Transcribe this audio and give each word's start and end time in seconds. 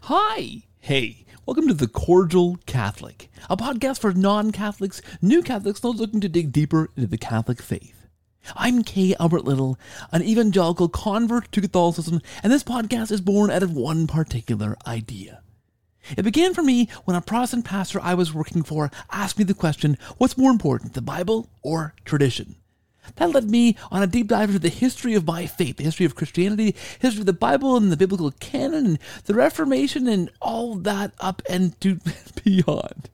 Hi! 0.00 0.62
Hey, 0.80 1.26
welcome 1.46 1.68
to 1.68 1.74
The 1.74 1.86
Cordial 1.86 2.58
Catholic, 2.66 3.30
a 3.48 3.56
podcast 3.56 4.00
for 4.00 4.12
non 4.12 4.50
Catholics, 4.50 5.02
new 5.20 5.42
Catholics, 5.42 5.80
those 5.80 6.00
looking 6.00 6.20
to 6.22 6.28
dig 6.28 6.50
deeper 6.50 6.90
into 6.96 7.06
the 7.06 7.18
Catholic 7.18 7.60
faith. 7.60 8.08
I'm 8.56 8.82
K. 8.82 9.14
Albert 9.20 9.44
Little, 9.44 9.78
an 10.10 10.22
evangelical 10.22 10.88
convert 10.88 11.52
to 11.52 11.60
Catholicism, 11.60 12.20
and 12.42 12.52
this 12.52 12.64
podcast 12.64 13.12
is 13.12 13.20
born 13.20 13.50
out 13.50 13.62
of 13.62 13.76
one 13.76 14.06
particular 14.06 14.76
idea. 14.86 15.42
It 16.16 16.22
began 16.22 16.54
for 16.54 16.62
me 16.62 16.88
when 17.04 17.14
a 17.14 17.20
Protestant 17.20 17.64
pastor 17.64 18.00
I 18.00 18.14
was 18.14 18.34
working 18.34 18.62
for 18.62 18.90
asked 19.12 19.38
me 19.38 19.44
the 19.44 19.54
question 19.54 19.98
what's 20.18 20.38
more 20.38 20.50
important, 20.50 20.94
the 20.94 21.02
Bible 21.02 21.48
or 21.62 21.94
tradition? 22.04 22.56
That 23.16 23.30
led 23.30 23.50
me 23.50 23.76
on 23.90 24.02
a 24.02 24.06
deep 24.06 24.28
dive 24.28 24.50
into 24.50 24.58
the 24.58 24.68
history 24.68 25.14
of 25.14 25.26
my 25.26 25.46
faith, 25.46 25.76
the 25.76 25.84
history 25.84 26.06
of 26.06 26.14
Christianity, 26.14 26.74
history 27.00 27.20
of 27.20 27.26
the 27.26 27.32
Bible 27.32 27.76
and 27.76 27.92
the 27.92 27.96
biblical 27.96 28.30
canon, 28.32 28.86
and 28.86 28.98
the 29.24 29.34
Reformation, 29.34 30.06
and 30.06 30.30
all 30.40 30.74
that 30.76 31.12
up 31.20 31.42
and 31.48 31.78
to 31.80 32.00
beyond. 32.44 33.10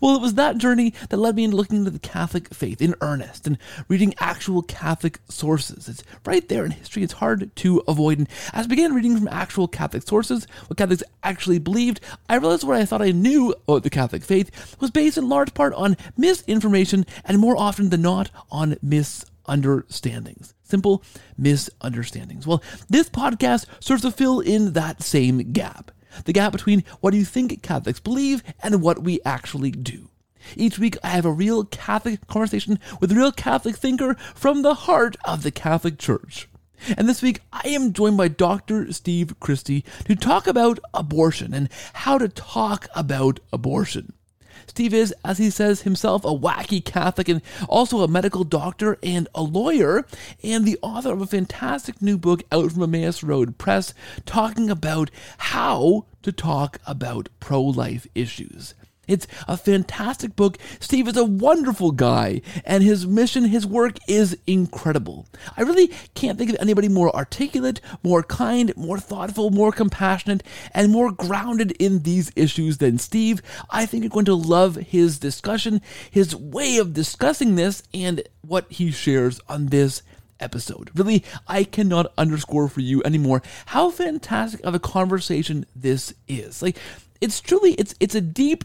Well, 0.00 0.16
it 0.16 0.22
was 0.22 0.34
that 0.34 0.58
journey 0.58 0.92
that 1.08 1.16
led 1.16 1.36
me 1.36 1.44
into 1.44 1.56
looking 1.56 1.78
into 1.78 1.90
the 1.90 1.98
Catholic 1.98 2.52
faith 2.52 2.82
in 2.82 2.94
earnest 3.00 3.46
and 3.46 3.58
reading 3.88 4.14
actual 4.18 4.62
Catholic 4.62 5.20
sources. 5.28 5.88
It's 5.88 6.04
right 6.24 6.46
there 6.48 6.64
in 6.64 6.72
history, 6.72 7.02
it's 7.02 7.14
hard 7.14 7.54
to 7.56 7.82
avoid. 7.88 8.18
And 8.18 8.28
as 8.52 8.66
I 8.66 8.68
began 8.68 8.94
reading 8.94 9.16
from 9.16 9.28
actual 9.28 9.68
Catholic 9.68 10.02
sources, 10.02 10.46
what 10.66 10.76
Catholics 10.76 11.02
actually 11.22 11.58
believed, 11.58 12.00
I 12.28 12.36
realized 12.36 12.64
what 12.64 12.76
I 12.76 12.84
thought 12.84 13.02
I 13.02 13.12
knew 13.12 13.54
about 13.66 13.82
the 13.82 13.90
Catholic 13.90 14.22
faith 14.22 14.76
was 14.80 14.90
based 14.90 15.18
in 15.18 15.28
large 15.28 15.54
part 15.54 15.72
on 15.74 15.96
misinformation 16.16 17.06
and 17.24 17.38
more 17.38 17.56
often 17.56 17.90
than 17.90 18.02
not 18.02 18.30
on 18.50 18.76
misunderstandings. 18.82 20.54
Simple 20.62 21.02
misunderstandings. 21.36 22.46
Well, 22.46 22.62
this 22.88 23.08
podcast 23.08 23.66
serves 23.80 24.02
to 24.02 24.10
fill 24.10 24.40
in 24.40 24.72
that 24.72 25.02
same 25.02 25.52
gap 25.52 25.90
the 26.24 26.32
gap 26.32 26.52
between 26.52 26.84
what 27.00 27.14
you 27.14 27.24
think 27.24 27.62
Catholics 27.62 28.00
believe 28.00 28.42
and 28.62 28.82
what 28.82 29.02
we 29.02 29.20
actually 29.24 29.70
do. 29.70 30.10
Each 30.56 30.78
week, 30.78 30.96
I 31.02 31.08
have 31.08 31.24
a 31.24 31.32
real 31.32 31.64
Catholic 31.64 32.26
conversation 32.26 32.78
with 33.00 33.12
a 33.12 33.14
real 33.14 33.32
Catholic 33.32 33.76
thinker 33.76 34.14
from 34.34 34.62
the 34.62 34.74
heart 34.74 35.16
of 35.24 35.42
the 35.42 35.50
Catholic 35.50 35.98
Church. 35.98 36.48
And 36.96 37.08
this 37.08 37.22
week, 37.22 37.40
I 37.52 37.68
am 37.68 37.92
joined 37.92 38.16
by 38.16 38.28
Dr. 38.28 38.92
Steve 38.92 39.38
Christie 39.38 39.84
to 40.06 40.16
talk 40.16 40.46
about 40.48 40.80
abortion 40.92 41.54
and 41.54 41.68
how 41.92 42.18
to 42.18 42.28
talk 42.28 42.88
about 42.94 43.38
abortion. 43.52 44.14
Steve 44.66 44.94
is, 44.94 45.14
as 45.24 45.38
he 45.38 45.50
says 45.50 45.82
himself, 45.82 46.24
a 46.24 46.28
wacky 46.28 46.84
Catholic 46.84 47.28
and 47.28 47.42
also 47.68 48.00
a 48.00 48.08
medical 48.08 48.44
doctor 48.44 48.98
and 49.02 49.28
a 49.34 49.42
lawyer, 49.42 50.06
and 50.42 50.64
the 50.64 50.78
author 50.82 51.12
of 51.12 51.20
a 51.20 51.26
fantastic 51.26 52.00
new 52.00 52.18
book 52.18 52.42
out 52.50 52.72
from 52.72 52.82
Emmaus 52.82 53.22
Road 53.22 53.58
Press 53.58 53.94
talking 54.26 54.70
about 54.70 55.10
how 55.38 56.06
to 56.22 56.32
talk 56.32 56.78
about 56.86 57.28
pro 57.40 57.62
life 57.62 58.06
issues. 58.14 58.74
It's 59.08 59.26
a 59.48 59.56
fantastic 59.56 60.36
book. 60.36 60.58
Steve 60.78 61.08
is 61.08 61.16
a 61.16 61.24
wonderful 61.24 61.90
guy, 61.90 62.40
and 62.64 62.84
his 62.84 63.04
mission, 63.04 63.44
his 63.44 63.66
work 63.66 63.98
is 64.06 64.38
incredible. 64.46 65.26
I 65.56 65.62
really 65.62 65.88
can't 66.14 66.38
think 66.38 66.50
of 66.50 66.56
anybody 66.60 66.88
more 66.88 67.14
articulate, 67.14 67.80
more 68.04 68.22
kind, 68.22 68.72
more 68.76 68.98
thoughtful, 68.98 69.50
more 69.50 69.72
compassionate, 69.72 70.44
and 70.72 70.92
more 70.92 71.10
grounded 71.10 71.72
in 71.72 72.04
these 72.04 72.30
issues 72.36 72.78
than 72.78 72.98
Steve. 72.98 73.42
I 73.70 73.86
think 73.86 74.04
you're 74.04 74.10
going 74.10 74.24
to 74.26 74.34
love 74.34 74.76
his 74.76 75.18
discussion, 75.18 75.82
his 76.08 76.36
way 76.36 76.76
of 76.76 76.94
discussing 76.94 77.56
this, 77.56 77.82
and 77.92 78.22
what 78.42 78.70
he 78.70 78.92
shares 78.92 79.40
on 79.48 79.66
this 79.66 80.02
episode. 80.38 80.90
Really, 80.94 81.24
I 81.48 81.64
cannot 81.64 82.12
underscore 82.16 82.68
for 82.68 82.80
you 82.80 83.02
anymore 83.04 83.42
how 83.66 83.90
fantastic 83.90 84.60
of 84.64 84.74
a 84.74 84.80
conversation 84.80 85.66
this 85.74 86.14
is. 86.28 86.62
Like, 86.62 86.76
it's 87.20 87.40
truly 87.40 87.72
it's 87.74 87.94
it's 88.00 88.14
a 88.14 88.20
deep 88.20 88.64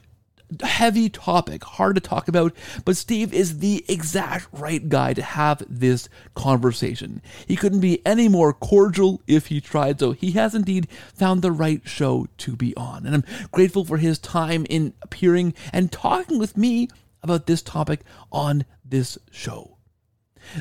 heavy 0.62 1.10
topic, 1.10 1.64
hard 1.64 1.96
to 1.96 2.02
talk 2.02 2.28
about, 2.28 2.54
but 2.86 2.98
Steve 2.98 3.34
is 3.34 3.60
the 3.60 3.84
exact 3.88 4.48
right 4.52 4.88
guy 4.88 5.14
to 5.14 5.22
have 5.22 5.64
this 5.68 6.10
conversation. 6.36 7.22
He 7.48 7.56
couldn't 7.56 7.82
be 7.82 8.06
any 8.06 8.28
more 8.28 8.54
cordial 8.54 9.22
if 9.28 9.48
he 9.48 9.62
tried, 9.62 10.00
so 10.00 10.12
he 10.12 10.32
has 10.32 10.56
indeed 10.56 10.88
found 11.14 11.42
the 11.42 11.52
right 11.52 11.82
show 11.86 12.28
to 12.40 12.56
be 12.56 12.76
on. 12.76 13.06
And 13.06 13.16
I'm 13.16 13.48
grateful 13.52 13.86
for 13.86 13.98
his 13.98 14.20
time 14.20 14.66
in 14.70 14.94
appearing 15.02 15.54
and 15.74 15.92
talking 15.92 16.40
with 16.40 16.58
me 16.58 16.90
about 17.22 17.46
this 17.46 17.62
topic 17.62 18.02
on 18.32 18.66
this 18.86 19.18
show. 19.32 19.77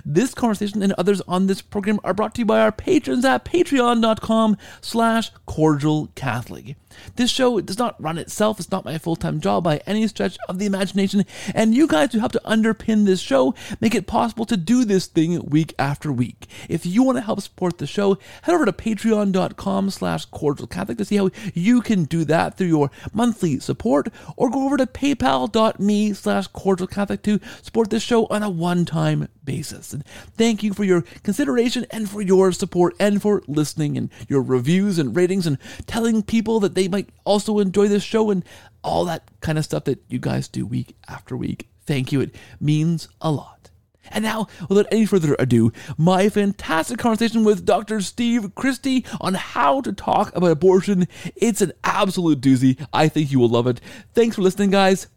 This 0.04 0.34
conversation 0.34 0.82
and 0.82 0.92
others 0.94 1.20
on 1.22 1.46
this 1.46 1.62
program 1.62 2.00
are 2.04 2.14
brought 2.14 2.34
to 2.34 2.40
you 2.40 2.46
by 2.46 2.60
our 2.60 2.72
patrons 2.72 3.24
at 3.24 3.44
patreon.com 3.44 4.56
slash 4.80 5.30
cordial 5.46 6.08
Catholic. 6.14 6.76
This 7.16 7.30
show 7.30 7.60
does 7.60 7.78
not 7.78 8.00
run 8.02 8.18
itself. 8.18 8.58
It's 8.58 8.70
not 8.70 8.84
my 8.84 8.98
full 8.98 9.16
time 9.16 9.40
job 9.40 9.64
by 9.64 9.80
any 9.86 10.06
stretch 10.08 10.36
of 10.48 10.58
the 10.58 10.66
imagination. 10.66 11.24
And 11.54 11.74
you 11.74 11.86
guys 11.86 12.12
who 12.12 12.18
help 12.18 12.32
to 12.32 12.42
underpin 12.44 13.04
this 13.04 13.20
show 13.20 13.54
make 13.80 13.94
it 13.94 14.06
possible 14.06 14.44
to 14.46 14.56
do 14.56 14.84
this 14.84 15.06
thing 15.06 15.44
week 15.44 15.74
after 15.78 16.12
week. 16.12 16.46
If 16.68 16.86
you 16.86 17.02
want 17.02 17.18
to 17.18 17.22
help 17.22 17.40
support 17.40 17.78
the 17.78 17.86
show, 17.86 18.18
head 18.42 18.54
over 18.54 18.64
to 18.64 18.72
patreon.com 18.72 19.90
slash 19.90 20.24
cordial 20.26 20.66
Catholic 20.66 20.98
to 20.98 21.04
see 21.04 21.16
how 21.16 21.30
you 21.54 21.80
can 21.80 22.04
do 22.04 22.24
that 22.24 22.56
through 22.56 22.68
your 22.68 22.90
monthly 23.12 23.58
support, 23.60 24.08
or 24.36 24.50
go 24.50 24.64
over 24.64 24.76
to 24.76 24.86
paypal.me 24.86 26.12
slash 26.12 26.46
cordial 26.48 26.86
Catholic 26.86 27.22
to 27.22 27.40
support 27.62 27.90
this 27.90 28.02
show 28.02 28.26
on 28.26 28.42
a 28.42 28.50
one 28.50 28.84
time 28.84 29.28
basis. 29.46 29.94
And 29.94 30.04
thank 30.36 30.62
you 30.62 30.74
for 30.74 30.84
your 30.84 31.02
consideration 31.22 31.86
and 31.90 32.10
for 32.10 32.20
your 32.20 32.52
support 32.52 32.94
and 33.00 33.22
for 33.22 33.42
listening 33.46 33.96
and 33.96 34.10
your 34.28 34.42
reviews 34.42 34.98
and 34.98 35.16
ratings 35.16 35.46
and 35.46 35.56
telling 35.86 36.22
people 36.22 36.60
that 36.60 36.74
they 36.74 36.88
might 36.88 37.08
also 37.24 37.58
enjoy 37.58 37.88
this 37.88 38.02
show 38.02 38.30
and 38.30 38.44
all 38.84 39.06
that 39.06 39.30
kind 39.40 39.56
of 39.56 39.64
stuff 39.64 39.84
that 39.84 40.02
you 40.08 40.18
guys 40.18 40.48
do 40.48 40.66
week 40.66 40.94
after 41.08 41.34
week. 41.34 41.68
Thank 41.86 42.12
you. 42.12 42.20
It 42.20 42.34
means 42.60 43.08
a 43.22 43.30
lot. 43.30 43.70
And 44.10 44.22
now, 44.22 44.46
without 44.68 44.86
any 44.92 45.06
further 45.06 45.34
ado, 45.38 45.72
my 45.96 46.28
fantastic 46.28 46.98
conversation 46.98 47.44
with 47.44 47.64
Dr. 47.64 48.00
Steve 48.00 48.54
Christie 48.54 49.04
on 49.20 49.34
how 49.34 49.80
to 49.80 49.92
talk 49.92 50.34
about 50.36 50.50
abortion. 50.50 51.08
It's 51.34 51.60
an 51.60 51.72
absolute 51.82 52.40
doozy. 52.40 52.84
I 52.92 53.08
think 53.08 53.32
you 53.32 53.40
will 53.40 53.48
love 53.48 53.66
it. 53.66 53.80
Thanks 54.14 54.36
for 54.36 54.42
listening, 54.42 54.70
guys. 54.70 55.08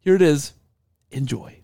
Here 0.00 0.14
it 0.14 0.22
is. 0.22 0.52
Enjoy. 1.10 1.60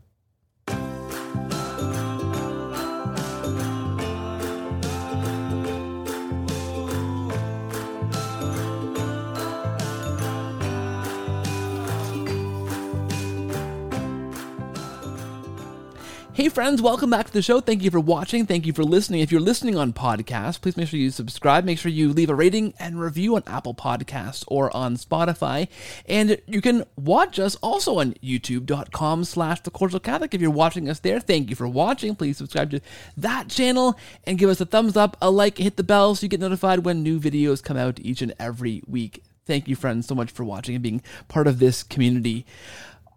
Hey 16.34 16.48
friends, 16.48 16.82
welcome 16.82 17.10
back 17.10 17.26
to 17.26 17.32
the 17.32 17.42
show. 17.42 17.60
Thank 17.60 17.84
you 17.84 17.92
for 17.92 18.00
watching. 18.00 18.44
Thank 18.44 18.66
you 18.66 18.72
for 18.72 18.82
listening. 18.82 19.20
If 19.20 19.30
you're 19.30 19.40
listening 19.40 19.76
on 19.76 19.92
podcast, 19.92 20.62
please 20.62 20.76
make 20.76 20.88
sure 20.88 20.98
you 20.98 21.10
subscribe. 21.10 21.64
Make 21.64 21.78
sure 21.78 21.92
you 21.92 22.12
leave 22.12 22.28
a 22.28 22.34
rating 22.34 22.74
and 22.76 22.98
review 22.98 23.36
on 23.36 23.44
Apple 23.46 23.72
Podcasts 23.72 24.42
or 24.48 24.76
on 24.76 24.96
Spotify. 24.96 25.68
And 26.06 26.40
you 26.48 26.60
can 26.60 26.86
watch 26.96 27.38
us 27.38 27.54
also 27.62 28.00
on 28.00 28.14
youtube.com 28.14 29.22
slash 29.22 29.60
the 29.60 29.70
cordial 29.70 30.00
Catholic. 30.00 30.34
If 30.34 30.40
you're 30.40 30.50
watching 30.50 30.88
us 30.88 30.98
there, 30.98 31.20
thank 31.20 31.50
you 31.50 31.54
for 31.54 31.68
watching. 31.68 32.16
Please 32.16 32.38
subscribe 32.38 32.72
to 32.72 32.80
that 33.16 33.48
channel 33.48 33.96
and 34.24 34.36
give 34.36 34.50
us 34.50 34.60
a 34.60 34.66
thumbs 34.66 34.96
up, 34.96 35.16
a 35.22 35.30
like, 35.30 35.58
hit 35.58 35.76
the 35.76 35.84
bell 35.84 36.16
so 36.16 36.24
you 36.24 36.28
get 36.28 36.40
notified 36.40 36.80
when 36.80 37.04
new 37.04 37.20
videos 37.20 37.62
come 37.62 37.76
out 37.76 38.00
each 38.00 38.22
and 38.22 38.34
every 38.40 38.82
week. 38.88 39.22
Thank 39.46 39.68
you, 39.68 39.76
friends, 39.76 40.08
so 40.08 40.16
much 40.16 40.32
for 40.32 40.42
watching 40.42 40.74
and 40.74 40.82
being 40.82 41.00
part 41.28 41.46
of 41.46 41.60
this 41.60 41.84
community. 41.84 42.44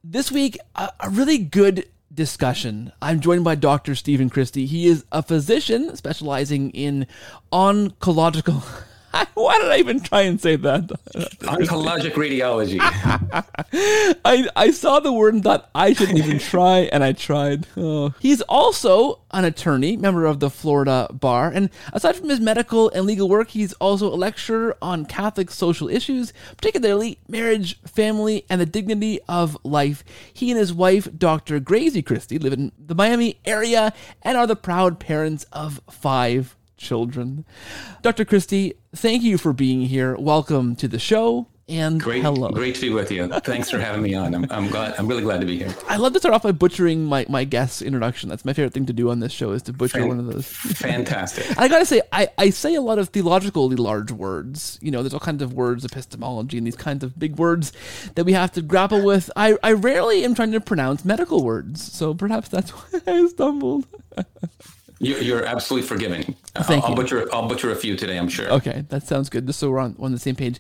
This 0.03 0.31
week, 0.31 0.59
a, 0.75 0.91
a 0.99 1.09
really 1.09 1.39
good 1.39 1.87
discussion. 2.13 2.91
I'm 3.01 3.19
joined 3.19 3.43
by 3.43 3.55
Dr. 3.55 3.95
Steven 3.95 4.29
Christie. 4.29 4.65
He 4.65 4.87
is 4.87 5.05
a 5.11 5.21
physician 5.21 5.95
specializing 5.95 6.71
in 6.71 7.07
oncological. 7.51 8.63
Why 9.33 9.57
did 9.59 9.71
I 9.71 9.77
even 9.77 9.99
try 9.99 10.21
and 10.21 10.39
say 10.39 10.55
that? 10.55 10.87
Oncologic 11.41 12.13
radiology. 12.13 12.77
I 14.25 14.47
I 14.55 14.71
saw 14.71 14.99
the 14.99 15.11
word 15.11 15.33
and 15.33 15.43
thought 15.43 15.69
I 15.73 15.93
shouldn't 15.93 16.17
even 16.17 16.39
try, 16.39 16.79
and 16.91 17.03
I 17.03 17.13
tried. 17.13 17.67
Oh. 17.75 18.13
He's 18.19 18.41
also 18.43 19.21
an 19.31 19.45
attorney, 19.45 19.97
member 19.97 20.25
of 20.25 20.39
the 20.39 20.49
Florida 20.49 21.07
Bar, 21.11 21.51
and 21.53 21.69
aside 21.93 22.15
from 22.15 22.29
his 22.29 22.39
medical 22.39 22.89
and 22.89 23.05
legal 23.05 23.29
work, 23.29 23.49
he's 23.49 23.73
also 23.73 24.13
a 24.13 24.15
lecturer 24.15 24.75
on 24.81 25.05
Catholic 25.05 25.51
social 25.51 25.89
issues, 25.89 26.33
particularly 26.57 27.19
marriage, 27.27 27.79
family, 27.83 28.45
and 28.49 28.59
the 28.61 28.65
dignity 28.65 29.19
of 29.27 29.57
life. 29.63 30.03
He 30.33 30.51
and 30.51 30.59
his 30.59 30.73
wife, 30.73 31.07
Dr. 31.17 31.59
Grazie 31.59 32.01
Christie, 32.01 32.39
live 32.39 32.53
in 32.53 32.71
the 32.77 32.95
Miami 32.95 33.39
area 33.45 33.93
and 34.21 34.37
are 34.37 34.47
the 34.47 34.55
proud 34.55 34.99
parents 34.99 35.45
of 35.51 35.81
five 35.89 36.55
children. 36.77 37.45
Dr. 38.01 38.23
Christie, 38.25 38.75
thank 38.95 39.23
you 39.23 39.37
for 39.37 39.53
being 39.53 39.81
here. 39.81 40.15
Welcome 40.17 40.75
to 40.77 40.87
the 40.87 40.99
show. 40.99 41.47
and 41.69 41.99
great, 41.99 42.21
hello. 42.23 42.49
Great 42.51 42.75
to 42.75 42.81
be 42.81 42.89
with 42.91 43.11
you. 43.11 43.27
Thanks 43.27 43.69
for 43.69 43.77
having 43.77 44.01
me 44.01 44.13
on. 44.13 44.33
I'm, 44.33 44.45
I'm 44.49 44.69
glad. 44.69 44.95
I'm 44.97 45.05
really 45.05 45.23
glad 45.23 45.41
to 45.41 45.45
be 45.45 45.57
here. 45.57 45.75
I 45.89 45.97
love 45.97 46.13
to 46.13 46.19
start 46.19 46.33
off 46.33 46.43
by 46.43 46.53
butchering 46.53 47.03
my, 47.03 47.25
my 47.27 47.43
guest's 47.43 47.81
introduction. 47.81 48.29
That's 48.29 48.45
my 48.45 48.53
favorite 48.53 48.73
thing 48.73 48.85
to 48.85 48.93
do 48.93 49.09
on 49.09 49.19
this 49.19 49.33
show 49.33 49.51
is 49.51 49.63
to 49.63 49.73
butcher 49.73 49.99
Fan- 49.99 50.07
one 50.07 50.19
of 50.19 50.27
those. 50.27 50.47
Fantastic. 50.47 51.59
I 51.59 51.67
gotta 51.67 51.85
say, 51.85 52.01
I, 52.13 52.29
I 52.37 52.51
say 52.51 52.75
a 52.75 52.81
lot 52.81 52.99
of 52.99 53.09
theologically 53.09 53.75
large 53.75 54.11
words. 54.11 54.79
You 54.81 54.91
know, 54.91 55.03
there's 55.03 55.13
all 55.13 55.19
kinds 55.19 55.41
of 55.41 55.51
words, 55.53 55.83
epistemology, 55.83 56.57
and 56.57 56.65
these 56.65 56.77
kinds 56.77 57.03
of 57.03 57.19
big 57.19 57.37
words 57.37 57.73
that 58.15 58.23
we 58.23 58.31
have 58.31 58.53
to 58.53 58.61
grapple 58.61 59.03
with. 59.03 59.29
I, 59.35 59.57
I 59.61 59.73
rarely 59.73 60.23
am 60.23 60.35
trying 60.35 60.53
to 60.53 60.61
pronounce 60.61 61.03
medical 61.03 61.43
words, 61.43 61.83
so 61.91 62.13
perhaps 62.13 62.47
that's 62.47 62.69
why 62.71 63.01
I 63.07 63.27
stumbled. 63.27 63.87
You're 64.99 65.45
absolutely 65.45 65.87
forgiving. 65.87 66.35
Thank 66.55 66.83
I'll, 66.83 66.89
you. 66.91 66.95
butcher. 66.95 67.29
I'll 67.31 67.47
butcher 67.47 67.71
a 67.71 67.75
few 67.75 67.95
today. 67.95 68.17
I'm 68.17 68.29
sure. 68.29 68.51
Okay, 68.51 68.83
that 68.89 69.03
sounds 69.03 69.29
good. 69.29 69.45
Just 69.45 69.59
so 69.59 69.69
we're 69.69 69.79
on, 69.79 69.95
on 69.99 70.11
the 70.11 70.17
same 70.17 70.35
page. 70.35 70.59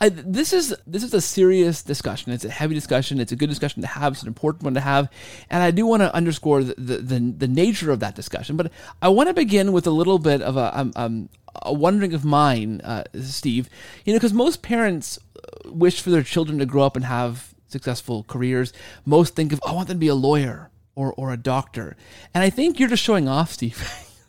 I, 0.00 0.10
this 0.10 0.52
is 0.52 0.76
this 0.86 1.02
is 1.02 1.14
a 1.14 1.20
serious 1.20 1.82
discussion. 1.82 2.32
It's 2.32 2.44
a 2.44 2.50
heavy 2.50 2.74
discussion. 2.74 3.18
It's 3.18 3.32
a 3.32 3.36
good 3.36 3.48
discussion 3.48 3.80
to 3.82 3.88
have. 3.88 4.12
It's 4.12 4.22
an 4.22 4.28
important 4.28 4.64
one 4.64 4.74
to 4.74 4.80
have, 4.80 5.08
and 5.48 5.62
I 5.62 5.70
do 5.70 5.86
want 5.86 6.02
to 6.02 6.14
underscore 6.14 6.62
the, 6.62 6.74
the, 6.74 6.96
the, 6.98 7.34
the 7.38 7.48
nature 7.48 7.90
of 7.90 8.00
that 8.00 8.14
discussion. 8.14 8.56
But 8.56 8.70
I 9.00 9.08
want 9.08 9.28
to 9.28 9.34
begin 9.34 9.72
with 9.72 9.86
a 9.86 9.90
little 9.90 10.18
bit 10.18 10.42
of 10.42 10.56
a, 10.56 10.78
um, 10.78 10.92
um, 10.94 11.28
a 11.62 11.72
wondering 11.72 12.12
of 12.12 12.24
mine, 12.24 12.82
uh, 12.82 13.04
Steve. 13.22 13.70
You 14.04 14.12
know, 14.12 14.18
because 14.18 14.34
most 14.34 14.60
parents 14.62 15.18
wish 15.64 16.00
for 16.00 16.10
their 16.10 16.22
children 16.22 16.58
to 16.58 16.66
grow 16.66 16.82
up 16.82 16.94
and 16.94 17.06
have 17.06 17.54
successful 17.68 18.24
careers. 18.24 18.72
Most 19.04 19.34
think 19.34 19.52
of, 19.52 19.60
oh, 19.62 19.70
I 19.70 19.72
want 19.72 19.88
them 19.88 19.96
to 19.96 20.00
be 20.00 20.08
a 20.08 20.14
lawyer 20.14 20.70
or, 20.98 21.12
or 21.12 21.32
a 21.32 21.36
doctor. 21.36 21.96
And 22.34 22.42
I 22.42 22.50
think 22.50 22.80
you're 22.80 22.88
just 22.88 23.04
showing 23.04 23.28
off, 23.28 23.52
Steve. 23.52 23.80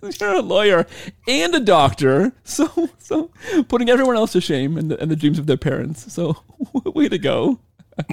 you're 0.21 0.35
a 0.35 0.41
lawyer 0.41 0.85
and 1.27 1.55
a 1.55 1.59
doctor. 1.59 2.31
So, 2.43 2.89
so 2.99 3.31
putting 3.67 3.89
everyone 3.89 4.15
else 4.15 4.33
to 4.33 4.41
shame 4.41 4.77
and 4.77 4.91
the, 4.91 4.99
and 5.01 5.09
the 5.09 5.15
dreams 5.15 5.39
of 5.39 5.47
their 5.47 5.57
parents. 5.57 6.13
So, 6.13 6.37
way 6.85 7.09
to 7.09 7.17
go. 7.17 7.59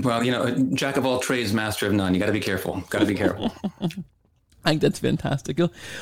Well, 0.03 0.25
you 0.25 0.33
know, 0.33 0.51
jack 0.73 0.97
of 0.97 1.05
all 1.05 1.21
trades, 1.21 1.53
master 1.53 1.87
of 1.87 1.93
none. 1.93 2.15
You 2.15 2.21
got 2.21 2.27
to 2.27 2.33
be 2.33 2.41
careful. 2.41 2.83
Got 2.91 3.01
to 3.01 3.07
be 3.07 3.15
careful. 3.15 3.53
I 4.71 4.71
think 4.71 4.83
that's 4.83 4.99
fantastic. 4.99 5.59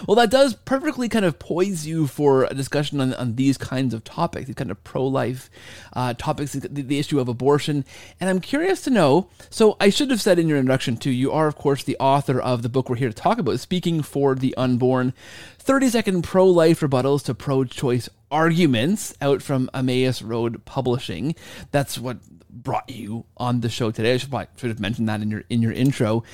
Well, 0.08 0.14
that 0.16 0.30
does 0.30 0.54
perfectly 0.54 1.10
kind 1.10 1.26
of 1.26 1.38
poise 1.38 1.86
you 1.86 2.06
for 2.06 2.44
a 2.44 2.54
discussion 2.54 2.98
on, 2.98 3.12
on 3.12 3.34
these 3.34 3.58
kinds 3.58 3.92
of 3.92 4.04
topics, 4.04 4.46
these 4.46 4.56
kind 4.56 4.70
of 4.70 4.82
pro 4.84 5.06
life 5.06 5.50
uh, 5.92 6.14
topics, 6.14 6.54
the, 6.54 6.68
the, 6.68 6.98
issue 6.98 7.20
of 7.20 7.28
abortion. 7.28 7.84
And 8.18 8.30
I'm 8.30 8.40
curious 8.40 8.80
to 8.82 8.90
know 8.90 9.28
so, 9.50 9.76
I 9.80 9.90
should 9.90 10.10
have 10.10 10.22
said 10.22 10.38
in 10.38 10.48
your 10.48 10.56
introduction, 10.56 10.96
too, 10.96 11.10
you 11.10 11.30
are, 11.30 11.46
of 11.46 11.56
course, 11.56 11.84
the 11.84 11.98
author 12.00 12.40
of 12.40 12.62
the 12.62 12.70
book 12.70 12.88
we're 12.88 12.96
here 12.96 13.10
to 13.10 13.14
talk 13.14 13.38
about, 13.38 13.60
Speaking 13.60 14.02
for 14.02 14.34
the 14.34 14.54
Unborn 14.56 15.12
30 15.58 15.88
second 15.90 16.22
pro 16.22 16.46
life 16.46 16.80
rebuttals 16.80 17.22
to 17.24 17.34
pro 17.34 17.64
choice 17.64 18.08
arguments 18.30 19.14
out 19.20 19.42
from 19.42 19.68
Emmaus 19.74 20.22
Road 20.22 20.64
Publishing. 20.64 21.34
That's 21.70 21.98
what 21.98 22.18
brought 22.50 22.88
you 22.88 23.26
on 23.36 23.60
the 23.60 23.68
show 23.68 23.90
today. 23.90 24.14
I 24.14 24.16
should, 24.16 24.30
probably, 24.30 24.48
should 24.56 24.70
have 24.70 24.80
mentioned 24.80 25.08
that 25.08 25.20
in 25.20 25.30
your 25.30 25.42
in 25.50 25.60
your 25.60 25.72
intro 25.72 26.24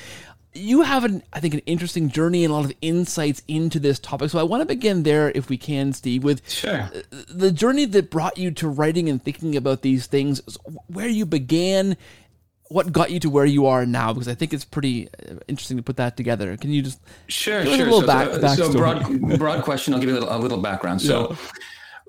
you 0.52 0.82
have 0.82 1.05
an 1.05 1.23
I 1.32 1.41
think 1.41 1.55
an 1.55 1.61
interesting 1.61 2.11
journey 2.11 2.44
and 2.44 2.52
a 2.52 2.56
lot 2.56 2.64
of 2.64 2.73
insights 2.81 3.43
into 3.47 3.79
this 3.79 3.99
topic. 3.99 4.31
So 4.31 4.38
I 4.38 4.43
want 4.43 4.62
to 4.62 4.67
begin 4.67 5.02
there, 5.02 5.31
if 5.35 5.49
we 5.49 5.56
can, 5.56 5.93
Steve, 5.93 6.25
with 6.25 6.49
sure. 6.50 6.91
the 7.29 7.52
journey 7.52 7.85
that 7.87 8.11
brought 8.11 8.37
you 8.37 8.50
to 8.52 8.69
writing 8.69 9.08
and 9.08 9.23
thinking 9.23 9.56
about 9.56 9.82
these 9.82 10.06
things, 10.06 10.41
where 10.88 11.08
you 11.08 11.25
began, 11.25 11.97
what 12.69 12.93
got 12.93 13.11
you 13.11 13.20
to 13.20 13.31
where 13.31 13.47
you 13.47 13.67
are 13.67 13.87
now? 13.87 14.12
Because 14.12 14.29
I 14.29 14.35
think 14.35 14.52
it's 14.52 14.64
pretty 14.64 15.08
uh, 15.08 15.37
interesting 15.47 15.76
to 15.76 15.82
put 15.82 15.97
that 15.97 16.17
together. 16.17 16.56
Can 16.56 16.70
you 16.70 16.82
just 16.82 17.00
sure, 17.29 17.64
sure. 17.64 17.73
A 17.73 17.76
little 17.76 18.00
so, 18.00 18.06
back, 18.06 18.56
so 18.56 18.73
broad, 18.73 19.38
broad 19.38 19.62
question. 19.62 19.94
I'll 19.94 20.00
give 20.00 20.08
you 20.08 20.17
a 20.17 20.20
little, 20.20 20.37
a 20.37 20.38
little 20.38 20.58
background. 20.58 21.03
So. 21.03 21.31
Yeah 21.31 21.37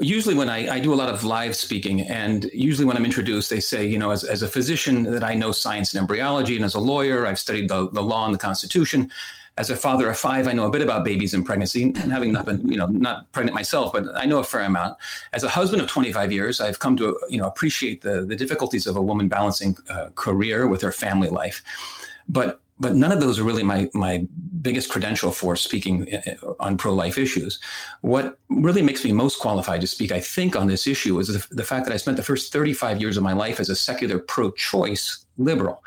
usually 0.01 0.35
when 0.35 0.49
I, 0.49 0.75
I, 0.75 0.79
do 0.79 0.93
a 0.93 0.95
lot 0.95 1.09
of 1.09 1.23
live 1.23 1.55
speaking 1.55 2.01
and 2.01 2.49
usually 2.53 2.85
when 2.85 2.97
i'm 2.97 3.05
introduced 3.05 3.49
they 3.49 3.59
say 3.59 3.85
you 3.85 3.99
know 3.99 4.11
as, 4.11 4.23
as 4.23 4.41
a 4.41 4.47
physician 4.47 5.03
that 5.03 5.23
i 5.23 5.35
know 5.35 5.51
science 5.51 5.93
and 5.93 6.01
embryology 6.01 6.55
and 6.55 6.65
as 6.65 6.73
a 6.73 6.79
lawyer 6.79 7.27
i've 7.27 7.39
studied 7.39 7.69
the, 7.69 7.89
the 7.91 8.01
law 8.01 8.25
and 8.25 8.33
the 8.33 8.39
constitution. 8.39 9.11
As 9.57 9.69
a 9.69 9.75
father 9.75 10.09
of 10.09 10.17
five 10.17 10.47
i 10.47 10.53
know 10.53 10.65
a 10.65 10.71
bit 10.71 10.81
about 10.81 11.05
babies 11.05 11.33
and 11.33 11.45
pregnancy 11.45 11.83
and 11.83 11.97
having 11.97 12.31
not 12.31 12.45
been 12.45 12.67
you 12.67 12.77
know 12.77 12.87
not 12.87 13.31
pregnant 13.31 13.53
myself 13.53 13.93
but 13.93 14.05
i 14.15 14.25
know 14.25 14.39
a 14.39 14.43
fair 14.43 14.61
amount. 14.61 14.97
As 15.33 15.43
a 15.43 15.49
husband 15.49 15.81
of 15.81 15.87
25 15.89 16.31
years 16.31 16.61
i've 16.61 16.79
come 16.79 16.95
to 16.97 17.19
you 17.29 17.37
know 17.37 17.47
appreciate 17.47 18.01
the, 18.01 18.25
the 18.25 18.35
difficulties 18.35 18.87
of 18.87 18.95
a 18.95 19.01
woman 19.01 19.27
balancing 19.27 19.77
uh, 19.89 20.07
career 20.15 20.67
with 20.67 20.81
her 20.81 20.91
family 20.91 21.29
life. 21.29 21.61
But 22.27 22.61
but 22.81 22.95
none 22.95 23.11
of 23.11 23.21
those 23.21 23.39
are 23.39 23.43
really 23.43 23.63
my 23.63 23.89
my 23.93 24.25
biggest 24.61 24.89
credential 24.89 25.31
for 25.31 25.55
speaking 25.55 26.13
uh, 26.13 26.53
on 26.59 26.77
pro 26.77 26.93
life 26.93 27.17
issues. 27.17 27.59
What 28.01 28.39
really 28.49 28.81
makes 28.81 29.05
me 29.05 29.11
most 29.11 29.39
qualified 29.39 29.81
to 29.81 29.87
speak, 29.87 30.11
I 30.11 30.19
think, 30.19 30.55
on 30.55 30.67
this 30.67 30.87
issue 30.87 31.19
is 31.19 31.27
the, 31.27 31.55
the 31.55 31.63
fact 31.63 31.85
that 31.85 31.93
I 31.93 31.97
spent 31.97 32.17
the 32.17 32.23
first 32.23 32.51
35 32.51 32.99
years 32.99 33.17
of 33.17 33.23
my 33.23 33.33
life 33.33 33.59
as 33.59 33.69
a 33.69 33.75
secular 33.75 34.19
pro 34.19 34.51
choice 34.51 35.25
liberal. 35.37 35.83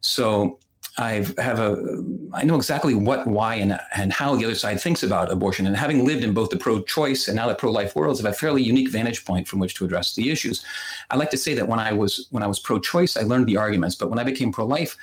So 0.00 0.58
I 0.98 1.26
have 1.38 1.58
a 1.58 2.04
I 2.32 2.44
know 2.44 2.56
exactly 2.56 2.94
what, 2.94 3.26
why, 3.26 3.56
and 3.56 3.80
and 3.96 4.12
how 4.12 4.36
the 4.36 4.44
other 4.44 4.54
side 4.54 4.80
thinks 4.80 5.02
about 5.02 5.32
abortion. 5.32 5.66
And 5.66 5.76
having 5.76 6.06
lived 6.06 6.22
in 6.22 6.34
both 6.34 6.50
the 6.50 6.58
pro-choice 6.58 7.26
and 7.26 7.36
now 7.36 7.48
the 7.48 7.54
pro-life 7.54 7.96
worlds, 7.96 8.20
have 8.20 8.30
a 8.30 8.34
fairly 8.34 8.62
unique 8.62 8.90
vantage 8.90 9.24
point 9.24 9.48
from 9.48 9.58
which 9.60 9.74
to 9.76 9.84
address 9.84 10.14
the 10.14 10.30
issues. 10.30 10.64
I 11.10 11.16
like 11.16 11.30
to 11.30 11.38
say 11.38 11.54
that 11.54 11.66
when 11.66 11.80
I 11.80 11.92
was 11.92 12.28
when 12.30 12.42
I 12.42 12.46
was 12.46 12.60
pro-choice, 12.60 13.16
I 13.16 13.22
learned 13.22 13.46
the 13.46 13.56
arguments, 13.56 13.96
but 13.96 14.08
when 14.10 14.20
I 14.20 14.24
became 14.24 14.52
pro-life, 14.52 14.96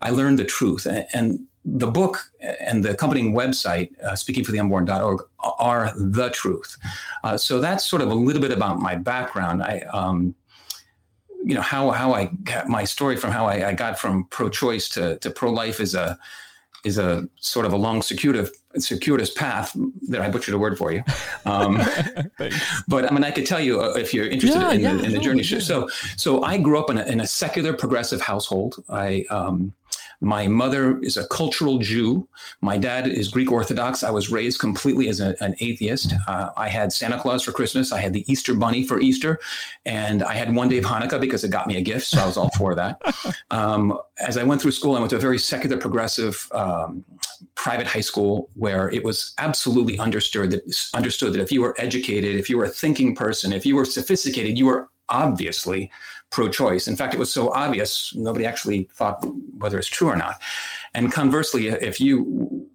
I 0.00 0.10
learned 0.10 0.38
the 0.38 0.44
truth. 0.44 0.86
And 1.12 1.46
the 1.64 1.86
book 1.86 2.30
and 2.40 2.84
the 2.84 2.90
accompanying 2.90 3.34
website, 3.34 3.90
uh, 4.02 4.12
speakingfortheunborn.org, 4.12 5.22
are 5.58 5.92
the 5.96 6.30
truth. 6.30 6.76
Uh, 7.24 7.36
so 7.36 7.60
that's 7.60 7.84
sort 7.84 8.02
of 8.02 8.10
a 8.10 8.14
little 8.14 8.42
bit 8.42 8.52
about 8.52 8.78
my 8.78 8.94
background. 8.94 9.62
I, 9.62 9.80
um, 9.92 10.34
you 11.44 11.54
know, 11.54 11.60
how 11.60 11.90
how 11.90 12.12
I 12.12 12.26
got 12.44 12.68
my 12.68 12.84
story 12.84 13.16
from 13.16 13.30
how 13.30 13.46
I, 13.46 13.68
I 13.68 13.72
got 13.72 13.98
from 13.98 14.24
pro-choice 14.24 14.88
to, 14.90 15.18
to 15.18 15.30
pro-life 15.30 15.80
is 15.80 15.94
a 15.94 16.18
is 16.84 16.98
a 16.98 17.28
sort 17.40 17.66
of 17.66 17.72
a 17.72 17.76
long 17.76 18.02
circuitous 18.02 18.50
circuitous 18.78 19.30
path 19.30 19.74
that 20.08 20.20
I 20.20 20.28
butchered 20.28 20.54
a 20.54 20.58
word 20.58 20.76
for 20.76 20.92
you. 20.92 21.02
Um, 21.44 21.80
but 22.88 23.10
I 23.10 23.14
mean, 23.14 23.24
I 23.24 23.30
could 23.30 23.46
tell 23.46 23.60
you 23.60 23.80
uh, 23.80 23.94
if 23.96 24.12
you're 24.12 24.26
interested 24.26 24.60
yeah, 24.60 24.72
in, 24.72 24.80
yeah, 24.80 24.92
the, 24.94 25.04
in 25.04 25.12
the 25.12 25.18
journey. 25.18 25.42
So, 25.42 25.88
so 26.16 26.42
I 26.42 26.58
grew 26.58 26.78
up 26.78 26.90
in 26.90 26.98
a, 26.98 27.04
in 27.04 27.20
a 27.20 27.26
secular 27.26 27.72
progressive 27.72 28.20
household. 28.20 28.84
I 28.88 29.24
um, 29.30 29.72
my 30.20 30.46
mother 30.46 30.98
is 31.00 31.16
a 31.16 31.26
cultural 31.28 31.78
Jew. 31.78 32.28
My 32.60 32.78
dad 32.78 33.06
is 33.06 33.28
Greek 33.28 33.52
Orthodox. 33.52 34.02
I 34.02 34.10
was 34.10 34.30
raised 34.30 34.58
completely 34.58 35.08
as 35.08 35.20
a, 35.20 35.34
an 35.42 35.54
atheist. 35.60 36.14
Uh, 36.26 36.50
I 36.56 36.68
had 36.68 36.92
Santa 36.92 37.18
Claus 37.18 37.42
for 37.42 37.52
Christmas. 37.52 37.92
I 37.92 38.00
had 38.00 38.12
the 38.12 38.30
Easter 38.30 38.54
Bunny 38.54 38.84
for 38.84 39.00
Easter. 39.00 39.38
And 39.84 40.22
I 40.22 40.34
had 40.34 40.54
one 40.54 40.68
day 40.68 40.78
of 40.78 40.84
Hanukkah 40.84 41.20
because 41.20 41.44
it 41.44 41.50
got 41.50 41.66
me 41.66 41.76
a 41.76 41.82
gift. 41.82 42.06
So 42.06 42.20
I 42.20 42.26
was 42.26 42.36
all 42.36 42.50
for 42.50 42.74
that. 42.74 43.00
Um, 43.50 43.98
as 44.18 44.36
I 44.36 44.42
went 44.42 44.60
through 44.60 44.72
school, 44.72 44.96
I 44.96 44.98
went 44.98 45.10
to 45.10 45.16
a 45.16 45.20
very 45.20 45.38
secular, 45.38 45.76
progressive 45.76 46.48
um, 46.52 47.04
private 47.54 47.86
high 47.86 48.00
school 48.00 48.50
where 48.54 48.90
it 48.90 49.04
was 49.04 49.34
absolutely 49.38 49.98
understood 49.98 50.50
that, 50.50 50.88
understood 50.94 51.32
that 51.32 51.40
if 51.40 51.52
you 51.52 51.60
were 51.60 51.74
educated, 51.78 52.36
if 52.36 52.50
you 52.50 52.56
were 52.56 52.64
a 52.64 52.68
thinking 52.68 53.14
person, 53.14 53.52
if 53.52 53.64
you 53.64 53.76
were 53.76 53.84
sophisticated, 53.84 54.58
you 54.58 54.66
were 54.66 54.88
obviously 55.08 55.90
pro-choice. 56.30 56.88
In 56.88 56.96
fact, 56.96 57.14
it 57.14 57.18
was 57.18 57.32
so 57.32 57.52
obvious 57.52 58.14
nobody 58.14 58.44
actually 58.44 58.88
thought 58.92 59.24
whether 59.58 59.78
it's 59.78 59.88
true 59.88 60.08
or 60.08 60.16
not. 60.16 60.40
And 60.94 61.12
conversely, 61.12 61.68
if 61.68 62.00
you 62.00 62.68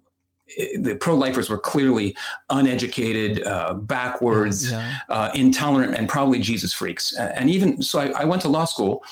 the 0.78 0.94
pro-lifers 0.96 1.48
were 1.48 1.58
clearly 1.58 2.14
uneducated, 2.50 3.42
uh, 3.46 3.74
backwards, 3.74 4.70
yeah. 4.70 4.98
uh, 5.08 5.30
intolerant, 5.34 5.94
and 5.94 6.08
probably 6.08 6.40
Jesus 6.40 6.72
freaks. 6.74 7.14
And 7.16 7.48
even 7.48 7.82
so, 7.82 8.00
I, 8.00 8.22
I 8.22 8.24
went 8.24 8.42
to 8.42 8.48
law 8.48 8.66
school 8.66 9.02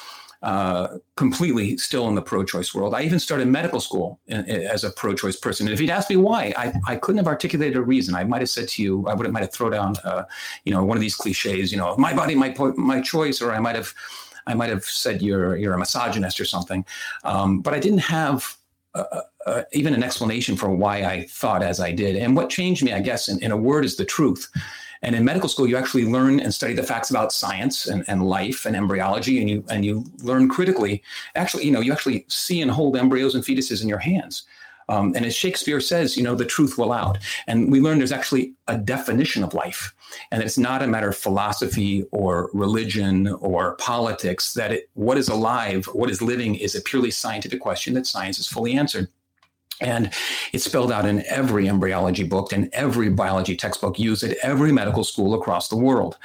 uh, 0.42 0.98
completely 1.16 1.76
still 1.76 2.08
in 2.08 2.14
the 2.14 2.22
pro-choice 2.22 2.74
world. 2.74 2.94
I 2.94 3.02
even 3.02 3.18
started 3.18 3.46
medical 3.48 3.80
school 3.80 4.20
in, 4.26 4.44
in, 4.46 4.62
as 4.62 4.84
a 4.84 4.90
pro-choice 4.90 5.36
person. 5.36 5.66
And 5.66 5.74
if 5.74 5.80
you'd 5.80 5.90
asked 5.90 6.10
me 6.10 6.16
why, 6.16 6.52
I, 6.56 6.72
I 6.86 6.96
couldn't 6.96 7.18
have 7.18 7.26
articulated 7.26 7.76
a 7.76 7.82
reason. 7.82 8.14
I 8.14 8.24
might 8.24 8.40
have 8.40 8.50
said 8.50 8.68
to 8.68 8.82
you, 8.82 9.06
I 9.06 9.14
would 9.14 9.26
have 9.26 9.32
might 9.32 9.40
have 9.42 9.52
thrown 9.52 9.72
down, 9.72 9.96
uh, 10.04 10.24
you 10.64 10.72
know, 10.72 10.84
one 10.84 10.96
of 10.96 11.02
these 11.02 11.14
cliches, 11.14 11.72
you 11.72 11.78
know, 11.78 11.96
my 11.96 12.14
body, 12.14 12.34
my 12.34 12.54
my 12.76 13.00
choice, 13.00 13.40
or 13.42 13.52
I 13.52 13.60
might 13.60 13.76
have 13.76 13.94
I 14.50 14.54
might 14.54 14.70
have 14.70 14.84
said 14.84 15.22
you're 15.22 15.56
you're 15.56 15.74
a 15.74 15.78
misogynist 15.78 16.40
or 16.40 16.44
something, 16.44 16.84
um, 17.24 17.60
but 17.60 17.74
I 17.74 17.78
didn't 17.78 17.98
have 18.00 18.56
uh, 18.94 19.22
uh, 19.46 19.62
even 19.72 19.94
an 19.94 20.02
explanation 20.02 20.56
for 20.56 20.68
why 20.68 21.04
I 21.04 21.26
thought 21.26 21.62
as 21.62 21.80
I 21.80 21.92
did. 21.92 22.16
And 22.16 22.36
what 22.36 22.50
changed 22.50 22.82
me, 22.82 22.92
I 22.92 23.00
guess, 23.00 23.28
in, 23.28 23.42
in, 23.42 23.52
a 23.52 23.56
word, 23.56 23.84
is 23.84 23.96
the 23.96 24.04
truth. 24.04 24.48
And 25.02 25.14
in 25.14 25.24
medical 25.24 25.48
school, 25.48 25.66
you 25.66 25.76
actually 25.76 26.04
learn 26.04 26.40
and 26.40 26.52
study 26.52 26.74
the 26.74 26.82
facts 26.82 27.08
about 27.08 27.32
science 27.32 27.86
and, 27.86 28.04
and 28.08 28.26
life 28.26 28.66
and 28.66 28.76
embryology, 28.76 29.40
and 29.40 29.48
you 29.48 29.64
and 29.70 29.84
you 29.84 30.04
learn 30.22 30.48
critically. 30.48 31.02
Actually, 31.36 31.64
you 31.64 31.70
know, 31.70 31.80
you 31.80 31.92
actually 31.92 32.26
see 32.28 32.60
and 32.60 32.70
hold 32.70 32.96
embryos 32.96 33.34
and 33.34 33.44
fetuses 33.44 33.80
in 33.82 33.88
your 33.88 33.98
hands. 33.98 34.42
Um, 34.90 35.14
and 35.14 35.24
as 35.24 35.36
Shakespeare 35.36 35.80
says, 35.80 36.16
you 36.16 36.24
know, 36.24 36.34
the 36.34 36.44
truth 36.44 36.76
will 36.76 36.92
out. 36.92 37.18
And 37.46 37.70
we 37.70 37.80
learn 37.80 37.98
there's 37.98 38.12
actually 38.12 38.54
a 38.66 38.76
definition 38.76 39.44
of 39.44 39.54
life, 39.54 39.94
and 40.30 40.42
it's 40.42 40.58
not 40.58 40.82
a 40.82 40.86
matter 40.86 41.08
of 41.08 41.16
philosophy 41.16 42.04
or 42.10 42.50
religion 42.52 43.28
or 43.40 43.74
politics. 43.76 44.54
That 44.54 44.72
it, 44.72 44.90
what 44.94 45.18
is 45.18 45.28
alive, 45.28 45.86
what 45.86 46.10
is 46.10 46.22
living, 46.22 46.54
is 46.54 46.74
a 46.74 46.80
purely 46.80 47.10
scientific 47.10 47.60
question 47.60 47.94
that 47.94 48.06
science 48.06 48.36
has 48.36 48.46
fully 48.46 48.74
answered. 48.74 49.08
And 49.80 50.12
it's 50.52 50.64
spelled 50.64 50.92
out 50.92 51.06
in 51.06 51.24
every 51.26 51.68
embryology 51.68 52.24
book 52.24 52.52
and 52.52 52.68
every 52.72 53.08
biology 53.08 53.56
textbook 53.56 53.98
used 53.98 54.22
at 54.22 54.36
every 54.42 54.72
medical 54.72 55.04
school 55.04 55.34
across 55.34 55.68
the 55.68 55.76
world. 55.76 56.18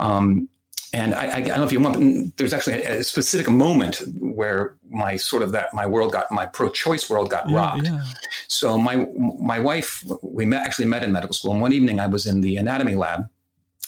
Um, 0.00 0.48
and 0.92 1.14
I, 1.14 1.36
I, 1.36 1.40
don't 1.40 1.58
know 1.58 1.64
if 1.64 1.72
you 1.72 1.80
want. 1.80 2.36
There's 2.36 2.52
actually 2.52 2.82
a, 2.82 3.04
specific 3.04 3.48
moment 3.50 4.02
where 4.18 4.76
my 4.88 5.16
sort 5.16 5.42
of 5.42 5.52
that 5.52 5.74
my 5.74 5.86
world 5.86 6.12
got 6.12 6.30
my 6.32 6.46
pro-choice 6.46 7.10
world 7.10 7.30
got 7.30 7.48
yeah, 7.48 7.56
rocked. 7.56 7.84
Yeah. 7.86 8.04
So 8.48 8.78
my 8.78 9.06
my 9.38 9.58
wife, 9.58 10.02
we 10.22 10.46
met 10.46 10.66
actually 10.66 10.86
met 10.86 11.02
in 11.02 11.12
medical 11.12 11.34
school, 11.34 11.52
and 11.52 11.60
one 11.60 11.72
evening 11.72 12.00
I 12.00 12.06
was 12.06 12.26
in 12.26 12.40
the 12.40 12.56
anatomy 12.56 12.94
lab 12.94 13.28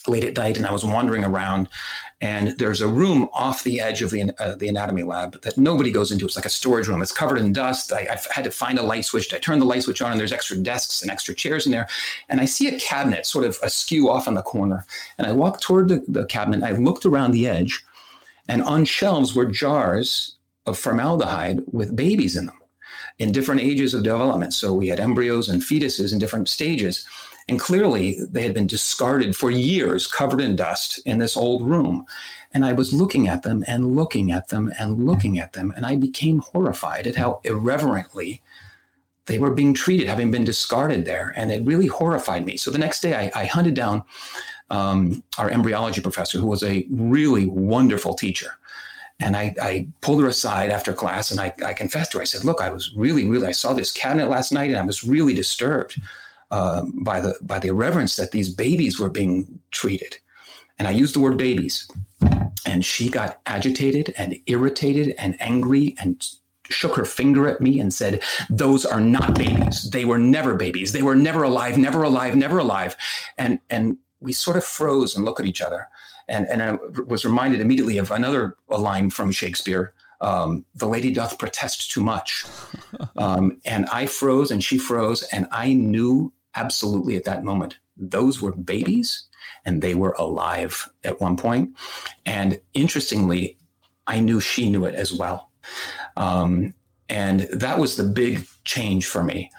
late 0.07 0.25
at 0.25 0.37
night, 0.37 0.57
and 0.57 0.67
I 0.67 0.73
was 0.73 0.85
wandering 0.85 1.25
around, 1.25 1.69
and 2.23 2.49
there's 2.59 2.83
a 2.83 2.89
room 2.89 3.31
off 3.33 3.65
the 3.65 3.81
edge 3.81 4.03
of 4.03 4.11
the, 4.11 4.31
uh, 4.39 4.55
the 4.57 4.69
anatomy 4.69 5.03
lab 5.03 5.41
that 5.41 5.57
nobody 5.57 5.91
goes 5.91 6.13
into. 6.13 6.27
It's 6.27 6.37
like 6.37 6.45
a 6.45 6.51
storage 6.51 6.87
room. 6.87 7.01
It's 7.01 7.13
covered 7.13 7.39
in 7.39 7.53
dust. 7.53 7.93
I, 7.93 8.01
I 8.11 8.19
had 8.31 8.45
to 8.45 8.51
find 8.51 8.79
a 8.79 8.83
light 8.83 9.07
switch. 9.07 9.33
I 9.33 9.39
turned 9.39 9.63
the 9.63 9.67
light 9.67 9.85
switch 9.85 10.03
on, 10.03 10.13
and 10.13 10.21
there's 10.21 10.33
extra 10.33 10.59
desks 10.59 11.01
and 11.01 11.11
extra 11.11 11.35
chairs 11.35 11.65
in 11.65 11.73
there. 11.73 11.89
And 12.29 12.41
I 12.41 12.45
see 12.45 12.69
a 12.69 12.79
cabinet 12.79 13.25
sort 13.25 13.47
of 13.47 13.59
askew 13.63 14.11
off 14.11 14.29
in 14.29 14.35
the 14.35 14.43
corner. 14.43 14.85
And 15.17 15.27
I 15.27 15.33
walked 15.33 15.63
toward 15.63 15.89
the, 15.89 16.05
the 16.09 16.27
cabinet. 16.27 16.63
I 16.63 16.73
looked 16.73 17.07
around 17.07 17.31
the 17.31 17.47
edge, 17.47 17.83
and 18.49 18.63
on 18.63 18.85
shelves 18.85 19.35
were 19.35 19.47
jars 19.47 20.37
of 20.67 20.79
formaldehyde 20.79 21.63
with 21.73 21.97
babies 21.97 22.37
in 22.37 22.47
them 22.47 22.61
in 23.19 23.33
different 23.33 23.61
ages 23.61 23.95
of 23.95 24.03
development. 24.03 24.53
So 24.53 24.73
we 24.73 24.89
had 24.89 25.01
embryos 25.01 25.49
and 25.49 25.63
fetuses 25.63 26.13
in 26.13 26.19
different 26.19 26.49
stages. 26.49 27.07
And 27.51 27.59
clearly, 27.59 28.17
they 28.31 28.45
had 28.45 28.55
been 28.55 28.69
discarded 28.69 29.35
for 29.35 29.51
years, 29.51 30.07
covered 30.07 30.41
in 30.41 30.55
dust 30.55 31.01
in 31.05 31.19
this 31.19 31.37
old 31.37 31.69
room. 31.69 32.07
And 32.55 32.65
I 32.65 32.73
was 32.73 32.93
looking 32.93 33.27
at 33.27 33.43
them 33.43 33.65
and 33.67 33.97
looking 33.97 34.31
at 34.31 34.49
them 34.49 34.73
and 34.79 35.05
looking 35.05 35.41
at 35.41 35.53
them. 35.53 35.73
And 35.77 35.85
I 35.85 35.97
became 35.97 36.39
horrified 36.39 37.09
at 37.09 37.17
how 37.17 37.41
irreverently 37.43 38.41
they 39.27 39.41
were 39.41 39.51
being 39.51 39.75
treated, 39.75 40.07
having 40.07 40.31
been 40.31 40.45
discarded 40.45 41.05
there. 41.05 41.33
And 41.37 41.51
it 41.51 41.65
really 41.65 41.89
horrified 41.89 42.47
me. 42.47 42.57
So 42.57 42.71
the 42.71 42.79
next 42.79 43.01
day, 43.01 43.33
I, 43.35 43.41
I 43.41 43.45
hunted 43.47 43.75
down 43.75 44.05
um, 44.71 45.25
our 45.37 45.51
embryology 45.51 46.01
professor, 46.01 46.39
who 46.39 46.47
was 46.47 46.63
a 46.63 46.87
really 46.89 47.47
wonderful 47.47 48.15
teacher. 48.15 48.53
And 49.19 49.37
I, 49.37 49.55
I, 49.61 49.89
pulled 50.01 50.23
her 50.23 50.29
aside 50.29 50.71
after 50.71 50.93
class 50.93 51.33
and 51.33 51.41
I, 51.41 51.53
I 51.67 51.75
confessed 51.75 52.13
to 52.13 52.19
her. 52.19 52.23
I 52.23 52.25
said, 52.25 52.45
Look, 52.45 52.63
I 52.63 52.71
was 52.71 52.95
really, 52.95 53.27
really, 53.29 53.49
I 53.49 53.53
saw 53.53 53.75
this 53.75 53.93
cabinet 53.93 54.31
last 54.31 54.53
night 54.53 54.71
and 54.71 54.79
I 54.79 54.83
was 54.83 55.05
really 55.05 55.35
disturbed 55.35 56.01
uh, 56.51 56.85
by 56.95 57.21
the 57.21 57.37
by 57.43 57.59
the 57.59 57.69
irreverence 57.69 58.17
that 58.17 58.33
these 58.33 58.49
babies 58.49 58.99
were 58.99 59.11
being 59.11 59.61
treated. 59.71 60.19
And 60.79 60.89
I 60.89 60.93
used 60.93 61.15
the 61.15 61.21
word 61.21 61.37
babies. 61.37 61.91
And 62.67 62.85
she 62.85 63.09
got 63.09 63.41
agitated 63.47 64.15
and 64.19 64.37
irritated 64.47 65.15
and 65.19 65.37
angry 65.41 65.95
and 65.99 66.27
shook 66.69 66.95
her 66.97 67.05
finger 67.05 67.49
at 67.49 67.61
me 67.61 67.81
and 67.81 67.93
said, 67.93 68.23
Those 68.49 68.85
are 68.85 69.01
not 69.01 69.35
babies. 69.35 69.91
They 69.91 70.05
were 70.05 70.19
never 70.19 70.55
babies. 70.55 70.93
They 70.93 71.03
were 71.03 71.17
never 71.17 71.43
alive, 71.43 71.79
never 71.79 72.03
alive, 72.03 72.37
never 72.37 72.59
alive. 72.59 72.97
And 73.39 73.61
and 73.71 73.97
we 74.21 74.33
sort 74.33 74.57
of 74.57 74.65
froze 74.65 75.17
and 75.17 75.25
looked 75.25 75.41
at 75.41 75.47
each 75.47 75.63
other. 75.63 75.89
And, 76.29 76.47
and 76.49 76.63
I 76.63 76.79
was 77.07 77.25
reminded 77.25 77.61
immediately 77.61 77.99
of 77.99 78.11
another 78.11 78.57
line 78.69 79.11
from 79.11 79.33
Shakespeare 79.33 79.95
um, 80.21 80.65
the 80.75 80.87
lady 80.87 81.11
doth 81.13 81.39
protest 81.39 81.91
too 81.91 82.03
much. 82.03 82.45
Um, 83.17 83.61
and 83.65 83.87
I 83.87 84.07
froze 84.07 84.51
and 84.51 84.63
she 84.65 84.79
froze, 84.79 85.23
and 85.25 85.47
I 85.53 85.75
knew 85.75 86.33
absolutely 86.55 87.17
at 87.17 87.25
that 87.25 87.45
moment. 87.45 87.79
Those 87.97 88.41
were 88.41 88.53
babies 88.53 89.25
and 89.65 89.83
they 89.83 89.95
were 89.95 90.15
alive 90.19 90.89
at 91.05 91.21
one 91.21 91.37
point. 91.37 91.77
And 92.27 92.61
interestingly, 92.75 93.59
I 94.07 94.21
knew 94.21 94.41
she 94.41 94.71
knew 94.71 94.87
it 94.87 94.95
as 94.95 95.13
well. 95.13 95.51
Um, 96.17 96.75
and 97.09 97.41
that 97.53 97.79
was 97.79 97.97
the 97.97 98.05
big 98.05 98.47
change 98.65 99.07
for 99.07 99.23
me. 99.23 99.51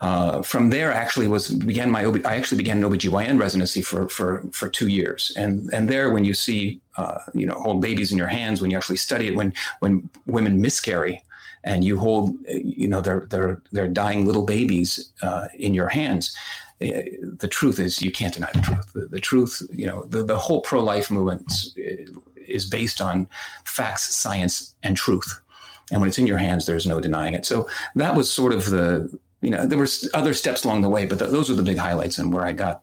Uh, 0.00 0.40
from 0.40 0.70
there, 0.70 0.90
actually, 0.92 1.28
was 1.28 1.50
began 1.50 1.90
my 1.90 2.06
OB, 2.06 2.24
I 2.24 2.36
actually 2.36 2.56
began 2.56 2.82
an 2.82 2.90
OBGYN 2.90 3.38
residency 3.38 3.82
for 3.82 4.08
for 4.08 4.42
for 4.50 4.66
two 4.70 4.88
years, 4.88 5.30
and 5.36 5.68
and 5.74 5.90
there, 5.90 6.10
when 6.10 6.24
you 6.24 6.32
see 6.32 6.80
uh, 6.96 7.18
you 7.34 7.44
know 7.44 7.52
hold 7.54 7.82
babies 7.82 8.10
in 8.10 8.16
your 8.16 8.26
hands, 8.26 8.62
when 8.62 8.70
you 8.70 8.78
actually 8.78 8.96
study 8.96 9.28
it, 9.28 9.36
when 9.36 9.52
when 9.80 10.08
women 10.24 10.58
miscarry, 10.58 11.22
and 11.64 11.84
you 11.84 11.98
hold 11.98 12.34
you 12.48 12.88
know 12.88 13.00
their 13.00 13.26
their 13.30 13.62
their 13.72 13.88
dying 13.88 14.26
little 14.26 14.44
babies 14.44 15.12
uh, 15.22 15.48
in 15.58 15.74
your 15.74 15.88
hands 15.88 16.34
uh, 16.82 17.02
the 17.38 17.48
truth 17.48 17.78
is 17.78 18.00
you 18.00 18.10
can't 18.10 18.32
deny 18.32 18.50
the 18.54 18.62
truth. 18.62 18.92
The, 18.94 19.06
the 19.06 19.20
truth 19.20 19.62
you 19.72 19.86
know 19.86 20.04
the, 20.04 20.22
the 20.22 20.38
whole 20.38 20.62
pro-life 20.62 21.10
movement 21.10 21.52
is 22.36 22.66
based 22.66 23.00
on 23.00 23.28
facts 23.64 24.14
science 24.14 24.74
and 24.82 24.96
truth. 24.96 25.40
And 25.92 26.00
when 26.00 26.08
it's 26.08 26.18
in 26.18 26.26
your 26.26 26.38
hands 26.38 26.66
there's 26.66 26.86
no 26.86 27.00
denying 27.00 27.34
it. 27.34 27.44
So 27.44 27.68
that 27.96 28.14
was 28.14 28.30
sort 28.30 28.52
of 28.52 28.70
the 28.70 29.18
you 29.42 29.50
know 29.50 29.66
there 29.66 29.78
were 29.78 29.88
other 30.14 30.34
steps 30.34 30.64
along 30.64 30.82
the 30.82 30.88
way 30.88 31.06
but 31.06 31.18
th- 31.18 31.30
those 31.30 31.48
were 31.48 31.56
the 31.56 31.62
big 31.62 31.78
highlights 31.78 32.18
and 32.18 32.32
where 32.32 32.44
i 32.44 32.52
got 32.52 32.80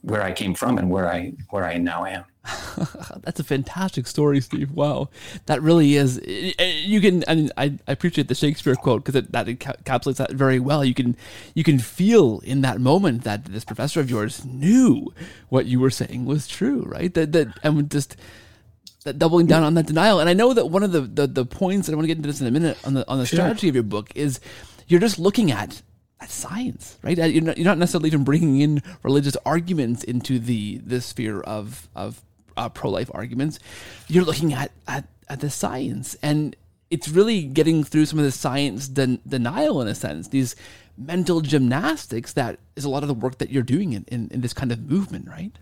where 0.00 0.22
i 0.22 0.32
came 0.32 0.54
from 0.54 0.78
and 0.78 0.88
where 0.88 1.10
i 1.10 1.32
where 1.50 1.64
i 1.64 1.76
now 1.76 2.06
am 2.06 2.24
That's 3.22 3.38
a 3.38 3.44
fantastic 3.44 4.06
story, 4.06 4.40
Steve. 4.40 4.70
Wow, 4.70 5.10
that 5.46 5.60
really 5.60 5.96
is. 5.96 6.18
Eh, 6.26 6.52
eh, 6.58 6.82
you 6.84 7.00
can, 7.00 7.22
I 7.28 7.34
mean, 7.34 7.50
I, 7.56 7.78
I 7.86 7.92
appreciate 7.92 8.28
the 8.28 8.34
Shakespeare 8.34 8.74
quote 8.74 9.04
because 9.04 9.22
that 9.22 9.46
encapsulates 9.46 10.16
that 10.16 10.32
very 10.32 10.58
well. 10.58 10.84
You 10.84 10.94
can, 10.94 11.16
you 11.54 11.64
can 11.64 11.78
feel 11.78 12.40
in 12.40 12.62
that 12.62 12.80
moment 12.80 13.24
that 13.24 13.44
this 13.44 13.64
professor 13.64 14.00
of 14.00 14.10
yours 14.10 14.44
knew 14.44 15.12
what 15.50 15.66
you 15.66 15.80
were 15.80 15.90
saying 15.90 16.24
was 16.24 16.48
true, 16.48 16.82
right? 16.86 17.12
That 17.12 17.32
that 17.32 17.48
and 17.62 17.90
just 17.90 18.16
that 19.04 19.18
doubling 19.18 19.46
down 19.46 19.62
on 19.62 19.74
that 19.74 19.86
denial. 19.86 20.18
And 20.20 20.28
I 20.28 20.32
know 20.32 20.54
that 20.54 20.66
one 20.66 20.82
of 20.82 20.92
the 20.92 21.02
the, 21.02 21.26
the 21.26 21.44
points, 21.44 21.86
that 21.86 21.92
I 21.92 21.96
want 21.96 22.04
to 22.04 22.08
get 22.08 22.16
into 22.16 22.28
this 22.28 22.40
in 22.40 22.46
a 22.46 22.50
minute 22.50 22.78
on 22.84 22.94
the 22.94 23.06
on 23.08 23.18
the 23.18 23.26
sure. 23.26 23.36
strategy 23.36 23.68
of 23.68 23.74
your 23.74 23.84
book 23.84 24.10
is 24.14 24.40
you're 24.88 25.00
just 25.00 25.18
looking 25.18 25.50
at 25.50 25.82
at 26.20 26.30
science, 26.30 26.98
right? 27.02 27.16
You're 27.16 27.42
not, 27.42 27.58
you're 27.58 27.64
not 27.64 27.78
necessarily 27.78 28.08
even 28.08 28.24
bringing 28.24 28.60
in 28.60 28.82
religious 29.02 29.36
arguments 29.44 30.04
into 30.04 30.38
the 30.38 30.78
the 30.78 31.00
sphere 31.02 31.40
of 31.40 31.88
of 31.94 32.22
uh, 32.56 32.68
pro 32.68 32.90
life 32.90 33.10
arguments, 33.14 33.58
you're 34.08 34.24
looking 34.24 34.52
at, 34.52 34.72
at, 34.88 35.06
at 35.28 35.40
the 35.40 35.50
science. 35.50 36.16
And 36.22 36.56
it's 36.90 37.08
really 37.08 37.42
getting 37.42 37.84
through 37.84 38.06
some 38.06 38.18
of 38.18 38.24
the 38.24 38.32
science 38.32 38.88
den- 38.88 39.20
denial 39.26 39.80
in 39.80 39.88
a 39.88 39.94
sense, 39.94 40.28
these 40.28 40.56
mental 40.98 41.40
gymnastics 41.40 42.32
that 42.34 42.58
is 42.76 42.84
a 42.84 42.88
lot 42.88 43.02
of 43.02 43.08
the 43.08 43.14
work 43.14 43.38
that 43.38 43.50
you're 43.50 43.62
doing 43.62 43.92
in, 43.92 44.04
in, 44.08 44.28
in 44.30 44.40
this 44.40 44.52
kind 44.52 44.70
of 44.72 44.90
movement, 44.90 45.28
right? 45.28 45.52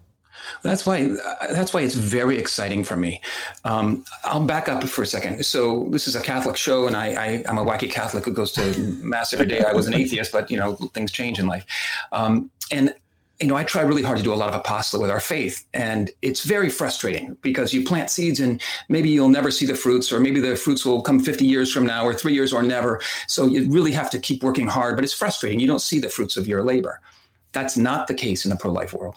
That's 0.63 0.87
why 0.87 1.17
that's 1.51 1.75
why 1.75 1.81
it's 1.83 1.95
very 1.95 2.39
exciting 2.39 2.85
for 2.85 2.97
me. 2.97 3.21
Um, 3.65 4.05
I'll 4.25 4.45
back 4.45 4.69
up 4.69 4.85
for 4.85 5.03
a 5.03 5.07
second. 5.07 5.45
So 5.45 5.89
this 5.91 6.07
is 6.07 6.15
a 6.15 6.21
Catholic 6.21 6.57
show, 6.57 6.87
and 6.87 6.97
I, 6.97 7.07
I 7.07 7.27
am 7.47 7.59
a 7.59 7.65
wacky 7.65 7.91
Catholic 7.91 8.25
who 8.25 8.33
goes 8.33 8.53
to 8.53 8.79
mass 9.03 9.33
every 9.33 9.47
day. 9.47 9.65
I 9.65 9.73
was 9.73 9.87
an 9.87 9.95
atheist, 9.95 10.33
but 10.33 10.51
you 10.51 10.57
know 10.57 10.75
things 10.95 11.13
change 11.13 11.39
in 11.39 11.47
life. 11.47 11.67
Um, 12.13 12.51
and 12.71 12.95
you 13.41 13.47
know, 13.47 13.55
I 13.55 13.63
try 13.63 13.83
really 13.83 14.03
hard 14.03 14.19
to 14.19 14.25
do 14.25 14.33
a 14.33 14.37
lot 14.37 14.49
of 14.49 14.55
apostolate 14.57 15.03
with 15.03 15.11
our 15.11 15.21
faith. 15.21 15.65
And 15.73 16.11
it's 16.23 16.43
very 16.43 16.69
frustrating 16.71 17.37
because 17.41 17.73
you 17.73 17.85
plant 17.85 18.11
seeds 18.11 18.41
and 18.41 18.61
maybe 18.89 19.11
you'll 19.11 19.29
never 19.29 19.51
see 19.53 19.65
the 19.65 19.77
fruits, 19.77 20.13
or 20.13 20.19
maybe 20.19 20.41
the 20.41 20.57
fruits 20.57 20.85
will 20.85 21.03
come 21.03 21.21
50 21.21 21.47
years 21.47 21.73
from 21.73 21.87
now, 21.87 22.05
or 22.05 22.13
three 22.13 22.35
years, 22.35 22.53
or 22.53 22.63
never. 22.63 23.01
So 23.29 23.47
you 23.47 23.71
really 23.71 23.93
have 23.93 24.11
to 24.11 24.19
keep 24.19 24.43
working 24.43 24.67
hard, 24.67 24.97
but 24.97 25.05
it's 25.05 25.13
frustrating. 25.13 25.61
You 25.61 25.69
don't 25.69 25.81
see 25.81 26.01
the 26.01 26.09
fruits 26.09 26.37
of 26.37 26.49
your 26.49 26.65
labor. 26.65 27.01
That's 27.53 27.77
not 27.77 28.09
the 28.09 28.15
case 28.15 28.45
in 28.45 28.51
the 28.51 28.57
pro 28.57 28.73
life 28.73 28.93
world. 28.93 29.15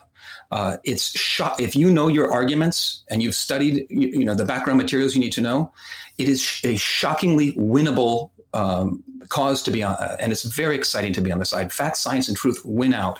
Uh, 0.51 0.77
it's 0.83 1.17
shot 1.17 1.59
if 1.61 1.75
you 1.75 1.89
know 1.89 2.09
your 2.09 2.31
arguments 2.31 3.03
and 3.09 3.23
you've 3.23 3.35
studied 3.35 3.87
you, 3.89 4.09
you, 4.09 4.25
know 4.25 4.35
the 4.35 4.43
background 4.43 4.77
materials 4.77 5.15
you 5.15 5.21
need 5.21 5.31
to 5.31 5.39
know 5.39 5.71
it 6.17 6.27
is 6.27 6.59
a 6.65 6.75
shockingly 6.75 7.53
winnable 7.53 8.31
um, 8.53 9.01
cause 9.29 9.63
to 9.63 9.71
be 9.71 9.81
on 9.81 9.95
and 10.19 10.33
it's 10.33 10.43
very 10.43 10.75
exciting 10.75 11.13
to 11.13 11.21
be 11.21 11.31
on 11.31 11.39
the 11.39 11.45
side 11.45 11.71
fact 11.71 11.95
science 11.95 12.27
and 12.27 12.35
truth 12.35 12.61
win 12.65 12.93
out 12.93 13.19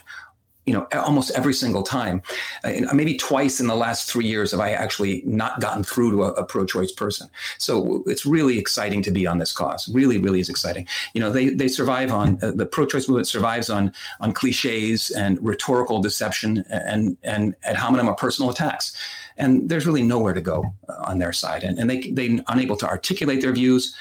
you 0.65 0.74
know 0.74 0.88
almost 0.94 1.32
every 1.32 1.53
single 1.53 1.84
time. 1.84 2.22
Uh, 2.63 2.72
maybe 2.94 3.15
twice 3.18 3.60
in 3.60 3.68
the 3.68 3.75
last 3.75 4.12
three 4.12 4.25
years 4.25 4.51
have 4.51 4.60
i 4.60 4.72
actually 4.72 5.24
not 5.25 5.60
gotten 5.60 5.84
through 5.84 6.12
to 6.12 6.24
a, 6.24 6.32
a, 6.34 6.46
pro-choice 6.46 6.91
person. 6.91 7.27
So 7.58 8.03
it's 8.06 8.25
really 8.25 8.58
exciting 8.58 9.01
to 9.03 9.12
be 9.12 9.25
on 9.25 9.38
this 9.39 9.51
cause. 9.51 9.89
Really 9.89 10.18
really 10.18 10.39
is 10.39 10.50
exciting. 10.50 10.88
You 11.13 11.22
know 11.22 11.32
they 11.32 11.50
they 11.50 11.68
survive 11.68 12.12
on 12.12 12.39
uh, 12.41 12.51
the 12.51 12.65
pro-choice 12.65 13.08
movement 13.08 13.27
survives 13.27 13.70
on 13.70 13.94
on 14.20 14.34
cliches 14.34 15.10
and 15.12 15.44
rhetorical 15.44 16.01
deception 16.01 16.63
and 16.70 17.18
and 17.24 17.56
ad 17.63 17.75
hominem 17.75 18.08
or 18.08 18.15
personal 18.15 18.51
attacks. 18.51 18.96
And 19.38 19.70
there's 19.70 19.88
really 19.88 20.03
nowhere 20.03 20.34
to 20.34 20.41
go 20.41 20.74
uh, 20.88 20.94
on 21.06 21.18
their 21.18 21.34
side. 21.34 21.63
And, 21.63 21.80
and 21.80 21.89
they 21.89 22.12
they 22.12 22.39
unable 22.48 22.77
to 22.77 22.88
articulate 22.88 23.41
their 23.41 23.53
views 23.53 23.96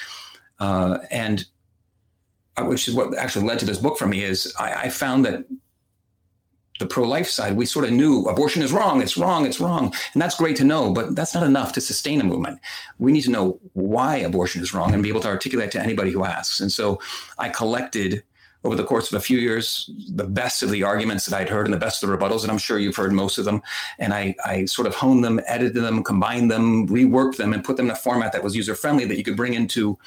uh, 0.60 0.98
and 1.10 1.46
uh, 2.56 2.64
which 2.64 2.88
is 2.88 2.94
what 2.94 3.16
actually 3.16 3.46
led 3.46 3.58
to 3.58 3.66
this 3.66 3.78
book 3.78 3.98
for 3.98 4.06
me 4.06 4.22
is 4.22 4.52
I, 4.58 4.82
I 4.82 4.88
found 4.90 5.24
that 5.24 5.44
the 6.80 6.86
pro-life 6.86 7.28
side, 7.28 7.56
we 7.56 7.66
sort 7.66 7.84
of 7.84 7.92
knew 7.92 8.24
abortion 8.24 8.62
is 8.62 8.72
wrong, 8.72 9.00
it's 9.00 9.16
wrong, 9.16 9.46
it's 9.46 9.60
wrong. 9.60 9.94
And 10.14 10.20
that's 10.20 10.34
great 10.34 10.56
to 10.56 10.64
know, 10.64 10.92
but 10.92 11.14
that's 11.14 11.34
not 11.34 11.44
enough 11.44 11.72
to 11.74 11.80
sustain 11.80 12.20
a 12.20 12.24
movement. 12.24 12.58
We 12.98 13.12
need 13.12 13.22
to 13.22 13.30
know 13.30 13.60
why 13.74 14.16
abortion 14.16 14.62
is 14.62 14.74
wrong 14.74 14.94
and 14.94 15.02
be 15.02 15.10
able 15.10 15.20
to 15.20 15.28
articulate 15.28 15.70
to 15.72 15.80
anybody 15.80 16.10
who 16.10 16.24
asks. 16.24 16.60
And 16.60 16.72
so 16.72 16.98
I 17.38 17.50
collected 17.50 18.24
over 18.64 18.74
the 18.74 18.84
course 18.84 19.12
of 19.12 19.16
a 19.16 19.22
few 19.22 19.38
years 19.38 19.90
the 20.10 20.24
best 20.24 20.62
of 20.62 20.70
the 20.70 20.82
arguments 20.82 21.26
that 21.26 21.38
I'd 21.38 21.48
heard 21.48 21.66
and 21.66 21.72
the 21.72 21.78
best 21.78 22.02
of 22.02 22.10
the 22.10 22.16
rebuttals, 22.16 22.42
and 22.42 22.50
I'm 22.50 22.58
sure 22.58 22.78
you've 22.78 22.96
heard 22.96 23.12
most 23.12 23.38
of 23.38 23.44
them. 23.44 23.62
And 23.98 24.12
I, 24.12 24.34
I 24.44 24.64
sort 24.64 24.86
of 24.86 24.94
honed 24.94 25.24
them, 25.24 25.40
edited 25.46 25.82
them, 25.82 26.02
combined 26.02 26.50
them, 26.50 26.88
reworked 26.88 27.36
them, 27.36 27.52
and 27.52 27.64
put 27.64 27.76
them 27.76 27.86
in 27.86 27.92
a 27.92 27.96
format 27.96 28.32
that 28.32 28.42
was 28.42 28.56
user 28.56 28.74
friendly 28.74 29.04
that 29.06 29.16
you 29.16 29.24
could 29.24 29.36
bring 29.36 29.54
into 29.54 29.98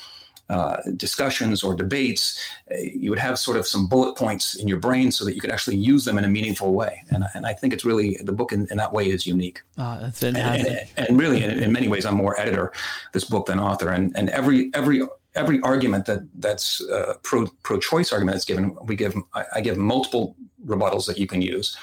uh, 0.50 0.78
discussions 0.98 1.64
or 1.64 1.74
debates, 1.74 2.40
uh, 2.72 2.76
you 2.78 3.10
would 3.10 3.20
have 3.20 3.40
sort 3.40 3.58
of 3.58 3.66
some 3.66 3.88
bullet 3.88 4.16
points 4.16 4.56
in 4.56 4.68
your 4.68 4.78
brain 4.78 5.12
so 5.12 5.24
that 5.24 5.34
you 5.36 5.42
could 5.42 5.52
actually 5.52 5.78
use 5.78 6.04
them 6.06 6.18
in 6.18 6.26
a 6.26 6.28
meaningful 6.28 6.74
way. 6.74 7.04
And, 7.10 7.24
and 7.34 7.46
I 7.46 7.54
think 7.54 7.74
it's 7.74 7.86
really 7.86 8.18
the 8.24 8.34
book 8.34 8.52
in, 8.52 8.68
in 8.70 8.78
that 8.78 8.92
way 8.92 9.10
is 9.10 9.26
unique. 9.26 9.62
Uh, 9.78 10.00
that's. 10.02 10.22
And, 10.22 10.38
and, 10.38 10.88
and 10.98 11.20
really, 11.20 11.44
in, 11.44 11.52
in, 11.64 11.72
many 11.72 11.88
ways, 11.88 12.06
I'm 12.06 12.16
more 12.16 12.40
editor 12.40 12.74
this 13.14 13.24
book 13.24 13.46
than 13.46 13.60
author. 13.60 13.90
And 13.90 14.12
and 14.16 14.30
every 14.30 14.70
every 14.74 15.04
every 15.36 15.62
argument 15.62 16.06
that 16.06 16.20
that's 16.40 16.82
uh, 16.90 17.16
pro 17.24 17.48
pro 17.64 17.80
choice 17.80 18.12
argument 18.12 18.36
that's 18.36 18.46
given, 18.46 18.76
we 18.84 18.96
give 18.96 19.16
I, 19.34 19.46
I 19.56 19.62
give 19.62 19.78
multiple 19.78 20.36
rebuttals 20.66 21.06
that 21.08 21.18
you 21.18 21.28
can 21.28 21.42
use. 21.42 21.78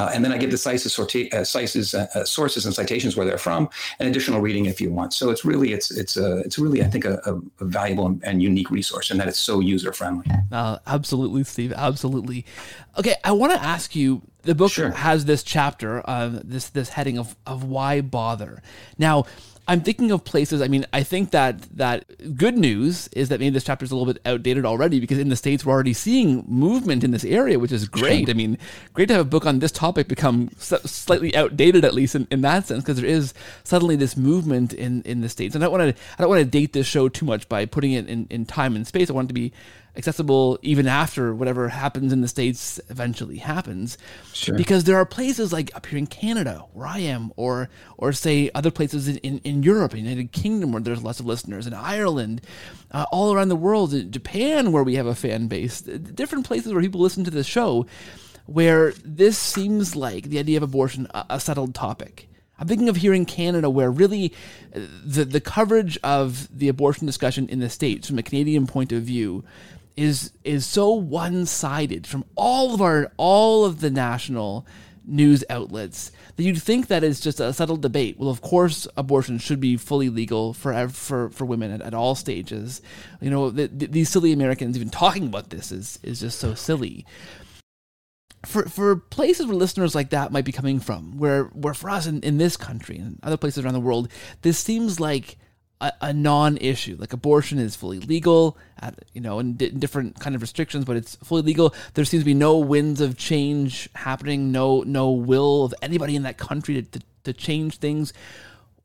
Uh, 0.00 0.10
and 0.14 0.24
then 0.24 0.32
I 0.32 0.38
give 0.38 0.50
the 0.50 0.56
CISES, 0.56 0.92
sorti- 0.96 1.30
uh, 1.34 1.98
uh, 1.98 2.18
uh, 2.18 2.24
sources 2.24 2.64
and 2.64 2.74
citations 2.74 3.16
where 3.16 3.26
they're 3.26 3.36
from, 3.36 3.68
and 3.98 4.08
additional 4.08 4.40
reading 4.40 4.64
if 4.64 4.80
you 4.80 4.90
want. 4.90 5.12
So 5.12 5.28
it's 5.28 5.44
really 5.44 5.74
it's 5.74 5.90
it's 5.90 6.16
a 6.16 6.38
it's 6.38 6.58
really 6.58 6.82
I 6.82 6.86
think 6.86 7.04
a, 7.04 7.20
a, 7.26 7.64
valuable 7.66 8.06
and, 8.06 8.24
and, 8.24 8.42
unique 8.42 8.70
resource, 8.70 9.10
and 9.10 9.20
that 9.20 9.28
it's 9.28 9.38
so 9.38 9.60
user 9.60 9.92
friendly. 9.92 10.24
Uh, 10.50 10.78
absolutely, 10.86 11.44
Steve. 11.44 11.74
Absolutely. 11.76 12.46
Okay, 12.98 13.14
I 13.24 13.32
want 13.32 13.52
to 13.52 13.62
ask 13.62 13.94
you. 13.94 14.22
The 14.42 14.54
book 14.54 14.72
sure. 14.72 14.90
has 14.92 15.26
this 15.26 15.42
chapter, 15.42 16.02
uh, 16.08 16.30
this 16.42 16.70
this 16.70 16.88
heading 16.88 17.18
of 17.18 17.36
of 17.44 17.62
why 17.62 18.00
bother. 18.00 18.62
Now, 18.96 19.26
I'm 19.70 19.82
thinking 19.82 20.10
of 20.10 20.24
places. 20.24 20.62
I 20.62 20.66
mean, 20.66 20.84
I 20.92 21.04
think 21.04 21.30
that 21.30 21.62
that 21.76 22.36
good 22.36 22.58
news 22.58 23.06
is 23.12 23.28
that 23.28 23.38
maybe 23.38 23.50
this 23.50 23.62
chapter 23.62 23.84
is 23.84 23.92
a 23.92 23.96
little 23.96 24.12
bit 24.12 24.20
outdated 24.26 24.66
already 24.66 24.98
because 24.98 25.16
in 25.16 25.28
the 25.28 25.36
states 25.36 25.64
we're 25.64 25.72
already 25.72 25.92
seeing 25.92 26.44
movement 26.48 27.04
in 27.04 27.12
this 27.12 27.24
area, 27.24 27.56
which 27.56 27.70
is 27.70 27.86
great. 27.86 28.28
I 28.28 28.32
mean, 28.32 28.58
great 28.94 29.06
to 29.06 29.14
have 29.14 29.26
a 29.26 29.28
book 29.28 29.46
on 29.46 29.60
this 29.60 29.70
topic 29.70 30.08
become 30.08 30.50
slightly 30.58 31.36
outdated 31.36 31.84
at 31.84 31.94
least 31.94 32.16
in, 32.16 32.26
in 32.32 32.40
that 32.40 32.66
sense 32.66 32.82
because 32.82 33.00
there 33.00 33.08
is 33.08 33.32
suddenly 33.62 33.94
this 33.94 34.16
movement 34.16 34.72
in 34.72 35.02
in 35.02 35.20
the 35.20 35.28
states. 35.28 35.54
And 35.54 35.62
I 35.62 35.68
don't 35.68 35.78
want 35.78 35.96
to 35.96 36.02
I 36.18 36.22
don't 36.22 36.30
want 36.30 36.40
to 36.40 36.50
date 36.50 36.72
this 36.72 36.88
show 36.88 37.08
too 37.08 37.24
much 37.24 37.48
by 37.48 37.64
putting 37.64 37.92
it 37.92 38.08
in 38.08 38.26
in 38.28 38.46
time 38.46 38.74
and 38.74 38.84
space. 38.84 39.08
I 39.08 39.12
want 39.12 39.26
it 39.26 39.28
to 39.28 39.34
be 39.34 39.52
accessible 40.00 40.58
even 40.62 40.86
after 40.86 41.34
whatever 41.34 41.68
happens 41.68 42.10
in 42.10 42.22
the 42.22 42.28
states 42.28 42.80
eventually 42.88 43.36
happens 43.36 43.98
sure. 44.32 44.56
because 44.56 44.84
there 44.84 44.96
are 44.96 45.04
places 45.04 45.52
like 45.52 45.70
up 45.76 45.84
here 45.84 45.98
in 45.98 46.06
canada 46.06 46.64
where 46.72 46.86
i 46.86 46.98
am 46.98 47.30
or 47.36 47.68
or 47.98 48.10
say 48.10 48.50
other 48.54 48.70
places 48.70 49.06
in, 49.06 49.18
in, 49.18 49.38
in 49.44 49.62
europe 49.62 49.94
united 49.94 50.32
kingdom 50.32 50.72
where 50.72 50.80
there's 50.80 51.02
lots 51.02 51.20
of 51.20 51.26
listeners 51.26 51.66
in 51.66 51.74
ireland 51.74 52.40
uh, 52.92 53.04
all 53.12 53.34
around 53.34 53.48
the 53.50 53.56
world 53.56 53.92
in 53.92 54.10
japan 54.10 54.72
where 54.72 54.82
we 54.82 54.94
have 54.94 55.06
a 55.06 55.14
fan 55.14 55.46
base 55.46 55.82
different 55.82 56.46
places 56.46 56.72
where 56.72 56.82
people 56.82 57.00
listen 57.00 57.22
to 57.22 57.30
this 57.30 57.46
show 57.46 57.86
where 58.46 58.92
this 59.04 59.36
seems 59.36 59.94
like 59.94 60.24
the 60.24 60.38
idea 60.38 60.56
of 60.56 60.62
abortion 60.62 61.06
a, 61.12 61.26
a 61.30 61.40
settled 61.40 61.74
topic 61.74 62.26
I'm 62.60 62.68
thinking 62.68 62.90
of 62.90 62.96
here 62.96 63.14
in 63.14 63.24
Canada 63.24 63.70
where 63.70 63.90
really 63.90 64.34
uh, 64.76 64.80
the 65.02 65.24
the 65.24 65.40
coverage 65.40 65.98
of 66.04 66.46
the 66.56 66.68
abortion 66.68 67.06
discussion 67.06 67.48
in 67.48 67.58
the 67.58 67.70
states 67.70 68.06
from 68.06 68.18
a 68.18 68.22
Canadian 68.22 68.66
point 68.66 68.92
of 68.92 69.02
view 69.02 69.42
is 69.96 70.32
is 70.44 70.66
so 70.66 70.92
one-sided 70.92 72.06
from 72.06 72.24
all 72.36 72.74
of 72.74 72.80
our 72.80 73.12
all 73.16 73.64
of 73.64 73.80
the 73.80 73.90
national 73.90 74.66
news 75.04 75.42
outlets 75.50 76.12
that 76.36 76.44
you'd 76.44 76.62
think 76.62 76.86
that 76.86 77.02
is 77.02 77.20
just 77.20 77.40
a 77.40 77.52
settled 77.52 77.82
debate. 77.82 78.18
Well, 78.18 78.30
of 78.30 78.40
course, 78.40 78.86
abortion 78.96 79.38
should 79.38 79.60
be 79.60 79.76
fully 79.76 80.08
legal 80.08 80.52
for 80.54 80.88
for 80.88 81.30
for 81.30 81.44
women 81.44 81.70
at, 81.70 81.82
at 81.82 81.94
all 81.94 82.14
stages. 82.14 82.80
You 83.20 83.30
know, 83.30 83.50
the, 83.50 83.68
the, 83.68 83.86
these 83.86 84.08
silly 84.08 84.32
Americans 84.32 84.76
even 84.76 84.90
talking 84.90 85.26
about 85.26 85.50
this 85.50 85.72
is 85.72 85.98
is 86.02 86.20
just 86.20 86.38
so 86.38 86.54
silly. 86.54 87.04
For 88.46 88.62
for 88.64 88.96
places 88.96 89.46
where 89.46 89.56
listeners 89.56 89.94
like 89.94 90.10
that 90.10 90.32
might 90.32 90.46
be 90.46 90.52
coming 90.52 90.80
from, 90.80 91.18
where 91.18 91.44
where 91.44 91.74
for 91.74 91.90
us 91.90 92.06
in, 92.06 92.20
in 92.20 92.38
this 92.38 92.56
country 92.56 92.96
and 92.96 93.18
other 93.22 93.36
places 93.36 93.64
around 93.64 93.74
the 93.74 93.80
world, 93.80 94.08
this 94.42 94.58
seems 94.58 94.98
like 94.98 95.36
a, 95.80 95.92
a 96.00 96.12
non-issue. 96.12 96.96
Like 96.98 97.12
abortion 97.12 97.58
is 97.58 97.76
fully 97.76 97.98
legal, 98.00 98.56
at, 98.78 98.94
you 99.12 99.20
know, 99.20 99.38
and 99.38 99.58
di- 99.58 99.70
different 99.70 100.18
kind 100.20 100.34
of 100.34 100.42
restrictions, 100.42 100.84
but 100.84 100.96
it's 100.96 101.16
fully 101.16 101.42
legal. 101.42 101.74
There 101.94 102.04
seems 102.04 102.22
to 102.22 102.26
be 102.26 102.34
no 102.34 102.58
winds 102.58 103.00
of 103.00 103.16
change 103.16 103.88
happening. 103.94 104.52
No, 104.52 104.82
no 104.82 105.10
will 105.10 105.64
of 105.64 105.74
anybody 105.82 106.16
in 106.16 106.22
that 106.22 106.38
country 106.38 106.74
to, 106.74 106.82
to, 106.82 107.04
to 107.24 107.32
change 107.32 107.78
things. 107.78 108.12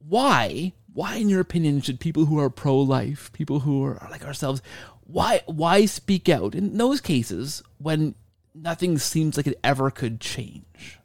Why? 0.07 0.73
Why, 0.93 1.15
in 1.15 1.27
your 1.27 1.41
opinion, 1.41 1.81
should 1.81 1.99
people 1.99 2.25
who 2.25 2.39
are 2.39 2.49
pro-life, 2.49 3.31
people 3.33 3.61
who 3.61 3.83
are 3.83 4.07
like 4.09 4.23
ourselves, 4.23 4.61
why 5.07 5.41
why 5.45 5.85
speak 5.85 6.29
out 6.29 6.55
in 6.55 6.77
those 6.77 7.01
cases 7.01 7.61
when 7.77 8.15
nothing 8.53 8.97
seems 8.97 9.37
like 9.37 9.45
it 9.45 9.59
ever 9.63 9.91
could 9.91 10.19
change? 10.21 10.99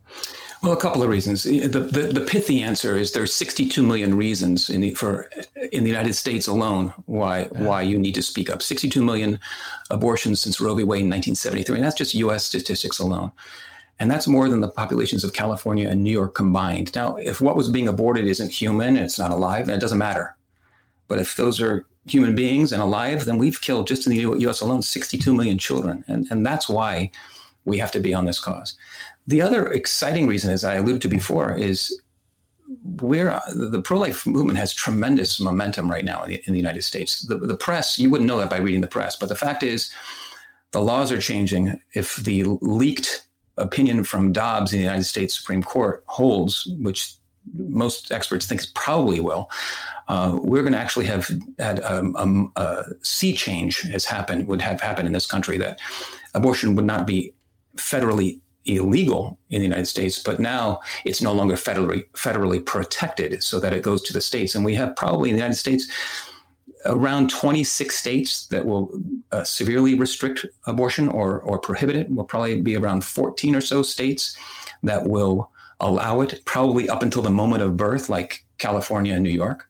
Well, 0.62 0.72
a 0.72 0.76
couple 0.76 1.02
of 1.02 1.08
reasons. 1.08 1.44
The, 1.44 1.68
the, 1.68 2.12
the 2.12 2.20
pithy 2.20 2.62
answer 2.62 2.96
is 2.96 3.12
there's 3.12 3.34
62 3.34 3.82
million 3.82 4.14
reasons 4.14 4.68
in 4.68 4.82
the, 4.82 4.94
for 4.94 5.30
in 5.72 5.84
the 5.84 5.88
United 5.90 6.12
States 6.14 6.46
alone 6.46 6.92
why 7.06 7.40
yeah. 7.40 7.62
why 7.62 7.82
you 7.82 7.98
need 7.98 8.14
to 8.16 8.22
speak 8.22 8.50
up. 8.50 8.60
62 8.60 9.02
million 9.02 9.40
abortions 9.88 10.40
since 10.40 10.60
Roe 10.60 10.74
v. 10.74 10.84
Wade 10.84 11.02
in 11.02 11.08
1973, 11.08 11.76
and 11.76 11.84
that's 11.84 11.96
just 11.96 12.14
U.S. 12.14 12.44
statistics 12.44 12.98
alone. 12.98 13.32
And 13.98 14.10
that's 14.10 14.26
more 14.26 14.48
than 14.48 14.60
the 14.60 14.68
populations 14.68 15.24
of 15.24 15.32
California 15.32 15.88
and 15.88 16.02
New 16.02 16.12
York 16.12 16.34
combined. 16.34 16.94
Now, 16.94 17.16
if 17.16 17.40
what 17.40 17.56
was 17.56 17.68
being 17.68 17.88
aborted 17.88 18.26
isn't 18.26 18.50
human, 18.50 18.96
and 18.96 19.04
it's 19.04 19.18
not 19.18 19.30
alive, 19.30 19.66
then 19.66 19.76
it 19.76 19.80
doesn't 19.80 19.98
matter. 19.98 20.36
But 21.08 21.18
if 21.18 21.36
those 21.36 21.60
are 21.60 21.86
human 22.06 22.34
beings 22.34 22.72
and 22.72 22.82
alive, 22.82 23.24
then 23.24 23.38
we've 23.38 23.60
killed 23.60 23.86
just 23.86 24.06
in 24.06 24.12
the 24.12 24.20
U.S. 24.40 24.60
alone 24.60 24.82
62 24.82 25.34
million 25.34 25.56
children, 25.56 26.04
and 26.06 26.26
and 26.30 26.44
that's 26.44 26.68
why 26.68 27.10
we 27.64 27.78
have 27.78 27.92
to 27.92 28.00
be 28.00 28.12
on 28.12 28.24
this 28.24 28.40
cause. 28.40 28.76
The 29.30 29.42
other 29.42 29.68
exciting 29.68 30.26
reason, 30.26 30.50
as 30.50 30.64
I 30.64 30.74
alluded 30.74 31.02
to 31.02 31.08
before, 31.08 31.56
is 31.56 32.02
where 33.00 33.40
the 33.54 33.80
pro-life 33.80 34.26
movement 34.26 34.58
has 34.58 34.74
tremendous 34.74 35.38
momentum 35.38 35.88
right 35.88 36.04
now 36.04 36.24
in 36.24 36.30
the, 36.30 36.42
in 36.46 36.52
the 36.52 36.58
United 36.58 36.82
States. 36.82 37.20
The, 37.20 37.38
the, 37.38 37.56
press, 37.56 37.96
you 37.96 38.10
wouldn't 38.10 38.26
know 38.26 38.38
that 38.38 38.50
by 38.50 38.58
reading 38.58 38.80
the 38.80 38.88
press, 38.88 39.14
but 39.14 39.28
the 39.28 39.36
fact 39.36 39.62
is, 39.62 39.92
the 40.72 40.82
laws 40.82 41.12
are 41.12 41.20
changing. 41.20 41.80
If 41.94 42.16
the 42.16 42.42
leaked 42.60 43.24
opinion 43.56 44.02
from 44.02 44.32
Dobbs 44.32 44.72
in 44.72 44.80
the 44.80 44.84
United 44.84 45.04
States 45.04 45.38
Supreme 45.38 45.62
Court 45.62 46.02
holds, 46.06 46.66
which 46.80 47.14
most 47.54 48.10
experts 48.10 48.46
think 48.46 48.62
probably 48.74 49.20
will, 49.20 49.48
uh, 50.08 50.36
we're 50.42 50.62
going 50.62 50.72
to 50.72 50.78
actually 50.78 51.06
have 51.06 51.30
had 51.60 51.80
um, 51.84 52.16
um, 52.16 52.52
a 52.56 52.82
sea 53.02 53.32
change 53.32 53.82
has 53.82 54.04
happened 54.04 54.48
would 54.48 54.60
have 54.60 54.80
happened 54.80 55.06
in 55.06 55.12
this 55.12 55.26
country 55.26 55.56
that 55.58 55.78
abortion 56.34 56.74
would 56.74 56.84
not 56.84 57.06
be 57.06 57.32
federally 57.76 58.40
illegal 58.66 59.38
in 59.50 59.60
the 59.60 59.66
United 59.66 59.86
States, 59.86 60.22
but 60.22 60.40
now 60.40 60.80
it's 61.04 61.22
no 61.22 61.32
longer 61.32 61.54
federally 61.54 62.04
federally 62.12 62.64
protected, 62.64 63.42
so 63.42 63.58
that 63.60 63.72
it 63.72 63.82
goes 63.82 64.02
to 64.02 64.12
the 64.12 64.20
states. 64.20 64.54
And 64.54 64.64
we 64.64 64.74
have 64.74 64.96
probably 64.96 65.30
in 65.30 65.36
the 65.36 65.40
United 65.40 65.58
States 65.58 65.88
around 66.86 67.28
26 67.28 67.94
states 67.94 68.46
that 68.46 68.64
will 68.64 68.90
uh, 69.32 69.44
severely 69.44 69.94
restrict 69.94 70.46
abortion 70.66 71.08
or 71.08 71.40
or 71.40 71.58
prohibit 71.58 71.96
it. 71.96 72.10
Will 72.10 72.24
probably 72.24 72.60
be 72.60 72.76
around 72.76 73.04
14 73.04 73.54
or 73.54 73.60
so 73.60 73.82
states 73.82 74.36
that 74.82 75.06
will 75.06 75.50
allow 75.80 76.20
it, 76.20 76.42
probably 76.44 76.88
up 76.90 77.02
until 77.02 77.22
the 77.22 77.30
moment 77.30 77.62
of 77.62 77.76
birth, 77.76 78.10
like 78.10 78.44
California 78.58 79.14
and 79.14 79.22
New 79.22 79.30
York 79.30 79.69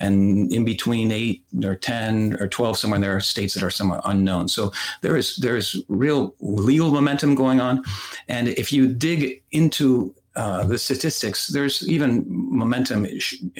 and 0.00 0.52
in 0.52 0.64
between 0.64 1.12
eight 1.12 1.44
or 1.64 1.76
10 1.76 2.38
or 2.40 2.48
12 2.48 2.78
somewhere 2.78 3.00
there 3.00 3.16
are 3.16 3.20
states 3.20 3.54
that 3.54 3.62
are 3.62 3.70
somewhat 3.70 4.00
unknown 4.04 4.48
so 4.48 4.72
there 5.02 5.16
is 5.16 5.36
there 5.36 5.56
is 5.56 5.82
real 5.88 6.34
legal 6.40 6.90
momentum 6.90 7.34
going 7.34 7.60
on 7.60 7.84
and 8.28 8.48
if 8.48 8.72
you 8.72 8.88
dig 8.88 9.42
into 9.52 10.14
uh, 10.36 10.64
the 10.64 10.78
statistics, 10.78 11.48
there's 11.48 11.86
even 11.88 12.24
momentum 12.28 13.04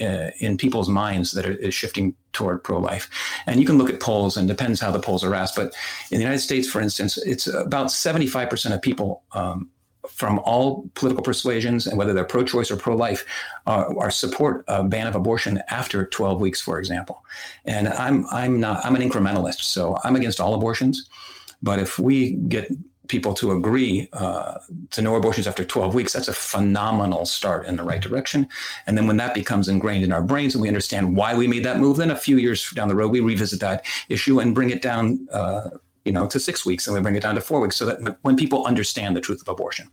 uh, 0.00 0.30
in 0.38 0.56
people's 0.56 0.88
minds 0.88 1.32
that 1.32 1.44
is 1.44 1.74
shifting 1.74 2.14
toward 2.32 2.62
pro-life. 2.62 3.10
And 3.46 3.58
you 3.58 3.66
can 3.66 3.76
look 3.76 3.90
at 3.90 3.98
polls, 3.98 4.36
and 4.36 4.46
depends 4.46 4.80
how 4.80 4.92
the 4.92 5.00
polls 5.00 5.24
are 5.24 5.34
asked. 5.34 5.56
But 5.56 5.74
in 6.12 6.18
the 6.18 6.22
United 6.22 6.38
States, 6.38 6.70
for 6.70 6.80
instance, 6.80 7.18
it's 7.18 7.48
about 7.48 7.88
75% 7.88 8.72
of 8.72 8.80
people 8.80 9.24
um, 9.32 9.68
from 10.08 10.38
all 10.40 10.88
political 10.94 11.22
persuasions 11.22 11.86
and 11.86 11.98
whether 11.98 12.12
they're 12.12 12.24
pro-choice 12.24 12.70
or 12.70 12.76
pro-life 12.76 13.24
uh, 13.66 13.92
are 13.98 14.10
support 14.10 14.64
a 14.68 14.82
ban 14.82 15.06
of 15.06 15.14
abortion 15.14 15.62
after 15.68 16.06
12 16.06 16.40
weeks, 16.40 16.60
for 16.60 16.78
example. 16.78 17.24
And 17.64 17.88
I'm 17.88 18.26
I'm 18.30 18.60
not 18.60 18.84
I'm 18.84 18.96
an 18.96 19.02
incrementalist, 19.02 19.62
so 19.62 19.98
I'm 20.04 20.16
against 20.16 20.40
all 20.40 20.54
abortions. 20.54 21.08
But 21.62 21.78
if 21.78 21.98
we 21.98 22.32
get 22.32 22.70
people 23.10 23.34
to 23.34 23.50
agree 23.50 24.08
uh, 24.12 24.54
to 24.90 25.02
no 25.02 25.16
abortions 25.16 25.46
after 25.46 25.64
12 25.64 25.94
weeks, 25.94 26.12
that's 26.12 26.28
a 26.28 26.32
phenomenal 26.32 27.26
start 27.26 27.66
in 27.66 27.76
the 27.76 27.82
right 27.82 28.00
direction. 28.00 28.48
And 28.86 28.96
then 28.96 29.06
when 29.06 29.16
that 29.16 29.34
becomes 29.34 29.68
ingrained 29.68 30.04
in 30.04 30.12
our 30.12 30.22
brains 30.22 30.54
and 30.54 30.62
we 30.62 30.68
understand 30.68 31.16
why 31.16 31.36
we 31.36 31.48
made 31.48 31.64
that 31.64 31.80
move, 31.80 31.96
then 31.96 32.12
a 32.12 32.16
few 32.16 32.38
years 32.38 32.70
down 32.70 32.88
the 32.88 32.94
road, 32.94 33.10
we 33.10 33.20
revisit 33.20 33.60
that 33.60 33.84
issue 34.08 34.38
and 34.38 34.54
bring 34.54 34.70
it 34.70 34.80
down 34.80 35.26
uh, 35.32 35.70
you 36.04 36.12
know, 36.12 36.26
to 36.26 36.40
six 36.40 36.64
weeks, 36.64 36.86
and 36.86 36.94
we 36.94 37.02
bring 37.02 37.16
it 37.16 37.22
down 37.22 37.34
to 37.34 37.40
four 37.40 37.60
weeks, 37.60 37.76
so 37.76 37.86
that 37.86 38.16
when 38.22 38.36
people 38.36 38.66
understand 38.66 39.16
the 39.16 39.20
truth 39.20 39.40
of 39.42 39.48
abortion, 39.48 39.88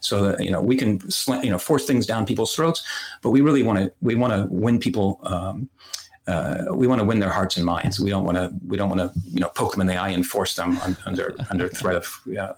so 0.00 0.22
that 0.22 0.44
you 0.44 0.50
know 0.50 0.60
we 0.60 0.76
can 0.76 1.00
you 1.42 1.50
know 1.50 1.58
force 1.58 1.86
things 1.86 2.06
down 2.06 2.26
people's 2.26 2.54
throats, 2.54 2.82
but 3.22 3.30
we 3.30 3.40
really 3.40 3.62
want 3.62 3.78
to 3.78 3.92
we 4.00 4.14
want 4.14 4.32
to 4.32 4.46
win 4.50 4.78
people. 4.78 5.20
Um, 5.22 5.68
uh, 6.26 6.66
we 6.72 6.86
want 6.86 7.00
to 7.00 7.04
win 7.04 7.18
their 7.18 7.30
hearts 7.30 7.56
and 7.56 7.66
minds. 7.66 7.98
We 7.98 8.10
don't 8.10 8.24
want 8.24 8.36
to 8.36 8.52
we 8.66 8.76
don't 8.76 8.88
want 8.88 9.00
to 9.00 9.10
you 9.30 9.40
know 9.40 9.48
poke 9.48 9.72
them 9.72 9.80
in 9.80 9.86
the 9.86 9.96
eye 9.96 10.10
and 10.10 10.24
force 10.24 10.54
them 10.54 10.78
un, 10.78 10.96
under 11.04 11.34
under 11.50 11.68
threat 11.68 11.96
of 11.96 12.20
yeah, 12.24 12.52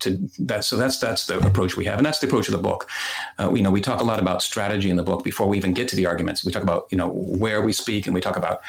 to 0.00 0.28
that. 0.40 0.64
So 0.64 0.76
that's 0.76 0.98
that's 0.98 1.26
the 1.26 1.38
approach 1.38 1.76
we 1.76 1.84
have, 1.86 1.98
and 1.98 2.06
that's 2.06 2.18
the 2.18 2.26
approach 2.26 2.48
of 2.48 2.52
the 2.52 2.62
book. 2.62 2.88
Uh, 3.38 3.52
you 3.54 3.62
know, 3.62 3.70
we 3.70 3.80
talk 3.80 4.00
a 4.00 4.04
lot 4.04 4.18
about 4.18 4.42
strategy 4.42 4.90
in 4.90 4.96
the 4.96 5.02
book 5.02 5.24
before 5.24 5.48
we 5.48 5.56
even 5.56 5.72
get 5.72 5.88
to 5.88 5.96
the 5.96 6.06
arguments. 6.06 6.44
We 6.44 6.52
talk 6.52 6.62
about 6.62 6.86
you 6.90 6.98
know 6.98 7.08
where 7.08 7.62
we 7.62 7.72
speak, 7.72 8.06
and 8.06 8.14
we 8.14 8.20
talk 8.20 8.36
about 8.36 8.60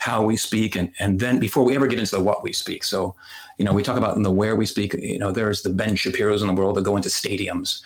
how 0.00 0.22
we 0.22 0.36
speak, 0.36 0.76
and 0.76 0.92
and 0.98 1.20
then 1.20 1.38
before 1.38 1.62
we 1.62 1.76
ever 1.76 1.86
get 1.86 1.98
into 1.98 2.16
the 2.16 2.22
what 2.22 2.42
we 2.42 2.52
speak. 2.52 2.84
So, 2.84 3.14
you 3.58 3.64
know, 3.64 3.72
we 3.72 3.82
talk 3.82 3.98
about 3.98 4.16
in 4.16 4.22
the 4.22 4.30
where 4.30 4.56
we 4.56 4.66
speak. 4.66 4.94
You 4.94 5.18
know, 5.18 5.30
there's 5.30 5.62
the 5.62 5.70
Ben 5.70 5.94
Shapiro's 5.94 6.42
in 6.42 6.48
the 6.48 6.54
world 6.54 6.76
that 6.76 6.82
go 6.82 6.96
into 6.96 7.10
stadiums. 7.10 7.82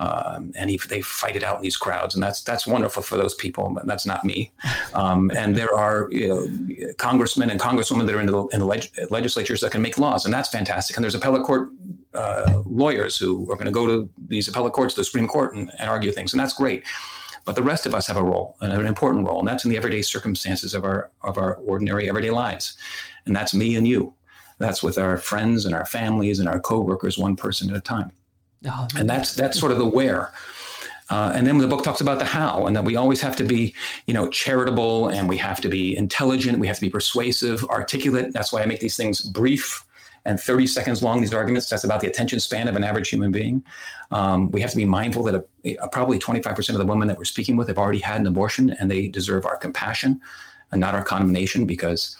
Um, 0.00 0.52
and 0.54 0.70
he, 0.70 0.78
they 0.88 1.00
fight 1.00 1.34
it 1.34 1.42
out 1.42 1.56
in 1.56 1.62
these 1.62 1.76
crowds, 1.76 2.14
and 2.14 2.22
that's 2.22 2.42
that's 2.42 2.68
wonderful 2.68 3.02
for 3.02 3.16
those 3.16 3.34
people. 3.34 3.68
But 3.74 3.86
that's 3.86 4.06
not 4.06 4.24
me. 4.24 4.52
Um, 4.94 5.30
and 5.34 5.56
there 5.56 5.74
are 5.74 6.08
you 6.12 6.28
know, 6.28 6.94
congressmen 6.98 7.50
and 7.50 7.60
congresswomen 7.60 8.06
that 8.06 8.14
are 8.14 8.20
in 8.20 8.26
the, 8.26 8.46
in 8.52 8.60
the 8.60 8.66
leg- 8.66 8.90
legislatures 9.10 9.60
that 9.60 9.72
can 9.72 9.82
make 9.82 9.98
laws, 9.98 10.24
and 10.24 10.32
that's 10.32 10.48
fantastic. 10.48 10.96
And 10.96 11.02
there's 11.02 11.16
appellate 11.16 11.42
court 11.42 11.70
uh, 12.14 12.62
lawyers 12.64 13.18
who 13.18 13.50
are 13.50 13.56
going 13.56 13.66
to 13.66 13.72
go 13.72 13.86
to 13.86 14.08
these 14.28 14.46
appellate 14.46 14.72
courts, 14.72 14.94
the 14.94 15.04
Supreme 15.04 15.26
Court, 15.26 15.54
and, 15.54 15.70
and 15.80 15.90
argue 15.90 16.12
things, 16.12 16.32
and 16.32 16.40
that's 16.40 16.54
great. 16.54 16.84
But 17.48 17.54
the 17.54 17.62
rest 17.62 17.86
of 17.86 17.94
us 17.94 18.06
have 18.08 18.18
a 18.18 18.22
role, 18.22 18.58
an 18.60 18.84
important 18.84 19.26
role, 19.26 19.38
and 19.38 19.48
that's 19.48 19.64
in 19.64 19.70
the 19.70 19.78
everyday 19.78 20.02
circumstances 20.02 20.74
of 20.74 20.84
our 20.84 21.10
of 21.22 21.38
our 21.38 21.54
ordinary 21.54 22.06
everyday 22.06 22.30
lives, 22.30 22.76
and 23.24 23.34
that's 23.34 23.54
me 23.54 23.76
and 23.76 23.88
you. 23.88 24.12
That's 24.58 24.82
with 24.82 24.98
our 24.98 25.16
friends 25.16 25.64
and 25.64 25.74
our 25.74 25.86
families 25.86 26.40
and 26.40 26.46
our 26.46 26.60
coworkers, 26.60 27.16
one 27.16 27.36
person 27.36 27.70
at 27.70 27.76
a 27.76 27.80
time. 27.80 28.12
Oh, 28.66 28.86
and 28.98 29.08
that's 29.08 29.34
that's 29.34 29.58
sort 29.58 29.72
of 29.72 29.78
the 29.78 29.86
where. 29.86 30.30
Uh, 31.08 31.32
and 31.34 31.46
then 31.46 31.56
the 31.56 31.66
book 31.66 31.82
talks 31.82 32.02
about 32.02 32.18
the 32.18 32.26
how, 32.26 32.66
and 32.66 32.76
that 32.76 32.84
we 32.84 32.96
always 32.96 33.22
have 33.22 33.34
to 33.36 33.44
be, 33.44 33.74
you 34.06 34.12
know, 34.12 34.28
charitable, 34.28 35.08
and 35.08 35.26
we 35.26 35.38
have 35.38 35.58
to 35.62 35.70
be 35.70 35.96
intelligent, 35.96 36.58
we 36.58 36.66
have 36.66 36.76
to 36.76 36.82
be 36.82 36.90
persuasive, 36.90 37.64
articulate. 37.70 38.30
That's 38.34 38.52
why 38.52 38.60
I 38.60 38.66
make 38.66 38.80
these 38.80 38.98
things 38.98 39.22
brief 39.22 39.86
and 40.28 40.38
30 40.38 40.66
seconds 40.66 41.02
long. 41.02 41.20
These 41.20 41.32
arguments. 41.32 41.68
That's 41.70 41.84
about 41.84 42.00
the 42.00 42.06
attention 42.06 42.38
span 42.38 42.68
of 42.68 42.76
an 42.76 42.84
average 42.84 43.08
human 43.08 43.32
being. 43.32 43.64
Um, 44.10 44.50
we 44.50 44.60
have 44.60 44.70
to 44.70 44.76
be 44.76 44.84
mindful 44.84 45.22
that 45.24 45.34
a, 45.64 45.76
a, 45.76 45.88
probably 45.88 46.18
25% 46.18 46.68
of 46.70 46.78
the 46.78 46.84
women 46.84 47.08
that 47.08 47.16
we're 47.16 47.24
speaking 47.24 47.56
with 47.56 47.68
have 47.68 47.78
already 47.78 47.98
had 47.98 48.20
an 48.20 48.26
abortion, 48.26 48.70
and 48.78 48.90
they 48.90 49.08
deserve 49.08 49.46
our 49.46 49.56
compassion 49.56 50.20
and 50.70 50.80
not 50.80 50.94
our 50.94 51.02
condemnation 51.02 51.66
because 51.66 52.14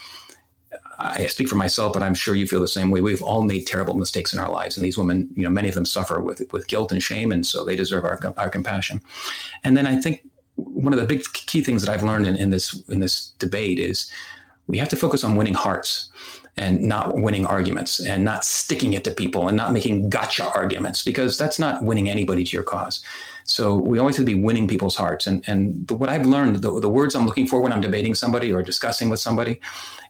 I 0.99 1.27
speak 1.27 1.49
for 1.49 1.57
myself, 1.57 1.92
but 1.92 2.03
I'm 2.03 2.14
sure 2.14 2.35
you 2.35 2.47
feel 2.47 2.61
the 2.61 2.66
same 2.66 2.90
way. 2.90 3.03
We've 3.03 3.23
all 3.23 3.42
made 3.42 3.66
terrible 3.66 3.94
mistakes 3.94 4.33
in 4.33 4.40
our 4.40 4.51
lives, 4.51 4.79
and 4.79 4.85
these 4.85 4.97
women, 4.97 5.29
you 5.37 5.44
know, 5.44 5.51
many 5.51 5.68
of 5.68 5.75
them 5.75 5.85
suffer 5.85 6.21
with 6.21 6.42
with 6.51 6.66
guilt 6.66 6.92
and 6.92 7.03
shame, 7.03 7.31
and 7.31 7.47
so 7.47 7.62
they 7.62 7.77
deserve 7.77 8.05
our 8.05 8.18
our 8.38 8.49
compassion. 8.49 9.03
And 9.64 9.77
then 9.77 9.87
I 9.87 10.01
think 10.01 10.27
one 10.57 10.94
of 10.94 10.99
the 10.99 11.07
big 11.07 11.23
key 11.35 11.62
things 11.62 11.83
that 11.83 11.92
I've 11.92 12.03
learned 12.03 12.27
in, 12.27 12.37
in 12.37 12.51
this 12.51 12.83
in 12.88 13.01
this 13.01 13.33
debate 13.38 13.79
is 13.79 14.11
we 14.66 14.79
have 14.79 14.88
to 14.88 14.97
focus 14.97 15.25
on 15.25 15.37
winning 15.37 15.55
hearts 15.55 16.11
and 16.59 16.81
not 16.81 17.16
winning 17.16 17.47
arguments 17.47 18.01
and 18.01 18.25
not 18.25 18.44
sticking 18.44 18.92
it 18.92 19.05
to 19.05 19.11
people 19.11 19.49
and 19.49 19.57
not 19.57 19.73
making 19.73 20.11
gotcha 20.11 20.51
arguments 20.53 21.03
because 21.03 21.38
that's 21.38 21.59
not 21.59 21.83
winning 21.83 22.09
anybody 22.09 22.44
to 22.44 22.57
your 22.57 22.64
cause. 22.64 23.03
So 23.44 23.77
we 23.77 23.99
always 23.99 24.16
have 24.16 24.27
to 24.27 24.35
be 24.35 24.40
winning 24.40 24.68
people's 24.68 24.97
hearts. 24.97 25.27
And 25.27 25.42
and 25.49 25.90
what 25.90 26.11
I've 26.11 26.27
learned, 26.27 26.57
the, 26.57 26.81
the 26.81 26.88
words 26.88 27.14
I'm 27.14 27.25
looking 27.25 27.47
for 27.47 27.61
when 27.62 27.73
I'm 27.73 27.81
debating 27.81 28.14
somebody 28.14 28.53
or 28.53 28.62
discussing 28.62 29.09
with 29.09 29.21
somebody, 29.21 29.61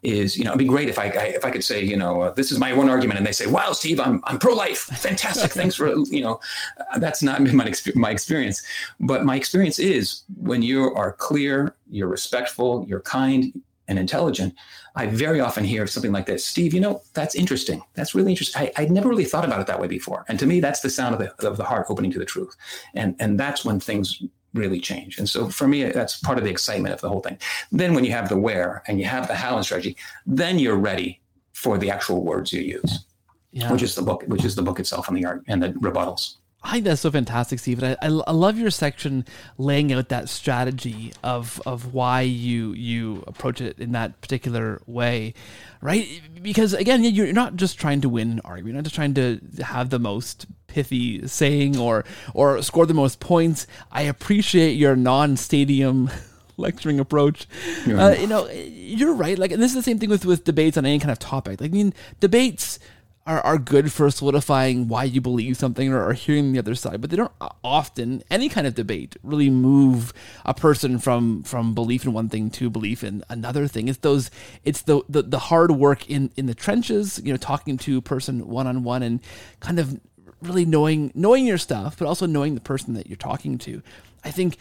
is 0.02 0.36
you 0.36 0.44
know 0.44 0.50
it'd 0.50 0.58
be 0.58 0.64
great 0.64 0.88
if 0.88 0.98
I, 0.98 1.04
I 1.04 1.24
if 1.38 1.44
I 1.44 1.50
could 1.50 1.64
say 1.64 1.82
you 1.82 1.96
know 1.96 2.22
uh, 2.22 2.32
this 2.32 2.52
is 2.52 2.58
my 2.58 2.72
one 2.72 2.88
argument 2.88 3.18
and 3.18 3.26
they 3.26 3.32
say 3.32 3.46
wow 3.46 3.72
Steve 3.72 4.00
I'm 4.00 4.22
I'm 4.24 4.38
pro 4.38 4.54
life 4.54 4.78
fantastic 4.78 5.52
thanks 5.52 5.74
for 5.74 5.88
you 6.10 6.20
know 6.20 6.40
uh, 6.78 6.98
that's 6.98 7.22
not 7.22 7.40
my 7.40 7.72
my 7.94 8.10
experience 8.10 8.62
but 9.00 9.24
my 9.24 9.36
experience 9.36 9.78
is 9.78 10.22
when 10.36 10.62
you 10.62 10.94
are 10.94 11.12
clear 11.12 11.74
you're 11.90 12.08
respectful 12.08 12.84
you're 12.88 13.00
kind 13.00 13.60
and 13.88 13.98
intelligent 13.98 14.54
I 14.98 15.06
very 15.06 15.38
often 15.38 15.62
hear 15.62 15.86
something 15.86 16.10
like 16.10 16.26
this 16.26 16.44
Steve, 16.44 16.74
you 16.74 16.80
know, 16.80 17.02
that's 17.14 17.36
interesting. 17.36 17.82
That's 17.94 18.16
really 18.16 18.32
interesting. 18.32 18.62
I, 18.62 18.72
I'd 18.76 18.90
never 18.90 19.08
really 19.08 19.24
thought 19.24 19.44
about 19.44 19.60
it 19.60 19.68
that 19.68 19.80
way 19.80 19.86
before. 19.86 20.24
And 20.28 20.40
to 20.40 20.46
me, 20.46 20.58
that's 20.58 20.80
the 20.80 20.90
sound 20.90 21.14
of 21.14 21.20
the, 21.20 21.48
of 21.48 21.56
the 21.56 21.64
heart 21.64 21.86
opening 21.88 22.10
to 22.10 22.18
the 22.18 22.24
truth. 22.24 22.56
And, 22.94 23.14
and 23.20 23.38
that's 23.38 23.64
when 23.64 23.78
things 23.78 24.20
really 24.54 24.80
change. 24.80 25.18
And 25.18 25.30
so 25.30 25.48
for 25.48 25.68
me, 25.68 25.84
that's 25.84 26.18
part 26.18 26.36
of 26.36 26.42
the 26.42 26.50
excitement 26.50 26.94
of 26.94 27.00
the 27.00 27.08
whole 27.08 27.20
thing. 27.20 27.38
Then 27.70 27.94
when 27.94 28.04
you 28.04 28.10
have 28.10 28.28
the 28.28 28.36
where 28.36 28.82
and 28.88 28.98
you 28.98 29.04
have 29.04 29.28
the 29.28 29.36
how 29.36 29.54
and 29.54 29.64
strategy, 29.64 29.96
then 30.26 30.58
you're 30.58 30.76
ready 30.76 31.20
for 31.52 31.78
the 31.78 31.92
actual 31.92 32.24
words 32.24 32.52
you 32.52 32.62
use, 32.62 33.04
yeah. 33.52 33.70
which 33.70 33.82
is 33.82 33.94
the 33.94 34.02
book, 34.02 34.24
which 34.26 34.44
is 34.44 34.56
the 34.56 34.62
book 34.62 34.80
itself 34.80 35.06
and 35.06 35.16
the 35.16 35.24
art 35.24 35.44
and 35.46 35.62
the 35.62 35.70
rebuttals. 35.74 36.37
I 36.62 36.72
think 36.72 36.84
that's 36.86 37.00
so 37.00 37.10
fantastic, 37.10 37.60
Steve. 37.60 37.82
I, 37.84 37.96
I, 38.02 38.08
I, 38.08 38.32
love 38.32 38.58
your 38.58 38.70
section 38.70 39.24
laying 39.58 39.92
out 39.92 40.08
that 40.08 40.28
strategy 40.28 41.12
of 41.22 41.62
of 41.64 41.94
why 41.94 42.22
you 42.22 42.72
you 42.72 43.22
approach 43.28 43.60
it 43.60 43.78
in 43.78 43.92
that 43.92 44.20
particular 44.20 44.82
way, 44.86 45.34
right? 45.80 46.20
Because 46.42 46.74
again, 46.74 47.04
you're 47.04 47.32
not 47.32 47.54
just 47.54 47.78
trying 47.78 48.00
to 48.00 48.08
win 48.08 48.32
an 48.32 48.40
argument. 48.44 48.72
You're 48.72 48.78
not 48.78 48.84
just 48.84 48.96
trying 48.96 49.14
to 49.14 49.40
have 49.62 49.90
the 49.90 50.00
most 50.00 50.46
pithy 50.66 51.26
saying 51.28 51.78
or 51.78 52.04
or 52.34 52.60
score 52.62 52.86
the 52.86 52.94
most 52.94 53.20
points. 53.20 53.68
I 53.92 54.02
appreciate 54.02 54.72
your 54.72 54.96
non-stadium 54.96 56.10
lecturing 56.56 56.98
approach. 56.98 57.46
Yeah. 57.86 58.06
Uh, 58.06 58.10
you 58.14 58.26
know, 58.26 58.48
you're 58.50 59.14
right. 59.14 59.38
Like, 59.38 59.52
and 59.52 59.62
this 59.62 59.70
is 59.70 59.76
the 59.76 59.82
same 59.82 60.00
thing 60.00 60.10
with 60.10 60.26
with 60.26 60.42
debates 60.42 60.76
on 60.76 60.84
any 60.84 60.98
kind 60.98 61.12
of 61.12 61.20
topic. 61.20 61.60
Like, 61.60 61.70
I 61.70 61.74
mean, 61.74 61.94
debates 62.18 62.80
are, 63.28 63.40
are 63.42 63.58
good 63.58 63.92
for 63.92 64.10
solidifying 64.10 64.88
why 64.88 65.04
you 65.04 65.20
believe 65.20 65.58
something 65.58 65.92
or, 65.92 66.02
or 66.02 66.14
hearing 66.14 66.52
the 66.52 66.58
other 66.58 66.74
side, 66.74 67.00
but 67.02 67.10
they 67.10 67.16
don't 67.16 67.30
uh, 67.42 67.50
often 67.62 68.22
any 68.30 68.48
kind 68.48 68.66
of 68.66 68.74
debate 68.74 69.16
really 69.22 69.50
move 69.50 70.14
a 70.46 70.54
person 70.54 70.98
from 70.98 71.42
from 71.42 71.74
belief 71.74 72.06
in 72.06 72.14
one 72.14 72.30
thing 72.30 72.48
to 72.50 72.70
belief 72.70 73.04
in 73.04 73.22
another 73.28 73.68
thing. 73.68 73.86
It's 73.86 73.98
those 73.98 74.30
it's 74.64 74.80
the 74.82 75.02
the, 75.10 75.22
the 75.22 75.38
hard 75.38 75.72
work 75.72 76.08
in 76.08 76.30
in 76.36 76.46
the 76.46 76.54
trenches, 76.54 77.20
you 77.22 77.30
know, 77.30 77.36
talking 77.36 77.76
to 77.78 77.98
a 77.98 78.02
person 78.02 78.48
one 78.48 78.66
on 78.66 78.82
one 78.82 79.02
and 79.02 79.20
kind 79.60 79.78
of 79.78 80.00
really 80.40 80.64
knowing 80.64 81.12
knowing 81.14 81.46
your 81.46 81.58
stuff, 81.58 81.98
but 81.98 82.08
also 82.08 82.24
knowing 82.24 82.54
the 82.54 82.62
person 82.62 82.94
that 82.94 83.08
you're 83.08 83.16
talking 83.16 83.58
to. 83.58 83.82
I 84.24 84.30
think 84.30 84.56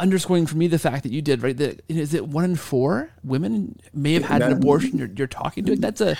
underscoring 0.00 0.46
for 0.46 0.56
me 0.56 0.66
the 0.66 0.78
fact 0.78 1.02
that 1.02 1.12
you 1.12 1.20
did 1.20 1.42
right 1.42 1.58
that 1.58 1.82
is 1.88 2.12
it 2.14 2.26
one 2.26 2.44
in 2.44 2.56
four 2.56 3.10
women 3.22 3.78
may 3.92 4.14
have 4.14 4.24
had 4.24 4.42
an 4.42 4.50
abortion 4.50 4.98
you're, 4.98 5.10
you're 5.14 5.28
talking 5.28 5.64
to 5.64 5.76
that's 5.76 6.00
a 6.00 6.16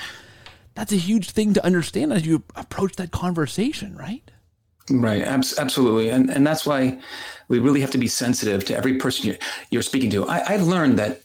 that's 0.74 0.92
a 0.92 0.96
huge 0.96 1.30
thing 1.30 1.54
to 1.54 1.64
understand 1.64 2.12
as 2.12 2.26
you 2.26 2.42
approach 2.56 2.96
that 2.96 3.10
conversation, 3.10 3.96
right? 3.96 4.30
Right, 4.90 5.22
absolutely, 5.22 6.08
and 6.10 6.28
and 6.28 6.46
that's 6.46 6.66
why 6.66 6.98
we 7.48 7.60
really 7.60 7.80
have 7.80 7.92
to 7.92 7.98
be 7.98 8.08
sensitive 8.08 8.64
to 8.64 8.76
every 8.76 8.98
person 8.98 9.36
you're 9.70 9.82
speaking 9.82 10.10
to. 10.10 10.26
I, 10.26 10.54
I've 10.54 10.64
learned 10.64 10.98
that 10.98 11.22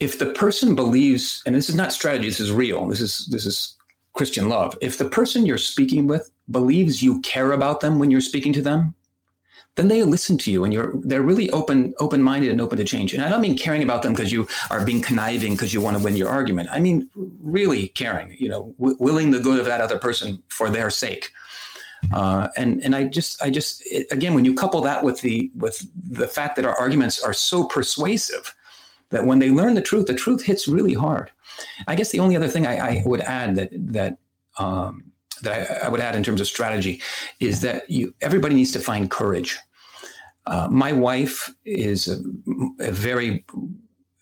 if 0.00 0.18
the 0.18 0.26
person 0.26 0.74
believes, 0.74 1.42
and 1.46 1.54
this 1.54 1.68
is 1.68 1.74
not 1.74 1.92
strategy, 1.92 2.28
this 2.28 2.40
is 2.40 2.52
real. 2.52 2.86
This 2.88 3.00
is 3.00 3.26
this 3.30 3.46
is 3.46 3.76
Christian 4.14 4.48
love. 4.48 4.76
If 4.80 4.98
the 4.98 5.08
person 5.08 5.46
you're 5.46 5.58
speaking 5.58 6.06
with 6.06 6.30
believes 6.50 7.02
you 7.02 7.20
care 7.20 7.52
about 7.52 7.80
them 7.80 7.98
when 7.98 8.10
you're 8.10 8.20
speaking 8.20 8.52
to 8.54 8.62
them, 8.62 8.94
then 9.80 9.88
they 9.88 10.02
listen 10.02 10.36
to 10.36 10.50
you 10.50 10.64
and 10.64 10.72
you're 10.72 10.92
they're 11.04 11.22
really 11.22 11.50
open 11.50 11.94
open 11.98 12.22
minded 12.22 12.50
and 12.50 12.60
open 12.60 12.78
to 12.78 12.84
change. 12.84 13.14
And 13.14 13.22
i 13.22 13.28
don't 13.28 13.40
mean 13.40 13.56
caring 13.56 13.82
about 13.82 14.02
them 14.02 14.12
because 14.12 14.30
you 14.30 14.46
are 14.70 14.84
being 14.84 15.00
conniving 15.00 15.52
because 15.52 15.72
you 15.72 15.80
want 15.80 15.96
to 15.96 16.02
win 16.02 16.16
your 16.16 16.28
argument. 16.28 16.68
I 16.70 16.80
mean 16.80 17.08
really 17.40 17.88
caring 17.88 18.36
you 18.38 18.48
know 18.48 18.74
w- 18.78 18.96
willing 19.00 19.30
the 19.30 19.40
good 19.40 19.58
of 19.58 19.66
that 19.66 19.80
other 19.80 19.98
person 19.98 20.42
for 20.48 20.70
their 20.70 20.90
sake. 20.90 21.32
Uh, 22.14 22.48
and 22.56 22.82
and 22.82 22.96
i 22.96 23.04
just 23.04 23.42
i 23.42 23.50
just 23.50 23.82
it, 23.86 24.06
again 24.10 24.32
when 24.34 24.44
you 24.44 24.54
couple 24.54 24.80
that 24.80 25.04
with 25.04 25.20
the 25.20 25.50
with 25.54 25.86
the 26.10 26.26
fact 26.26 26.56
that 26.56 26.64
our 26.64 26.74
arguments 26.74 27.22
are 27.22 27.34
so 27.34 27.64
persuasive 27.64 28.54
that 29.10 29.26
when 29.26 29.38
they 29.38 29.50
learn 29.50 29.74
the 29.74 29.82
truth 29.82 30.06
the 30.06 30.14
truth 30.14 30.42
hits 30.42 30.66
really 30.68 30.94
hard. 30.94 31.30
I 31.86 31.94
guess 31.94 32.10
the 32.10 32.20
only 32.20 32.36
other 32.36 32.48
thing 32.48 32.66
i, 32.66 32.76
I 32.78 33.02
would 33.04 33.20
add 33.20 33.56
that 33.56 33.70
that 33.72 34.16
um, 34.58 35.10
that 35.42 35.52
I, 35.82 35.86
I, 35.86 35.88
would 35.88 36.00
add 36.00 36.16
in 36.16 36.22
terms 36.22 36.40
of 36.40 36.46
strategy 36.46 37.00
is 37.38 37.60
that 37.62 37.88
you 37.90 38.14
everybody 38.20 38.54
needs 38.54 38.72
to 38.72 38.80
find 38.80 39.10
courage. 39.10 39.58
Uh, 40.46 40.68
my 40.70 40.92
wife 40.92 41.52
is 41.64 42.08
a, 42.08 42.20
a 42.82 42.90
very 42.90 43.44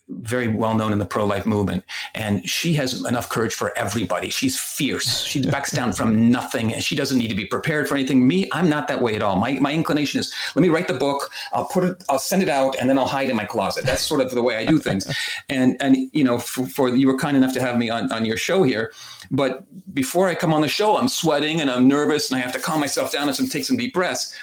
very 0.09 0.47
well 0.47 0.73
known 0.75 0.91
in 0.91 0.99
the 0.99 1.05
pro 1.05 1.25
life 1.25 1.45
movement, 1.45 1.83
and 2.15 2.47
she 2.47 2.73
has 2.73 3.05
enough 3.05 3.29
courage 3.29 3.53
for 3.53 3.77
everybody. 3.77 4.29
She's 4.29 4.59
fierce. 4.59 5.23
She 5.23 5.41
backs 5.51 5.71
down 5.71 5.93
from 5.93 6.31
nothing, 6.31 6.73
and 6.73 6.83
she 6.83 6.95
doesn't 6.95 7.17
need 7.17 7.27
to 7.27 7.35
be 7.35 7.45
prepared 7.45 7.87
for 7.87 7.95
anything. 7.95 8.27
Me, 8.27 8.49
I'm 8.51 8.69
not 8.69 8.87
that 8.87 9.01
way 9.01 9.15
at 9.15 9.21
all. 9.21 9.35
My 9.35 9.53
my 9.53 9.73
inclination 9.73 10.19
is 10.19 10.33
let 10.55 10.61
me 10.61 10.69
write 10.69 10.87
the 10.87 10.93
book. 10.95 11.31
I'll 11.53 11.65
put 11.65 11.83
it. 11.83 12.03
I'll 12.09 12.19
send 12.19 12.41
it 12.41 12.49
out, 12.49 12.75
and 12.79 12.89
then 12.89 12.97
I'll 12.97 13.07
hide 13.07 13.29
in 13.29 13.35
my 13.35 13.45
closet. 13.45 13.85
That's 13.85 14.01
sort 14.01 14.21
of 14.21 14.31
the 14.31 14.43
way 14.43 14.57
I 14.57 14.65
do 14.65 14.79
things. 14.79 15.07
And 15.49 15.77
and 15.79 15.97
you 16.13 16.23
know, 16.23 16.37
for, 16.37 16.65
for 16.67 16.89
you 16.89 17.07
were 17.07 17.17
kind 17.17 17.35
enough 17.35 17.53
to 17.53 17.61
have 17.61 17.77
me 17.77 17.89
on 17.89 18.11
on 18.11 18.25
your 18.25 18.37
show 18.37 18.63
here, 18.63 18.91
but 19.31 19.63
before 19.93 20.27
I 20.27 20.35
come 20.35 20.53
on 20.53 20.61
the 20.61 20.67
show, 20.67 20.97
I'm 20.97 21.07
sweating 21.07 21.59
and 21.61 21.71
I'm 21.71 21.87
nervous, 21.87 22.29
and 22.29 22.39
I 22.39 22.41
have 22.41 22.53
to 22.53 22.59
calm 22.59 22.79
myself 22.79 23.11
down 23.11 23.27
and 23.27 23.35
some 23.35 23.47
take 23.47 23.65
some 23.65 23.77
deep 23.77 23.93
breaths 23.93 24.35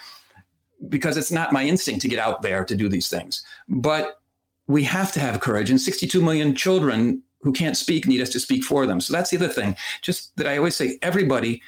because 0.88 1.16
it's 1.16 1.32
not 1.32 1.52
my 1.52 1.64
instinct 1.64 2.02
to 2.02 2.08
get 2.08 2.18
out 2.18 2.42
there 2.42 2.64
to 2.64 2.76
do 2.76 2.88
these 2.88 3.08
things. 3.08 3.44
But 3.68 4.20
we 4.66 4.82
have 4.84 5.12
to 5.12 5.20
have 5.20 5.40
courage. 5.40 5.70
And 5.70 5.80
62 5.80 6.20
million 6.20 6.54
children 6.54 7.22
who 7.40 7.52
can't 7.52 7.76
speak 7.76 8.06
need 8.06 8.20
us 8.20 8.30
to 8.30 8.40
speak 8.40 8.64
for 8.64 8.86
them. 8.86 9.00
So 9.00 9.12
that's 9.12 9.30
the 9.30 9.36
other 9.36 9.48
thing. 9.48 9.76
Just 10.02 10.36
that 10.36 10.46
I 10.46 10.56
always 10.56 10.76
say, 10.76 10.98
everybody, 11.02 11.62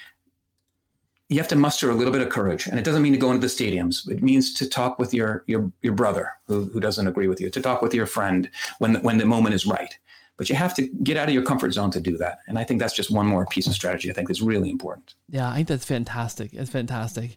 you 1.28 1.38
have 1.38 1.48
to 1.48 1.56
muster 1.56 1.90
a 1.90 1.94
little 1.94 2.12
bit 2.12 2.22
of 2.22 2.30
courage. 2.30 2.66
And 2.66 2.78
it 2.78 2.84
doesn't 2.84 3.02
mean 3.02 3.12
to 3.12 3.18
go 3.18 3.30
into 3.30 3.40
the 3.40 3.46
stadiums. 3.46 4.08
It 4.10 4.22
means 4.22 4.54
to 4.54 4.68
talk 4.68 4.98
with 4.98 5.12
your 5.12 5.44
your 5.46 5.70
your 5.82 5.94
brother 5.94 6.32
who, 6.46 6.64
who 6.64 6.80
doesn't 6.80 7.06
agree 7.06 7.28
with 7.28 7.40
you, 7.40 7.50
to 7.50 7.60
talk 7.60 7.82
with 7.82 7.94
your 7.94 8.06
friend 8.06 8.50
when 8.78 8.94
the, 8.94 9.00
when 9.00 9.18
the 9.18 9.26
moment 9.26 9.54
is 9.54 9.66
right. 9.66 9.96
But 10.36 10.48
you 10.48 10.54
have 10.54 10.74
to 10.76 10.82
get 11.02 11.16
out 11.16 11.28
of 11.28 11.34
your 11.34 11.42
comfort 11.42 11.72
zone 11.72 11.90
to 11.90 12.00
do 12.00 12.16
that. 12.18 12.38
And 12.46 12.58
I 12.58 12.64
think 12.64 12.80
that's 12.80 12.94
just 12.94 13.10
one 13.10 13.26
more 13.26 13.44
piece 13.46 13.66
of 13.66 13.74
strategy 13.74 14.08
I 14.08 14.14
think 14.14 14.30
is 14.30 14.40
really 14.40 14.70
important. 14.70 15.14
Yeah, 15.28 15.50
I 15.50 15.56
think 15.56 15.68
that's 15.68 15.84
fantastic. 15.84 16.54
It's 16.54 16.70
fantastic. 16.70 17.36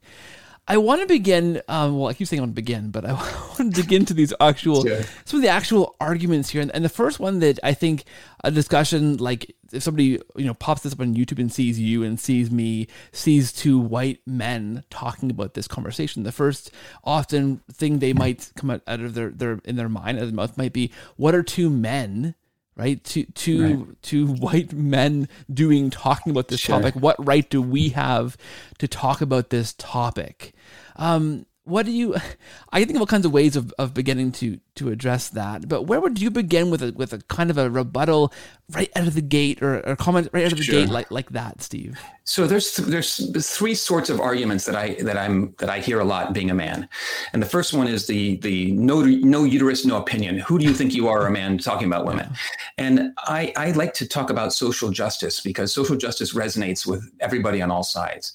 I 0.72 0.78
want 0.78 1.02
to 1.02 1.08
begin. 1.08 1.62
Um, 1.68 2.00
well, 2.00 2.08
I 2.08 2.14
keep 2.14 2.30
saying 2.30 2.40
I 2.40 2.44
want 2.44 2.52
to 2.52 2.62
begin, 2.62 2.92
but 2.92 3.04
I 3.04 3.12
want 3.60 3.76
to 3.76 3.82
dig 3.82 3.92
into 3.92 4.14
these 4.14 4.34
actual 4.40 4.88
yeah. 4.88 5.04
some 5.26 5.40
of 5.40 5.42
the 5.42 5.50
actual 5.50 5.98
arguments 6.00 6.50
here. 6.50 6.62
And, 6.62 6.72
and, 6.74 6.86
the 6.86 6.90
first 6.90 7.20
one 7.20 7.40
that 7.40 7.60
I 7.62 7.74
think 7.74 8.06
a 8.46 8.52
discussion 8.52 9.18
like 9.18 9.54
if 9.74 9.84
somebody 9.84 10.18
you 10.38 10.46
know 10.46 10.54
pops 10.54 10.84
this 10.84 10.94
up 10.94 11.02
on 11.02 11.14
YouTube 11.14 11.40
and 11.40 11.52
sees 11.52 11.78
you 11.78 12.04
and 12.04 12.18
sees 12.18 12.52
me, 12.52 12.88
sees 13.12 13.52
two 13.52 13.80
white 13.80 14.22
men 14.26 14.86
talking 14.90 15.30
about 15.30 15.56
this 15.56 15.68
conversation, 15.68 16.24
the 16.24 16.32
first 16.32 16.72
often 17.04 17.58
thing 17.70 18.00
they 18.00 18.14
might 18.14 18.50
come 18.56 18.70
out, 18.70 18.82
out 18.88 19.02
of 19.02 19.14
their 19.14 19.30
their 19.30 19.60
in 19.66 19.76
their 19.76 19.90
mind, 19.90 20.20
out 20.20 20.24
of 20.24 20.30
their 20.30 20.36
mouth, 20.38 20.58
might 20.58 20.72
be, 20.72 20.90
"What 21.18 21.36
are 21.36 21.44
two 21.44 21.70
men?" 21.70 22.34
Right? 22.76 23.04
Two 23.04 23.26
two 23.34 23.76
right. 23.76 24.02
two 24.02 24.28
white 24.28 24.74
men 24.74 25.28
doing 25.52 25.90
talking 25.90 26.32
about 26.32 26.48
this 26.48 26.62
sure. 26.62 26.78
topic. 26.78 26.96
What 26.96 27.16
right 27.26 27.50
do 27.50 27.62
we 27.62 27.90
have 27.90 28.38
to 28.80 28.88
talk 28.88 29.22
about 29.22 29.50
this 29.50 29.74
topic? 29.74 30.54
Um, 30.96 31.46
what 31.64 31.86
do 31.86 31.92
you 31.92 32.16
i 32.72 32.84
think 32.84 32.96
of 32.96 33.02
all 33.02 33.08
kinds 33.08 33.26
of 33.26 33.32
ways 33.32 33.56
of, 33.56 33.74
of 33.78 33.94
beginning 33.94 34.32
to 34.32 34.60
to 34.76 34.90
address 34.90 35.30
that 35.30 35.68
but 35.68 35.84
where 35.84 36.00
would 36.00 36.20
you 36.20 36.30
begin 36.32 36.70
with 36.70 36.82
a 36.82 36.92
with 36.94 37.14
a 37.14 37.20
kind 37.24 37.50
of 37.50 37.58
a 37.58 37.70
rebuttal 37.70 38.34
right 38.72 38.90
out 38.96 39.08
of 39.08 39.14
the 39.14 39.22
gate 39.22 39.62
or 39.62 39.80
a 39.82 39.96
comment 39.96 40.30
right 40.34 40.46
out 40.46 40.52
of 40.52 40.58
the 40.58 40.64
sure. 40.64 40.82
gate 40.82 40.90
like 40.90 41.12
like 41.12 41.30
that 41.32 41.62
steve? 41.62 42.00
So 42.24 42.48
there's 42.48 42.78
there's 42.78 43.50
three 43.50 43.76
sorts 43.76 44.10
of 44.10 44.20
arguments 44.20 44.66
that 44.66 44.76
i 44.76 44.94
that 45.02 45.18
i'm 45.18 45.54
that 45.60 45.70
i 45.70 45.80
hear 45.80 46.00
a 46.00 46.06
lot 46.06 46.34
being 46.34 46.50
a 46.50 46.54
man. 46.54 46.88
And 47.34 47.42
the 47.42 47.48
first 47.48 47.74
one 47.74 47.88
is 47.88 48.08
the 48.08 48.38
the 48.38 48.72
no 48.72 49.02
no 49.02 49.44
uterus 49.44 49.86
no 49.86 49.98
opinion. 49.98 50.40
Who 50.40 50.58
do 50.58 50.66
you 50.66 50.74
think 50.74 50.94
you 50.94 51.08
are 51.10 51.28
a 51.28 51.32
man 51.32 51.58
talking 51.58 51.88
about 51.88 52.06
women? 52.06 52.30
And 52.78 53.14
i 53.18 53.54
i 53.58 53.72
like 53.72 53.94
to 53.96 54.08
talk 54.08 54.30
about 54.30 54.54
social 54.54 54.90
justice 54.90 55.42
because 55.42 55.74
social 55.74 55.98
justice 55.98 56.34
resonates 56.34 56.86
with 56.86 57.12
everybody 57.20 57.62
on 57.62 57.72
all 57.72 57.84
sides 57.84 58.34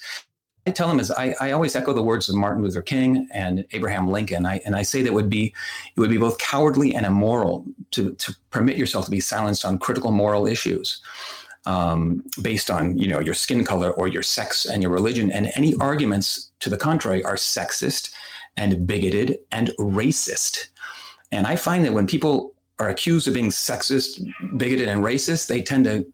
I 0.66 0.72
tell 0.72 0.88
them 0.88 0.98
is 0.98 1.10
I, 1.12 1.34
I 1.40 1.52
always 1.52 1.76
echo 1.76 1.92
the 1.92 2.02
words 2.02 2.28
of 2.28 2.34
Martin 2.34 2.62
Luther 2.62 2.82
King 2.82 3.28
and 3.32 3.64
Abraham 3.70 4.08
Lincoln. 4.08 4.44
I, 4.44 4.60
and 4.64 4.74
I 4.74 4.82
say 4.82 5.02
that 5.02 5.12
would 5.12 5.30
be 5.30 5.54
it 5.94 6.00
would 6.00 6.10
be 6.10 6.16
both 6.16 6.38
cowardly 6.38 6.94
and 6.94 7.06
immoral 7.06 7.64
to, 7.92 8.12
to 8.14 8.36
permit 8.50 8.76
yourself 8.76 9.04
to 9.04 9.10
be 9.10 9.20
silenced 9.20 9.64
on 9.64 9.78
critical 9.78 10.10
moral 10.10 10.46
issues 10.46 11.00
um, 11.66 12.24
based 12.42 12.70
on 12.70 12.98
you 12.98 13.06
know 13.06 13.20
your 13.20 13.34
skin 13.34 13.64
color 13.64 13.90
or 13.92 14.08
your 14.08 14.22
sex 14.22 14.66
and 14.66 14.82
your 14.82 14.90
religion. 14.90 15.30
And 15.30 15.52
any 15.54 15.76
arguments 15.76 16.50
to 16.60 16.70
the 16.70 16.76
contrary 16.76 17.24
are 17.24 17.36
sexist 17.36 18.12
and 18.56 18.86
bigoted 18.86 19.38
and 19.52 19.68
racist. 19.78 20.68
And 21.30 21.46
I 21.46 21.56
find 21.56 21.84
that 21.84 21.92
when 21.92 22.06
people 22.06 22.54
are 22.78 22.88
accused 22.88 23.26
of 23.28 23.34
being 23.34 23.50
sexist, 23.50 24.20
bigoted, 24.56 24.88
and 24.88 25.02
racist, 25.02 25.46
they 25.46 25.62
tend 25.62 25.84
to 25.84 26.06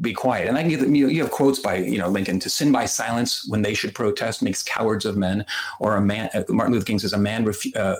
be 0.00 0.12
quiet. 0.12 0.48
And 0.48 0.56
I 0.56 0.60
can 0.60 0.70
get 0.70 0.80
them, 0.80 0.94
you, 0.94 1.06
know, 1.06 1.12
you 1.12 1.22
have 1.22 1.32
quotes 1.32 1.58
by, 1.58 1.76
you 1.76 1.98
know, 1.98 2.08
Lincoln 2.08 2.38
to 2.40 2.50
sin 2.50 2.70
by 2.70 2.84
silence 2.84 3.48
when 3.48 3.62
they 3.62 3.74
should 3.74 3.94
protest 3.94 4.42
makes 4.42 4.62
cowards 4.62 5.04
of 5.04 5.16
men. 5.16 5.44
Or 5.80 5.96
a 5.96 6.00
man, 6.00 6.30
uh, 6.34 6.44
Martin 6.48 6.74
Luther 6.74 6.86
King 6.86 6.98
says, 6.98 7.12
a 7.12 7.18
man 7.18 7.44
refu- 7.44 7.76
uh, 7.76 7.96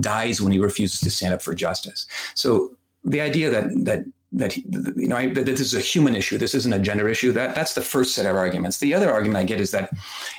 dies 0.00 0.40
when 0.40 0.52
he 0.52 0.58
refuses 0.58 1.00
to 1.00 1.10
stand 1.10 1.34
up 1.34 1.42
for 1.42 1.54
justice. 1.54 2.06
So 2.34 2.76
the 3.04 3.20
idea 3.20 3.50
that, 3.50 3.84
that, 3.84 4.04
that 4.32 4.56
you 4.56 5.08
know 5.08 5.16
I, 5.16 5.28
that 5.28 5.44
this 5.44 5.60
is 5.60 5.74
a 5.74 5.80
human 5.80 6.16
issue. 6.16 6.38
This 6.38 6.54
isn't 6.54 6.72
a 6.72 6.78
gender 6.78 7.06
issue. 7.08 7.32
That 7.32 7.54
that's 7.54 7.74
the 7.74 7.82
first 7.82 8.14
set 8.14 8.24
of 8.24 8.34
arguments. 8.34 8.78
The 8.78 8.94
other 8.94 9.12
argument 9.12 9.38
I 9.38 9.44
get 9.44 9.60
is 9.60 9.70
that 9.72 9.90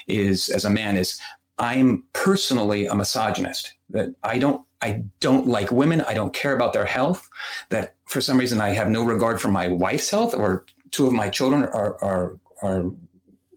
is 0.07 0.49
as 0.49 0.65
a 0.65 0.69
man 0.69 0.97
is 0.97 1.19
I'm 1.59 2.03
personally 2.13 2.87
a 2.87 2.95
misogynist. 2.95 3.73
That 3.91 4.15
I 4.23 4.39
don't 4.39 4.65
I 4.83 5.03
don't 5.21 5.47
like 5.47 5.71
women. 5.71 6.01
I 6.01 6.13
don't 6.13 6.33
care 6.33 6.53
about 6.53 6.73
their 6.73 6.85
health. 6.85 7.29
That 7.69 7.95
for 8.05 8.21
some 8.21 8.37
reason 8.37 8.59
I 8.61 8.69
have 8.69 8.89
no 8.89 9.03
regard 9.03 9.41
for 9.41 9.47
my 9.47 9.67
wife's 9.69 10.09
health 10.09 10.35
or 10.35 10.65
two 10.91 11.07
of 11.07 11.13
my 11.13 11.29
children 11.29 11.63
are 11.63 11.97
are 12.03 12.37
are 12.61 12.91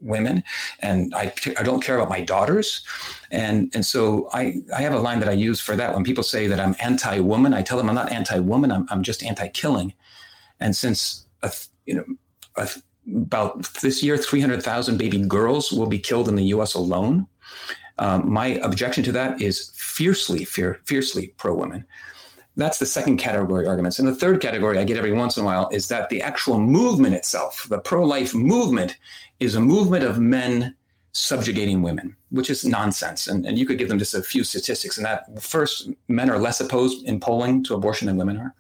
women. 0.01 0.45
And 0.81 1.15
I, 1.15 1.33
I 1.59 1.63
don't 1.63 1.83
care 1.83 1.97
about 1.97 2.09
my 2.09 2.21
daughters. 2.21 2.85
And 3.31 3.71
and 3.75 3.85
so 3.85 4.29
I, 4.33 4.63
I 4.75 4.81
have 4.83 4.95
a 4.95 5.01
line 5.01 5.21
that 5.21 5.29
I 5.29 5.33
use 5.33 5.61
for 5.61 5.75
that. 5.77 5.95
When 5.95 6.05
people 6.05 6.23
say 6.23 6.47
that 6.47 6.61
I'm 6.61 6.77
anti-woman 6.81 7.53
I 7.55 7.63
tell 7.63 7.77
them 7.79 7.89
I'm 7.89 7.95
not 7.95 8.13
anti-woman. 8.13 8.71
I'm, 8.71 8.87
I'm 8.91 9.03
just 9.03 9.23
anti-killing. 9.23 9.93
And 10.61 10.77
since 10.77 11.27
a, 11.43 11.53
you 11.87 11.95
know 11.95 12.05
a, 12.57 12.69
about 13.07 13.63
this 13.83 14.03
year 14.03 14.17
300,000 14.17 14.97
baby 14.97 15.19
girls 15.19 15.73
will 15.73 15.87
be 15.87 15.99
killed 15.99 16.29
in 16.29 16.37
the 16.37 16.45
US 16.57 16.75
alone. 16.75 17.27
Um, 17.99 18.31
my 18.31 18.49
objection 18.63 19.03
to 19.05 19.13
that 19.13 19.41
is 19.41 19.71
fiercely 19.97 20.45
fiercely 20.85 21.29
pro-women 21.37 21.85
that's 22.57 22.79
the 22.79 22.87
second 22.87 23.19
category 23.19 23.67
arguments. 23.67 23.99
And 23.99 24.09
the 24.09 24.15
third 24.15 24.41
category 24.41 24.79
I 24.79 24.85
get 24.85 24.97
every 24.97 25.13
once 25.13 25.37
in 25.37 25.43
a 25.43 25.47
while 25.47 25.69
is 25.71 25.89
that 25.89 26.09
the 26.09 26.23
actual 26.23 26.59
movement 26.59 27.15
itself, 27.15 27.67
the 27.69 27.79
pro 27.79 28.03
life 28.03 28.35
movement, 28.35 28.97
is 29.41 29.55
a 29.55 29.61
movement 29.61 30.05
of 30.05 30.19
men 30.19 30.75
subjugating 31.13 31.83
women, 31.83 32.17
which 32.31 32.51
is 32.51 32.65
nonsense. 32.65 33.27
And, 33.29 33.45
and 33.47 33.59
you 33.59 33.67
could 33.67 33.79
give 33.79 33.89
them 33.89 33.99
just 33.99 34.15
a 34.15 34.23
few 34.23 34.43
statistics. 34.43 34.97
And 34.97 35.05
that 35.05 35.43
first, 35.43 35.91
men 36.09 36.31
are 36.31 36.39
less 36.39 36.61
opposed 36.61 37.07
in 37.07 37.21
polling 37.21 37.63
to 37.65 37.75
abortion 37.75 38.07
than 38.07 38.17
women 38.17 38.39
are. 38.39 38.55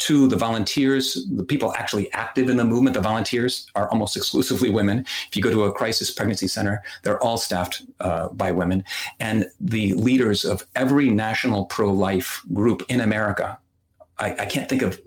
Two, 0.00 0.26
the 0.26 0.36
volunteers, 0.36 1.26
the 1.30 1.44
people 1.44 1.74
actually 1.74 2.10
active 2.12 2.48
in 2.48 2.56
the 2.56 2.64
movement, 2.64 2.94
the 2.94 3.02
volunteers 3.02 3.66
are 3.74 3.86
almost 3.90 4.16
exclusively 4.16 4.70
women. 4.70 5.04
If 5.28 5.36
you 5.36 5.42
go 5.42 5.50
to 5.50 5.64
a 5.64 5.72
crisis 5.72 6.10
pregnancy 6.10 6.48
center, 6.48 6.82
they're 7.02 7.22
all 7.22 7.36
staffed 7.36 7.82
uh, 8.00 8.28
by 8.30 8.50
women. 8.50 8.82
And 9.20 9.46
the 9.60 9.92
leaders 9.92 10.44
of 10.44 10.66
every 10.74 11.10
national 11.10 11.66
pro 11.66 11.92
life 11.92 12.42
group 12.54 12.82
in 12.88 13.00
America, 13.02 13.58
I, 14.18 14.28
I 14.36 14.46
can't 14.46 14.68
think 14.70 14.82
of 14.82 14.98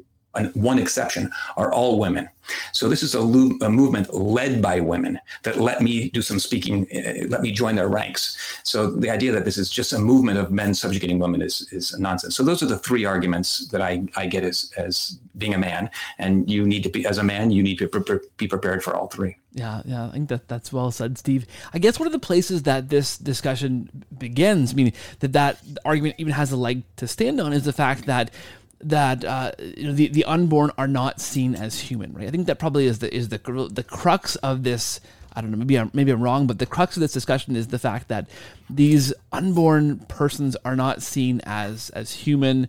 one 0.53 0.79
exception, 0.79 1.31
are 1.57 1.71
all 1.73 1.99
women. 1.99 2.29
So 2.71 2.89
this 2.89 3.03
is 3.03 3.13
a, 3.15 3.21
lo- 3.21 3.57
a, 3.61 3.69
movement 3.69 4.13
led 4.13 4.61
by 4.61 4.79
women 4.79 5.19
that 5.43 5.59
let 5.59 5.81
me 5.81 6.09
do 6.09 6.21
some 6.21 6.39
speaking, 6.39 6.87
uh, 6.93 7.25
let 7.29 7.41
me 7.41 7.51
join 7.51 7.75
their 7.75 7.87
ranks. 7.87 8.37
So 8.63 8.89
the 8.91 9.09
idea 9.09 9.31
that 9.31 9.45
this 9.45 9.57
is 9.57 9.69
just 9.69 9.93
a 9.93 9.99
movement 9.99 10.39
of 10.39 10.51
men 10.51 10.73
subjugating 10.73 11.19
women 11.19 11.41
is, 11.41 11.67
is 11.71 11.97
nonsense. 11.97 12.35
So 12.35 12.43
those 12.43 12.61
are 12.61 12.65
the 12.65 12.77
three 12.77 13.05
arguments 13.05 13.67
that 13.69 13.81
I, 13.81 14.03
I 14.15 14.25
get 14.25 14.43
as, 14.43 14.73
as 14.75 15.19
being 15.37 15.53
a 15.53 15.57
man. 15.57 15.89
And 16.17 16.49
you 16.49 16.65
need 16.65 16.83
to 16.83 16.89
be, 16.89 17.05
as 17.05 17.17
a 17.17 17.23
man, 17.23 17.51
you 17.51 17.63
need 17.63 17.77
to 17.79 17.87
pre- 17.87 18.19
be 18.37 18.47
prepared 18.47 18.83
for 18.83 18.95
all 18.95 19.07
three. 19.07 19.37
Yeah, 19.53 19.83
yeah, 19.85 20.07
I 20.07 20.11
think 20.11 20.29
that 20.29 20.47
that's 20.47 20.73
well 20.73 20.89
said, 20.89 21.17
Steve. 21.17 21.45
I 21.73 21.79
guess 21.79 21.99
one 21.99 22.07
of 22.07 22.11
the 22.11 22.19
places 22.19 22.63
that 22.63 22.89
this 22.89 23.17
discussion 23.17 23.87
begins, 24.17 24.71
I 24.71 24.75
mean, 24.75 24.93
that 25.19 25.33
that 25.33 25.59
argument 25.85 26.15
even 26.17 26.33
has 26.33 26.51
a 26.51 26.57
leg 26.57 26.83
to 26.97 27.07
stand 27.07 27.39
on, 27.39 27.53
is 27.53 27.63
the 27.63 27.73
fact 27.73 28.07
that 28.07 28.31
that 28.83 29.23
uh, 29.25 29.51
you 29.59 29.87
know 29.87 29.93
the, 29.93 30.07
the 30.07 30.25
unborn 30.25 30.71
are 30.77 30.87
not 30.87 31.19
seen 31.21 31.55
as 31.55 31.79
human, 31.79 32.13
right? 32.13 32.27
I 32.27 32.31
think 32.31 32.47
that 32.47 32.59
probably 32.59 32.85
is 32.85 32.99
the 32.99 33.13
is 33.13 33.29
the 33.29 33.37
the 33.71 33.83
crux 33.83 34.35
of 34.37 34.63
this. 34.63 34.99
I 35.35 35.41
don't 35.41 35.51
know. 35.51 35.57
Maybe 35.57 35.79
I'm 35.79 35.91
maybe 35.93 36.11
I'm 36.11 36.21
wrong, 36.21 36.45
but 36.45 36.59
the 36.59 36.65
crux 36.65 36.95
of 36.95 37.01
this 37.01 37.11
discussion 37.11 37.55
is 37.55 37.67
the 37.67 37.79
fact 37.79 38.07
that 38.09 38.29
these 38.69 39.13
unborn 39.31 39.99
persons 40.07 40.55
are 40.63 40.75
not 40.75 41.01
seen 41.01 41.41
as 41.45 41.89
as 41.91 42.11
human, 42.11 42.67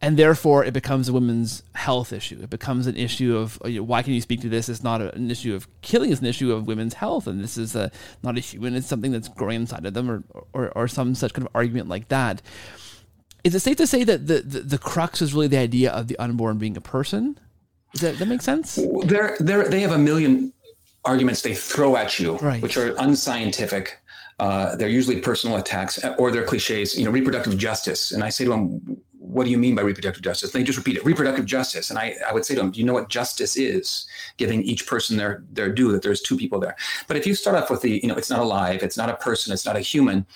and 0.00 0.16
therefore 0.16 0.64
it 0.64 0.72
becomes 0.72 1.08
a 1.08 1.12
women's 1.12 1.62
health 1.74 2.12
issue. 2.12 2.38
It 2.42 2.50
becomes 2.50 2.86
an 2.86 2.96
issue 2.96 3.36
of 3.36 3.58
you 3.64 3.78
know, 3.78 3.82
why 3.82 4.02
can 4.02 4.12
you 4.12 4.20
speak 4.20 4.40
to 4.42 4.48
this? 4.48 4.68
It's 4.68 4.84
not 4.84 5.00
a, 5.00 5.12
an 5.14 5.30
issue 5.30 5.54
of 5.54 5.66
killing; 5.80 6.12
it's 6.12 6.20
an 6.20 6.26
issue 6.26 6.52
of 6.52 6.66
women's 6.66 6.94
health, 6.94 7.26
and 7.26 7.42
this 7.42 7.58
is 7.58 7.74
a 7.74 7.90
not 8.22 8.36
a 8.36 8.40
human. 8.40 8.76
It's 8.76 8.86
something 8.86 9.10
that's 9.10 9.28
growing 9.28 9.62
inside 9.62 9.86
of 9.86 9.94
them, 9.94 10.10
or 10.10 10.22
or, 10.52 10.70
or 10.76 10.88
some 10.88 11.14
such 11.14 11.32
kind 11.32 11.46
of 11.46 11.56
argument 11.56 11.88
like 11.88 12.08
that. 12.08 12.42
Is 13.46 13.54
it 13.54 13.60
safe 13.60 13.76
to 13.76 13.86
say 13.86 14.02
that 14.02 14.26
the, 14.26 14.40
the, 14.40 14.60
the 14.60 14.76
crux 14.76 15.22
is 15.22 15.32
really 15.32 15.46
the 15.46 15.58
idea 15.58 15.92
of 15.92 16.08
the 16.08 16.18
unborn 16.18 16.58
being 16.58 16.76
a 16.76 16.80
person? 16.80 17.38
Does 17.92 18.00
that, 18.00 18.18
that 18.18 18.26
make 18.26 18.42
sense? 18.42 18.76
They're, 19.04 19.36
they're, 19.38 19.68
they 19.68 19.78
have 19.82 19.92
a 19.92 19.98
million 19.98 20.52
arguments 21.04 21.42
they 21.42 21.54
throw 21.54 21.94
at 21.94 22.18
you, 22.18 22.38
right. 22.38 22.60
which 22.60 22.76
are 22.76 22.96
unscientific. 22.98 24.00
Uh, 24.40 24.74
they're 24.74 24.88
usually 24.88 25.20
personal 25.20 25.58
attacks 25.58 26.04
or 26.18 26.32
they're 26.32 26.44
cliches, 26.44 26.98
you 26.98 27.04
know, 27.04 27.12
reproductive 27.12 27.56
justice. 27.56 28.10
And 28.10 28.24
I 28.24 28.30
say 28.30 28.42
to 28.46 28.50
them, 28.50 29.00
what 29.12 29.44
do 29.44 29.50
you 29.50 29.58
mean 29.58 29.76
by 29.76 29.82
reproductive 29.82 30.24
justice? 30.24 30.52
And 30.52 30.60
they 30.60 30.66
just 30.66 30.78
repeat 30.78 30.96
it, 30.96 31.04
reproductive 31.04 31.46
justice. 31.46 31.90
And 31.90 32.00
I, 32.00 32.16
I 32.28 32.32
would 32.32 32.44
say 32.44 32.56
to 32.56 32.60
them, 32.60 32.72
do 32.72 32.80
you 32.80 32.84
know 32.84 32.94
what 32.94 33.08
justice 33.08 33.56
is? 33.56 34.08
Giving 34.38 34.60
each 34.62 34.88
person 34.88 35.16
their, 35.16 35.44
their 35.52 35.72
due, 35.72 35.92
that 35.92 36.02
there's 36.02 36.20
two 36.20 36.36
people 36.36 36.58
there. 36.58 36.74
But 37.06 37.16
if 37.16 37.24
you 37.28 37.36
start 37.36 37.56
off 37.56 37.70
with 37.70 37.82
the, 37.82 38.00
you 38.02 38.08
know, 38.08 38.16
it's 38.16 38.28
not 38.28 38.40
alive, 38.40 38.82
it's 38.82 38.96
not 38.96 39.08
a 39.08 39.14
person, 39.14 39.52
it's 39.52 39.64
not 39.64 39.76
a 39.76 39.80
human, 39.80 40.26